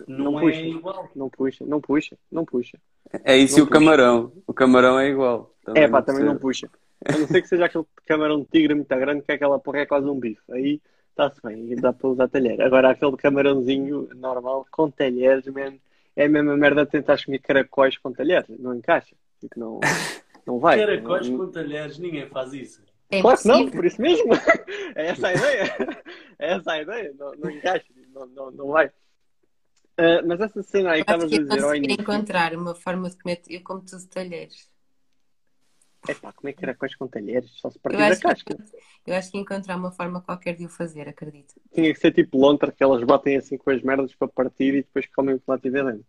não, 0.07 0.31
Não 0.31 0.39
é 0.39 0.41
puxa. 0.43 0.61
igual. 0.61 1.09
não 1.15 1.29
puxa, 1.29 1.65
não 1.65 1.81
puxa, 1.81 2.17
não 2.31 2.45
puxa. 2.45 2.77
é 3.23 3.37
isso 3.37 3.57
Não 3.57 3.65
e 3.65 3.67
o 3.67 3.69
camarão. 3.69 4.31
O 4.45 4.53
camarão 4.53 4.99
é 4.99 5.09
igual. 5.09 5.53
É 5.75 5.87
pá, 5.87 6.01
também 6.01 6.23
não 6.23 6.37
puxa. 6.37 6.69
A 7.05 7.17
não 7.17 7.27
ser 7.27 7.41
que 7.41 7.47
seja 7.47 7.65
aquele 7.65 7.85
camarão 8.05 8.39
de 8.41 8.45
tigre 8.47 8.73
muito 8.75 8.87
grande 8.95 9.21
que 9.23 9.31
é 9.31 9.35
aquela 9.35 9.57
porra 9.57 9.79
é 9.79 9.85
quase 9.85 10.07
um 10.07 10.19
bife. 10.19 10.41
Aí 10.51 10.81
está-se 11.11 11.41
bem, 11.43 11.71
e 11.71 11.75
dá 11.75 11.91
para 11.93 12.09
usar 12.09 12.27
talher. 12.27 12.61
Agora 12.61 12.91
aquele 12.91 13.15
camarãozinho 13.17 14.09
normal 14.15 14.65
com 14.71 14.89
talheres, 14.91 15.45
man, 15.47 15.73
é 16.15 16.25
a 16.25 16.29
mesma 16.29 16.55
merda 16.57 16.85
de 16.85 16.91
tentar 16.91 17.23
comer 17.23 17.39
caracóis 17.39 17.97
com 17.97 18.11
talheres. 18.11 18.47
Não 18.59 18.75
encaixa. 18.75 19.15
Porque 19.39 19.59
não, 19.59 19.79
não 20.45 20.59
vai. 20.59 20.77
Caracóis 20.77 21.29
Não- 21.29 21.37
com 21.37 21.47
talheres, 21.47 21.97
ninguém 21.97 22.27
faz 22.27 22.53
isso. 22.53 22.81
É 23.11 23.21
Claro 23.21 23.41
que 23.41 23.47
não, 23.47 23.55
impossível. 23.61 23.79
por 23.79 23.85
isso 23.85 24.01
mesmo. 24.01 24.29
É 24.95 25.07
essa 25.07 25.27
a 25.27 25.33
ideia. 25.33 26.03
É 26.37 26.53
essa 26.53 26.71
a 26.71 26.81
ideia. 26.81 27.13
Não, 27.17 27.31
não 27.35 27.49
encaixa, 27.49 27.85
não, 28.13 28.25
não, 28.27 28.51
não 28.51 28.67
vai. 28.67 28.91
Ah, 29.97 30.21
mas 30.25 30.39
essa 30.39 30.63
cena 30.63 30.91
aí 30.91 31.03
que 31.03 31.11
estavas 31.11 31.29
que 31.29 31.35
a 31.35 31.43
dizer 31.43 31.63
ao 31.63 31.75
início. 31.75 32.01
encontrar 32.01 32.53
uma 32.55 32.73
forma 32.73 33.09
de 33.09 33.17
comer. 33.17 33.41
Eu 33.49 33.61
como 33.61 33.81
tudo 33.81 33.99
de 33.99 34.07
talheres. 34.07 34.69
É 36.07 36.13
pá, 36.13 36.31
comer 36.31 36.53
caracóis 36.53 36.95
com 36.95 37.07
talheres, 37.07 37.51
só 37.59 37.69
se 37.69 37.77
partir 37.77 37.97
da 37.97 38.17
casca. 38.17 38.55
que, 38.55 39.11
eu 39.11 39.13
acho 39.13 39.31
que 39.31 39.37
encontrar 39.37 39.75
uma 39.75 39.91
forma 39.91 40.21
qualquer 40.21 40.55
de 40.55 40.65
o 40.65 40.69
fazer, 40.69 41.09
acredito. 41.09 41.55
Tinha 41.73 41.93
que 41.93 41.99
ser 41.99 42.13
tipo 42.13 42.37
lontra, 42.37 42.71
que 42.71 42.81
elas 42.81 43.03
batem 43.03 43.35
assim 43.35 43.57
com 43.57 43.69
as 43.69 43.81
merdas 43.81 44.15
para 44.15 44.29
partir 44.29 44.75
e 44.75 44.81
depois 44.83 45.05
comem 45.07 45.35
o 45.35 45.39
que 45.39 45.43
lá 45.45 45.59
tiver 45.59 45.83
dentro. 45.83 46.05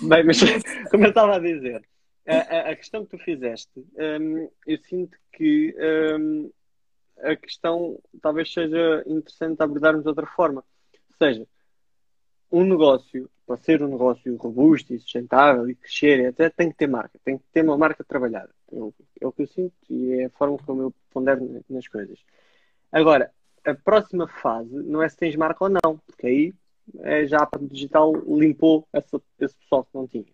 Bem, 0.00 0.24
mas 0.24 0.38
como 0.92 1.04
eu 1.04 1.08
estava 1.08 1.36
a 1.36 1.38
dizer, 1.40 1.82
a, 2.26 2.70
a- 2.70 2.76
questão 2.76 3.04
que 3.04 3.16
tu 3.16 3.24
fizeste, 3.24 3.70
hum, 3.76 4.48
eu 4.66 4.78
sinto 4.78 5.16
que 5.32 5.74
hum, 6.18 6.50
a 7.20 7.36
questão 7.36 7.98
talvez 8.20 8.52
seja 8.52 9.02
interessante 9.06 9.60
abordarmos 9.62 10.02
de 10.02 10.08
outra 10.08 10.26
forma. 10.26 10.64
Ou 10.94 11.16
seja, 11.26 11.46
um 12.50 12.64
negócio, 12.64 13.30
para 13.46 13.56
ser 13.56 13.82
um 13.82 13.88
negócio 13.88 14.36
robusto 14.36 14.92
e 14.92 14.98
sustentável 14.98 15.68
e 15.68 15.74
crescer, 15.74 16.26
até 16.26 16.50
tem 16.50 16.70
que 16.70 16.76
ter 16.76 16.86
marca, 16.86 17.18
tem 17.24 17.38
que 17.38 17.44
ter 17.52 17.64
uma 17.64 17.78
marca 17.78 18.04
trabalhada. 18.04 18.50
É 19.20 19.26
o 19.26 19.32
que 19.32 19.42
eu 19.42 19.46
sinto 19.46 19.74
e 19.88 20.12
é 20.20 20.24
a 20.26 20.30
forma 20.30 20.58
como 20.58 20.82
eu 20.82 20.94
pondero 21.10 21.62
nas 21.68 21.88
coisas. 21.88 22.18
Agora, 22.90 23.32
a 23.64 23.74
próxima 23.74 24.28
fase 24.28 24.74
não 24.74 25.02
é 25.02 25.08
se 25.08 25.16
tens 25.16 25.36
marca 25.36 25.64
ou 25.64 25.70
não, 25.70 25.98
porque 26.06 26.26
aí 26.26 26.54
é, 27.00 27.26
já 27.26 27.48
a 27.50 27.58
digital 27.58 28.12
limpou 28.26 28.86
essa- 28.92 29.22
esse 29.40 29.56
pessoal 29.56 29.84
que 29.84 29.94
não 29.94 30.06
tinha 30.06 30.24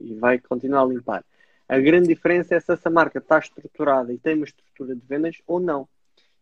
e 0.00 0.14
vai 0.16 0.38
continuar 0.38 0.82
a 0.82 0.86
limpar. 0.86 1.24
A 1.72 1.80
grande 1.80 2.08
diferença 2.08 2.54
é 2.54 2.60
se 2.60 2.70
essa 2.70 2.90
marca 2.90 3.18
está 3.18 3.38
estruturada 3.38 4.12
e 4.12 4.18
tem 4.18 4.34
uma 4.34 4.44
estrutura 4.44 4.94
de 4.94 5.00
vendas 5.06 5.40
ou 5.46 5.58
não. 5.58 5.88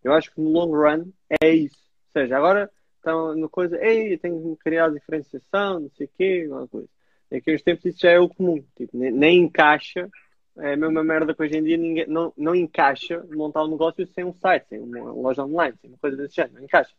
Eu 0.02 0.12
acho 0.12 0.34
que 0.34 0.40
no 0.40 0.50
long 0.50 0.72
run 0.72 1.12
é 1.40 1.54
isso. 1.54 1.78
Ou 2.06 2.20
seja, 2.20 2.36
agora 2.36 2.68
estão 2.96 3.36
no 3.36 3.48
coisa, 3.48 3.78
ei, 3.80 4.18
tenho 4.18 4.56
que 4.56 4.64
criar 4.64 4.90
diferenciação, 4.90 5.78
não 5.78 5.90
sei 5.90 6.06
o 6.06 6.10
quê, 6.18 6.48
alguma 6.50 6.66
coisa. 6.66 6.88
Daqui 7.30 7.48
a 7.48 7.54
uns 7.54 7.62
tempos 7.62 7.84
isso 7.84 8.00
já 8.00 8.10
é 8.10 8.18
o 8.18 8.28
comum. 8.28 8.60
Tipo, 8.74 8.98
nem, 8.98 9.12
nem 9.12 9.38
encaixa 9.44 10.10
é 10.58 10.72
a 10.72 10.76
mesma 10.76 11.04
merda 11.04 11.32
que 11.32 11.40
hoje 11.44 11.58
em 11.58 11.62
dia 11.62 11.76
ninguém, 11.76 12.08
não, 12.08 12.32
não 12.36 12.52
encaixa 12.52 13.24
montar 13.30 13.62
um 13.62 13.70
negócio 13.70 14.04
sem 14.08 14.24
um 14.24 14.34
site, 14.34 14.66
sem 14.68 14.80
uma 14.80 15.12
loja 15.12 15.44
online, 15.44 15.76
sem 15.80 15.90
uma 15.90 15.98
coisa 15.98 16.16
desse 16.16 16.34
género, 16.34 16.54
não 16.54 16.64
encaixa. 16.64 16.92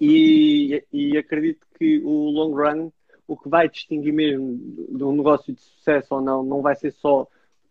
E, 0.00 0.84
e 0.92 1.16
acredito 1.16 1.64
que 1.78 2.00
o 2.00 2.30
long 2.30 2.52
run, 2.52 2.90
o 3.30 3.36
que 3.36 3.48
vai 3.48 3.68
distinguir 3.68 4.12
mesmo 4.12 4.58
de 4.88 5.04
um 5.04 5.12
negócio 5.12 5.54
de 5.54 5.60
sucesso 5.60 6.14
ou 6.16 6.20
não, 6.20 6.42
não 6.42 6.60
vai 6.60 6.74
ser 6.74 6.90
só 6.90 7.28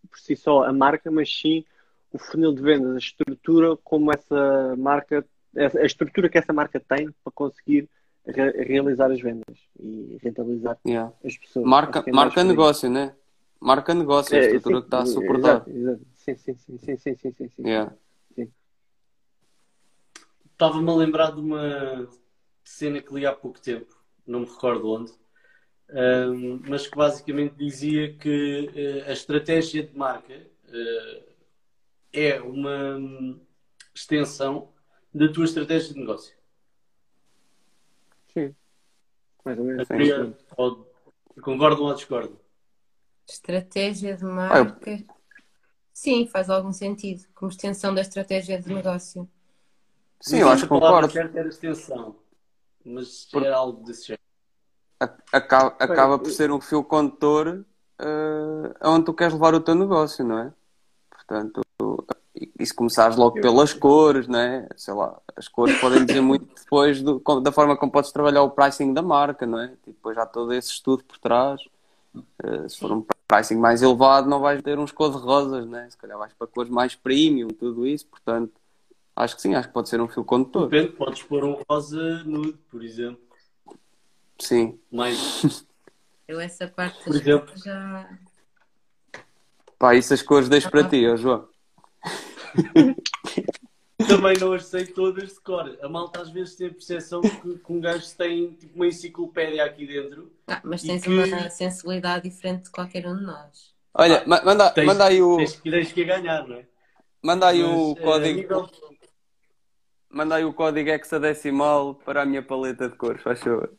por 0.09 0.17
si 0.17 0.33
só 0.33 0.63
a 0.63 0.71
marca, 0.71 1.11
mas 1.11 1.29
sim 1.29 1.65
o 2.13 2.17
funil 2.17 2.53
de 2.53 2.61
vendas, 2.61 2.95
a 2.95 2.97
estrutura 2.97 3.75
como 3.83 4.09
essa 4.11 4.75
marca, 4.77 5.25
a 5.55 5.85
estrutura 5.85 6.29
que 6.29 6.37
essa 6.37 6.53
marca 6.53 6.79
tem 6.79 7.11
para 7.23 7.33
conseguir 7.33 7.89
re 8.25 8.51
realizar 8.63 9.11
as 9.11 9.19
vendas 9.19 9.57
e 9.79 10.17
rentabilizar 10.23 10.77
Yeah. 10.87 11.13
as 11.25 11.35
pessoas. 11.37 11.65
Marca, 11.65 12.03
é 12.07 12.11
marca 12.11 12.43
negócio, 12.43 12.89
né? 12.89 13.13
Marca 13.59 13.93
negócio, 13.93 14.35
a 14.35 14.39
É, 14.39 14.45
estrutura 14.45 14.75
sim, 14.77 14.81
que 14.81 14.87
está 14.87 15.01
a 15.01 15.05
suportar. 15.05 15.55
exato, 15.57 15.69
exato. 15.69 16.01
Sim, 16.13 16.35
sim, 16.37 16.53
sim, 16.55 16.77
sim, 16.77 16.97
sim, 16.97 17.15
sim, 17.15 17.31
sim, 17.33 17.49
sim. 17.49 17.67
Yeah. 17.67 17.93
Estava-me 20.53 20.89
a 20.89 20.95
lembrar 20.95 21.31
de 21.31 21.41
uma 21.41 22.07
cena 22.63 23.01
que 23.01 23.13
li 23.13 23.25
há 23.25 23.33
pouco 23.33 23.59
tempo, 23.59 23.93
não 24.25 24.41
me 24.41 24.45
recordo 24.45 24.89
onde, 24.89 25.11
ahm, 25.91 26.61
mas 26.67 26.87
que 26.87 26.95
basicamente 26.95 27.55
dizia 27.55 28.13
que 28.15 28.69
eh, 28.75 29.09
a 29.09 29.13
estratégia 29.13 29.83
de 29.83 29.97
marca 29.97 30.33
eh, 30.33 31.23
é 32.13 32.41
uma 32.41 32.97
hum, 32.97 33.39
extensão 33.93 34.69
da 35.13 35.31
tua 35.31 35.45
estratégia 35.45 35.93
de 35.93 35.99
negócio. 35.99 36.35
Sim. 38.33 38.55
Mais 39.43 39.57
ou 39.57 39.65
menos. 39.65 39.89
Eu 39.89 39.97
queria- 39.97 40.37
ou- 40.57 40.87
concordam 41.41 41.85
ou 41.85 41.93
discordam? 41.93 42.37
Estratégia 43.27 44.15
de 44.15 44.25
marca. 44.25 45.03
Sim, 45.93 46.27
faz 46.27 46.49
algum 46.49 46.71
sentido. 46.71 47.25
Como 47.35 47.51
extensão 47.51 47.93
da 47.93 48.01
estratégia 48.01 48.59
de 48.59 48.73
negócio. 48.73 49.29
Sim, 50.21 50.37
eu 50.37 50.49
acho 50.49 50.63
que 50.63 50.69
concordo. 50.69 51.11
certa 51.11 51.39
era 51.39 51.47
extensão, 51.47 52.15
mas 52.85 53.25
Por- 53.25 53.43
era 53.43 53.55
algo 53.55 53.83
desse 53.85 54.07
género. 54.07 54.28
Acaba, 55.31 55.75
acaba 55.79 56.19
por 56.19 56.29
ser 56.31 56.51
um 56.51 56.59
fio 56.59 56.83
condutor 56.83 57.63
eh, 57.99 58.75
aonde 58.81 59.05
tu 59.05 59.13
queres 59.13 59.33
levar 59.33 59.53
o 59.53 59.59
teu 59.61 59.75
negócio, 59.75 60.25
não 60.25 60.37
é? 60.39 60.53
Portanto, 61.09 61.61
e 62.35 62.65
se 62.65 62.73
começares 62.73 63.15
logo 63.15 63.35
pelas 63.41 63.73
cores, 63.73 64.27
não 64.27 64.39
é? 64.39 64.67
Sei 64.75 64.93
lá, 64.93 65.17
as 65.35 65.47
cores 65.47 65.79
podem 65.79 66.05
dizer 66.05 66.21
muito 66.21 66.45
depois 66.63 67.01
do- 67.01 67.21
da 67.41 67.51
forma 67.51 67.77
como 67.77 67.91
podes 67.91 68.11
trabalhar 68.11 68.41
o 68.43 68.49
pricing 68.51 68.93
da 68.93 69.01
marca, 69.01 69.45
não 69.45 69.59
é? 69.59 69.73
E 69.87 69.91
depois 69.91 70.17
há 70.17 70.25
todo 70.25 70.53
esse 70.53 70.69
estudo 70.69 71.03
por 71.03 71.17
trás. 71.17 71.61
Eh, 72.43 72.67
se 72.67 72.77
for 72.79 72.91
um 72.91 73.05
pricing 73.27 73.55
mais 73.57 73.81
elevado, 73.81 74.27
não 74.29 74.39
vais 74.39 74.61
ter 74.61 74.79
uns 74.79 74.91
cor-de-rosas, 74.91 75.65
né? 75.67 75.87
Se 75.89 75.97
calhar 75.97 76.17
vais 76.17 76.33
para 76.33 76.47
cores 76.47 76.71
mais 76.71 76.95
premium, 76.95 77.47
tudo 77.49 77.85
isso. 77.85 78.05
Portanto, 78.07 78.53
acho 79.15 79.35
que 79.35 79.41
sim, 79.41 79.55
acho 79.55 79.67
que 79.67 79.73
pode 79.73 79.89
ser 79.89 80.01
um 80.01 80.07
fio 80.07 80.25
condutor. 80.25 80.69
Depende, 80.69 80.93
podes 80.93 81.23
pôr 81.23 81.43
um 81.43 81.61
rosa 81.69 82.23
nude, 82.25 82.57
por 82.71 82.83
exemplo. 82.83 83.28
Sim. 84.39 84.79
Mais 84.91 85.65
Eu 86.27 86.39
essa 86.39 86.67
parte 86.67 87.03
Por 87.03 87.15
exemplo. 87.15 87.53
já. 87.57 88.09
Pá, 89.77 89.95
isso 89.95 90.13
as 90.13 90.21
cores 90.21 90.49
deixo 90.49 90.69
para 90.69 90.87
ti, 90.87 91.07
ó 91.07 91.15
João. 91.15 91.47
Também 94.07 94.37
não 94.39 94.53
as 94.53 94.65
sei 94.65 94.85
todas 94.87 95.33
de 95.33 95.39
cor. 95.41 95.77
A 95.81 95.89
malta 95.89 96.21
às 96.21 96.29
vezes 96.29 96.55
tem 96.55 96.67
a 96.67 96.71
percepção 96.71 97.21
que, 97.21 97.57
que 97.59 97.71
um 97.71 97.81
gajo 97.81 98.05
tem 98.15 98.53
tipo 98.53 98.75
uma 98.75 98.87
enciclopédia 98.87 99.63
aqui 99.65 99.85
dentro. 99.85 100.31
Ah, 100.47 100.61
mas 100.63 100.81
tens 100.81 101.03
que- 101.03 101.09
uma 101.09 101.49
sensibilidade 101.49 102.29
diferente 102.29 102.63
de 102.63 102.71
qualquer 102.71 103.05
um 103.05 103.15
de 103.17 103.23
nós. 103.23 103.73
Olha, 103.93 104.23
ma- 104.25 104.41
manda, 104.43 104.69
Tens, 104.71 104.85
manda 104.85 105.05
aí 105.05 105.21
o, 105.21 105.37
tens, 105.37 105.55
que- 105.59 105.69
tens 105.69 105.91
que 105.91 106.05
ganhar, 106.05 106.47
não 106.47 106.55
é? 106.55 106.65
manda 107.21 107.47
aí 107.47 107.61
Mas, 107.61 107.71
o 107.71 107.91
eh, 107.97 108.01
código. 108.03 108.35
nível- 108.39 108.69
Manda 110.11 110.35
aí 110.35 110.45
o 110.45 110.53
código 110.53 110.89
hexadecimal 110.89 111.93
para 111.93 112.23
a 112.23 112.25
minha 112.25 112.41
paleta 112.41 112.89
de 112.89 112.95
cores, 112.95 113.21
faz 113.21 113.39
favor. 113.41 113.71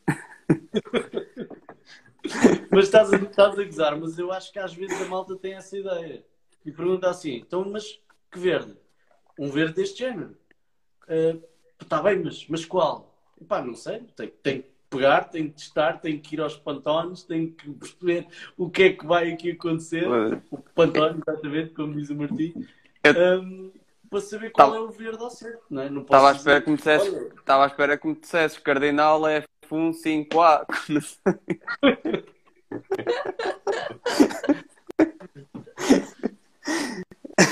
Mas 2.71 2.85
estás 2.85 3.11
a, 3.11 3.17
estás 3.17 3.57
a 3.59 3.63
gozar, 3.63 3.99
mas 3.99 4.17
eu 4.17 4.31
acho 4.31 4.51
que 4.51 4.59
às 4.59 4.73
vezes 4.73 5.01
a 5.01 5.05
malta 5.05 5.35
tem 5.35 5.53
essa 5.53 5.77
ideia. 5.77 6.23
E 6.65 6.71
pergunta 6.71 7.09
assim, 7.09 7.37
então, 7.37 7.67
mas 7.69 7.99
que 8.31 8.39
verde? 8.39 8.77
Um 9.39 9.49
verde 9.49 9.73
deste 9.75 9.99
género. 9.99 10.37
Está 11.81 12.01
bem, 12.01 12.19
mas, 12.23 12.45
mas 12.47 12.63
qual? 12.65 13.15
Não 13.65 13.73
sei. 13.75 14.01
Tem, 14.43 14.61
que 14.61 14.71
pegar, 14.89 15.25
tem 15.25 15.47
que 15.47 15.55
testar, 15.55 15.93
tem 15.99 16.19
que 16.19 16.35
ir 16.35 16.41
aos 16.41 16.55
pantones, 16.55 17.23
tem 17.23 17.51
que 17.51 17.71
perceber 17.71 18.27
o 18.55 18.69
que 18.69 18.83
é 18.83 18.93
que 18.93 19.05
vai 19.05 19.31
aqui 19.33 19.51
acontecer. 19.51 20.05
O 20.51 20.57
pantone, 20.75 21.21
exatamente, 21.27 21.73
como 21.73 21.95
diz 21.95 22.09
o 22.09 22.15
Martim. 22.15 22.53
Eu- 23.03 23.41
Um, 23.41 23.71
para 24.11 24.19
saber 24.19 24.51
qual 24.51 24.75
é 24.75 24.79
o 24.79 24.91
verde 24.91 25.23
ao 25.23 25.29
certo, 25.29 25.63
não 25.69 25.81
é? 25.81 25.89
Não 25.89 26.01
Estava 26.01 26.29
à 26.29 26.31
espera 26.33 26.61
que 26.61 26.69
me 26.69 26.75
dissesses, 26.75 27.13
olha, 27.13 27.63
à 27.63 27.65
espera 27.65 27.97
que 27.97 28.07
me 28.07 28.13
dissesses 28.13 28.57
Cardinal 28.57 29.25
é 29.25 29.45
F154. 29.71 30.65
Não 30.89 31.01
sei. 31.01 31.21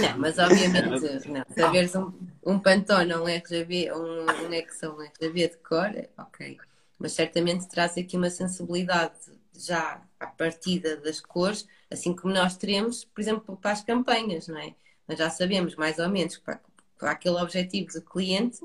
Não, 0.01 0.17
mas 0.17 0.38
obviamente, 0.38 1.28
não, 1.28 1.43
saberes 1.55 1.95
um, 1.95 2.11
um 2.45 2.59
Pantone 2.59 3.13
ou 3.13 3.24
um 3.24 3.28
RGB, 3.28 3.91
um, 3.91 4.45
um 4.45 4.49
Nexon, 4.49 4.91
um 4.91 5.01
RGB 5.01 5.49
de 5.49 5.57
cor, 5.57 5.88
é 5.88 6.09
ok. 6.17 6.57
Mas 6.97 7.13
certamente 7.13 7.67
traz 7.67 7.97
aqui 7.97 8.15
uma 8.15 8.30
sensibilidade 8.30 9.13
já 9.57 10.01
à 10.20 10.28
partida 10.28 10.97
das 10.97 11.20
cores, 11.20 11.67
assim 11.89 12.15
como 12.15 12.34
nós 12.34 12.55
teremos, 12.55 13.03
por 13.03 13.20
exemplo, 13.22 13.57
para 13.57 13.72
as 13.72 13.82
campanhas, 13.82 14.47
não 14.47 14.57
é? 14.57 14.74
Nós 15.07 15.17
já 15.17 15.30
sabemos 15.30 15.76
mais 15.76 15.97
ou 15.99 16.07
menos 16.07 16.38
para, 16.38 16.61
para 16.97 17.11
aquele 17.11 17.38
objetivo 17.38 17.91
do 17.91 18.01
cliente, 18.01 18.59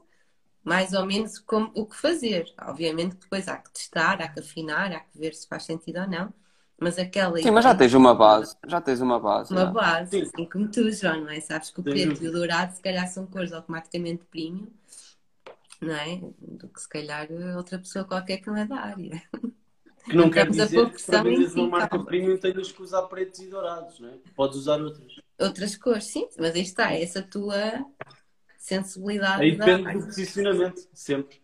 mais 0.65 0.93
ou 0.95 1.05
menos 1.07 1.39
como, 1.39 1.71
o 1.75 1.87
que 1.87 1.97
fazer. 1.97 2.53
Obviamente 2.63 3.17
que 3.17 3.23
depois 3.23 3.47
há 3.49 3.57
que 3.59 3.71
testar, 3.73 4.21
há 4.23 4.29
que 4.29 4.41
afinar, 4.41 4.93
há 4.93 5.01
que 5.01 5.19
ver 5.19 5.35
se 5.35 5.47
faz 5.47 5.65
sentido 5.65 6.01
ou 6.01 6.09
não. 6.09 6.33
Mas 6.81 6.99
aquela 6.99 7.39
Sim, 7.39 7.51
mas 7.53 7.65
já 7.65 7.75
tens 7.75 7.95
uma 7.95 8.15
base. 8.15 8.57
Já 8.67 8.81
tens 8.81 9.01
uma 9.01 9.21
base. 9.21 9.53
uma 9.53 9.67
base, 9.67 10.11
Sim. 10.11 10.23
assim 10.23 10.45
como 10.47 10.69
tu, 10.71 10.91
João, 10.91 11.21
não 11.21 11.31
é? 11.31 11.41
Sabes 11.41 11.71
que 11.71 11.81
o 11.81 11.85
preto 11.85 12.23
e 12.25 12.29
o 12.29 12.33
dourado, 12.33 12.75
se 12.75 12.83
calhar, 12.83 13.07
são 13.07 13.27
cores 13.27 13.53
automaticamente 13.53 14.25
premium, 14.25 14.67
não 15.81 15.95
é? 15.95 16.21
Do 16.41 16.69
que 16.69 16.81
se 16.81 16.89
calhar 16.89 17.29
outra 17.57 17.79
pessoa 17.79 18.05
qualquer 18.05 18.39
que 18.39 18.49
não 18.49 18.57
é 18.57 18.67
da 18.67 18.77
área. 18.81 19.23
Que 20.09 20.17
não 20.17 20.31
quer 20.31 20.51
dizer 20.51 20.91
que 20.91 21.03
para 21.03 21.23
venderes 21.23 21.53
si, 21.53 21.59
uma 21.59 21.69
marca 21.69 21.89
calma. 21.89 22.05
premium 22.05 22.37
tenhas 22.37 22.71
que 22.71 22.83
usar 22.83 23.03
pretos 23.05 23.41
e 23.41 23.49
dourados, 23.49 24.01
não 24.01 24.09
é? 24.09 24.19
Podes 24.37 24.57
usar 24.59 24.81
outras. 24.81 25.13
Outras 25.39 25.77
cores, 25.77 26.05
sim, 26.05 26.29
mas 26.39 26.55
aí 26.55 26.63
está, 26.63 26.93
essa 26.93 27.23
tua 27.23 27.85
sensibilidade 28.65 29.43
Aí 29.43 29.57
depende 29.57 29.99
do 29.99 30.07
posicionamento, 30.07 30.89
sempre. 30.95 31.39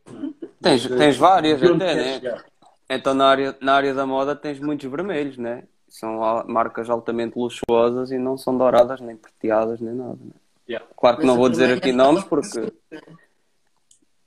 Tens, 0.62 0.86
tens 0.86 1.18
várias 1.18 1.62
até, 1.62 1.94
né? 1.94 2.14
chegar. 2.14 2.46
Então 2.88 3.12
na 3.12 3.26
área, 3.26 3.54
na 3.60 3.74
área 3.74 3.92
da 3.92 4.06
moda 4.06 4.34
tens 4.34 4.58
muitos 4.58 4.90
vermelhos, 4.90 5.36
né? 5.36 5.64
São 5.86 6.18
marcas 6.46 6.88
altamente 6.88 7.38
luxuosas 7.38 8.10
e 8.10 8.16
não 8.16 8.38
são 8.38 8.56
douradas, 8.56 9.02
nem 9.02 9.16
prateadas, 9.16 9.80
nem 9.80 9.94
nada. 9.94 10.18
Né? 10.18 10.30
Yeah. 10.66 10.86
Claro 10.96 11.18
que 11.18 11.26
Mas 11.26 11.30
não 11.30 11.38
vou 11.38 11.50
dizer 11.50 11.76
aqui 11.76 11.90
é 11.90 11.92
nomes 11.92 12.24
porque 12.24 12.72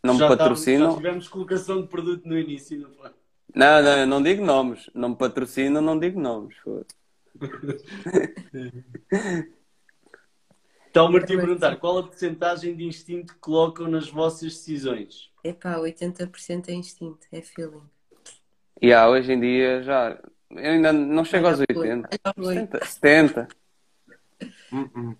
não 0.03 0.14
me 0.14 0.20
Já 0.20 0.28
patrocinam. 0.28 0.91
Já 0.91 0.98
tivemos 0.98 1.28
colocação 1.28 1.82
de 1.82 1.88
produto 1.88 2.28
no 2.28 2.38
início, 2.38 2.80
não 2.80 2.91
foi? 2.91 3.10
Não, 3.56 3.82
não, 3.82 3.98
eu 3.98 4.07
não 4.07 4.22
digo 4.22 4.45
nomes. 4.45 4.88
Não 4.94 5.10
me 5.10 5.15
patrocinam, 5.15 5.82
não 5.82 5.98
digo 5.98 6.20
nomes. 6.20 6.56
Foda. 10.94 10.99
Então, 10.99 11.07
o 11.07 11.11
Martim 11.11 11.38
perguntar, 11.38 11.76
qual 11.78 11.98
a 11.98 12.03
porcentagem 12.03 12.76
de 12.76 12.86
instinto 12.86 13.34
que 13.34 13.40
colocam 13.40 13.88
nas 13.88 14.07
vossas 14.10 14.53
decisões? 14.53 15.32
Epá, 15.44 15.78
80% 15.78 16.70
é 16.70 16.74
instinto, 16.74 17.26
é 17.32 17.41
feeling. 17.41 17.82
E 18.80 18.94
há, 18.94 19.10
hoje 19.10 19.34
em 19.34 19.40
dia 19.40 19.82
já. 19.82 20.20
Eu 20.52 20.72
ainda 20.72 20.94
não 20.94 21.26
chego 21.26 21.48
aos 21.48 21.57
Olha, 21.57 21.65
foi. 21.74 21.90
80. 21.90 22.10
Olha, 22.24 22.34
foi. 22.36 22.56
70. 22.56 22.86
70. 22.86 23.48
Hum, 24.72 25.15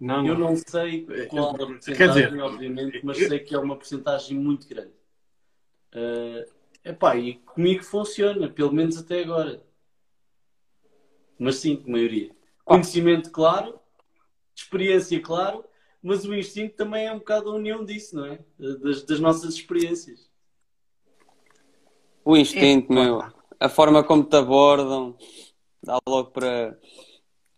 Não, 0.00 0.24
Eu 0.24 0.38
não. 0.38 0.50
não 0.50 0.56
sei 0.56 1.04
qual 1.28 1.50
a 1.50 1.58
Quer 1.58 1.66
porcentagem, 1.66 2.28
dizer- 2.28 2.40
obviamente, 2.40 3.00
mas 3.02 3.18
sei 3.18 3.40
que 3.40 3.54
é 3.54 3.58
uma 3.58 3.76
porcentagem 3.76 4.38
muito 4.38 4.68
grande. 4.68 4.92
Uh, 5.92 6.48
epá, 6.84 7.16
e 7.16 7.34
comigo 7.34 7.82
funciona, 7.82 8.48
pelo 8.48 8.72
menos 8.72 8.96
até 8.96 9.22
agora. 9.22 9.60
Mas 11.36 11.56
sim, 11.56 11.82
a 11.84 11.90
maioria. 11.90 12.30
Conhecimento, 12.64 13.30
claro. 13.32 13.80
Experiência, 14.62 15.20
claro. 15.20 15.64
Mas 16.02 16.24
o 16.24 16.34
instinto 16.34 16.74
também 16.76 17.06
é 17.06 17.12
um 17.12 17.18
bocado 17.18 17.50
a 17.50 17.54
união 17.54 17.84
disso, 17.84 18.16
não 18.16 18.26
é? 18.26 18.38
Das, 18.58 19.04
das 19.04 19.20
nossas 19.20 19.54
experiências. 19.54 20.28
O 22.24 22.36
instinto, 22.36 22.92
meu. 22.92 23.22
A 23.58 23.68
forma 23.68 24.02
como 24.04 24.24
te 24.24 24.36
abordam. 24.36 25.16
Dá 25.82 25.98
logo 26.08 26.30
para. 26.30 26.78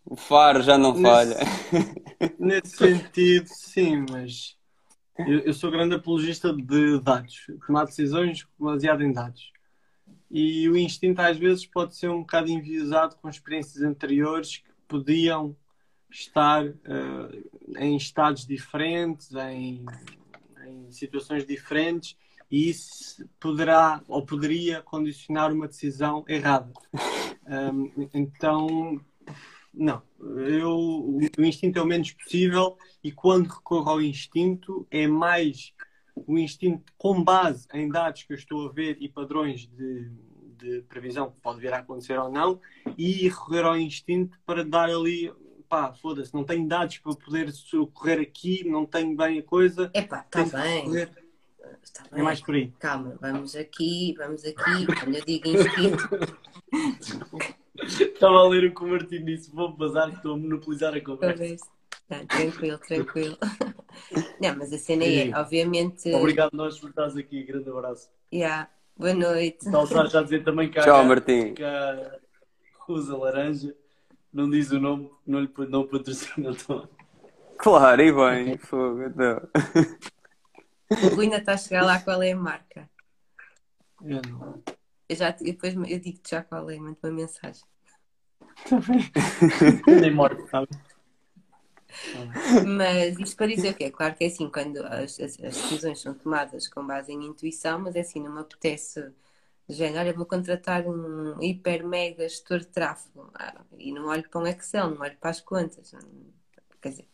O 0.05 0.15
faro 0.15 0.61
já 0.61 0.77
não 0.77 0.93
Nesse- 0.93 1.03
falha. 1.03 1.37
Nesse 2.39 2.75
sentido, 2.77 3.47
sim, 3.47 4.05
mas 4.09 4.57
eu, 5.19 5.39
eu 5.39 5.53
sou 5.53 5.69
grande 5.71 5.95
apologista 5.95 6.51
de 6.53 6.99
dados, 6.99 7.45
tomar 7.67 7.85
decisões 7.85 8.45
baseado 8.59 9.03
em 9.03 9.11
dados. 9.13 9.51
E 10.29 10.67
o 10.69 10.75
instinto 10.77 11.19
às 11.19 11.37
vezes 11.37 11.65
pode 11.65 11.95
ser 11.95 12.09
um 12.09 12.21
bocado 12.21 12.49
enviesado 12.49 13.15
com 13.17 13.29
experiências 13.29 13.83
anteriores 13.83 14.57
que 14.57 14.71
podiam 14.87 15.55
estar 16.11 16.65
uh, 16.65 17.77
em 17.77 17.95
estados 17.95 18.45
diferentes, 18.45 19.33
em, 19.33 19.85
em 20.67 20.91
situações 20.91 21.45
diferentes, 21.45 22.17
e 22.49 22.69
isso 22.69 23.25
poderá 23.39 24.03
ou 24.07 24.25
poderia 24.25 24.81
condicionar 24.81 25.53
uma 25.53 25.67
decisão 25.67 26.23
errada. 26.27 26.71
Um, 27.43 28.07
então, 28.13 29.01
não, 29.73 30.01
eu, 30.19 30.77
o 31.37 31.43
instinto 31.43 31.79
é 31.79 31.81
o 31.81 31.85
menos 31.85 32.11
possível 32.11 32.77
e 33.03 33.11
quando 33.11 33.47
recorro 33.47 33.89
ao 33.89 34.01
instinto 34.01 34.87
é 34.91 35.07
mais 35.07 35.73
o 36.15 36.37
instinto 36.37 36.93
com 36.97 37.23
base 37.23 37.67
em 37.73 37.89
dados 37.89 38.23
que 38.23 38.33
eu 38.33 38.37
estou 38.37 38.69
a 38.69 38.71
ver 38.71 38.97
e 39.01 39.09
padrões 39.09 39.67
de, 39.67 40.11
de 40.57 40.81
previsão 40.83 41.31
que 41.31 41.41
pode 41.41 41.59
vir 41.59 41.73
a 41.73 41.79
acontecer 41.79 42.19
ou 42.19 42.31
não 42.31 42.61
e 42.97 43.27
recorrer 43.27 43.65
ao 43.65 43.77
instinto 43.77 44.37
para 44.45 44.63
dar 44.63 44.89
ali 44.89 45.31
pá, 45.71 45.93
foda-se, 45.93 46.33
não 46.33 46.43
tenho 46.43 46.67
dados 46.67 46.97
para 46.97 47.15
poder 47.15 47.49
socorrer 47.53 48.19
aqui, 48.19 48.67
não 48.67 48.85
tenho 48.85 49.15
bem 49.15 49.39
a 49.39 49.43
coisa. 49.43 49.89
Epá, 49.93 50.25
está 50.25 50.43
bem. 50.43 50.93
Está 51.81 52.03
bem. 52.11 52.19
É 52.19 52.21
mais 52.21 52.41
por 52.41 52.55
aí. 52.55 52.73
Calma, 52.77 53.17
vamos 53.21 53.55
aqui, 53.55 54.13
vamos 54.17 54.43
aqui, 54.43 54.85
quando 54.85 55.15
eu 55.15 55.25
digo 55.25 55.47
instinto. 55.47 56.09
Estava 57.81 58.35
a 58.35 58.49
ler 58.49 58.65
o 58.65 58.75
que 58.75 58.83
o 58.83 58.87
Martim 58.87 59.23
disse, 59.23 59.49
vou 59.49 59.71
bazar 59.71 60.09
que 60.09 60.17
estou 60.17 60.33
a 60.33 60.37
monopolizar 60.37 60.93
a 60.93 60.99
conversa. 60.99 61.65
Tá, 62.09 62.19
tranquilo, 62.25 62.77
tranquilo. 62.79 63.37
Não, 64.41 64.57
mas 64.57 64.73
a 64.73 64.77
cena 64.77 65.05
é, 65.05 65.31
obviamente. 65.33 66.13
Obrigado 66.13 66.51
nós 66.53 66.77
por 66.77 66.89
estás 66.89 67.15
aqui, 67.15 67.43
grande 67.43 67.69
abraço. 67.69 68.09
Yeah. 68.33 68.69
Boa 68.97 69.13
noite. 69.13 69.65
Está 69.65 69.81
o 69.81 69.85
já 69.85 70.19
a 70.19 70.23
dizer 70.23 70.43
também 70.43 70.69
que 70.69 70.81
Tchau, 70.81 71.05
Martim. 71.05 71.53
Que 71.53 72.91
usa 72.91 73.15
laranja 73.15 73.73
não 74.33 74.49
diz 74.49 74.71
o 74.71 74.79
nome, 74.79 75.09
não 75.25 75.41
lhe 75.41 75.49
não 75.69 75.87
patrocina 75.87 76.51
o 76.51 77.01
Claro, 77.57 78.01
e 78.01 78.11
bem, 78.11 78.57
fogo, 78.57 79.03
então. 79.03 79.41
O 80.89 81.15
Rui 81.15 81.25
ainda 81.25 81.37
está 81.37 81.53
a 81.53 81.57
chegar 81.57 81.83
lá 81.83 81.99
qual 81.99 82.21
é 82.23 82.31
a 82.31 82.35
marca. 82.35 82.89
Eu 84.03 84.21
não. 84.27 84.63
Eu 85.07 85.15
já, 85.15 85.31
depois 85.31 85.75
eu 85.75 85.99
digo-te 85.99 86.31
já 86.31 86.41
qual 86.41 86.69
é, 86.69 86.77
mando 86.77 86.97
uma 87.03 87.11
mensagem. 87.11 87.63
Nem 90.01 90.13
morte, 90.13 90.49
sabe? 90.49 90.67
Mas 92.65 93.19
isto 93.19 93.35
para 93.35 93.47
dizer 93.47 93.71
o 93.71 93.73
quê? 93.75 93.91
Claro 93.91 94.15
que 94.15 94.23
é 94.23 94.27
assim, 94.27 94.49
quando 94.49 94.77
as, 94.85 95.19
as, 95.19 95.39
as, 95.39 95.39
decisões 95.39 95.99
são 95.99 96.13
tomadas 96.13 96.67
com 96.67 96.85
base 96.85 97.11
em 97.11 97.25
intuição, 97.25 97.79
mas 97.79 97.95
é 97.95 97.99
assim, 97.99 98.21
não 98.21 98.33
me 98.33 98.39
apetece 98.39 99.11
género, 99.71 99.99
olha, 99.99 100.13
vou 100.13 100.25
contratar 100.25 100.87
um 100.87 101.41
hiper 101.41 101.85
mega 101.85 102.27
gestor 102.27 102.59
de 102.59 102.67
tráfego 102.67 103.29
ah, 103.33 103.61
e 103.77 103.91
não 103.91 104.07
olho 104.07 104.27
para 104.29 104.41
um 104.41 104.47
Excel, 104.47 104.91
não 104.91 105.01
olho 105.01 105.17
para 105.17 105.29
as 105.29 105.41
contas. 105.41 105.93
Quer 106.81 106.89
dizer, 106.89 107.07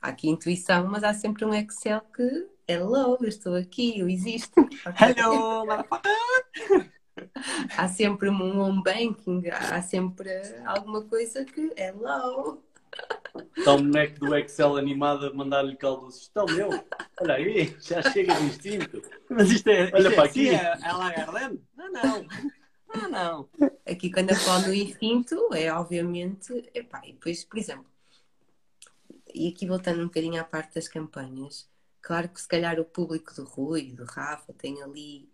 há 0.00 0.08
aqui 0.08 0.28
intuição, 0.28 0.86
mas 0.88 1.04
há 1.04 1.14
sempre 1.14 1.44
um 1.44 1.54
Excel 1.54 2.00
que 2.14 2.48
hello, 2.66 3.18
eu 3.20 3.28
estou 3.28 3.54
aqui, 3.54 3.98
eu 3.98 4.08
existo. 4.08 4.54
Hello, 5.00 5.66
há 7.76 7.88
sempre 7.88 8.28
um 8.28 8.60
home 8.60 8.82
banking, 8.82 9.48
há 9.48 9.80
sempre 9.82 10.30
alguma 10.64 11.02
coisa 11.02 11.44
que 11.44 11.72
hello. 11.76 12.62
Está 13.56 13.74
o 13.74 13.78
boneco 13.78 14.20
do 14.20 14.36
Excel 14.36 14.76
animado 14.76 15.26
a 15.26 15.34
mandar-lhe 15.34 15.76
caldos. 15.76 16.22
Está 16.22 16.44
meu. 16.44 16.70
Olha 17.20 17.34
aí, 17.34 17.76
já 17.80 18.00
chega 18.02 18.34
de 18.34 18.44
instinto. 18.44 19.02
Mas 19.28 19.50
isto 19.50 19.68
é. 19.68 19.90
Olha 19.92 20.08
isto 20.08 20.14
para 20.14 20.24
é, 20.24 20.28
aqui. 20.28 20.48
É, 20.50 20.78
é 20.82 20.92
Lagarde? 20.92 21.60
Não, 21.76 21.92
não. 21.92 22.26
Ah, 22.88 23.08
não. 23.08 23.48
Aqui, 23.84 24.10
quando 24.10 24.30
eu 24.30 24.36
falo 24.36 24.68
no 24.68 24.74
instinto, 24.74 25.48
é 25.52 25.72
obviamente. 25.72 26.52
Epá, 26.72 27.02
e 27.04 27.12
depois, 27.12 27.44
por 27.44 27.58
exemplo, 27.58 27.86
e 29.34 29.48
aqui 29.48 29.66
voltando 29.66 30.00
um 30.00 30.06
bocadinho 30.06 30.40
à 30.40 30.44
parte 30.44 30.76
das 30.76 30.86
campanhas, 30.86 31.68
claro 32.00 32.28
que 32.28 32.40
se 32.40 32.46
calhar 32.46 32.78
o 32.78 32.84
público 32.84 33.34
do 33.34 33.44
Rui, 33.44 33.90
do 33.90 34.04
Rafa, 34.04 34.52
tem 34.52 34.80
ali 34.80 35.28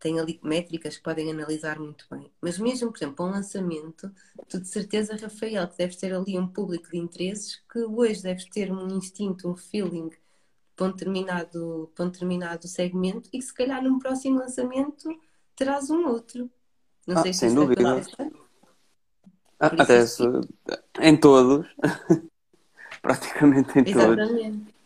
tem 0.00 0.18
ali 0.18 0.40
métricas 0.42 0.96
que 0.96 1.02
podem 1.02 1.30
analisar 1.30 1.78
muito 1.78 2.06
bem. 2.10 2.32
Mas 2.40 2.58
mesmo, 2.58 2.90
por 2.90 2.98
exemplo, 2.98 3.26
um 3.26 3.30
lançamento, 3.30 4.10
tu 4.48 4.58
de 4.58 4.66
certeza, 4.66 5.14
Rafael, 5.14 5.68
que 5.68 5.76
deves 5.76 5.96
ter 5.96 6.14
ali 6.14 6.38
um 6.38 6.48
público 6.48 6.90
de 6.90 6.96
interesses 6.96 7.62
que 7.70 7.80
hoje 7.80 8.22
deves 8.22 8.46
ter 8.46 8.72
um 8.72 8.88
instinto, 8.88 9.48
um 9.48 9.54
feeling 9.54 10.10
para 10.74 10.86
um 10.86 10.92
determinado, 10.92 11.92
para 11.94 12.06
um 12.06 12.08
determinado 12.08 12.66
segmento 12.66 13.28
e 13.30 13.38
que 13.38 13.44
se 13.44 13.52
calhar 13.52 13.82
num 13.82 13.98
próximo 13.98 14.38
lançamento 14.38 15.08
terás 15.54 15.90
um 15.90 16.06
outro. 16.08 16.50
Não 17.06 17.18
ah, 17.18 17.22
sei 17.22 17.34
se 17.34 17.40
sem 17.40 17.54
dúvida. 17.54 18.02
Ah, 19.58 19.66
até 19.66 20.06
se, 20.06 20.22
em 21.00 21.16
todos. 21.18 21.66
Praticamente 23.02 23.78
em 23.78 23.82
Exatamente. 23.86 24.64
todos. 24.64 24.80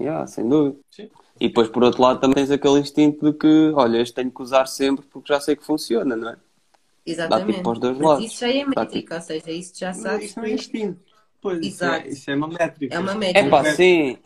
Yeah, 0.00 0.26
sem 0.26 0.48
dúvida. 0.48 0.80
Sim. 0.90 1.10
E 1.42 1.48
depois, 1.48 1.68
por 1.68 1.82
outro 1.82 2.00
lado, 2.00 2.20
também 2.20 2.36
tens 2.36 2.52
aquele 2.52 2.78
instinto 2.78 3.32
de 3.32 3.36
que, 3.36 3.72
olha, 3.74 3.98
este 3.98 4.14
tenho 4.14 4.30
que 4.30 4.40
usar 4.40 4.64
sempre 4.66 5.04
porque 5.06 5.32
já 5.32 5.40
sei 5.40 5.56
que 5.56 5.64
funciona, 5.64 6.14
não 6.14 6.28
é? 6.28 6.36
Exatamente. 7.04 7.46
Dá 7.46 7.52
tipo 7.52 7.62
para 7.64 7.72
os 7.72 7.78
dois 7.80 7.98
Mas 7.98 8.08
lados. 8.08 8.24
isso 8.26 8.40
já 8.40 8.48
é 8.48 8.64
métrica, 8.64 9.14
ou 9.16 9.20
seja, 9.20 9.50
isso 9.50 9.72
já 9.76 9.92
sabes. 9.92 10.26
Isso 10.26 10.38
não 10.38 10.46
é 10.46 10.52
instinto. 10.52 11.00
Pois, 11.40 11.66
Exato. 11.66 11.96
Isso, 11.96 12.06
é, 12.06 12.12
isso 12.12 12.30
é 12.30 12.34
uma 12.36 12.46
métrica. 12.46 12.94
É 12.94 12.98
uma 13.00 13.14
métrica. 13.16 13.40
É 13.40 13.50
pá, 13.50 13.64
sim. 13.64 14.18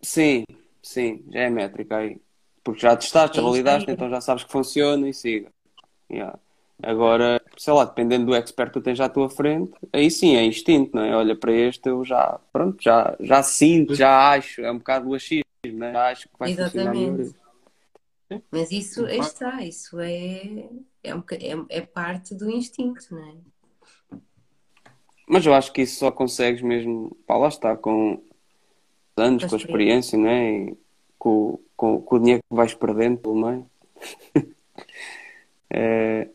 Sim, 0.00 0.44
sim, 0.82 1.24
já 1.30 1.40
é 1.40 1.50
métrica 1.50 1.98
aí. 1.98 2.16
Porque 2.64 2.80
já 2.80 2.96
testaste, 2.96 3.36
já 3.36 3.42
validaste, 3.42 3.90
então 3.90 4.08
já 4.08 4.22
sabes 4.22 4.44
que 4.44 4.50
funciona 4.50 5.06
e 5.06 5.12
siga. 5.12 5.52
Yeah. 6.10 6.38
Agora, 6.82 7.38
sei 7.58 7.72
lá, 7.74 7.84
dependendo 7.84 8.24
do 8.24 8.34
expert 8.34 8.72
que 8.72 8.80
tu 8.80 8.82
tens 8.82 8.98
à 8.98 9.10
tua 9.10 9.28
frente, 9.28 9.72
aí 9.92 10.10
sim 10.10 10.36
é 10.36 10.44
instinto, 10.46 10.96
não 10.96 11.04
é? 11.04 11.14
Olha, 11.14 11.36
para 11.36 11.52
este 11.52 11.90
eu 11.90 12.02
já, 12.02 12.40
pronto, 12.50 12.82
já, 12.82 13.14
já 13.20 13.42
sinto, 13.42 13.94
já 13.94 14.30
acho, 14.30 14.62
é 14.62 14.72
um 14.72 14.78
bocado 14.78 15.10
o 15.10 15.14
achismo 15.14 15.51
né? 15.72 15.96
Acho 15.96 16.28
que 16.28 16.38
vai 16.38 16.50
Exatamente. 16.50 17.34
Mas 18.50 18.70
isso 18.70 19.06
está, 19.06 19.62
isso 19.62 19.98
é, 20.00 20.68
é, 21.02 21.14
um, 21.14 21.22
é, 21.30 21.78
é, 21.78 21.80
parte 21.82 22.34
do 22.34 22.50
instinto, 22.50 23.06
não 23.10 23.22
é? 23.28 23.34
Mas 25.28 25.44
eu 25.44 25.54
acho 25.54 25.72
que 25.72 25.82
isso 25.82 25.98
só 25.98 26.10
consegues 26.10 26.62
mesmo, 26.62 27.16
pá, 27.26 27.36
lá 27.36 27.48
está, 27.48 27.76
com 27.76 28.22
anos, 29.16 29.44
com 29.44 29.54
a 29.54 29.58
experiência, 29.58 30.18
não 30.18 30.28
é? 30.28 30.50
E 30.50 30.78
com, 31.18 31.58
com, 31.76 32.00
com 32.00 32.16
o 32.16 32.18
dinheiro 32.18 32.42
que 32.48 32.56
vais 32.56 32.74
perdendo 32.74 33.18
pelo 33.18 33.36
meio. 33.36 33.70
é, 35.70 36.28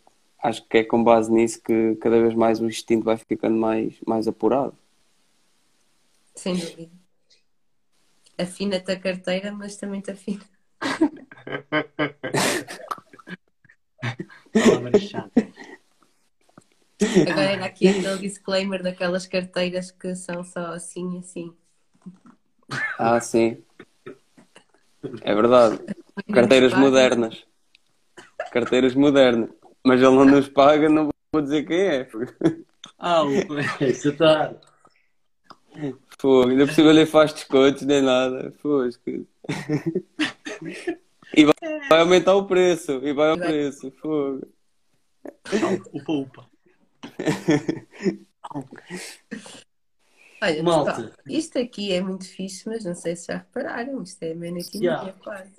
acho 0.43 0.67
que 0.67 0.77
é 0.77 0.83
com 0.83 1.03
base 1.03 1.31
nisso 1.31 1.61
que 1.61 1.95
cada 1.95 2.19
vez 2.21 2.33
mais 2.33 2.59
o 2.59 2.67
instinto 2.67 3.03
vai 3.03 3.17
ficando 3.17 3.57
mais, 3.57 3.95
mais 4.05 4.27
apurado. 4.27 4.77
Sem 6.35 6.55
dúvida 6.55 6.96
afina-te 8.37 8.91
a 8.91 8.99
carteira, 8.99 9.51
mas 9.51 9.77
também 9.77 10.01
te 10.01 10.11
afina. 10.11 10.43
Agora 17.29 17.51
era 17.51 17.65
aqui 17.65 17.87
aquele 17.87 18.17
disclaimer 18.19 18.81
daquelas 18.81 19.27
carteiras 19.27 19.91
que 19.91 20.15
são 20.15 20.43
só 20.43 20.73
assim 20.73 21.15
e 21.15 21.19
assim. 21.19 21.53
Ah, 22.97 23.19
sim. 23.19 23.63
É 25.21 25.33
verdade. 25.33 25.79
Carteiras 26.33 26.73
modernas. 26.73 27.45
Carteiras 28.51 28.95
modernas. 28.95 29.49
Mas 29.85 30.01
ele 30.01 30.15
não 30.15 30.25
nos 30.25 30.49
paga, 30.49 30.89
não 30.89 31.09
vou 31.31 31.41
dizer 31.41 31.65
quem 31.65 31.79
é. 31.79 32.09
Ah, 32.99 33.23
isso 33.81 34.09
está. 34.09 34.53
Pô, 36.19 36.43
ainda 36.43 36.65
por 36.65 36.73
cima 36.73 36.93
nem 36.93 37.05
faz 37.05 37.33
descontos 37.33 37.83
nem 37.83 38.01
nada. 38.01 38.53
Pô, 38.61 38.83
E 41.35 41.45
vai, 41.45 41.53
vai, 41.89 41.99
aumentar 41.99 42.35
o 42.35 42.45
preço. 42.45 42.93
E 43.03 43.13
vai 43.13 43.29
ao 43.29 43.37
preço. 43.37 43.91
Fogo. 43.91 44.47
Upa, 45.93 46.11
upa. 46.11 46.49
Olha, 50.41 50.63
Malta. 50.63 50.93
Pessoal, 50.93 51.13
isto 51.27 51.59
aqui 51.59 51.93
é 51.93 52.01
muito 52.01 52.25
fixe, 52.25 52.67
mas 52.67 52.85
não 52.85 52.95
sei 52.95 53.15
se 53.15 53.27
já 53.27 53.37
repararam. 53.37 54.01
Isto 54.01 54.23
é 54.23 54.33
menos 54.33 54.67
aqui 54.67 54.79
yeah. 54.79 55.11
quase. 55.13 55.53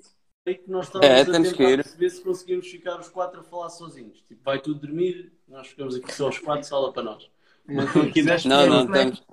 É 0.45 0.53
que 0.53 0.69
nós 0.69 0.87
estamos 0.87 1.07
é, 1.07 1.21
a 1.21 1.25
temos 1.25 1.51
que 1.53 1.63
ir. 1.63 1.83
perceber 1.83 2.09
se 2.09 2.21
conseguimos 2.21 2.67
ficar 2.67 2.99
os 2.99 3.09
quatro 3.09 3.41
a 3.41 3.43
falar 3.43 3.69
sozinhos. 3.69 4.23
Tipo, 4.27 4.41
vai 4.43 4.59
tudo 4.59 4.79
dormir, 4.79 5.31
nós 5.47 5.67
ficamos 5.67 5.95
aqui 5.95 6.11
só 6.13 6.29
os 6.29 6.39
quatro, 6.39 6.67
sala 6.67 6.91
para 6.91 7.03
nós. 7.03 7.29
Não, 7.69 7.83
aqui 7.83 8.23
não, 8.23 8.65
não, 8.65 8.83
estamos. 8.85 9.23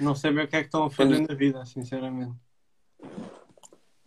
Não 0.00 0.14
sei 0.14 0.32
bem 0.32 0.44
o 0.44 0.48
que 0.48 0.56
é 0.56 0.60
que 0.60 0.66
estão 0.66 0.84
a 0.84 0.90
fazer 0.90 1.14
temos... 1.14 1.28
na 1.28 1.34
vida, 1.34 1.64
sinceramente. 1.64 2.34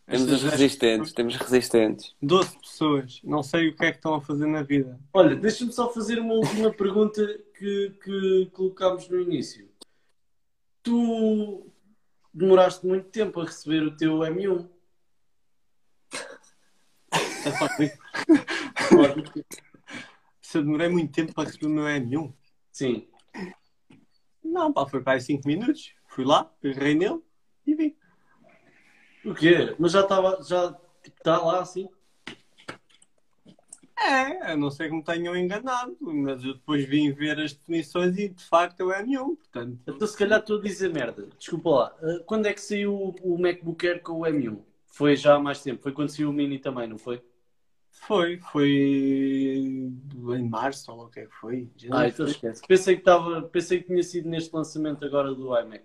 Temos 0.08 0.32
os 0.32 0.44
resistentes, 0.44 1.12
temos 1.12 1.36
resistentes. 1.36 2.16
12 2.22 2.60
pessoas, 2.60 3.20
não 3.26 3.44
sei 3.44 3.68
o 3.68 3.76
que 3.76 3.84
é 3.84 3.92
que 3.92 3.98
estão 3.98 4.16
a 4.16 4.22
fazer 4.22 4.46
na 4.46 4.64
vida. 4.64 4.98
Olha, 5.14 5.36
deixa-me 5.36 5.74
só 5.74 5.92
fazer 5.92 6.18
uma 6.20 6.34
última 6.34 6.72
pergunta 6.72 7.22
que, 7.58 7.94
que 8.02 8.50
colocámos 8.54 9.10
no 9.10 9.20
início. 9.20 9.68
Tu 10.82 11.70
demoraste 12.34 12.86
muito 12.88 13.10
tempo 13.10 13.42
a 13.42 13.46
receber 13.46 13.84
o 13.84 13.98
teu 13.98 14.20
M1. 14.20 14.70
É 17.46 17.52
só 17.52 17.68
Se 20.42 20.58
eu 20.58 20.64
demorei 20.64 20.88
muito 20.88 21.12
tempo 21.12 21.34
para 21.34 21.44
receber 21.50 21.66
o 21.66 21.70
meu 21.70 21.84
M1? 21.84 22.34
Sim. 22.72 23.10
Não, 24.58 24.74
pá, 24.74 24.88
foi 24.88 25.02
para 25.04 25.14
aí 25.14 25.22
5 25.22 25.48
minutos. 25.48 25.94
Fui 26.08 26.26
lá, 26.26 26.52
agarrei 26.64 26.96
nele 26.96 27.22
e 27.66 27.76
vim. 27.76 27.96
O 29.24 29.34
quê? 29.34 29.76
Mas 29.78 29.92
já 29.92 30.02
estava, 30.02 30.42
já 30.44 30.72
tipo, 31.04 31.18
está 31.18 31.38
lá 31.38 31.62
assim? 31.62 31.88
É, 34.00 34.52
a 34.52 34.56
não 34.58 34.70
sei 34.70 34.90
que 34.90 34.96
me 34.96 35.04
tenham 35.04 35.36
enganado, 35.36 35.98
mas 36.00 36.44
eu 36.44 36.54
depois 36.54 36.86
vim 36.86 37.12
ver 37.12 37.40
as 37.40 37.54
definições 37.54 38.18
e 38.18 38.30
de 38.30 38.44
facto 38.46 38.80
é 38.82 38.84
o 38.86 38.92
M1, 38.92 39.36
portanto. 39.36 39.80
Então 39.88 40.08
se 40.08 40.16
calhar 40.18 40.40
estou 40.40 40.60
a 40.60 40.62
dizer 40.62 40.94
merda. 40.94 41.28
Desculpa 41.38 41.70
lá. 41.70 41.96
Uh, 42.02 42.24
Quando 42.26 42.46
é 42.46 42.54
que 42.54 42.62
saiu 42.62 42.94
o- 42.94 43.16
o 43.24 43.40
MacBook 43.40 43.86
Air 43.88 44.02
com 44.02 44.14
o 44.20 44.26
M1? 44.26 44.60
Foi 44.86 45.16
já 45.16 45.36
há 45.36 45.40
mais 45.40 45.62
tempo. 45.62 45.82
Foi 45.82 45.92
quando 45.92 46.10
saiu 46.10 46.30
o 46.30 46.34
Mini 46.34 46.60
também, 46.60 46.88
não 46.88 46.98
foi? 46.98 47.22
Foi, 48.02 48.38
foi 48.52 48.70
em 48.70 50.50
março 50.50 50.92
ou 50.92 51.06
o 51.06 51.10
que 51.10 51.20
é 51.22 51.26
que 51.26 51.36
foi. 51.36 51.70
Ah, 51.92 52.08
então 52.08 52.26
sei. 52.26 52.36
esquece. 52.36 52.62
Pensei 52.68 52.96
que, 52.96 53.02
estava, 53.02 53.42
pensei 53.44 53.80
que 53.82 53.88
tinha 53.88 54.04
sido 54.04 54.30
neste 54.30 54.56
lançamento 54.56 55.04
agora 55.04 55.34
do 55.34 55.58
iMac. 55.60 55.84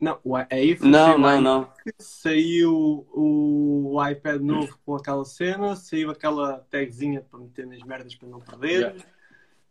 Não, 0.00 0.18
aí 0.50 0.74
foi 0.76 0.88
Não, 0.88 1.12
foi 1.12 1.20
não, 1.20 1.40
não. 1.40 1.64
que 1.64 1.92
saiu 1.98 3.06
o 3.12 3.96
iPad 4.10 4.40
novo 4.40 4.78
com 4.84 4.96
aquela 4.96 5.24
cena, 5.24 5.76
saiu 5.76 6.10
aquela 6.10 6.58
tagzinha 6.70 7.20
para 7.20 7.38
meter 7.38 7.66
nas 7.66 7.82
merdas 7.82 8.14
para 8.14 8.28
não 8.28 8.40
perder, 8.40 8.80
Yeah. 8.80 9.04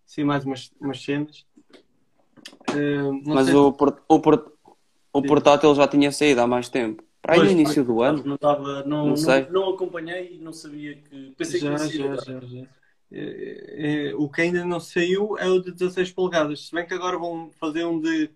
saiu 0.06 0.28
mais 0.28 0.46
umas, 0.46 0.72
umas 0.80 1.02
cenas. 1.04 1.46
Uh, 2.70 3.22
Mas 3.26 3.48
sei- 3.48 3.56
o, 3.56 3.74
port- 3.74 4.02
o, 4.08 4.20
port- 4.20 4.52
o 5.14 5.22
portátil 5.22 5.76
já 5.76 5.88
tinha 5.88 6.12
saído 6.12 6.42
há 6.42 6.48
mais 6.48 6.70
tempo. 6.70 7.04
Para 7.22 7.34
aí 7.36 7.40
no 7.40 7.46
Pois, 7.46 7.52
início 7.52 7.84
do 7.84 8.02
ano. 8.02 8.24
Não, 8.26 8.36
estava, 8.36 8.84
não, 8.84 8.98
Não 9.06 9.08
não, 9.10 9.16
sei. 9.16 9.48
não 9.50 9.70
acompanhei 9.70 10.36
e 10.36 10.38
não 10.40 10.52
sabia 10.52 10.96
que. 10.96 11.34
Pensei 11.38 11.60
já, 11.60 11.76
que 11.76 11.90
tinha 11.90 12.16
já, 12.16 12.24
já, 12.24 12.40
já. 12.40 12.68
É, 13.14 14.10
é, 14.10 14.16
o 14.16 14.30
que 14.30 14.42
ainda 14.42 14.64
não 14.66 14.80
saiu 14.80 15.38
é 15.38 15.48
o 15.48 15.60
de 15.60 15.72
16 15.72 16.12
polegadas. 16.14 16.68
Se 16.68 16.74
bem 16.74 16.86
que 16.86 16.94
agora 16.94 17.18
vão 17.18 17.52
fazer 17.60 17.86
um 17.86 18.00
de 18.00 18.32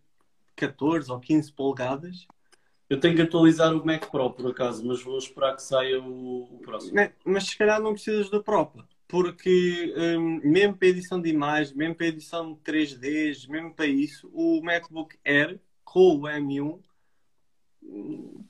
14 0.55 1.11
ou 1.11 1.19
15 1.19 1.51
polegadas. 1.51 2.27
Eu 2.89 2.99
tenho 2.99 3.15
que 3.15 3.21
atualizar 3.21 3.73
o 3.73 3.85
Mac 3.85 4.09
Pro 4.11 4.29
por 4.31 4.51
acaso, 4.51 4.85
mas 4.85 5.01
vou 5.01 5.17
esperar 5.17 5.55
que 5.55 5.63
saia 5.63 5.99
o, 5.99 6.43
o 6.43 6.59
próximo. 6.63 6.93
Mas 7.25 7.45
se 7.45 7.57
calhar 7.57 7.81
não 7.81 7.93
precisas 7.93 8.29
do 8.29 8.43
próprio. 8.43 8.85
Porque 9.07 9.93
hum, 9.97 10.41
mesmo 10.43 10.75
para 10.75 10.87
edição 10.87 11.21
de 11.21 11.29
imagem, 11.29 11.75
mesmo 11.75 11.95
para 11.95 12.07
edição 12.07 12.53
de 12.53 12.59
3Ds, 12.59 13.47
mesmo 13.47 13.73
para 13.73 13.85
isso, 13.85 14.29
o 14.33 14.61
MacBook 14.61 15.15
Air 15.25 15.59
com 15.83 16.17
o 16.17 16.21
M1 16.23 16.61
hum, 16.63 16.79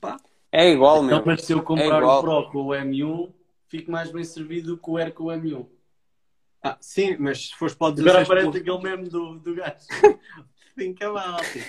pá, 0.00 0.16
É 0.52 0.70
igual, 0.70 1.02
meu. 1.02 1.16
Então, 1.16 1.26
mas 1.26 1.42
se 1.42 1.52
eu 1.52 1.62
comprar 1.62 1.98
igual. 2.02 2.18
o 2.20 2.22
Pro 2.22 2.50
com 2.50 2.58
o 2.66 2.68
M1, 2.74 3.32
fico 3.68 3.90
mais 3.90 4.10
bem 4.10 4.24
servido 4.24 4.78
que 4.78 4.90
o 4.90 4.96
Air 4.96 5.12
com 5.12 5.24
o 5.24 5.26
M1. 5.28 5.66
ah, 6.62 6.76
sim, 6.80 7.16
mas 7.18 7.48
se 7.48 7.54
fores 7.56 7.74
para 7.74 7.86
o 7.86 7.90
Agora 7.90 8.24
16 8.24 8.24
aparece 8.26 8.46
polegadas, 8.50 8.76
aquele 8.82 8.96
meme 8.96 9.08
do, 9.10 9.38
do 9.38 9.54
gajo. 9.54 9.76
Sim, 10.78 10.92
cabal. 10.94 11.38
sim. 11.44 11.62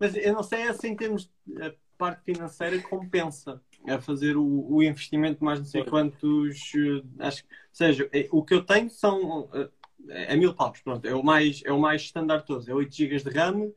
Mas 0.00 0.16
eu 0.16 0.32
não 0.32 0.42
sei 0.42 0.72
se 0.74 0.88
em 0.88 0.96
termos 0.96 1.30
de 1.46 1.62
a 1.62 1.72
parte 1.96 2.24
financeira 2.24 2.76
compensa 2.82 3.62
a 3.88 4.00
fazer 4.00 4.36
o, 4.36 4.66
o 4.68 4.82
investimento 4.82 5.44
mais 5.44 5.60
não 5.60 5.66
sei 5.66 5.84
quantos. 5.84 6.72
eh, 6.74 7.02
Acho, 7.20 7.44
que- 7.44 7.48
ou 7.54 7.58
seja, 7.72 8.08
é- 8.12 8.28
o 8.32 8.44
que 8.44 8.54
eu 8.54 8.64
tenho 8.64 8.90
são 8.90 9.48
eh, 9.54 9.68
é 10.08 10.36
mil 10.36 10.52
paus, 10.54 10.80
pronto, 10.80 11.06
é 11.06 11.14
o 11.14 11.22
mais, 11.22 11.62
é 11.64 11.72
o 11.72 11.78
mais 11.78 12.02
standard 12.02 12.44
todos. 12.44 12.66
É 12.68 12.74
8 12.74 12.92
GB 12.96 13.16
de 13.18 13.30
RAM, 13.30 13.70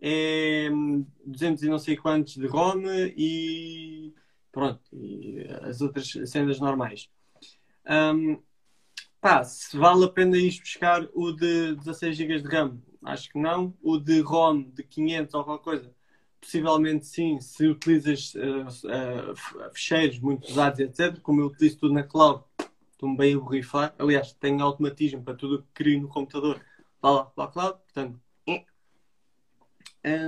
é 0.00 0.68
hum, 0.72 1.06
200 1.24 1.62
e 1.62 1.68
não 1.68 1.78
sei 1.78 1.96
quantos 1.96 2.36
de 2.36 2.46
ROM 2.46 2.82
e 3.16 4.14
pronto, 4.52 4.80
e 4.92 5.46
as 5.62 5.80
outras 5.80 6.10
cenas 6.26 6.58
normais. 6.60 7.08
Hum, 7.88 8.40
pá, 9.20 9.44
se 9.44 9.76
vale 9.76 10.04
a 10.04 10.08
pena 10.08 10.36
ir 10.36 10.58
buscar 10.60 11.08
o 11.14 11.32
de 11.32 11.74
16 11.76 12.16
GB 12.16 12.40
de 12.42 12.48
RAM, 12.48 12.80
acho 13.04 13.30
que 13.30 13.38
não. 13.38 13.74
O 13.82 13.98
de 13.98 14.20
ROM 14.20 14.62
de 14.62 14.82
500 14.82 15.34
ou 15.34 15.44
qualquer 15.44 15.64
coisa, 15.64 15.94
possivelmente 16.40 17.06
sim, 17.06 17.40
se 17.40 17.66
utilizas 17.66 18.34
eh, 18.36 18.40
eh, 18.88 19.32
f- 19.32 19.70
fecheiros 19.72 20.18
muito 20.20 20.46
pesados, 20.46 20.80
etc. 20.80 21.20
Como 21.20 21.40
eu 21.40 21.46
utilizo 21.46 21.78
tudo 21.78 21.94
na 21.94 22.02
cloud, 22.02 22.44
estou-me 22.92 23.16
bem 23.16 23.34
a 23.34 23.38
borrifar. 23.38 23.94
Aliás, 23.98 24.32
tenho 24.34 24.62
automatismo 24.62 25.22
para 25.22 25.34
tudo 25.34 25.56
o 25.56 25.62
que 25.62 25.68
crio 25.74 26.00
no 26.00 26.08
computador, 26.08 26.60
lá 27.02 27.10
lá 27.10 27.24
para 27.26 27.50
cloud, 27.50 27.78
portanto. 27.84 28.20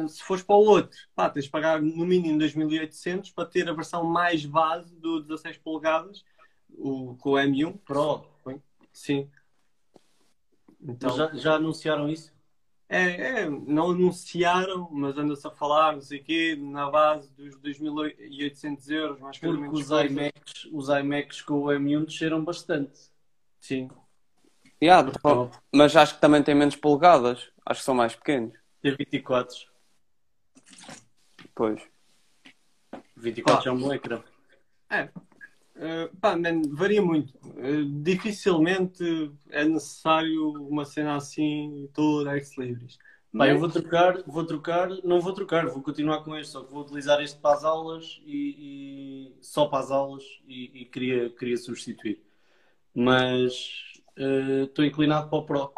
Se 0.08 0.22
fores 0.22 0.42
para 0.42 0.56
o 0.56 0.60
outro, 0.64 0.98
pá, 1.14 1.30
tens 1.30 1.44
de 1.44 1.50
pagar 1.50 1.80
no 1.80 2.04
mínimo 2.04 2.38
2800 2.38 3.30
para 3.30 3.46
ter 3.46 3.68
a 3.68 3.72
versão 3.72 4.04
mais 4.04 4.44
base 4.44 4.94
do 4.96 5.22
16 5.22 5.58
polegadas, 5.58 6.24
o, 6.70 7.16
com 7.16 7.30
o 7.30 7.34
M1. 7.34 7.78
Pro. 7.84 8.26
Sim. 8.92 9.30
Então, 10.80 11.16
já, 11.16 11.34
já 11.34 11.54
anunciaram 11.54 12.08
isso? 12.08 12.32
é, 12.92 13.40
é, 13.44 13.48
não 13.48 13.92
anunciaram, 13.92 14.86
mas 14.92 15.16
anda-se 15.16 15.46
a 15.46 15.50
falar, 15.50 15.94
não 15.94 16.02
sei 16.02 16.20
o 16.20 16.24
quê, 16.24 16.54
na 16.60 16.90
base 16.90 17.32
dos 17.32 17.56
2.800 17.56 18.90
euros, 18.90 19.18
mais 19.18 19.38
Porque 19.38 19.58
menos 19.58 19.80
os 19.80 19.90
iMacs, 19.90 20.68
os 20.70 20.88
iMacs 20.90 21.40
com 21.40 21.54
o 21.54 21.66
M1 21.68 22.04
desceram 22.04 22.44
bastante. 22.44 23.00
Sim. 23.58 23.88
Yeah, 24.82 25.10
de- 25.10 25.18
mas 25.72 25.96
acho 25.96 26.16
que 26.16 26.20
também 26.20 26.42
tem 26.42 26.54
menos 26.54 26.76
polegadas. 26.76 27.50
Acho 27.64 27.80
que 27.80 27.86
são 27.86 27.94
mais 27.94 28.14
pequenos. 28.14 28.52
Tem 28.82 28.96
24. 28.96 29.56
Pois. 31.54 31.80
24 33.16 33.68
Ah. 33.68 33.72
é 33.72 33.74
um 33.74 33.80
bom 33.80 33.92
ecrã. 33.92 34.22
É. 34.90 35.04
Uh, 35.74 36.14
pá, 36.20 36.36
man, 36.36 36.62
varia 36.72 37.00
muito. 37.00 37.32
Uh, 37.44 37.84
dificilmente 38.02 39.32
é 39.50 39.64
necessário 39.64 40.52
uma 40.68 40.84
cena 40.84 41.16
assim 41.16 41.88
toda 41.94 42.36
ex-libris. 42.36 42.98
Pá, 43.36 43.48
eu 43.48 43.58
vou 43.58 43.70
trocar, 43.70 44.22
vou 44.26 44.44
trocar, 44.44 44.88
não 45.02 45.18
vou 45.20 45.32
trocar, 45.32 45.66
vou 45.66 45.82
continuar 45.82 46.22
com 46.22 46.36
este, 46.36 46.52
só 46.52 46.62
que 46.62 46.70
vou 46.72 46.82
utilizar 46.82 47.22
este 47.22 47.38
para 47.40 47.54
as 47.56 47.64
aulas 47.64 48.20
e, 48.26 49.30
e- 49.30 49.36
só 49.40 49.66
para 49.66 49.78
as 49.78 49.90
aulas 49.90 50.22
e, 50.46 50.82
e 50.82 50.84
queria, 50.84 51.30
queria 51.30 51.56
substituir. 51.56 52.22
Mas 52.94 53.94
eh, 54.16 54.64
estou 54.64 54.84
inclinado 54.84 55.30
para 55.30 55.38
o 55.38 55.46
Pro. 55.46 55.72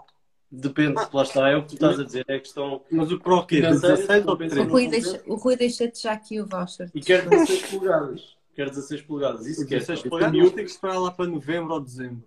Depende, 0.56 0.94
lá 1.12 1.22
está, 1.22 1.48
é 1.48 1.56
o 1.56 1.62
que 1.62 1.68
tu 1.70 1.74
estás 1.74 1.98
a 1.98 2.04
dizer, 2.04 2.24
é 2.28 2.36
a 2.36 2.40
questão. 2.40 2.80
Mas 2.90 3.10
o 3.10 3.18
Pro 3.18 3.44
quê? 3.44 3.56
De 3.56 3.62
Financeiro, 3.62 3.96
16 3.96 4.24
ou 4.26 4.32
compensa 4.32 4.54
O 4.54 4.56
13? 4.58 4.70
Rui, 4.70 4.88
deixa, 4.88 5.22
o 5.26 5.34
Rui 5.34 5.56
deixa-te 5.56 6.02
já 6.02 6.12
aqui 6.12 6.40
o 6.40 6.46
voucher. 6.46 6.90
E 6.94 7.00
quero 7.00 7.28
16 7.28 7.62
polegadas. 7.70 8.36
Quero 8.54 8.70
16 8.70 9.02
polegadas, 9.02 9.46
isso 9.46 9.66
quer. 9.66 9.80
16 9.80 10.02
polegadas, 10.02 10.38
mas 10.40 10.52
tem 10.52 10.64
que 10.64 10.70
esperar 10.70 10.98
lá 11.00 11.10
para 11.10 11.26
novembro 11.26 11.74
ou 11.74 11.80
dezembro. 11.80 12.22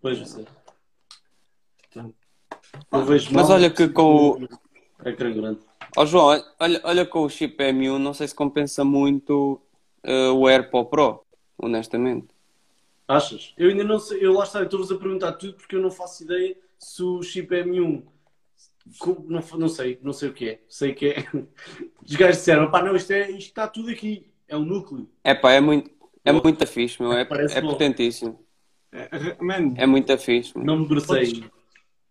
Pois 0.00 0.18
eu 0.18 0.26
sei. 0.26 0.46
Portanto, 1.92 2.14
vejo 3.06 3.30
Mas 3.32 3.48
mal, 3.48 3.56
olha 3.56 3.70
que 3.70 3.88
com 3.88 4.30
o. 4.30 4.48
Ecrã 5.04 5.32
grande. 5.32 5.58
Ó 5.96 6.06
João, 6.06 6.26
olha- 6.26 6.44
olha, 6.60 6.80
olha 6.84 7.06
com 7.06 7.22
o 7.24 7.28
chip 7.28 7.56
M1, 7.62 7.98
não 7.98 8.14
sei 8.14 8.28
se 8.28 8.34
compensa 8.34 8.84
muito 8.84 9.60
eh, 10.04 10.28
o 10.28 10.48
AirPod 10.48 10.88
Pro, 10.88 11.24
honestamente. 11.58 12.28
Achas? 13.08 13.52
Eu 13.58 13.68
ainda 13.70 13.82
não 13.84 13.98
sei, 13.98 14.24
eu 14.24 14.32
lá 14.32 14.44
está, 14.44 14.60
eu 14.60 14.64
estou-vos 14.64 14.90
a 14.92 14.96
perguntar 14.96 15.32
tudo 15.32 15.54
porque 15.54 15.74
eu 15.76 15.82
não 15.82 15.90
faço 15.90 16.22
ideia 16.22 16.56
se 16.82 17.02
o 17.02 17.22
chip 17.22 17.54
M1 17.54 18.02
co- 18.98 19.24
não, 19.28 19.40
não 19.58 19.68
sei, 19.68 19.98
não 20.02 20.12
sei 20.12 20.28
o 20.28 20.34
que 20.34 20.48
é. 20.50 20.60
Sei 20.68 20.94
que 20.94 21.06
é. 21.06 21.14
Os 22.04 22.16
gajos 22.16 22.38
disseram, 22.38 22.70
pá, 22.70 22.82
não, 22.82 22.96
isto, 22.96 23.12
é, 23.12 23.30
isto 23.30 23.48
está 23.48 23.68
tudo 23.68 23.90
aqui, 23.90 24.32
é 24.48 24.56
um 24.56 24.64
núcleo. 24.64 25.08
É 25.24 25.34
pá, 25.34 25.52
é 25.52 25.60
muito, 25.60 25.90
é 26.24 26.32
muito 26.32 26.66
fixe, 26.66 27.00
meu. 27.00 27.12
É, 27.12 27.22
é 27.22 27.60
potentíssimo. 27.60 28.44
é, 28.92 29.42
man, 29.42 29.74
É 29.76 29.86
muito 29.86 30.16
fixe, 30.18 30.56
meu. 30.56 30.66
Não 30.66 30.76
me 30.78 30.82
debrucei. 30.82 31.44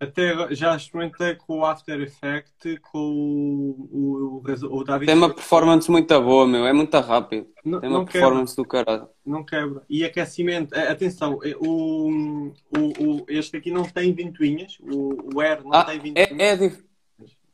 Até 0.02 0.56
já 0.56 0.76
experimentei 0.76 1.36
com 1.36 1.60
o 1.60 1.66
After 1.66 2.02
Effects, 2.02 2.80
com 2.92 2.98
o, 3.00 4.42
o, 4.44 4.78
o, 4.80 4.84
David. 4.84 5.06
Tem 5.06 5.16
uma 5.16 5.34
performance 5.34 5.90
muito 5.92 6.22
boa, 6.22 6.48
meu. 6.48 6.66
É 6.66 6.74
muito 6.74 6.98
rápido. 7.00 7.48
não, 7.64 7.80
Tem 7.80 7.88
uma 7.90 8.00
não 8.00 8.06
quebra, 8.06 8.22
performance 8.22 8.56
do 8.56 8.66
caralho. 8.66 9.08
não 9.26 9.44
quebra. 9.46 9.84
E 9.88 10.04
aquecimento, 10.04 10.74
atenção, 10.76 11.40
eh, 11.44 11.56
o, 11.60 12.52
o, 12.76 13.26
este 13.30 13.58
aqui 13.58 13.70
não 13.70 13.84
tem 13.84 14.12
ventoinhas, 14.14 14.78
o, 14.82 15.36
o 15.36 15.40
Air 15.40 15.64
não 15.64 15.72
Ah, 15.74 15.84
tem 15.86 16.00
ventoinhas. 16.00 16.32
é, 16.40 16.48
é, 16.48 16.52
a 16.52 16.56
dif- 16.56 16.84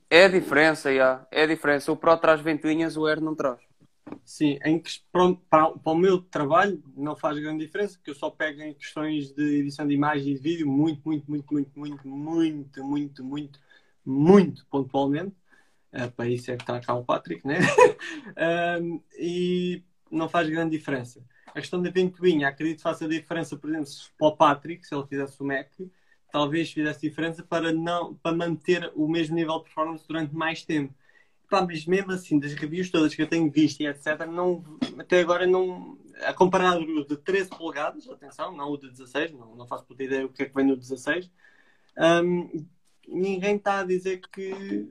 é 0.09 0.23
a 0.25 0.27
diferença, 0.29 0.95
já. 0.95 1.27
É 1.29 1.43
a 1.43 1.47
diferença. 1.47 1.91
O 1.91 1.97
Pro 1.97 2.15
traz 2.17 2.39
ventoinhas, 2.39 2.95
o 2.95 3.05
Air 3.05 3.19
não 3.21 3.35
traz. 3.35 3.59
Sim, 4.23 4.57
em 4.63 4.79
que, 4.79 4.91
para, 5.11 5.33
para, 5.49 5.91
o 5.91 5.95
meu 5.95 6.19
trabalho 6.19 6.81
não 6.95 7.15
faz 7.15 7.39
grande 7.39 7.65
diferença, 7.65 7.97
porque 7.97 8.11
eu 8.11 8.15
só 8.15 8.29
pego 8.29 8.61
em 8.61 8.73
questões 8.73 9.31
de 9.31 9.59
edição 9.59 9.87
de 9.87 9.93
imagem 9.93 10.31
e 10.31 10.35
de 10.35 10.41
vídeo 10.41 10.67
muito, 10.67 11.01
muito, 11.05 11.29
muito, 11.29 11.53
muito, 11.53 11.77
muito, 11.77 12.07
muito, 12.07 12.83
muito, 12.83 13.23
muito, 13.23 13.59
muito 14.05 14.65
pontualmente. 14.67 15.33
Eh, 15.91 16.07
para 16.09 16.27
isso 16.27 16.51
é 16.51 16.57
que 16.57 16.63
está 16.63 16.79
cá 16.79 16.93
o 16.93 17.03
Patrick, 17.03 17.45
né? 17.47 17.59
Ahm, 18.37 18.99
e 19.17 19.81
não 20.11 20.27
faz 20.29 20.49
grande 20.49 20.77
diferença. 20.77 21.23
A 21.47 21.53
questão 21.53 21.81
da 21.81 21.89
ventoinha, 21.89 22.47
acredito 22.49 22.77
que 22.77 22.83
faça 22.83 23.07
diferença, 23.07 23.55
por 23.57 23.69
exemplo, 23.69 23.89
para 24.17 24.27
o 24.27 24.35
Patrick, 24.35 24.85
se 24.85 24.93
ele 24.93 25.07
fizesse 25.07 25.41
o 25.41 25.45
Mac, 25.45 25.71
talvez 26.31 26.71
fizesse 26.71 27.01
diferença 27.01 27.43
para, 27.43 27.71
não, 27.71 28.15
para 28.15 28.35
manter 28.35 28.91
o 28.95 29.07
mesmo 29.07 29.35
nível 29.35 29.57
de 29.59 29.63
performance 29.63 30.05
durante 30.07 30.35
mais 30.35 30.63
tempo. 30.63 30.93
Pá, 31.49 31.61
mas 31.65 31.85
mesmo 31.85 32.11
assim, 32.11 32.37
das 32.39 32.53
reviews 32.53 32.89
todas 32.91 33.15
que 33.15 33.21
eu 33.21 33.27
tenho 33.27 33.49
visto 33.49 33.79
e 33.81 33.87
etc., 33.87 34.25
não, 34.29 34.63
até 34.97 35.21
agora 35.21 35.47
não. 35.47 35.97
A 36.23 36.33
comparar 36.33 36.77
o 36.77 37.05
de 37.05 37.15
13 37.17 37.49
polegadas, 37.51 38.09
atenção, 38.09 38.51
não 38.55 38.71
o 38.71 38.77
de 38.77 38.89
16, 38.89 39.31
não, 39.33 39.55
não 39.55 39.67
faço 39.67 39.85
puta 39.85 40.03
ideia 40.03 40.25
o 40.25 40.29
que 40.29 40.43
é 40.43 40.45
que 40.45 40.53
vem 40.55 40.65
no 40.65 40.75
16. 40.75 41.29
hum, 42.23 42.65
ninguém 43.07 43.55
está 43.55 43.79
a 43.79 43.83
dizer 43.83 44.19
que 44.33 44.85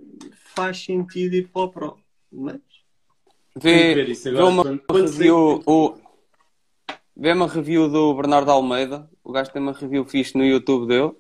faz 0.54 0.82
sentido 0.82 1.34
ir 1.34 1.48
para 1.48 1.62
o 1.62 1.68
Pro. 1.68 1.98
Mas 2.32 2.60
Vê, 3.58 3.94
vê 4.04 4.42
uma 4.42 4.62
quando- 4.64 5.06
review, 5.06 5.62
o, 5.66 5.94
vê 7.16 7.32
uma 7.32 7.48
review 7.48 7.88
do 7.88 8.14
Bernardo 8.14 8.50
Almeida. 8.50 9.10
O 9.24 9.32
gajo 9.32 9.50
tem 9.50 9.60
uma 9.60 9.72
review 9.72 10.04
fixe 10.04 10.36
no 10.38 10.44
YouTube 10.44 10.86
dele, 10.86 11.12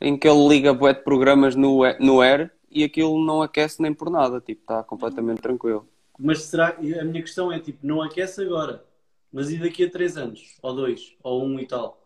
em 0.00 0.16
que 0.18 0.28
ele 0.28 0.48
liga 0.48 0.74
bué 0.74 0.92
de 0.92 1.02
programas 1.02 1.54
no, 1.56 1.80
no 1.98 2.20
Air 2.20 2.52
e 2.70 2.84
aquilo 2.84 3.24
não 3.24 3.42
aquece 3.42 3.80
nem 3.82 3.92
por 3.94 4.10
nada. 4.10 4.40
Tipo, 4.40 4.60
está 4.62 4.82
completamente 4.84 5.40
tranquilo. 5.42 5.88
Mas 6.18 6.42
será 6.44 6.72
que 6.72 6.98
a 6.98 7.04
minha 7.04 7.22
questão 7.22 7.50
é 7.52 7.58
tipo, 7.58 7.86
não 7.86 8.02
aquece 8.02 8.42
agora, 8.42 8.84
mas 9.32 9.50
e 9.50 9.58
daqui 9.58 9.84
a 9.84 9.90
3 9.90 10.16
anos? 10.16 10.56
Ou 10.62 10.74
2, 10.74 11.16
ou 11.22 11.42
1 11.44 11.46
um 11.54 11.58
e 11.60 11.66
tal? 11.66 11.98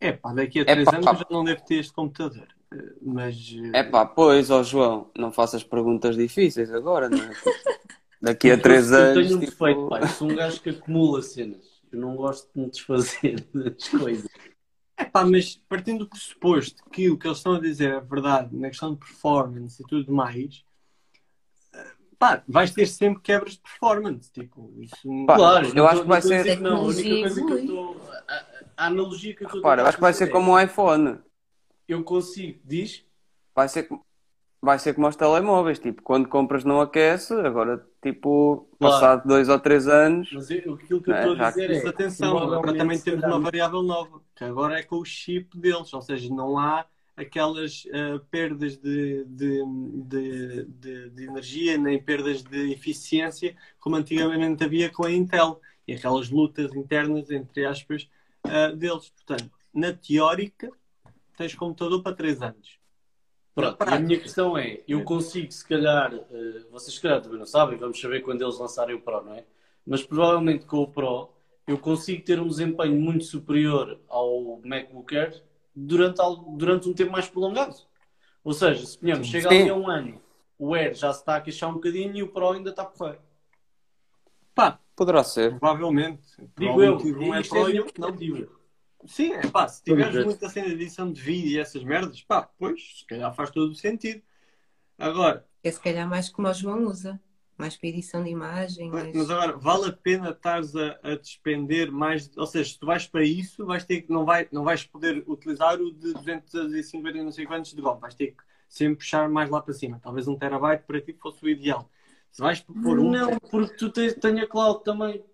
é 0.00 0.12
pá, 0.12 0.32
daqui 0.32 0.60
a 0.60 0.64
É 0.66 0.74
3 0.74 0.84
pá. 0.84 0.96
anos 0.96 1.06
eu 1.08 1.16
já 1.16 1.26
não 1.30 1.44
devo 1.44 1.62
ter 1.64 1.76
este 1.76 1.92
computador. 1.92 2.46
Eh, 2.72 2.94
Mas 3.02 3.36
eh, 3.74 3.78
É 3.80 3.82
pá, 3.84 4.04
pois, 4.06 4.50
ó 4.50 4.62
João, 4.62 5.10
não 5.16 5.32
faças 5.32 5.64
perguntas 5.64 6.16
difíceis 6.16 6.72
agora, 6.72 7.08
não 7.08 7.18
é? 7.18 7.30
Daqui 8.20 8.50
a 8.50 8.60
três 8.60 8.90
eu 8.90 8.98
anos. 8.98 9.26
tenho 9.26 9.36
um 9.36 9.40
tipo, 9.40 9.52
defeito, 9.52 9.88
pai. 9.88 10.02
Eu 10.02 10.08
sou 10.08 10.30
um 10.30 10.34
gajo 10.34 10.60
que 10.60 10.70
acumula 10.70 11.22
cenas. 11.22 11.82
Eu 11.92 12.00
não 12.00 12.16
gosto 12.16 12.50
de 12.54 12.60
me 12.60 12.70
desfazer 12.70 13.46
das 13.54 13.88
coisas. 13.88 14.30
É 14.98 15.04
pá, 15.04 15.24
mas 15.24 15.54
partindo 15.68 16.00
do 16.00 16.08
pressuposto 16.10 16.82
que 16.90 17.08
o 17.08 17.16
que 17.16 17.26
eles 17.28 17.38
estão 17.38 17.54
a 17.54 17.60
dizer 17.60 17.94
é 17.94 18.00
verdade 18.00 18.56
na 18.56 18.68
questão 18.68 18.92
de 18.94 18.98
performance 18.98 19.80
e 19.80 19.86
tudo 19.86 20.12
mais, 20.12 20.64
eh, 21.72 21.92
pá, 22.18 22.42
vais 22.48 22.72
ter 22.72 22.86
sempre 22.86 23.22
quebras 23.22 23.52
de 23.52 23.60
performance. 23.60 24.30
Tipo, 24.32 24.74
isso 24.80 25.24
Pá, 25.26 25.36
Claro, 25.36 25.72
eu 25.74 25.86
acho 25.86 25.96
tô- 25.96 26.02
que 26.02 26.08
vai 26.08 26.20
ser- 26.22 26.38
dizer 26.38 26.56
que 26.56 26.62
Não, 26.62 26.76
a 26.76 26.80
única 26.82 27.20
coisa 27.20 27.46
que 27.46 27.52
eu 27.52 27.58
estou. 27.58 28.10
A, 28.26 28.44
a 28.76 28.86
analogia 28.86 29.34
que 29.36 29.42
eu 29.44 29.46
estou 29.46 29.60
a 29.60 29.62
Repara, 29.62 29.88
acho 29.88 29.96
que 29.96 30.00
vai 30.02 30.12
fazer 30.12 30.24
ser 30.24 30.30
é, 30.30 30.32
como 30.32 30.52
um 30.52 30.60
iPhone. 30.60 31.18
Eu 31.86 32.02
consigo, 32.04 32.60
diz? 32.64 33.04
Vai 33.54 33.68
ser, 33.68 33.84
como- 33.84 34.04
vai 34.60 34.78
ser 34.78 34.94
como 34.94 35.08
os 35.08 35.16
telemóveis. 35.16 35.78
Tipo, 35.78 36.02
quando 36.02 36.28
compras 36.28 36.64
não 36.64 36.80
aquece, 36.80 37.34
agora, 37.34 37.84
tipo, 38.02 38.68
Claro. 38.78 38.78
passado 38.80 39.26
dois 39.26 39.48
ou 39.48 39.58
três 39.60 39.86
anos. 39.88 40.28
Mas 40.30 40.50
eu, 40.50 40.74
aquilo 40.74 41.02
que 41.02 41.10
eu 41.10 41.14
É, 41.14 41.22
estou 41.22 41.36
já 41.36 41.48
a 41.48 41.50
dizer 41.50 41.70
Mas 41.70 41.84
é. 41.84 41.88
atenção, 41.88 42.38
agora 42.38 42.76
também 42.76 43.00
temos 43.00 43.24
uma 43.24 43.40
variável 43.40 43.82
nova, 43.82 44.20
que 44.34 44.44
agora 44.44 44.78
é 44.78 44.82
com 44.82 44.96
o 44.96 45.04
chip 45.04 45.58
deles, 45.58 45.92
ou 45.94 46.02
seja, 46.02 46.28
não 46.32 46.58
há 46.58 46.86
aquelas 47.16 47.84
eh, 47.90 48.18
perdas 48.30 48.76
de, 48.76 49.24
de, 49.24 49.64
de, 50.04 50.64
de- 50.66 51.10
de 51.10 51.24
energia 51.24 51.76
nem 51.78 52.00
perdas 52.02 52.42
de 52.44 52.72
eficiência 52.72 53.56
como 53.80 53.96
antigamente 53.96 54.62
havia 54.64 54.88
com 54.90 55.04
a 55.04 55.10
Intel 55.12 55.60
e 55.86 55.94
aquelas 55.94 56.30
lutas 56.30 56.72
internas, 56.74 57.30
entre 57.30 57.64
aspas, 57.66 58.08
eh, 58.44 58.72
deles. 58.76 59.08
Portanto, 59.10 59.50
na 59.74 59.92
teórica, 59.92 60.70
tens 61.36 61.54
computador 61.54 62.02
para 62.02 62.16
3 62.16 62.42
anos. 62.42 62.77
Pronto, 63.60 63.84
e 63.90 63.92
a 63.92 63.98
minha 63.98 64.20
questão 64.20 64.56
é, 64.56 64.80
eu 64.86 65.02
consigo 65.02 65.50
se 65.50 65.66
calhar, 65.66 66.14
eh, 66.14 66.60
vocês 66.70 66.94
se 66.94 67.02
calhar 67.02 67.20
também 67.20 67.38
não 67.40 67.46
sabem, 67.46 67.76
vamos 67.76 68.00
saber 68.00 68.20
quando 68.20 68.40
eles 68.40 68.56
lançarem 68.56 68.94
o 68.94 69.00
Pro, 69.00 69.24
não 69.24 69.34
é? 69.34 69.44
Mas 69.84 70.04
provavelmente 70.04 70.64
com 70.64 70.78
o 70.78 70.86
Pro 70.86 71.30
eu 71.66 71.76
consigo 71.76 72.22
ter 72.24 72.38
um 72.38 72.46
desempenho 72.46 72.94
muito 72.94 73.24
superior 73.24 74.00
ao 74.08 74.60
MacBook 74.64 75.16
Air 75.16 75.42
durante, 75.74 76.20
durante 76.56 76.88
um 76.88 76.94
tempo 76.94 77.10
mais 77.10 77.28
prolongado. 77.28 77.74
Ou 78.44 78.52
seja, 78.52 78.86
se 78.86 78.96
ponhamos, 78.96 79.26
chega 79.26 79.48
ali 79.48 79.68
a 79.68 79.74
um 79.74 79.90
ano, 79.90 80.20
o 80.56 80.74
Air 80.74 80.94
já 80.94 81.12
se 81.12 81.18
está 81.20 81.36
a 81.36 81.40
queixar 81.40 81.68
um 81.68 81.74
bocadinho 81.74 82.16
e 82.16 82.22
o 82.22 82.28
Pro 82.28 82.52
ainda 82.52 82.70
está 82.70 82.82
a 82.82 82.86
correr. 82.86 83.18
pá, 84.54 84.78
Poderá 84.94 85.24
ser. 85.24 85.58
provavelmente. 85.58 86.22
Digo 86.56 86.80
eu, 86.82 86.96
um 86.96 87.34
é 87.34 87.38
é 87.38 87.40
a 87.40 87.44
Pro 87.44 87.70
e 87.70 87.74
não. 87.74 87.84
perspectiva. 87.84 88.57
Sim, 89.06 89.32
é 89.34 89.46
pá, 89.46 89.66
se 89.68 89.82
tiveres 89.82 90.12
ver. 90.14 90.24
muita 90.24 90.48
cena 90.48 90.66
de 90.68 90.74
edição 90.74 91.10
de 91.12 91.20
vídeo 91.20 91.50
e 91.52 91.58
essas 91.58 91.82
merdas, 91.84 92.20
pá, 92.22 92.42
pois, 92.42 92.98
se 93.00 93.06
calhar 93.06 93.34
faz 93.34 93.50
todo 93.50 93.70
o 93.70 93.74
sentido. 93.74 94.22
Agora, 94.98 95.46
É 95.62 95.70
se 95.70 95.80
calhar 95.80 96.08
mais 96.08 96.28
como 96.28 96.48
o 96.48 96.52
João 96.52 96.84
usa. 96.86 97.20
Mais 97.56 97.76
para 97.76 97.88
edição 97.88 98.22
de 98.22 98.30
imagem. 98.30 98.90
mas 98.90 99.12
Mais... 99.12 99.30
agora, 99.30 99.56
vale 99.56 99.88
a 99.88 99.92
pena 99.92 100.30
estares 100.30 100.74
a, 100.76 100.98
a 101.02 101.16
despender 101.16 101.90
mais, 101.90 102.30
ou 102.36 102.46
seja, 102.46 102.70
se 102.70 102.78
tu 102.78 102.86
vais 102.86 103.06
para 103.06 103.24
isso, 103.24 103.66
vais 103.66 103.84
ter 103.84 104.02
que, 104.02 104.12
não, 104.12 104.24
vai, 104.24 104.48
não 104.52 104.62
vais 104.64 104.84
poder 104.84 105.24
utilizar 105.26 105.80
o 105.80 105.92
de 105.92 106.12
250 106.14 107.18
e 107.18 107.22
não 107.22 107.32
sei 107.32 107.46
quantos 107.46 107.74
de 107.74 107.80
ROM, 107.80 107.98
vais 107.98 108.14
ter 108.14 108.28
que 108.28 108.42
sempre 108.68 108.96
puxar 108.98 109.28
mais 109.28 109.50
lá 109.50 109.60
para 109.60 109.74
cima. 109.74 109.98
Talvez 110.02 110.28
um 110.28 110.36
terabyte 110.38 110.84
para 110.86 111.00
ti 111.00 111.12
fosse 111.14 111.44
o 111.44 111.48
ideal. 111.48 111.90
Se 112.30 112.40
vais 112.42 112.60
pôr 112.60 112.98
um, 113.00 113.10
Não, 113.10 113.38
porque 113.38 113.74
tu 113.76 113.90
tens, 113.90 114.14
tens 114.14 114.38
a 114.42 114.46
cloud 114.46 114.84
também. 114.84 115.24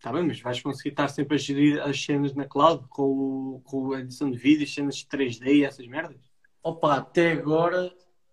Está 0.00 0.10
bem, 0.14 0.22
mas 0.26 0.40
vais 0.40 0.58
conseguir 0.62 0.88
estar 0.88 1.08
sempre 1.08 1.34
a 1.34 1.38
gerir 1.38 1.78
as 1.82 2.02
cenas 2.02 2.32
na 2.34 2.46
cloud 2.46 2.86
com, 2.88 3.02
o- 3.02 3.60
com 3.64 3.92
a 3.92 4.00
edição 4.00 4.30
de 4.30 4.38
vídeo, 4.38 4.64
as 4.64 4.72
cenas 4.72 4.96
de 4.96 5.06
3D 5.06 5.56
e 5.56 5.64
essas 5.64 5.86
merdas? 5.86 6.16
Opa, 6.62 6.96
até 6.96 7.32
agora 7.32 7.92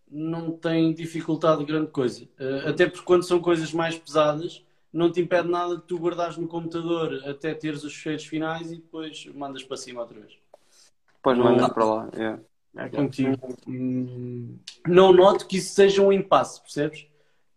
não 0.10 0.52
tem 0.52 0.94
dificultado 0.94 1.66
grande 1.66 1.92
coisa. 1.92 2.26
Eh, 2.40 2.70
até 2.70 2.86
porque 2.88 3.04
quando 3.06 3.24
são 3.24 3.42
coisas 3.42 3.74
mais 3.74 3.98
pesadas, 3.98 4.64
não 4.94 5.12
te 5.12 5.20
impede 5.20 5.50
nada 5.50 5.76
de 5.76 5.84
tu 5.84 5.98
guardares 5.98 6.38
no 6.38 6.48
computador 6.48 7.22
até 7.26 7.54
teres 7.54 7.84
os 7.84 7.94
fecheiros 7.94 8.24
finais 8.26 8.72
e 8.72 8.78
depois 8.78 9.26
mandas 9.36 9.62
para 9.62 9.76
cima 9.76 10.00
outra 10.00 10.18
vez. 10.22 10.38
Depois 11.16 11.38
Não. 11.38 11.44
mandas 11.44 11.68
para 11.74 11.84
lá. 11.84 12.10
yeah. 12.16 12.42
É 12.78 12.88
contigo. 12.88 13.38
Hum, 13.68 14.58
Não 14.88 15.12
noto 15.12 15.46
que 15.46 15.58
isso 15.58 15.74
seja 15.76 16.02
um 16.02 16.14
impasse, 16.14 16.62
percebes? 16.62 17.08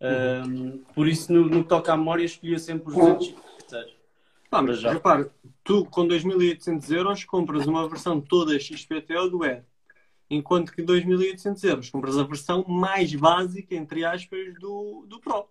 Ahm, 0.01 0.79
por 0.97 1.07
isso, 1.07 1.33
no, 1.33 1.45
no 1.49 1.63
que 1.63 1.69
toca 1.69 1.93
à 1.93 1.97
memória, 1.97 2.25
escolhia 2.25 2.59
sempre 2.59 2.89
os 2.89 2.95
256. 2.97 4.00
Pá, 4.51 4.61
mas 4.61 4.81
já. 4.81 4.93
repara, 4.93 5.33
tu 5.63 5.85
com 5.87 6.07
2.800 6.09 6.91
euros 6.93 7.25
compras 7.25 7.69
uma 7.69 7.89
versão 7.89 8.21
toda 8.21 8.59
XPTO 8.59 9.31
do 9.31 9.45
Air, 9.45 9.65
enquanto 10.29 10.73
que 10.73 10.83
2.800 10.83 11.65
euros 11.69 11.89
compras 11.91 12.19
a 12.19 12.25
versão 12.25 12.65
mais 12.67 13.15
básica, 13.15 13.77
entre 13.77 14.05
aspas, 14.05 14.53
do, 14.59 15.07
do 15.07 15.21
Pro. 15.21 15.49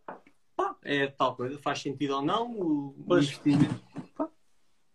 Pá, 0.55 0.75
é 0.83 1.07
tal 1.07 1.35
coisa, 1.37 1.57
faz 1.59 1.81
sentido 1.81 2.15
ou 2.17 2.21
não 2.21 2.51
o, 2.51 3.03
Pois. 3.07 3.23
investimento. 3.25 3.81
Pá. 4.15 4.29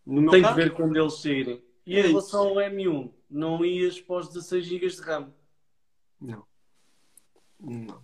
Tem 0.07 0.31
que 0.31 0.41
caso, 0.43 0.55
ver 0.55 0.75
quando 0.75 0.97
eles 0.97 1.15
saírem. 1.15 1.65
E 1.87 1.97
É 1.97 2.01
em 2.01 2.09
relação 2.09 2.49
ao 2.49 2.57
M1, 2.57 3.11
não 3.31 3.65
ias 3.65 3.99
para 4.01 4.17
os 4.17 4.29
16 4.29 4.67
GB 4.67 4.87
de 4.87 5.01
RAM, 5.01 5.33
não. 6.21 6.45
Não. 7.61 8.03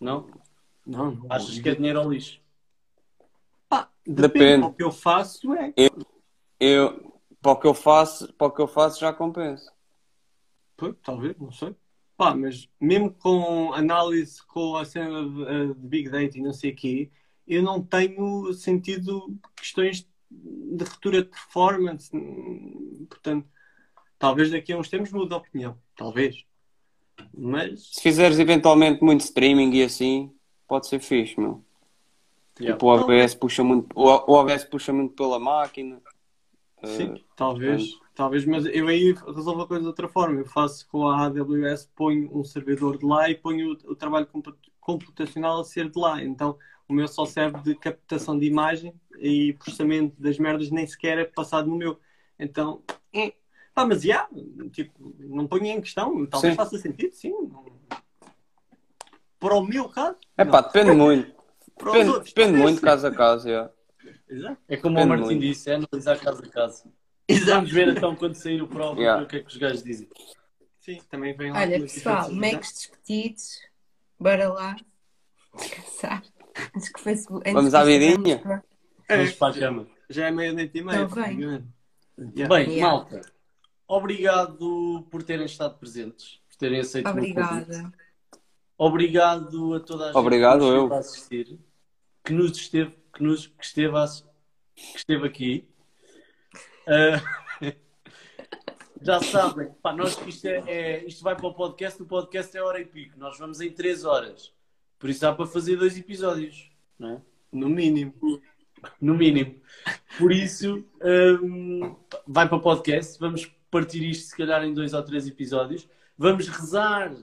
não? 0.00 0.30
Não, 0.86 1.10
não. 1.12 1.26
Achas 1.30 1.58
que 1.58 1.68
é 1.68 1.74
dinheiro 1.74 2.00
ao 2.00 2.10
lixo? 2.10 2.39
Depende. 4.12 4.66
O 4.66 4.72
que 4.72 4.82
eu 4.82 4.90
faço 4.90 5.54
é. 5.54 5.72
Eu, 6.58 7.14
para 7.40 7.52
o 7.52 7.56
que 7.56 7.66
eu 7.66 7.74
faço, 7.74 8.32
para 8.34 8.48
o 8.48 8.50
que 8.50 8.60
eu 8.60 8.66
faço 8.66 9.00
já 9.00 9.12
compensa. 9.12 9.72
Pois, 10.76 10.94
talvez, 11.02 11.36
não 11.38 11.52
sei. 11.52 11.74
Pá, 12.16 12.34
mas 12.34 12.68
mesmo 12.80 13.12
com 13.14 13.72
análise 13.72 14.44
com 14.46 14.76
a 14.76 14.84
cena 14.84 15.26
de, 15.26 15.42
eh, 15.44 15.66
de 15.68 15.74
Big 15.74 16.10
Data 16.10 16.36
e 16.36 16.42
não 16.42 16.52
sei 16.52 16.72
o 16.72 16.76
quê, 16.76 17.10
eu 17.46 17.62
não 17.62 17.82
tenho 17.82 18.52
sentido 18.52 19.34
questões 19.56 20.06
de 20.30 20.84
ruptura 20.84 21.22
de 21.22 21.28
performance. 21.28 22.10
Portanto, 23.08 23.48
talvez 24.18 24.50
daqui 24.50 24.72
a 24.72 24.78
uns 24.78 24.88
tempos 24.88 25.12
mude 25.12 25.28
de 25.28 25.34
opinião. 25.34 25.78
Talvez. 25.96 26.44
Mas, 27.32 27.90
Se 27.92 28.02
fizeres 28.02 28.38
eventualmente 28.38 29.02
muito 29.02 29.20
streaming 29.20 29.72
e 29.74 29.82
assim, 29.82 30.34
pode 30.66 30.88
ser 30.88 31.00
fixe, 31.00 31.38
meu. 31.38 31.64
Yeah. 32.60 32.74
Tipo, 32.74 32.86
o 32.86 32.88
OBS 32.90 33.34
puxa 33.34 33.64
muito, 33.64 33.88
o 33.98 34.32
OBS 34.32 34.64
puxa 34.64 34.92
muito 34.92 35.14
pela 35.14 35.38
máquina. 35.38 36.00
sim, 36.84 37.14
Eh, 37.14 37.20
talvez. 37.36 37.98
Talvez, 38.14 38.44
mas 38.44 38.66
eu 38.66 38.86
aí 38.86 39.12
resolvo 39.34 39.62
a 39.62 39.66
coisa 39.66 39.82
de 39.82 39.88
outra 39.88 40.08
forma. 40.08 40.40
Eu 40.40 40.46
faço 40.46 40.86
com 40.88 41.08
a 41.08 41.24
AWS, 41.24 41.88
ponho 41.96 42.30
um 42.36 42.44
servidor 42.44 42.98
de 42.98 43.06
lá 43.06 43.30
e 43.30 43.34
ponho 43.34 43.72
o, 43.72 43.92
o 43.92 43.96
trabalho 43.96 44.26
compu- 44.26 44.54
computacional 44.78 45.60
a 45.60 45.64
ser 45.64 45.88
de 45.88 45.98
lá. 45.98 46.22
Então, 46.22 46.58
o 46.86 46.92
meu 46.92 47.08
só 47.08 47.24
serve 47.24 47.60
de 47.62 47.74
captação 47.76 48.38
de 48.38 48.44
imagem 48.46 48.92
e 49.18 49.54
processamento 49.54 50.20
das 50.20 50.38
merdas 50.38 50.70
nem 50.70 50.86
sequer 50.86 51.16
é 51.18 51.24
passado 51.24 51.66
no 51.68 51.76
meu. 51.76 51.98
Então, 52.38 52.82
é. 53.12 53.32
Pá, 53.72 53.86
mas 53.86 54.02
já, 54.02 54.28
tipo, 54.72 55.14
não 55.20 55.46
ponho 55.46 55.64
em 55.64 55.80
questão. 55.80 56.26
Talvez 56.26 56.52
Sim. 56.52 56.56
faça 56.56 56.76
sentido, 56.76 57.12
sim. 57.14 57.32
Para 59.38 59.54
o 59.54 59.64
meu 59.64 59.88
caso, 59.88 60.18
É 60.36 60.44
pá, 60.44 60.60
depende 60.60 60.92
muito. 60.92 61.39
Depende, 61.84 62.10
outros, 62.10 62.32
depende 62.32 62.48
talvez 62.52 62.62
muito 62.62 62.80
caso 62.82 63.06
a 63.06 63.10
caso, 63.14 63.48
yeah. 63.48 63.70
Exato. 64.28 64.58
É 64.68 64.76
como 64.76 64.96
Depende 64.96 65.06
o 65.14 65.16
Martim 65.18 65.34
muito. 65.34 65.40
disse, 65.40 65.70
é 65.70 65.74
analisar 65.74 66.18
caso 66.20 66.42
a 66.44 66.48
caso. 66.48 66.92
Exato. 67.28 67.50
Vamos 67.52 67.70
ver 67.72 67.88
então 67.88 68.16
quando 68.16 68.34
sair 68.34 68.62
o 68.62 68.68
prova 68.68 68.98
Yeah. 69.00 69.22
o 69.22 69.26
que 69.26 69.36
é 69.36 69.40
que 69.40 69.48
os 69.48 69.56
gajos 69.56 69.82
dizem. 69.82 70.08
Sim, 70.80 71.00
também 71.10 71.36
vem 71.36 71.52
lá 71.52 71.60
Olha, 71.60 71.80
pessoal, 71.80 72.28
diferenças, 72.30 72.52
Macs 72.52 72.72
discutidos, 72.74 73.58
bora 74.18 74.48
lá 74.52 74.76
descansar. 75.56 76.22
Antes 76.74 76.88
que 76.88 76.98
o 77.00 77.02
Facebook. 77.02 77.40
antes 77.42 77.52
Vamos 77.54 77.70
que 77.70 77.76
à 77.76 77.82
o 77.82 77.86
vidinha? 77.86 78.62
É, 79.08 79.16
Vamos 79.16 79.32
para 79.32 79.54
a 79.54 79.58
cama. 79.58 79.86
já 80.08 80.26
é 80.26 80.30
meia-noite 80.30 80.78
e 80.78 80.82
meia. 80.82 81.02
Então. 82.18 82.48
Bem, 82.48 82.68
Yeah. 82.70 82.82
malta, 82.86 83.20
obrigado 83.88 85.06
por 85.10 85.22
terem 85.22 85.46
estado 85.46 85.78
presentes, 85.78 86.40
por 86.48 86.56
terem 86.56 86.80
aceito 86.80 87.08
o 87.08 87.14
meu 87.14 87.24
convite. 87.34 87.40
Obrigada. 87.40 87.92
Obrigado 88.76 89.74
a 89.74 89.80
toda 89.80 90.04
a 90.04 90.06
gente 90.08 90.16
Obrigado, 90.16 90.58
que 90.60 90.64
nos 90.66 90.74
eu. 90.74 90.92
a 90.94 90.98
assistir, 90.98 91.58
que 92.24 92.32
nos 92.32 92.56
esteve, 92.56 92.94
que 93.12 93.22
nos, 93.22 93.46
que 93.46 93.64
esteve, 93.64 93.96
a, 93.96 94.06
que 94.74 94.96
esteve 94.96 95.26
aqui. 95.26 95.68
Ah, 96.86 97.20
já 99.00 99.20
sabem. 99.20 99.70
Pá, 99.82 99.92
nós, 99.92 100.18
isto, 100.26 100.46
é, 100.46 100.62
é- 100.66 101.04
isto 101.04 101.22
vai 101.22 101.36
para 101.36 101.46
o 101.46 101.54
podcast, 101.54 102.02
o 102.02 102.06
podcast 102.06 102.56
é 102.56 102.62
hora 102.62 102.80
e 102.80 102.84
pico. 102.84 103.18
Nós 103.18 103.38
vamos 103.38 103.60
em 103.60 103.70
3 103.70 104.04
horas. 104.04 104.52
Por 104.98 105.08
isso 105.08 105.20
dá 105.22 105.34
para 105.34 105.46
fazer 105.46 105.76
dois 105.76 105.96
episódios. 105.98 106.70
Não 106.98 107.10
é? 107.10 107.22
No 107.52 107.68
mínimo. 107.68 108.14
no 109.00 109.14
mínimo. 109.14 109.60
Por 110.18 110.30
isso, 110.32 110.84
hum, 111.42 111.96
vai 112.26 112.46
para 112.48 112.58
o 112.58 112.60
podcast. 112.60 113.18
Vamos 113.18 113.46
partir 113.70 114.02
isto, 114.02 114.28
se 114.28 114.36
calhar, 114.36 114.62
em 114.64 114.74
dois 114.74 114.92
ou 114.92 115.02
três 115.02 115.26
episódios. 115.26 115.88
Vamos 116.18 116.48
rezar 116.48 117.14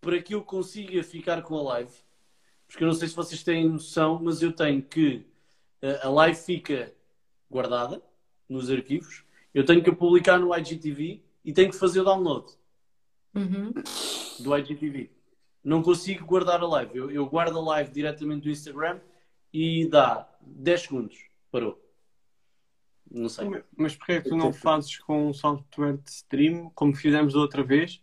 para 0.00 0.20
que 0.20 0.34
eu 0.34 0.42
consiga 0.42 1.02
ficar 1.02 1.42
com 1.42 1.56
a 1.58 1.62
live. 1.74 1.92
Porque 2.70 2.84
eu 2.84 2.88
não 2.88 2.94
sei 2.94 3.08
se 3.08 3.16
vocês 3.16 3.42
têm 3.42 3.68
noção, 3.68 4.20
mas 4.22 4.40
eu 4.42 4.52
tenho 4.52 4.80
que 4.80 5.26
eh, 5.82 6.00
a 6.02 6.08
live 6.08 6.38
fica 6.38 6.94
guardada 7.50 8.00
nos 8.48 8.70
arquivos. 8.70 9.24
Eu 9.52 9.64
tenho 9.64 9.82
que 9.82 9.90
a 9.90 9.94
publicar 9.94 10.38
no 10.38 10.56
IGTV 10.56 11.20
e 11.44 11.52
tenho 11.52 11.70
que 11.70 11.76
fazer 11.76 12.00
o 12.00 12.04
download 12.04 12.46
Uhum. 13.34 13.72
do 14.40 14.56
IGTV. 14.56 15.10
Não 15.64 15.82
consigo 15.82 16.24
guardar 16.24 16.60
a 16.62 16.66
live. 16.66 16.96
Eu, 16.96 17.10
eu 17.10 17.26
guardo 17.26 17.58
a 17.58 17.62
live 17.62 17.90
diretamente 17.90 18.44
do 18.44 18.50
Instagram 18.50 19.00
e 19.52 19.86
dá 19.88 20.28
10 20.40 20.80
segundos. 20.82 21.18
Parou. 21.50 21.80
Não 23.10 23.28
sei. 23.28 23.48
Mas 23.76 23.96
porquê 23.96 24.12
é 24.12 24.20
que 24.20 24.28
tu 24.28 24.36
não 24.36 24.52
fazes 24.52 24.96
com 24.98 25.28
um 25.28 25.34
software 25.34 25.96
de 25.96 26.10
stream, 26.10 26.70
como 26.74 26.94
fizemos 26.94 27.34
da 27.34 27.40
outra 27.40 27.62
vez, 27.64 28.00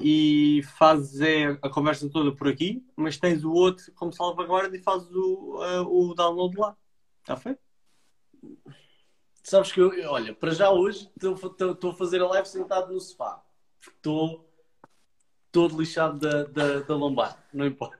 e 0.00 0.62
fazes 0.76 1.20
é, 1.20 1.58
a 1.62 1.68
conversa 1.68 2.08
toda 2.08 2.34
por 2.34 2.48
aqui, 2.48 2.84
mas 2.96 3.18
tens 3.18 3.44
o 3.44 3.52
outro 3.52 3.90
como 3.94 4.12
salvaguarda 4.12 4.76
e 4.76 4.82
fazes 4.82 5.08
o, 5.10 5.62
eh, 5.62 5.80
o 5.80 6.14
download 6.14 6.56
lá. 6.56 6.76
Está 7.20 7.36
feito? 7.36 7.60
Sabes 9.42 9.72
que 9.72 9.80
eu, 9.80 9.90
olha, 10.10 10.34
para 10.34 10.52
já 10.52 10.70
hoje 10.70 11.10
estou 11.16 11.90
a 11.90 11.94
fazer 11.94 12.20
a 12.20 12.28
live 12.28 12.48
sentado 12.48 12.92
no 12.92 13.00
sofá. 13.00 13.42
Estou 13.80 14.48
todo 15.50 15.78
lixado 15.78 16.18
da, 16.18 16.44
da, 16.44 16.80
da 16.80 16.94
lombar, 16.94 17.42
não 17.52 17.66
importa. 17.66 17.98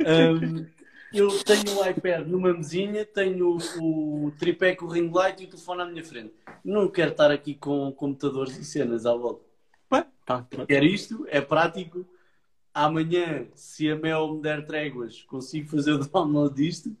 Hum, 0.00 0.66
eu 1.12 1.28
tenho 1.44 1.78
o 1.78 1.88
iPad 1.88 2.26
numa 2.26 2.52
mesinha, 2.52 3.04
tenho 3.04 3.58
o, 3.80 4.26
o 4.26 4.30
tripé 4.32 4.74
com 4.76 4.86
o 4.86 4.88
ring 4.88 5.10
light 5.10 5.42
e 5.42 5.46
o 5.46 5.50
telefone 5.50 5.82
à 5.82 5.84
minha 5.84 6.04
frente. 6.04 6.32
Não 6.64 6.88
quero 6.88 7.10
estar 7.10 7.30
aqui 7.30 7.54
com 7.54 7.92
computadores 7.92 8.56
e 8.56 8.64
cenas 8.64 9.04
à 9.04 9.14
volta. 9.14 9.51
Tá. 10.24 10.46
Quero 10.66 10.84
isto, 10.84 11.26
é 11.28 11.40
prático. 11.40 12.06
Amanhã, 12.74 13.46
se 13.54 13.90
a 13.90 13.96
Mel 13.96 14.34
me 14.34 14.42
der 14.42 14.64
tréguas, 14.64 15.22
consigo 15.22 15.68
fazer 15.68 15.92
o 15.92 15.98
download 15.98 16.54
disto. 16.54 16.96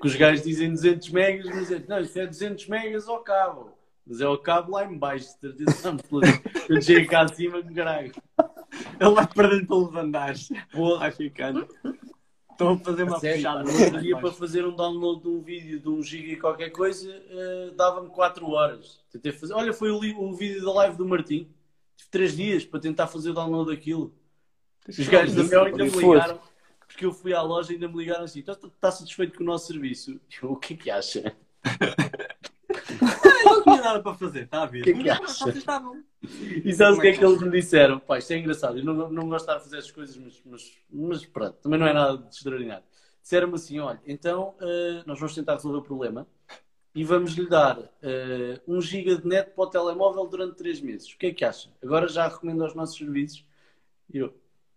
Que 0.00 0.06
os 0.06 0.16
gajos 0.16 0.44
dizem 0.44 0.70
200 0.70 1.08
megas, 1.10 1.46
mas 1.46 1.70
é, 1.70 1.84
não, 1.88 2.00
isso 2.00 2.18
é 2.18 2.26
200 2.26 2.66
megas 2.68 3.08
ao 3.08 3.20
cabo. 3.20 3.70
Mas 4.06 4.20
é 4.20 4.28
o 4.28 4.36
cabo 4.36 4.72
lá 4.72 4.84
em 4.84 4.98
baixo, 4.98 5.26
de 5.26 5.40
certeza 5.40 5.90
absoluta. 5.90 6.28
Eu 6.68 6.82
chego 6.82 7.08
cá 7.08 7.22
acima 7.22 7.62
com 7.62 7.74
caralho. 7.74 8.12
Ele 9.00 9.10
vai 9.10 9.26
perdendo 9.26 9.66
pelos 9.66 9.94
andares. 9.96 10.48
Porra, 10.72 10.98
Vai 10.98 11.10
ficando. 11.12 11.66
Estão 12.50 12.74
a 12.74 12.78
fazer 12.78 13.02
uma 13.02 13.18
sério, 13.18 13.36
puxada. 13.36 13.64
no 13.64 13.84
outro 13.84 14.00
dia 14.00 14.16
para 14.16 14.32
fazer 14.32 14.64
um 14.64 14.76
download 14.76 15.22
de 15.22 15.28
um 15.28 15.40
vídeo 15.40 15.80
de 15.80 15.88
um 15.88 16.02
giga 16.02 16.32
e 16.32 16.36
qualquer 16.36 16.70
coisa, 16.70 17.10
eh, 17.10 17.72
dava-me 17.76 18.08
4 18.10 18.48
horas. 18.48 19.00
Tentei 19.10 19.32
fazer. 19.32 19.54
Olha, 19.54 19.72
foi 19.72 19.90
o, 19.90 19.96
o 20.20 20.32
vídeo 20.34 20.64
da 20.64 20.72
live 20.72 20.96
do 20.96 21.06
Martim. 21.06 21.48
Tive 21.96 22.10
3 22.10 22.36
dias 22.36 22.64
para 22.64 22.80
tentar 22.80 23.06
fazer 23.06 23.30
o 23.30 23.34
download 23.34 23.70
daquilo. 23.70 24.14
Os 24.88 25.08
gajos 25.08 25.34
da 25.34 25.44
Mel 25.44 25.64
ainda 25.64 25.84
me 25.84 25.90
ligaram, 25.90 26.40
porque 26.86 27.06
eu 27.06 27.12
fui 27.12 27.32
à 27.32 27.42
loja 27.42 27.72
e 27.72 27.74
ainda 27.74 27.88
me 27.88 27.96
ligaram 27.96 28.24
assim: 28.24 28.40
está 28.40 28.54
tá 28.54 28.90
satisfeito 28.90 29.36
com 29.36 29.42
o 29.42 29.46
nosso 29.46 29.66
serviço? 29.66 30.20
Eu, 30.42 30.52
o 30.52 30.56
que 30.56 30.74
é 30.74 30.76
que 30.76 30.90
acha? 30.90 31.34
Não 33.44 33.62
tinha 33.62 33.80
nada 33.80 34.02
para 34.02 34.14
fazer, 34.14 34.44
está 34.44 34.62
a 34.62 34.66
ver? 34.66 34.82
Que 34.82 34.92
que 34.92 35.04
Mas 35.04 35.20
acha? 35.20 35.44
Vocês 35.44 35.56
estavam. 35.56 36.02
E 36.64 36.72
sabes 36.72 36.98
o 36.98 37.00
que 37.00 37.08
é 37.08 37.12
que 37.12 37.24
eles 37.24 37.40
me 37.40 37.50
disseram? 37.50 37.98
Pá, 37.98 38.18
isto 38.18 38.32
é 38.32 38.38
engraçado, 38.38 38.78
eu 38.78 38.84
não, 38.84 39.10
não 39.10 39.28
gosto 39.28 39.44
de 39.46 39.52
estar 39.52 39.56
a 39.56 39.60
fazer 39.60 39.78
essas 39.78 39.90
coisas, 39.90 40.16
mas, 40.16 40.42
mas, 40.44 40.72
mas 40.90 41.26
pronto, 41.26 41.56
também 41.62 41.78
não 41.78 41.86
é 41.86 41.92
nada 41.92 42.18
de 42.18 42.34
extraordinário. 42.34 42.84
Disseram-me 43.22 43.54
assim: 43.54 43.78
olha, 43.78 44.00
então 44.06 44.54
eh, 44.60 45.02
nós 45.06 45.18
vamos 45.18 45.34
tentar 45.34 45.54
resolver 45.54 45.78
o 45.78 45.82
problema 45.82 46.26
e 46.94 47.02
vamos 47.04 47.32
lhe 47.32 47.46
dar 47.48 47.78
eh, 48.02 48.60
1 48.68 48.80
giga 48.80 49.16
de 49.16 49.26
net 49.26 49.50
para 49.50 49.64
o 49.64 49.66
telemóvel 49.66 50.26
durante 50.26 50.56
3 50.56 50.80
meses. 50.80 51.12
O 51.12 51.18
que 51.18 51.26
é 51.26 51.32
que 51.34 51.44
acha? 51.44 51.68
Agora 51.82 52.06
já 52.08 52.28
recomendo 52.28 52.62
aos 52.62 52.74
nossos 52.74 52.96
serviços. 52.96 53.44
Eu, 54.12 54.32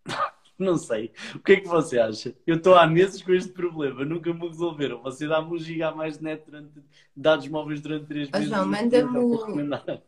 não 0.58 0.78
sei. 0.78 1.12
O 1.36 1.40
que 1.40 1.54
é 1.54 1.60
que 1.62 1.68
você 1.68 2.00
acha? 2.00 2.34
Eu 2.46 2.56
estou 2.56 2.76
há 2.76 2.88
meses 2.88 3.22
com 3.22 3.34
este 3.34 3.52
problema, 3.52 4.04
nunca 4.04 4.34
me 4.34 4.48
resolveram. 4.48 5.02
Você 5.04 5.28
dá-me 5.28 5.54
1 5.54 5.58
giga 5.60 5.90
a 5.90 5.96
mais 5.96 6.18
de 6.18 6.24
net 6.24 6.44
durante 6.46 6.72
dados 7.16 7.48
móveis 7.48 7.82
durante 7.82 8.08
3 8.08 8.30
Ah, 8.34 8.40
meses. 8.40 8.52
Manda-me 8.52 9.04
não 9.04 9.38
para 9.38 9.54
o-. 9.94 10.02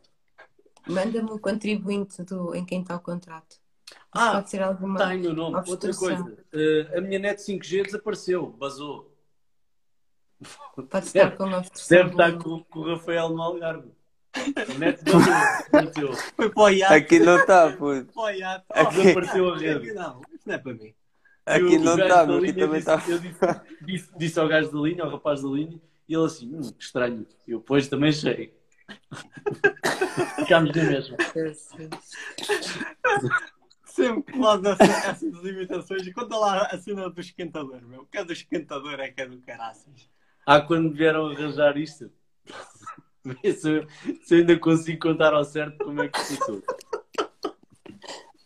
Manda-me 0.88 1.32
o 1.32 1.40
contribuinte 1.40 2.24
do, 2.24 2.56
em 2.56 2.66
quem 2.66 2.82
está 2.82 2.96
o 2.96 3.00
contrato. 3.00 3.52
Isso 3.52 3.98
Ah, 4.12 4.32
pode 4.34 4.50
ser 4.50 4.64
alguma. 4.64 4.98
Tenho 5.08 5.32
o 5.32 5.34
nome. 5.34 5.58
Outra 5.70 5.94
coisa, 5.94 6.38
eh, 6.52 6.98
a 6.98 7.02
minha 7.02 7.20
net 7.20 7.40
5G 7.40 7.84
desapareceu, 7.84 8.48
basou. 8.48 9.09
Pode 10.90 11.06
estar 11.08 11.32
com 11.36 11.44
uma 11.46 11.58
obstrução. 11.58 11.98
Deve 11.98 12.10
estar 12.12 12.38
com, 12.38 12.64
com 12.64 12.80
o 12.80 12.96
Rafael 12.96 13.30
no 13.30 13.42
Algarve. 13.42 13.92
A 14.34 14.74
net 14.78 15.04
basou, 15.04 15.22
desapareceu. 15.22 16.14
Foi 16.36 16.50
para 16.50 16.64
o 16.64 16.70
iate. 16.70 16.94
Aqui 16.94 17.20
não 17.20 17.38
está, 17.40 17.72
puto. 17.72 18.14
Para 18.14 18.24
o 18.24 18.30
iate. 18.30 18.66
Aqui- 18.70 18.96
Desapareceu 19.02 19.54
a 19.54 19.58
rede. 19.58 19.94
Não, 19.94 20.22
isso 20.34 20.44
não 20.48 20.56
é 20.56 20.58
para 20.58 20.74
mim. 20.74 20.80
E 20.84 21.52
o- 21.52 21.56
Aqui 21.66 21.76
o 21.78 21.80
não 21.84 21.98
está, 21.98 22.22
aqui 22.22 22.32
linha 22.40 22.54
também 22.54 22.80
disse, 22.80 22.92
está. 22.92 23.04
Eu 23.12 23.20
disse, 23.20 23.40
disse, 23.82 24.10
disse 24.18 24.40
ao 24.40 24.48
gajo 24.48 24.72
da 24.72 24.80
linha, 24.80 25.04
ao 25.04 25.10
rapaz 25.10 25.42
da 25.42 25.50
linha, 25.50 25.82
e 26.08 26.14
ele 26.14 26.26
assim, 26.26 26.54
hum, 26.56 26.62
que 26.62 26.84
estranho. 26.84 27.26
Eu, 27.48 27.60
pois, 27.60 27.88
também 27.88 28.12
sei. 28.12 28.54
Ficámos 30.38 30.76
na 30.76 30.84
mesma. 30.84 31.18
Sempre 33.86 34.32
que 34.32 34.40
faz 34.40 34.64
essa- 34.64 34.84
essas 35.10 35.24
imitações, 35.46 36.08
e 36.08 36.14
conta 36.14 36.38
lá 36.38 36.62
a 36.68 36.78
cena 36.78 37.10
do 37.10 37.20
esquentador, 37.20 37.82
meu. 37.82 38.06
Que 38.06 38.20
é 38.20 38.24
do 38.24 38.32
esquentador 38.34 39.00
é 39.00 39.10
que 39.10 39.22
é 39.22 39.26
do 39.28 39.40
caraças. 39.42 40.08
Ah, 40.52 40.62
quando 40.62 40.92
vieram 40.92 41.28
arranjar 41.28 41.78
isto, 41.78 42.10
Vê 43.24 43.54
se 43.54 43.70
eu, 43.70 43.88
se 44.24 44.34
eu 44.34 44.40
ainda 44.40 44.58
consigo 44.58 45.00
contar 45.00 45.32
ao 45.32 45.46
certo 45.46 45.78
como 45.86 46.02
é 46.02 46.08
que 46.08 46.18
passou. 46.18 46.64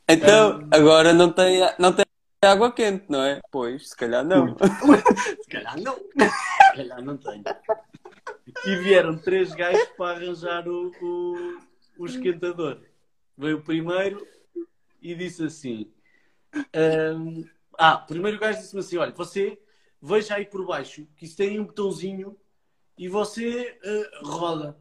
Então, 0.10 0.68
agora 0.70 1.14
não 1.14 1.32
tem, 1.32 1.62
não 1.80 1.94
tem 1.94 2.04
água 2.44 2.74
quente, 2.74 3.06
não 3.08 3.24
é? 3.24 3.40
Pois, 3.50 3.88
se 3.88 3.96
calhar 3.96 4.22
não. 4.22 4.54
Se 5.44 5.50
calhar 5.50 5.80
não. 5.80 5.96
Se 5.96 6.76
calhar 6.76 7.02
não 7.02 7.16
tenho. 7.16 7.44
E 8.66 8.76
vieram 8.80 9.18
três 9.18 9.54
gajos 9.54 9.88
para 9.96 10.18
arranjar 10.18 10.68
o, 10.68 10.92
o, 11.02 11.58
o 12.00 12.06
esquentador. 12.06 12.82
Veio 13.38 13.60
o 13.60 13.64
primeiro 13.64 14.28
e 15.02 15.16
disse 15.16 15.46
assim: 15.46 15.90
hum, 17.16 17.48
Ah, 17.78 17.96
primeiro 17.96 18.36
o 18.36 18.40
gajo 18.42 18.60
disse-me 18.60 18.82
assim: 18.82 18.98
Olha, 18.98 19.14
você 19.14 19.58
veja 20.04 20.36
aí 20.36 20.46
por 20.46 20.66
baixo 20.66 21.08
que 21.16 21.24
isso 21.26 21.38
tem 21.38 21.58
um 21.60 21.66
botãozinho 21.66 22.36
e 22.98 23.08
você 23.08 23.80
eh, 23.82 24.12
roda. 24.22 24.78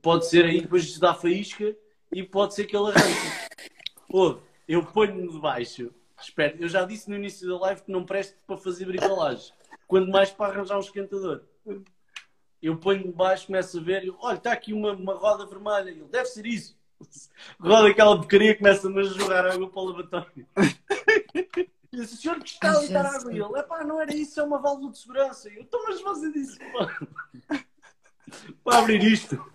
Pode 0.00 0.28
ser 0.28 0.44
aí, 0.44 0.60
depois 0.60 0.98
dá 0.98 1.12
faísca 1.12 1.76
e 2.12 2.22
pode 2.22 2.54
ser 2.54 2.66
que 2.66 2.76
ele 2.76 2.88
arranque. 2.88 3.68
Ouve, 4.08 4.40
eu 4.66 4.84
ponho-me 4.84 5.28
de 5.28 5.38
baixo. 5.38 5.92
Espera, 6.20 6.56
eu 6.58 6.68
já 6.68 6.84
disse 6.84 7.10
no 7.10 7.16
início 7.16 7.48
da 7.48 7.58
live 7.58 7.82
que 7.82 7.90
não 7.90 8.04
presto 8.04 8.36
para 8.46 8.56
fazer 8.56 8.86
bricolagem. 8.86 9.52
Quando 9.88 10.10
mais 10.10 10.30
para 10.30 10.52
arranjar 10.52 10.76
um 10.76 10.80
esquentador. 10.80 11.42
Eu 12.62 12.76
ponho-me 12.76 13.08
de 13.08 13.12
baixo, 13.12 13.46
começo 13.46 13.78
a 13.78 13.82
ver, 13.82 14.04
eu, 14.04 14.16
olha, 14.20 14.36
está 14.36 14.52
aqui 14.52 14.72
uma, 14.72 14.92
uma 14.92 15.14
roda 15.14 15.46
vermelha. 15.46 15.90
Ele, 15.90 16.04
deve 16.04 16.26
ser 16.26 16.46
isso. 16.46 16.78
Roda 17.58 17.88
aquela 17.88 18.16
porcaria, 18.16 18.56
começa-me 18.56 19.00
a 19.00 19.04
jogar 19.04 19.46
água 19.46 19.70
para 19.70 19.80
o 19.80 19.84
lavatório. 19.84 20.46
E 21.92 21.96
eu 21.96 22.02
disse, 22.02 22.18
senhor, 22.18 22.38
que 22.40 22.50
está 22.50 22.70
a 22.70 22.78
deitar 22.78 23.06
água? 23.06 23.32
E 23.32 23.38
ele, 23.40 23.58
epá, 23.58 23.84
não 23.84 24.00
era 24.00 24.14
isso, 24.14 24.38
é 24.38 24.42
uma 24.42 24.58
válvula 24.58 24.92
de 24.92 24.98
segurança. 24.98 25.48
E 25.48 25.56
eu, 25.56 25.62
então, 25.62 25.82
mas 25.84 26.00
você 26.00 26.30
disse 26.32 26.58
para, 26.72 27.66
para 28.62 28.78
abrir 28.78 29.02
isto. 29.02 29.52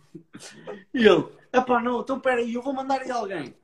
E 0.93 1.05
ele, 1.05 1.27
epá, 1.53 1.81
não, 1.81 2.01
então 2.01 2.17
espera 2.17 2.41
aí, 2.41 2.53
eu 2.53 2.61
vou 2.61 2.73
mandar 2.73 3.01
aí 3.01 3.11
alguém. 3.11 3.55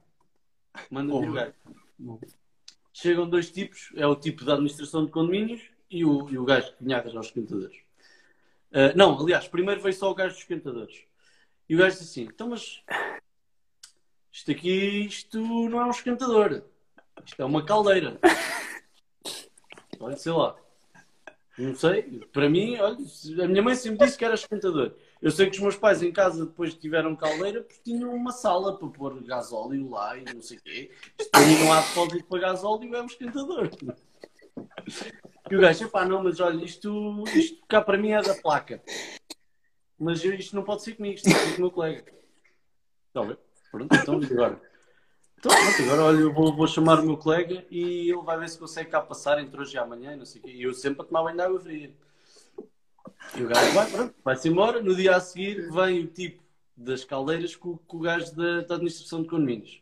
Manda 0.89 1.13
o 1.13 1.31
gajo. 1.31 1.53
Chegam 2.93 3.29
dois 3.29 3.51
tipos, 3.51 3.91
é 3.95 4.07
o 4.07 4.15
tipo 4.15 4.45
da 4.45 4.53
administração 4.53 5.05
de 5.05 5.11
condomínios 5.11 5.61
e 5.89 6.05
o, 6.05 6.29
e 6.29 6.37
o 6.37 6.45
gajo 6.45 6.73
que 6.75 6.83
vinha 6.83 6.97
a 6.97 6.99
arranjar 6.99 7.19
os 7.19 7.27
esquentadores. 7.27 7.77
Ah, 8.73 8.93
não, 8.95 9.19
aliás, 9.19 9.47
primeiro 9.47 9.81
veio 9.81 9.93
só 9.93 10.09
o 10.09 10.15
gajo 10.15 10.33
dos 10.33 10.41
esquentadores. 10.41 11.03
E 11.67 11.75
o 11.75 11.77
gajo 11.77 11.97
disse 11.97 12.19
assim: 12.19 12.29
então, 12.33 12.49
mas 12.49 12.81
isto 14.31 14.51
aqui, 14.51 15.05
isto 15.05 15.39
não 15.69 15.81
é 15.81 15.85
um 15.85 15.91
esquentador, 15.91 16.63
isto 17.25 17.41
é 17.41 17.45
uma 17.45 17.63
caldeira. 17.63 18.19
Olha, 19.99 20.17
sei 20.17 20.31
lá. 20.31 20.55
Não 21.57 21.75
sei, 21.75 22.03
para 22.33 22.49
mim, 22.49 22.77
olha, 22.77 22.97
a 23.43 23.47
minha 23.47 23.61
mãe 23.61 23.75
sempre 23.75 24.05
disse 24.05 24.17
que 24.17 24.25
era 24.25 24.33
esquentador. 24.33 24.95
Eu 25.21 25.29
sei 25.29 25.47
que 25.47 25.57
os 25.57 25.61
meus 25.61 25.75
pais 25.75 26.01
em 26.01 26.11
casa 26.11 26.45
depois 26.45 26.73
tiveram 26.73 27.15
caldeira 27.15 27.61
porque 27.61 27.81
tinham 27.83 28.13
uma 28.15 28.31
sala 28.31 28.77
para 28.77 28.87
pôr 28.87 29.21
gasóleo 29.23 29.89
lá 29.89 30.17
e 30.17 30.23
não 30.33 30.41
sei 30.41 30.57
o 30.57 30.61
quê. 30.61 30.91
Isto 31.19 31.29
para 31.29 31.45
mim 31.45 31.59
não 31.59 31.73
há 31.73 31.81
depósito 31.81 32.23
para 32.23 32.39
gasóleo, 32.39 32.95
é 32.95 33.01
um 33.01 33.05
esquentador. 33.05 33.69
E 35.49 35.55
o 35.55 35.61
gajo, 35.61 35.89
pá, 35.89 36.05
não, 36.05 36.23
mas 36.23 36.39
olha, 36.39 36.63
isto, 36.63 37.23
isto 37.35 37.63
cá 37.67 37.81
para 37.81 37.97
mim 37.97 38.11
é 38.11 38.21
da 38.21 38.33
placa. 38.33 38.81
Mas 39.99 40.23
isto 40.23 40.55
não 40.55 40.63
pode 40.63 40.81
ser 40.81 40.93
comigo, 40.93 41.15
isto 41.15 41.29
ser 41.29 41.51
com 41.51 41.57
o 41.57 41.59
meu 41.59 41.71
colega. 41.71 42.03
Está 43.09 43.23
bem. 43.23 43.37
Pronto, 43.69 43.95
então 43.95 44.15
agora. 44.15 44.70
Então, 45.43 45.51
agora 45.85 46.03
olha, 46.03 46.19
eu 46.19 46.31
vou, 46.31 46.55
vou, 46.55 46.67
chamar 46.67 46.99
o 46.99 47.03
meu 47.03 47.17
colega 47.17 47.65
e 47.71 48.11
ele 48.11 48.21
vai 48.21 48.37
ver 48.37 48.47
se 48.47 48.59
consegue 48.59 48.91
cá 48.91 49.01
passar 49.01 49.41
entre 49.41 49.59
hoje 49.59 49.75
e 49.75 49.79
amanhã, 49.79 50.15
não 50.15 50.23
sei 50.23 50.39
o 50.39 50.43
quê. 50.43 50.51
E 50.51 50.61
eu 50.61 50.71
sempre 50.71 51.01
a 51.01 51.03
tomar 51.03 51.23
banho 51.23 51.35
de 51.35 51.41
água 51.41 51.59
fria. 51.59 51.91
E 53.35 53.43
o 53.43 53.47
gajo 53.47 53.71
vai, 53.71 53.89
pronto, 53.89 54.15
vai-se 54.23 54.47
embora. 54.47 54.83
No 54.83 54.95
dia 54.95 55.15
a 55.15 55.19
seguir 55.19 55.67
vem 55.71 56.01
o 56.01 56.07
tipo 56.07 56.43
das 56.77 57.03
caldeiras 57.03 57.55
com, 57.55 57.75
com 57.75 57.97
o 57.97 58.01
gajo 58.01 58.35
da, 58.35 58.61
da 58.61 58.75
administração 58.75 59.23
de 59.23 59.29
condomínios. 59.29 59.81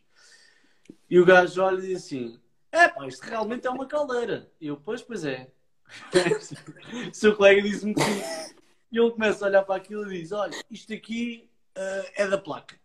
E 1.09 1.19
o 1.19 1.25
gajo 1.25 1.61
olha 1.61 1.79
e 1.79 1.87
diz 1.87 2.05
assim: 2.05 2.39
É 2.71 2.87
pá, 2.87 3.05
isto 3.05 3.23
realmente 3.23 3.67
é 3.67 3.69
uma 3.69 3.85
caldeira. 3.85 4.49
E 4.61 4.67
eu, 4.67 4.77
pois, 4.77 5.01
pois 5.01 5.25
é. 5.25 5.51
o 7.09 7.11
seu 7.13 7.35
colega 7.35 7.61
disse-me 7.61 7.93
que 7.93 8.01
sim. 8.01 8.55
E 8.93 8.97
ele 8.97 9.11
começa 9.11 9.43
a 9.43 9.49
olhar 9.49 9.63
para 9.63 9.75
aquilo 9.75 10.09
e 10.09 10.21
diz: 10.21 10.31
Olha, 10.31 10.57
isto 10.71 10.93
aqui 10.93 11.49
uh, 11.77 12.11
é 12.15 12.25
da 12.25 12.37
placa. 12.37 12.78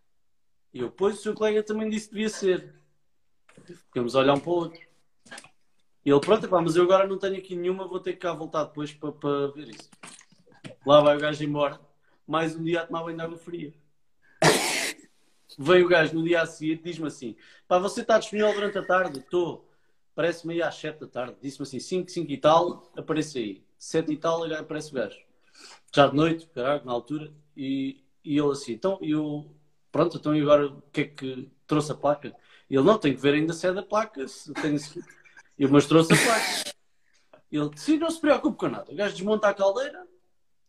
E 0.75 0.81
eu, 0.81 0.91
pois, 0.91 1.21
o 1.21 1.23
seu 1.23 1.35
colega 1.35 1.63
também 1.63 1.89
disse 1.89 2.09
que 2.09 2.15
devia 2.15 2.29
ser. 2.29 2.75
Ficamos 3.65 4.17
a 4.17 4.19
olhar 4.19 4.35
um 4.35 4.41
para 4.41 4.51
o 4.51 4.55
outro. 4.55 4.81
E 6.05 6.11
ele, 6.11 6.21
pronto, 6.21 6.49
pá, 6.49 6.61
mas 6.61 6.75
eu 6.75 6.83
agora 6.83 7.07
não 7.07 7.17
tenho 7.17 7.39
aqui 7.39 7.55
nenhuma, 7.55 7.87
vou 7.87 8.01
ter 8.01 8.15
que 8.15 8.19
cá 8.19 8.33
voltar 8.33 8.65
depois 8.65 8.93
para, 8.93 9.13
para 9.13 9.47
ver 9.53 9.69
isso. 9.69 9.89
Lá 10.85 11.01
vai 11.01 11.17
o 11.17 11.21
gajo 11.21 11.43
embora. 11.45 11.81
Mais 12.27 12.57
um 12.57 12.65
dia 12.65 12.83
a 12.83 12.87
tomar 12.87 13.05
banho 13.05 13.17
de 13.17 13.23
água 13.23 13.39
fria. 13.39 13.73
Veio 15.57 15.87
o 15.87 15.89
gajo 15.89 16.15
no 16.15 16.25
dia 16.25 16.43
a 16.43 16.47
seguir 16.47 16.83
diz-me 16.83 17.07
assim: 17.07 17.37
pá, 17.69 17.79
você 17.79 18.01
está 18.01 18.19
disponível 18.19 18.53
durante 18.53 18.77
a 18.77 18.85
tarde? 18.85 19.21
Estou. 19.21 19.71
Parece-me 20.15 20.55
aí 20.55 20.63
às 20.63 20.75
7 20.75 21.01
da 21.01 21.07
tarde. 21.07 21.37
Disse-me 21.41 21.63
assim: 21.63 21.79
5, 21.79 22.11
5 22.11 22.33
e 22.33 22.37
tal, 22.37 22.93
aparece 22.97 23.39
aí. 23.39 23.65
7 23.79 24.13
e 24.13 24.17
tal, 24.17 24.45
aparece 24.53 24.91
o 24.91 24.95
gajo. 24.95 25.19
Já 25.95 26.09
de 26.09 26.17
noite, 26.17 26.49
caralho, 26.49 26.85
na 26.85 26.93
altura. 26.93 27.33
E, 27.57 28.03
e 28.25 28.37
ele 28.37 28.51
assim: 28.51 28.73
então, 28.73 28.99
eu. 29.01 29.49
Pronto, 29.95 30.16
então 30.16 30.35
e 30.35 30.41
agora 30.41 30.66
o 30.66 30.83
que 30.93 31.03
é 31.03 31.05
que 31.05 31.49
trouxe 31.69 31.93
a 31.93 31.95
placa? 31.95 32.35
Ele: 32.69 32.83
não, 32.83 32.99
tem 32.99 33.15
que 33.15 33.21
ver 33.21 33.35
ainda 33.35 33.53
se 33.53 33.65
é 33.65 33.73
da 33.73 33.81
placa. 33.81 34.27
Se 34.27 34.53
tem... 34.55 34.75
Eu, 35.57 35.69
mas 35.71 35.87
trouxe 35.87 36.12
a 36.12 36.16
placa. 36.16 36.75
Ele 37.53 37.71
disse: 37.71 37.97
não 37.97 38.11
se 38.11 38.21
preocupe 38.21 38.59
com 38.59 38.69
nada. 38.69 38.91
O 38.91 38.97
gajo 38.97 39.15
desmonta 39.15 39.47
a 39.49 39.55
caldeira, 39.55 40.05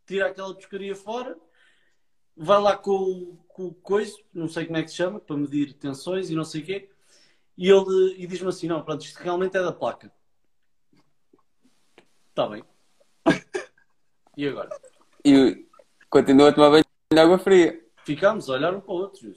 tira 0.06 0.28
aquela 0.28 0.54
pescaria 0.54 0.96
fora 0.96 1.36
vai 2.36 2.62
lá 2.62 2.76
com, 2.76 3.38
com 3.48 3.68
o 3.68 3.74
coiso, 3.74 4.22
não 4.34 4.48
sei 4.48 4.66
como 4.66 4.78
é 4.78 4.84
que 4.84 4.90
se 4.90 4.98
chama, 4.98 5.20
para 5.20 5.38
medir 5.38 5.74
tensões 5.74 6.30
e 6.30 6.36
não 6.36 6.44
sei 6.44 6.62
o 6.62 6.66
quê, 6.66 6.90
e 7.58 7.70
ele 7.70 8.16
e 8.18 8.28
diz-me 8.28 8.50
assim: 8.50 8.68
não, 8.68 8.84
pronto, 8.84 9.06
isto 9.06 9.18
realmente 9.18 9.56
é 9.56 9.62
da 9.64 9.72
placa. 9.72 10.12
Está 12.30 12.48
bem. 12.48 12.64
E 14.38 14.46
agora? 14.46 14.70
E 15.24 15.66
continua 16.10 16.50
a 16.50 16.52
tomar 16.52 16.70
banho 16.70 16.84
de 17.10 17.18
água 17.18 17.40
fria. 17.40 17.85
Ficámos 18.06 18.48
a 18.50 18.54
olhar 18.54 18.74
um 18.74 18.80
para 18.80 18.94
o 18.94 18.98
outro. 18.98 19.36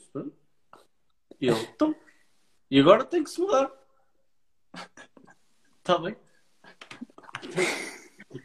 E 1.40 1.48
ele, 1.48 1.60
então. 1.62 1.96
E 2.70 2.78
agora 2.78 3.02
tem 3.02 3.24
que 3.24 3.30
se 3.30 3.40
mudar. 3.40 3.72
Está 5.78 5.98
bem. 5.98 6.14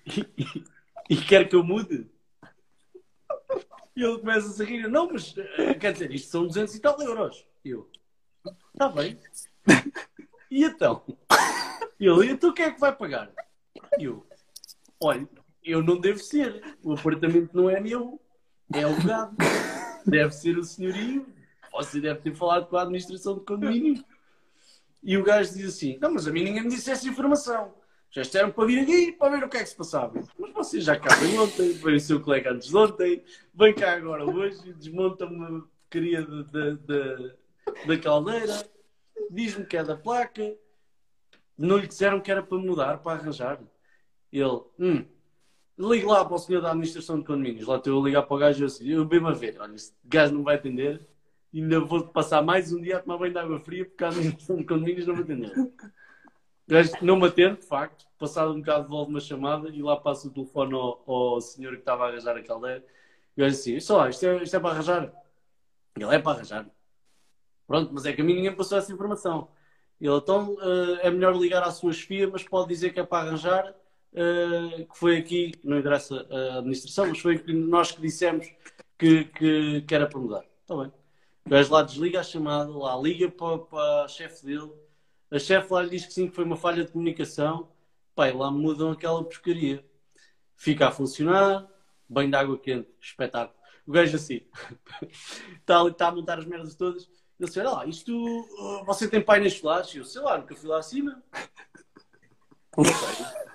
E, 0.05 0.21
e, 0.37 0.63
e 1.09 1.17
quer 1.17 1.49
que 1.49 1.55
eu 1.55 1.63
mude? 1.63 2.09
E 3.95 4.01
ele 4.01 4.19
começa 4.19 4.63
a 4.63 4.65
rir. 4.65 4.87
Não, 4.87 5.11
mas 5.11 5.37
eh, 5.37 5.73
quer 5.73 5.91
dizer, 5.91 6.09
isto 6.11 6.31
são 6.31 6.47
200 6.47 6.73
e 6.73 6.79
tal 6.79 7.01
euros. 7.01 7.45
E 7.65 7.71
eu, 7.71 7.91
está 8.73 8.87
bem. 8.87 9.19
E 10.49 10.63
então? 10.63 11.03
E 11.99 12.07
ele, 12.07 12.31
então 12.31 12.53
quem 12.53 12.65
é 12.65 12.71
que 12.71 12.79
vai 12.79 12.95
pagar? 12.95 13.29
E 13.99 14.05
eu, 14.05 14.25
olha, 15.01 15.27
eu 15.63 15.83
não 15.83 15.99
devo 15.99 16.19
ser. 16.19 16.77
O 16.81 16.93
apartamento 16.93 17.49
não 17.53 17.69
é 17.69 17.81
meu. 17.81 18.21
É 18.73 18.83
alugado. 18.83 19.35
Deve 20.05 20.31
ser 20.31 20.57
o 20.57 20.63
senhorio. 20.63 21.25
Você 21.71 21.99
deve 21.99 22.21
ter 22.21 22.35
falado 22.35 22.67
com 22.67 22.77
a 22.77 22.83
administração 22.83 23.35
de 23.35 23.45
condomínio. 23.45 24.03
E 25.01 25.17
o 25.17 25.23
gajo 25.23 25.53
diz 25.53 25.75
assim: 25.75 25.97
Não, 25.99 26.13
mas 26.13 26.27
a 26.27 26.31
mim 26.31 26.43
ninguém 26.43 26.63
me 26.63 26.69
disse 26.69 26.91
essa 26.91 27.07
informação. 27.07 27.73
Já 28.13 28.21
estiveram 28.21 28.51
para 28.51 28.65
vir 28.65 28.79
aqui 28.79 29.11
para 29.11 29.35
ver 29.35 29.43
o 29.43 29.49
que 29.49 29.57
é 29.57 29.63
que 29.63 29.69
se 29.69 29.75
passava. 29.75 30.13
Mas 30.37 30.53
vocês 30.53 30.83
já 30.83 30.97
cá 30.99 31.09
ontem, 31.41 31.73
veio 31.73 31.97
o 31.97 31.99
seu 31.99 32.21
colega 32.21 32.51
antes 32.51 32.67
de 32.67 32.77
ontem, 32.77 33.23
vem 33.55 33.73
cá 33.73 33.93
agora 33.93 34.23
hoje, 34.23 34.71
desmonta-me 34.73 35.35
uma 35.35 35.67
porcaria 35.89 36.21
da 37.87 37.97
caldeira, 37.97 38.69
diz-me 39.31 39.65
que 39.65 39.77
é 39.77 39.83
da 39.83 39.97
placa, 39.97 40.55
não 41.57 41.77
lhe 41.77 41.87
disseram 41.87 42.19
que 42.19 42.31
era 42.31 42.43
para 42.43 42.57
mudar, 42.59 42.99
para 42.99 43.19
arranjar. 43.19 43.59
Ele, 44.31 44.61
hum, 44.77 45.05
ligue 45.77 46.05
lá 46.05 46.23
para 46.23 46.35
o 46.35 46.39
senhor 46.39 46.61
da 46.61 46.69
administração 46.69 47.19
de 47.19 47.25
condomínios. 47.25 47.67
Lá 47.67 47.77
estou 47.77 48.01
a 48.01 48.05
ligar 48.05 48.23
para 48.23 48.35
o 48.35 48.39
gajo 48.39 48.65
assim, 48.65 48.89
eu 48.89 49.05
bem 49.05 49.25
a 49.25 49.31
ver, 49.31 49.57
olha, 49.59 49.75
este 49.75 49.95
gajo 50.03 50.33
não 50.33 50.43
vai 50.43 50.55
atender, 50.55 51.07
ainda 51.53 51.79
vou 51.79 52.07
passar 52.07 52.41
mais 52.41 52.71
um 52.71 52.81
dia 52.81 52.97
a 52.97 52.99
tomar 52.99 53.17
banho 53.17 53.33
de 53.33 53.39
água 53.39 53.59
fria 53.59 53.85
porque 53.85 54.03
a 54.03 54.09
administração 54.09 54.57
de 54.57 54.65
condomínios 54.65 55.07
não 55.07 55.15
vai 55.15 55.23
atender. 55.23 55.51
Não 57.01 57.17
me 57.17 57.27
atende, 57.27 57.59
de 57.59 57.65
facto. 57.65 58.05
Passado 58.17 58.53
um 58.53 58.59
bocado, 58.59 58.83
devolve 58.83 59.11
uma 59.11 59.19
chamada 59.19 59.69
e 59.69 59.81
lá 59.81 59.97
passa 59.97 60.27
o 60.27 60.31
telefone 60.31 60.73
ao, 60.73 61.03
ao 61.05 61.41
senhor 61.41 61.73
que 61.73 61.79
estava 61.79 62.05
a 62.05 62.07
arranjar 62.07 62.37
a 62.37 62.41
caldeira. 62.41 62.83
E 63.35 63.41
eu 63.41 63.47
assim: 63.47 63.75
Isto, 63.75 63.95
lá, 63.95 64.09
isto, 64.09 64.25
é, 64.25 64.43
isto 64.43 64.55
é 64.55 64.59
para 64.59 64.69
arranjar. 64.69 65.13
Ele 65.97 66.15
é 66.15 66.19
para 66.19 66.37
arranjar. 66.37 66.65
Pronto, 67.67 67.93
mas 67.93 68.05
é 68.05 68.13
que 68.13 68.21
a 68.21 68.23
mim 68.23 68.35
ninguém 68.35 68.55
passou 68.55 68.77
essa 68.77 68.91
informação. 68.93 69.49
Ele 69.99 70.15
então 70.15 70.53
uh, 70.53 70.97
é 71.01 71.09
melhor 71.11 71.35
ligar 71.35 71.63
à 71.63 71.71
sua 71.71 71.93
chefia, 71.93 72.29
mas 72.29 72.43
pode 72.43 72.69
dizer 72.69 72.93
que 72.93 72.99
é 72.99 73.03
para 73.03 73.27
arranjar, 73.27 73.75
uh, 74.13 74.85
que 74.85 74.97
foi 74.97 75.17
aqui, 75.17 75.51
não 75.63 75.77
interessa 75.77 76.25
a 76.29 76.57
administração, 76.59 77.07
mas 77.07 77.19
foi 77.19 77.43
nós 77.47 77.91
que 77.91 78.01
dissemos 78.01 78.47
que, 78.97 79.25
que, 79.25 79.81
que 79.81 79.95
era 79.95 80.07
para 80.07 80.19
mudar. 80.19 80.45
Está 80.61 80.75
bem. 80.75 80.91
O 81.45 81.49
gajo 81.49 81.73
lá 81.73 81.81
desliga 81.81 82.19
a 82.21 82.23
chamada, 82.23 82.71
lá 82.71 82.95
liga 82.97 83.29
para, 83.29 83.57
para 83.59 84.05
a 84.05 84.07
chefe 84.07 84.45
dele 84.45 84.71
a 85.33 85.39
chefe 85.39 85.73
lá 85.73 85.81
lhe 85.81 85.89
diz 85.89 86.05
que 86.05 86.13
sim, 86.13 86.29
que 86.29 86.35
foi 86.35 86.43
uma 86.43 86.55
falha 86.55 86.85
de 86.85 86.91
comunicação. 86.91 87.67
Pai, 88.13 88.31
lá 88.31 88.51
mudam 88.51 88.91
aquela 88.91 89.23
porcaria. 89.23 89.83
Fica 90.55 90.87
a 90.87 90.91
funcionar, 90.91 91.67
banho 92.07 92.29
de 92.29 92.35
água 92.37 92.59
quente, 92.59 92.87
espetáculo. 93.01 93.57
O 93.87 93.91
gajo 93.91 94.15
assim, 94.15 94.41
está, 95.55 95.79
ali, 95.81 95.89
está 95.89 96.07
a 96.09 96.11
montar 96.11 96.37
as 96.37 96.45
merdas 96.45 96.75
todas. 96.75 97.09
Ele 97.39 97.47
disse, 97.47 97.59
olha 97.59 97.71
lá, 97.71 97.85
isto, 97.87 98.13
você 98.85 99.09
tem 99.09 99.19
painéis 99.19 99.55
solares? 99.55 99.95
Eu 99.95 100.05
sei 100.05 100.21
lá, 100.21 100.37
nunca 100.37 100.55
fui 100.55 100.69
lá 100.69 100.77
acima. 100.77 101.23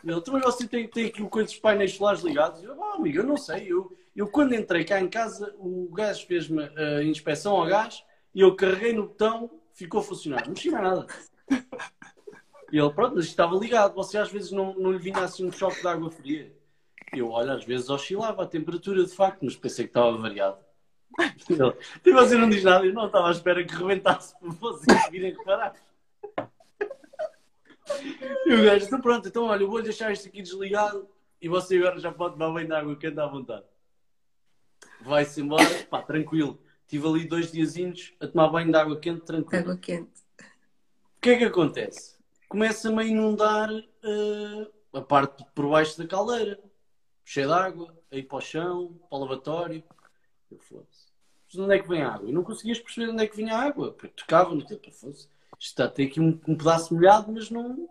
Ele, 0.05 0.20
também 0.20 0.40
você 0.40 0.66
tem, 0.66 0.89
tem 0.89 1.07
aqui 1.07 1.23
dos 1.23 1.57
painéis 1.57 1.95
solares 1.95 2.23
ligados? 2.23 2.62
Eu, 2.62 2.77
oh, 2.78 2.95
amigo, 2.95 3.19
eu 3.19 3.24
não 3.24 3.36
sei. 3.36 3.70
Eu, 3.70 3.97
eu 4.15 4.28
quando 4.28 4.55
entrei 4.55 4.85
cá 4.85 5.01
em 5.01 5.09
casa, 5.09 5.55
o 5.59 5.89
gajo 5.93 6.27
fez-me 6.27 6.62
a 6.62 7.03
inspeção 7.03 7.57
ao 7.57 7.66
gás 7.66 8.05
e 8.35 8.40
eu 8.40 8.55
carreguei 8.55 8.93
no 8.93 9.09
botão, 9.09 9.51
ficou 9.74 10.01
a 10.01 10.05
funcionar. 10.05 10.45
Não 10.47 10.55
mais 10.73 10.85
nada. 10.85 11.07
E 12.70 12.78
ele, 12.78 12.90
pronto, 12.90 13.16
mas 13.16 13.24
estava 13.24 13.57
ligado. 13.57 13.95
Você 13.95 14.19
às 14.19 14.31
vezes 14.31 14.53
não, 14.53 14.74
não 14.74 14.93
lhe 14.93 14.99
vinha 14.99 15.19
assim 15.20 15.47
um 15.47 15.53
choque 15.53 15.81
de 15.81 15.89
água 15.89 16.11
fria. 16.11 16.53
Eu, 17.12 17.31
olha, 17.31 17.55
às 17.55 17.65
vezes 17.65 17.89
oscilava 17.89 18.43
a 18.43 18.47
temperatura 18.47 19.05
de 19.05 19.12
facto, 19.12 19.43
mas 19.43 19.57
pensei 19.57 19.86
que 19.86 19.90
estava 19.90 20.16
variado. 20.16 20.59
Ele, 21.49 21.74
e 22.05 22.12
você 22.12 22.36
não 22.36 22.49
diz 22.49 22.62
nada, 22.62 22.85
eu 22.85 22.93
não 22.93 23.07
estava 23.07 23.28
à 23.28 23.32
espera 23.32 23.65
que 23.65 23.74
rebentasse 23.74 24.39
para 24.39 24.51
vocês 24.51 25.11
virem 25.11 25.32
reparar. 25.32 25.74
E 28.47 28.55
o 28.55 28.65
gajo, 28.65 28.86
então 28.86 29.01
pronto, 29.01 29.28
então 29.28 29.44
olha, 29.44 29.62
eu 29.62 29.70
vou 29.70 29.82
deixar 29.82 30.12
isto 30.12 30.28
aqui 30.28 30.43
desligado 30.43 31.09
e 31.40 31.48
você 31.48 31.77
agora 31.78 31.98
já 31.98 32.12
pode 32.12 32.35
tomar 32.36 32.52
bem 32.55 32.66
de 32.66 32.73
água 32.73 32.97
quente 32.97 33.19
à 33.19 33.27
vontade. 33.27 33.65
Vai-se 35.01 35.40
embora, 35.40 35.65
pá, 35.90 36.02
tranquilo. 36.02 36.60
Tive 36.86 37.06
ali 37.06 37.24
dois 37.28 37.52
diazinhos 37.52 38.15
a 38.20 38.27
tomar 38.27 38.48
banho 38.48 38.70
de 38.70 38.77
água 38.77 38.98
quente, 38.98 39.20
tranquilo. 39.20 39.62
Água 39.62 39.77
quente. 39.77 40.23
O 40.40 41.20
que 41.20 41.31
é 41.31 41.39
que 41.39 41.44
acontece? 41.44 42.16
Começa-me 42.48 43.02
a 43.02 43.05
inundar 43.05 43.70
uh, 43.70 44.73
a 44.93 45.02
parte 45.02 45.44
por 45.55 45.69
baixo 45.69 45.98
da 45.98 46.06
caldeira, 46.06 46.59
cheia 47.24 47.47
de 47.47 47.52
água, 47.52 47.94
aí 48.10 48.23
para 48.23 48.39
o 48.39 48.40
chão, 48.40 48.98
para 49.09 49.19
o 49.19 49.20
lavatório. 49.20 49.85
Eu 50.51 50.59
fosse. 50.59 51.09
Mas 51.47 51.62
onde 51.62 51.74
é 51.74 51.78
que 51.78 51.89
vem 51.89 52.02
a 52.02 52.15
água? 52.15 52.28
Eu 52.28 52.32
não 52.32 52.43
conseguias 52.43 52.78
perceber 52.78 53.10
onde 53.10 53.23
é 53.23 53.27
que 53.27 53.36
vinha 53.36 53.55
a 53.55 53.62
água. 53.62 53.94
Eu 54.02 54.09
tocava 54.10 54.55
no 54.55 54.65
tempo, 54.65 54.90
fosse. 54.90 55.28
Está, 55.59 55.89
tem 55.89 56.07
aqui 56.07 56.20
um, 56.20 56.41
um, 56.47 56.57
pedaço 56.57 56.95
molhado, 56.95 57.33
mas 57.33 57.51
não. 57.51 57.89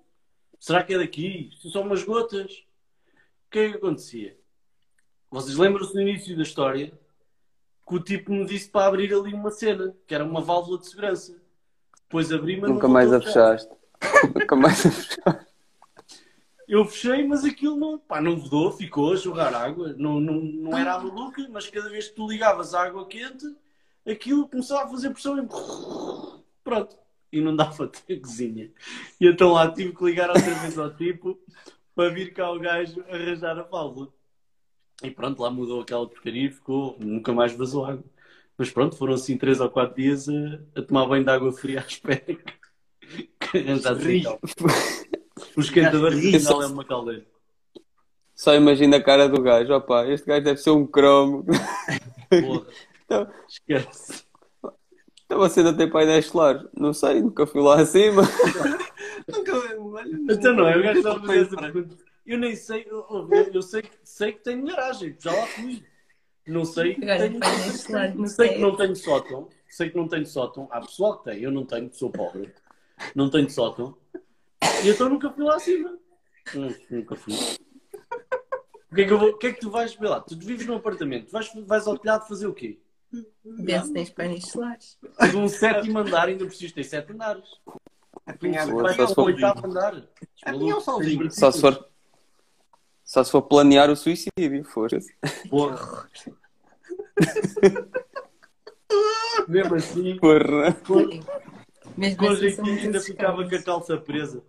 Será 0.59 0.83
que 0.83 0.93
é 0.93 0.97
daqui? 0.97 1.49
Isto 1.53 1.69
são 1.69 1.83
umas 1.83 2.03
gotas. 2.03 2.51
O 3.47 3.49
que 3.51 3.59
é 3.59 3.69
que 3.69 3.77
acontecia? 3.77 4.37
Vocês 5.29 5.57
lembram-se 5.57 5.93
no 5.93 6.01
início 6.01 6.35
da 6.35 6.43
história 6.43 6.97
que 7.87 7.95
o 7.95 7.99
tipo 7.99 8.31
me 8.31 8.45
disse 8.45 8.69
para 8.69 8.87
abrir 8.87 9.13
ali 9.13 9.33
uma 9.33 9.51
cena, 9.51 9.95
que 10.05 10.13
era 10.13 10.23
uma 10.23 10.41
válvula 10.41 10.77
de 10.79 10.87
segurança. 10.87 11.39
Depois 12.03 12.31
abri, 12.31 12.59
mas 12.59 12.69
Nunca 12.69 12.87
mais 12.87 13.11
a 13.11 13.21
fechaste. 13.21 13.69
Nunca 14.35 14.55
mais 14.55 14.85
a 14.85 14.91
fechaste. 14.91 15.47
Eu 16.67 16.83
fechei, 16.83 17.25
mas 17.25 17.45
aquilo 17.45 17.77
não, 17.77 17.97
pá, 17.97 18.19
não 18.19 18.37
vedou, 18.37 18.71
ficou 18.73 19.13
a 19.13 19.15
jogar 19.15 19.53
água. 19.53 19.95
Não, 19.97 20.19
não, 20.19 20.35
não 20.35 20.77
era 20.77 20.95
a 20.95 20.99
maluca, 20.99 21.47
mas 21.49 21.69
cada 21.69 21.89
vez 21.89 22.09
que 22.09 22.15
tu 22.15 22.27
ligavas 22.27 22.73
a 22.73 22.83
água 22.83 23.07
quente, 23.07 23.45
aquilo 24.05 24.49
começava 24.49 24.83
a 24.83 24.89
fazer 24.89 25.11
pressão 25.11 25.41
e 25.41 25.47
pronto. 26.63 26.97
E 27.37 27.41
não 27.41 27.55
dava 27.55 27.87
ter 27.87 28.19
cozinha. 28.19 28.71
E 29.21 29.27
então 29.27 29.53
lá 29.53 29.71
tive 29.71 29.93
que 29.93 30.03
ligar 30.03 30.29
outra 30.29 30.53
vez 30.55 30.77
ao 30.77 30.93
tipo 30.95 31.39
para 31.95 32.09
vir 32.09 32.33
cá 32.33 32.51
o 32.51 32.59
gajo 32.59 33.03
arranjar 33.09 33.57
a 33.59 33.63
válvula. 33.63 34.09
E 35.03 35.11
pronto, 35.11 35.41
lá 35.41 35.51
mudou 35.51 35.81
aquela 35.81 36.07
porcaria 36.07 36.47
e 36.47 36.51
ficou, 36.51 36.97
nunca 36.99 37.31
mais 37.31 37.53
vazou 37.53 37.85
água. 37.85 38.03
Mas 38.57 38.71
pronto, 38.71 38.97
foram 38.97 39.13
assim 39.13 39.37
três 39.37 39.59
ou 39.59 39.69
quatro 39.69 39.95
dias 39.95 40.27
a, 40.27 40.79
a 40.79 40.81
tomar 40.81 41.05
banho 41.05 41.23
de 41.23 41.29
água 41.29 41.51
fria 41.51 41.79
à 41.79 41.85
espera 41.85 42.21
que, 42.21 43.29
que 43.39 43.57
arranjasse 43.57 44.17
então. 44.17 44.39
O 45.55 45.61
esquentador 45.61 46.15
de 46.15 46.39
final 46.39 46.63
é 46.63 46.67
uma 46.67 46.83
caldeira. 46.83 47.25
Só 48.33 48.55
imagina 48.55 48.97
a 48.97 49.03
cara 49.03 49.29
do 49.29 49.41
gajo. 49.41 49.73
Opa, 49.73 50.07
este 50.07 50.25
gajo 50.25 50.43
deve 50.43 50.57
ser 50.57 50.71
um 50.71 50.85
cromo. 50.85 51.45
Porra. 52.29 52.65
Então, 53.07 53.25
Esquece. 53.47 54.26
Então 55.27 55.37
você 55.39 55.61
não 55.61 55.75
tem 55.75 55.89
painéis 55.89 56.25
solares? 56.27 56.65
Não 56.73 56.93
sei, 56.93 57.21
nunca 57.21 57.45
fui 57.45 57.61
lá 57.61 57.79
acima. 57.81 58.23
Nunca, 59.27 59.53
olha, 59.57 60.17
Então 60.29 60.53
não 60.55 60.67
é, 60.67 60.77
o 60.77 60.81
gajo 60.83 60.99
estava 60.99 61.17
a 61.17 61.21
fazer 61.21 61.41
essa 61.41 61.57
pergunta. 61.57 61.95
Eu 62.25 62.37
nem 62.37 62.55
sei, 62.55 62.85
eu, 62.89 63.05
eu- 63.09 63.51
eu 63.53 63.61
sei, 63.61 63.81
que- 63.81 63.97
sei 64.03 64.31
que 64.31 64.39
tenho 64.39 64.65
garagem, 64.65 65.15
já 65.19 65.31
lá 65.33 65.45
fui. 65.47 65.83
Não 66.47 66.63
sei 66.63 66.95
que 66.95 67.03
Agora 67.03 67.27
tenho, 67.27 67.39
painéis 67.41 67.81
solares 67.83 68.15
no 68.15 68.27
sei 68.27 68.49
que 68.53 68.59
não 68.59 68.75
tenho 68.77 68.95
sótão, 68.95 69.49
sei 69.67 69.89
que 69.89 69.97
não 69.97 70.07
tenho 70.07 70.25
sótão. 70.25 70.67
Há 70.71 70.79
pessoal 70.79 71.17
que 71.17 71.25
tem, 71.25 71.41
eu 71.41 71.51
não 71.51 71.65
tenho, 71.65 71.89
sou 71.93 72.09
pobre. 72.09 72.53
Não 73.13 73.29
tenho 73.29 73.49
sótão. 73.49 73.97
E 74.83 74.89
então 74.89 75.09
nunca 75.09 75.29
fui 75.29 75.43
lá 75.43 75.55
acima. 75.55 75.97
Não, 76.53 76.73
nunca 76.89 77.15
fui. 77.17 77.33
O 78.91 78.95
que, 78.95 79.01
é 79.01 79.05
que 79.05 79.11
eu 79.13 79.17
vou- 79.19 79.29
o 79.31 79.37
que 79.37 79.47
é 79.47 79.51
que 79.53 79.59
tu 79.59 79.69
vais 79.69 79.93
ver 79.93 80.07
lá? 80.07 80.21
Tu 80.21 80.37
vives 80.39 80.65
num 80.65 80.77
apartamento, 80.77 81.29
vais, 81.31 81.51
vais 81.65 81.85
ao 81.85 81.97
telhado 81.97 82.27
fazer 82.27 82.47
o 82.47 82.53
quê? 82.53 82.79
Vê 83.43 83.81
se 83.81 83.93
tens 83.93 84.09
painéis 84.09 84.45
solares. 84.49 84.97
Tens 85.19 85.35
um 85.35 85.47
sétimo 85.47 85.99
andar, 85.99 86.27
ainda 86.27 86.45
preciso 86.45 86.73
ter 86.73 86.83
sete 86.83 87.13
andares. 87.13 87.45
apanhar 88.25 88.67
for- 88.67 89.25
oitavo 89.25 89.67
andar. 89.67 90.03
Apanhar 90.43 90.77
um 90.77 90.81
solzinho. 90.81 91.31
Só 91.31 91.51
se 91.51 91.61
for. 91.61 91.87
Só 93.05 93.23
se 93.23 93.31
for 93.31 93.41
planear 93.43 93.89
o 93.89 93.95
suicídio, 93.95 94.63
foda-se. 94.65 95.15
Porra. 95.49 96.09
Mesmo 99.47 99.75
assim, 99.75 100.17
Porra. 100.17 100.75
Sim. 100.85 101.23
Mesmo 101.95 102.17
com 102.17 102.27
assim, 102.27 102.69
ainda 102.79 102.99
ficava 102.99 103.47
com 103.47 103.55
a 103.55 103.61
calça 103.63 103.97
presa. 103.97 104.43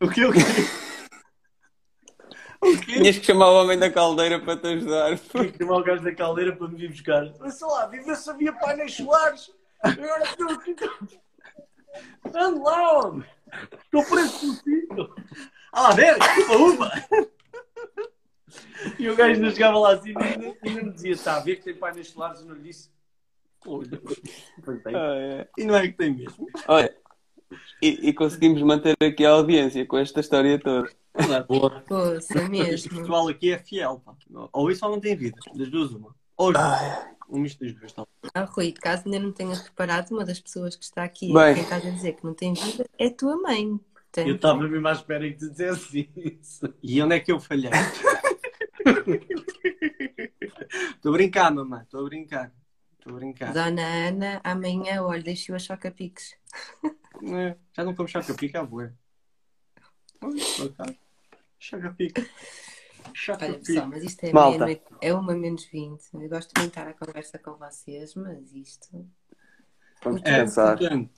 O 0.00 0.08
que 0.08 0.24
o 0.24 0.32
quê? 0.32 0.40
Tinhas 2.84 3.18
que 3.18 3.26
chamar 3.26 3.50
o 3.50 3.62
homem 3.62 3.78
da 3.78 3.90
caldeira 3.90 4.40
para 4.40 4.56
te 4.56 4.66
ajudar. 4.66 5.16
Fui 5.16 5.52
chamar 5.56 5.78
o 5.78 5.84
gajo 5.84 6.02
da 6.02 6.14
caldeira 6.14 6.56
para 6.56 6.68
me 6.68 6.76
vir 6.76 6.90
buscar. 6.90 7.32
Mas 7.38 7.54
sei 7.54 7.66
lá, 7.66 7.86
viver 7.86 8.16
se 8.16 8.30
havia 8.30 8.52
painéis 8.52 8.94
solares. 8.94 9.50
Agora 9.82 10.24
estou 10.24 10.50
aqui. 10.50 10.76
Ande 12.34 12.60
lá, 12.60 12.98
homem. 12.98 13.24
Estou 13.84 14.04
preso 14.04 14.32
por 14.32 14.54
sítio. 14.56 15.14
Ah, 15.72 15.82
lá 15.82 15.90
ver, 15.92 16.16
uma, 16.50 16.56
uma. 16.56 16.92
E 18.98 19.08
o 19.08 19.16
gajo 19.16 19.34
ainda 19.34 19.50
chegava 19.50 19.78
lá 19.78 19.94
assim 19.94 20.12
e 20.12 20.22
ainda, 20.22 20.82
me 20.82 20.92
dizia: 20.92 21.12
está 21.12 21.36
a 21.36 21.40
ver 21.40 21.56
que 21.56 21.64
tem 21.64 21.74
painéis 21.74 22.08
solares? 22.08 22.40
Eu 22.40 22.46
não 22.46 22.54
lhe 22.54 22.62
disse. 22.62 22.90
Pois 23.60 23.88
tem. 24.82 24.94
Ah, 24.94 25.14
é. 25.16 25.48
E 25.58 25.64
não 25.64 25.76
é 25.76 25.82
que 25.88 25.94
tem 25.94 26.14
mesmo. 26.14 26.46
Olha, 26.66 26.94
e, 27.82 28.08
e 28.08 28.12
conseguimos 28.12 28.60
manter 28.62 28.96
aqui 29.02 29.24
a 29.24 29.30
audiência 29.30 29.84
com 29.86 29.98
esta 29.98 30.20
história 30.20 30.58
toda. 30.58 30.88
Boa. 31.48 31.82
Poxa, 31.88 32.38
Este 32.38 32.88
mesmo. 32.88 33.00
pessoal 33.00 33.28
aqui 33.28 33.50
é 33.52 33.58
fiel, 33.58 34.00
pá. 34.04 34.14
Ou 34.52 34.70
isso 34.70 34.84
ou 34.84 34.92
não 34.92 35.00
tem 35.00 35.16
vida. 35.16 35.36
Das 35.54 35.68
duas, 35.70 35.90
uma. 35.92 36.14
Ou 36.36 36.52
um 37.30 37.40
misto 37.40 37.64
das 37.64 37.74
duas, 37.74 37.92
tá? 37.92 38.06
Ah, 38.34 38.44
Rui, 38.44 38.72
caso 38.72 39.02
ainda 39.06 39.18
não 39.18 39.32
tenhas 39.32 39.60
reparado, 39.60 40.14
uma 40.14 40.24
das 40.24 40.40
pessoas 40.40 40.76
que 40.76 40.84
está 40.84 41.04
aqui 41.04 41.32
Bem. 41.32 41.54
quem 41.54 41.62
estás 41.64 41.84
a 41.84 41.90
dizer 41.90 42.12
que 42.14 42.24
não 42.24 42.32
tem 42.34 42.54
vida 42.54 42.86
é 42.98 43.06
a 43.06 43.14
tua 43.14 43.36
mãe. 43.36 43.78
Portanto, 43.92 44.28
Eu 44.28 44.36
estava 44.36 44.66
mesmo 44.66 44.88
à 44.88 44.92
espera 44.92 45.28
que 45.30 45.36
tu 45.38 45.50
dissesse 45.50 46.10
isso. 46.16 46.72
E 46.82 47.02
onde 47.02 47.16
é 47.16 47.20
que 47.20 47.30
eu 47.30 47.38
falhei? 47.40 47.70
Estou 50.94 51.10
a 51.12 51.16
brincar, 51.16 51.50
mamãe. 51.52 51.82
Estou 51.82 52.00
a 52.00 52.04
brincar. 52.04 52.52
Estou 52.98 53.12
a 53.14 53.16
brincar. 53.18 53.52
Dona 53.52 53.82
Ana, 54.08 54.40
amanhã, 54.44 55.02
olha, 55.02 55.22
deixo 55.22 55.54
a 55.54 55.58
choca-piques. 55.58 56.34
É, 57.22 57.56
Já 57.72 57.84
não 57.84 57.94
como 57.94 58.08
choca-pica, 58.08 58.60
avô. 58.60 58.88
Choca-pica. 61.58 62.26
Olha, 63.40 63.58
pessoal, 63.58 63.88
mas 63.88 64.04
isto 64.04 64.24
é, 64.24 64.32
Malta. 64.32 64.64
meia-noite- 64.64 64.84
é 65.00 65.14
uma 65.14 65.34
menos 65.34 65.64
20. 65.64 66.02
Eu 66.14 66.28
gosto 66.28 66.52
muito 66.58 66.72
de 66.72 66.78
estar 66.78 66.88
a 66.88 66.92
conversa 66.94 67.38
com 67.38 67.54
vocês, 67.56 68.14
mas 68.14 68.52
isto. 68.54 69.08
Vamos 70.02 70.20
É, 70.24 70.40
pensar. 70.40 70.76
portanto, 70.78 71.10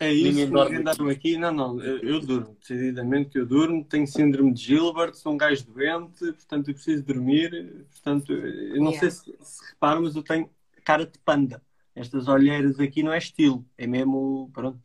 é 0.00 0.12
isso. 0.12 0.24
Ninguém 0.28 0.50
dorme 0.50 0.82
Ninguém 0.84 1.08
aqui. 1.08 1.36
Não, 1.38 1.52
não, 1.52 1.82
eu, 1.82 1.98
eu 2.00 2.20
durmo. 2.20 2.56
Decididamente 2.60 3.30
que 3.30 3.38
eu 3.38 3.46
durmo. 3.46 3.84
Tenho 3.84 4.06
síndrome 4.06 4.52
de 4.52 4.60
Gilbert, 4.62 5.14
sou 5.14 5.32
um 5.32 5.36
gajo 5.38 5.64
doente, 5.66 6.32
portanto 6.32 6.68
eu 6.68 6.74
preciso 6.74 7.02
dormir. 7.04 7.86
Portanto, 7.90 8.32
eu 8.32 8.82
não 8.82 8.90
Yeah. 8.92 8.98
sei 8.98 9.10
se, 9.10 9.36
se 9.40 9.64
reparam, 9.70 10.02
mas 10.02 10.14
eu 10.16 10.22
tenho 10.22 10.50
cara 10.84 11.06
de 11.06 11.18
panda. 11.20 11.62
Estas 11.98 12.28
olheiras 12.28 12.78
aqui 12.78 13.02
não 13.02 13.12
é 13.12 13.18
estilo, 13.18 13.64
é 13.76 13.86
mesmo. 13.86 14.50
Pronto. 14.52 14.80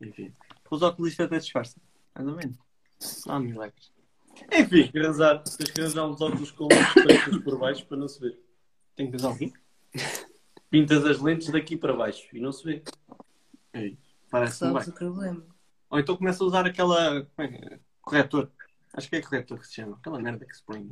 Enfim. 0.00 0.32
Os 0.70 0.82
oculistas 0.82 1.26
até 1.26 1.38
disfarçam. 1.38 1.82
Mais 2.14 2.28
ou 2.28 2.36
menos. 2.36 2.56
Não 3.26 3.34
há 3.34 3.40
milagres. 3.40 3.92
Enfim, 4.52 4.68
Tens 4.68 4.90
que 4.90 4.98
arranjar, 4.98 5.42
tens 5.42 5.70
que 5.70 5.80
arranjar 5.80 6.06
uns 6.06 6.20
óculos 6.20 6.50
com 6.52 6.68
lentes 6.68 7.38
por 7.44 7.58
baixo 7.58 7.86
para 7.86 7.96
não 7.98 8.08
se 8.08 8.20
ver. 8.20 8.38
tenho 8.96 9.10
que 9.10 9.16
usar 9.16 9.30
o 9.30 9.36
quê? 9.36 9.52
Pintas 10.70 11.04
as 11.04 11.20
lentes 11.20 11.50
daqui 11.50 11.76
para 11.76 11.94
baixo 11.94 12.26
e 12.32 12.40
não 12.40 12.50
se 12.52 12.64
vê. 12.64 12.82
É 13.74 13.92
Resolves 14.32 14.86
bem. 14.86 14.94
o 14.94 14.96
problema. 14.96 15.46
Ou 15.90 15.98
então 15.98 16.16
começa 16.16 16.42
a 16.42 16.46
usar 16.46 16.64
aquela. 16.66 17.26
como 17.26 17.48
é 17.48 17.48
que 17.48 17.74
é? 17.74 17.80
Corretor. 18.00 18.50
Acho 18.94 19.08
que 19.08 19.16
é 19.16 19.20
corretor 19.22 19.58
que 19.58 19.66
se 19.66 19.74
chama. 19.74 19.96
Aquela 19.96 20.18
merda 20.18 20.46
que 20.46 20.56
se 20.56 20.62
põe. 20.62 20.88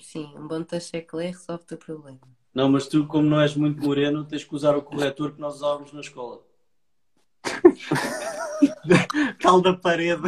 Sim, 0.00 0.32
um 0.36 0.48
bom 0.48 0.64
tacheclé 0.64 1.26
resolve 1.26 1.64
o 1.72 1.76
problema. 1.78 2.20
Não, 2.54 2.68
mas 2.70 2.86
tu, 2.86 3.06
como 3.06 3.28
não 3.28 3.40
és 3.40 3.56
muito 3.56 3.82
moreno, 3.82 4.24
tens 4.24 4.44
que 4.44 4.54
usar 4.54 4.76
o 4.76 4.82
corretor 4.82 5.32
que 5.32 5.40
nós 5.40 5.56
usávamos 5.56 5.92
na 5.92 6.00
escola. 6.00 6.40
Cal 9.38 9.60
da 9.60 9.74
parede. 9.76 10.22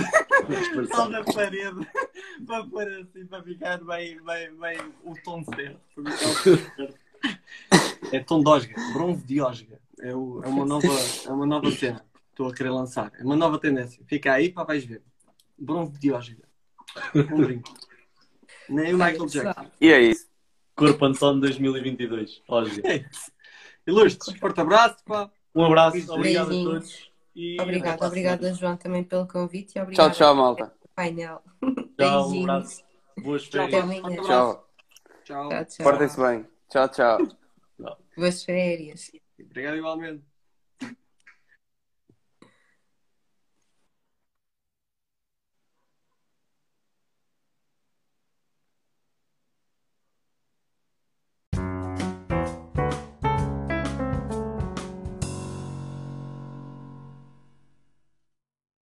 Cal 0.90 1.10
da 1.10 1.22
parede. 1.24 1.86
Para 2.46 2.64
pôr 2.66 2.88
assim, 2.88 3.26
para 3.26 3.42
ficar 3.42 3.78
bem, 3.84 4.22
bem, 4.24 4.54
bem 4.56 4.78
o 5.04 5.14
tom 5.22 5.44
certo. 5.44 5.80
Para 5.94 6.12
ficar 6.12 6.30
o 6.30 6.56
tom 6.56 6.72
certo. 6.74 6.98
É 8.12 8.20
tom 8.20 8.42
de 8.42 8.48
osga. 8.50 8.74
Bronze 8.92 9.24
de 9.24 9.40
osga. 9.40 9.80
É, 10.00 10.14
o- 10.14 10.42
é 10.42 10.48
uma 10.48 10.64
nova, 10.66 10.86
é 11.26 11.30
uma 11.30 11.46
nova 11.46 11.70
cena. 11.70 12.04
Estou 12.30 12.48
a 12.48 12.54
querer 12.54 12.70
lançar. 12.70 13.12
É 13.18 13.22
uma 13.22 13.36
nova 13.36 13.58
tendência. 13.58 14.02
Fica 14.06 14.32
aí 14.32 14.50
para 14.50 14.64
vais 14.64 14.84
ver. 14.84 15.02
Bronze 15.56 15.98
de 15.98 16.12
osga. 16.12 16.42
Um 17.14 17.36
brinco. 17.42 17.72
Nem 18.68 18.94
o 18.94 18.98
Michael 18.98 19.26
Jackson. 19.26 19.66
E 19.80 19.92
é 19.92 20.00
isso. 20.00 20.26
Corpo 20.74 21.04
Anson 21.04 21.40
2022. 21.40 22.42
Olha. 22.48 22.70
É. 22.84 23.04
Ilustres, 23.86 24.38
forte 24.38 24.60
abraço, 24.60 24.96
pá. 25.04 25.30
Um 25.54 25.64
abraço, 25.64 26.12
obrigado 26.12 26.46
a 26.48 26.64
todos. 26.64 27.10
E 27.34 27.56
a 27.58 27.62
obrigada, 28.06 28.54
João, 28.54 28.76
também 28.76 29.04
pelo 29.04 29.26
convite 29.26 29.78
e 29.78 29.86
Tchau, 29.92 30.10
tchau, 30.10 30.34
malta. 30.34 30.72
painel. 30.94 31.42
Tchau, 31.98 32.30
um 32.30 32.42
abraço. 32.42 32.82
Boas 33.18 33.42
Tchau, 33.42 33.68
férias. 33.68 33.84
abraço. 33.84 34.26
Tchau. 34.26 34.68
Tchau. 35.24 35.48
Tchau, 35.48 35.64
tchau. 35.64 35.84
Portem-se 35.84 36.20
bem. 36.20 36.46
Tchau, 36.70 36.88
tchau. 36.88 37.18
Boas 38.16 38.44
férias. 38.44 39.10
Obrigado 39.38 39.76
igualmente. 39.76 40.33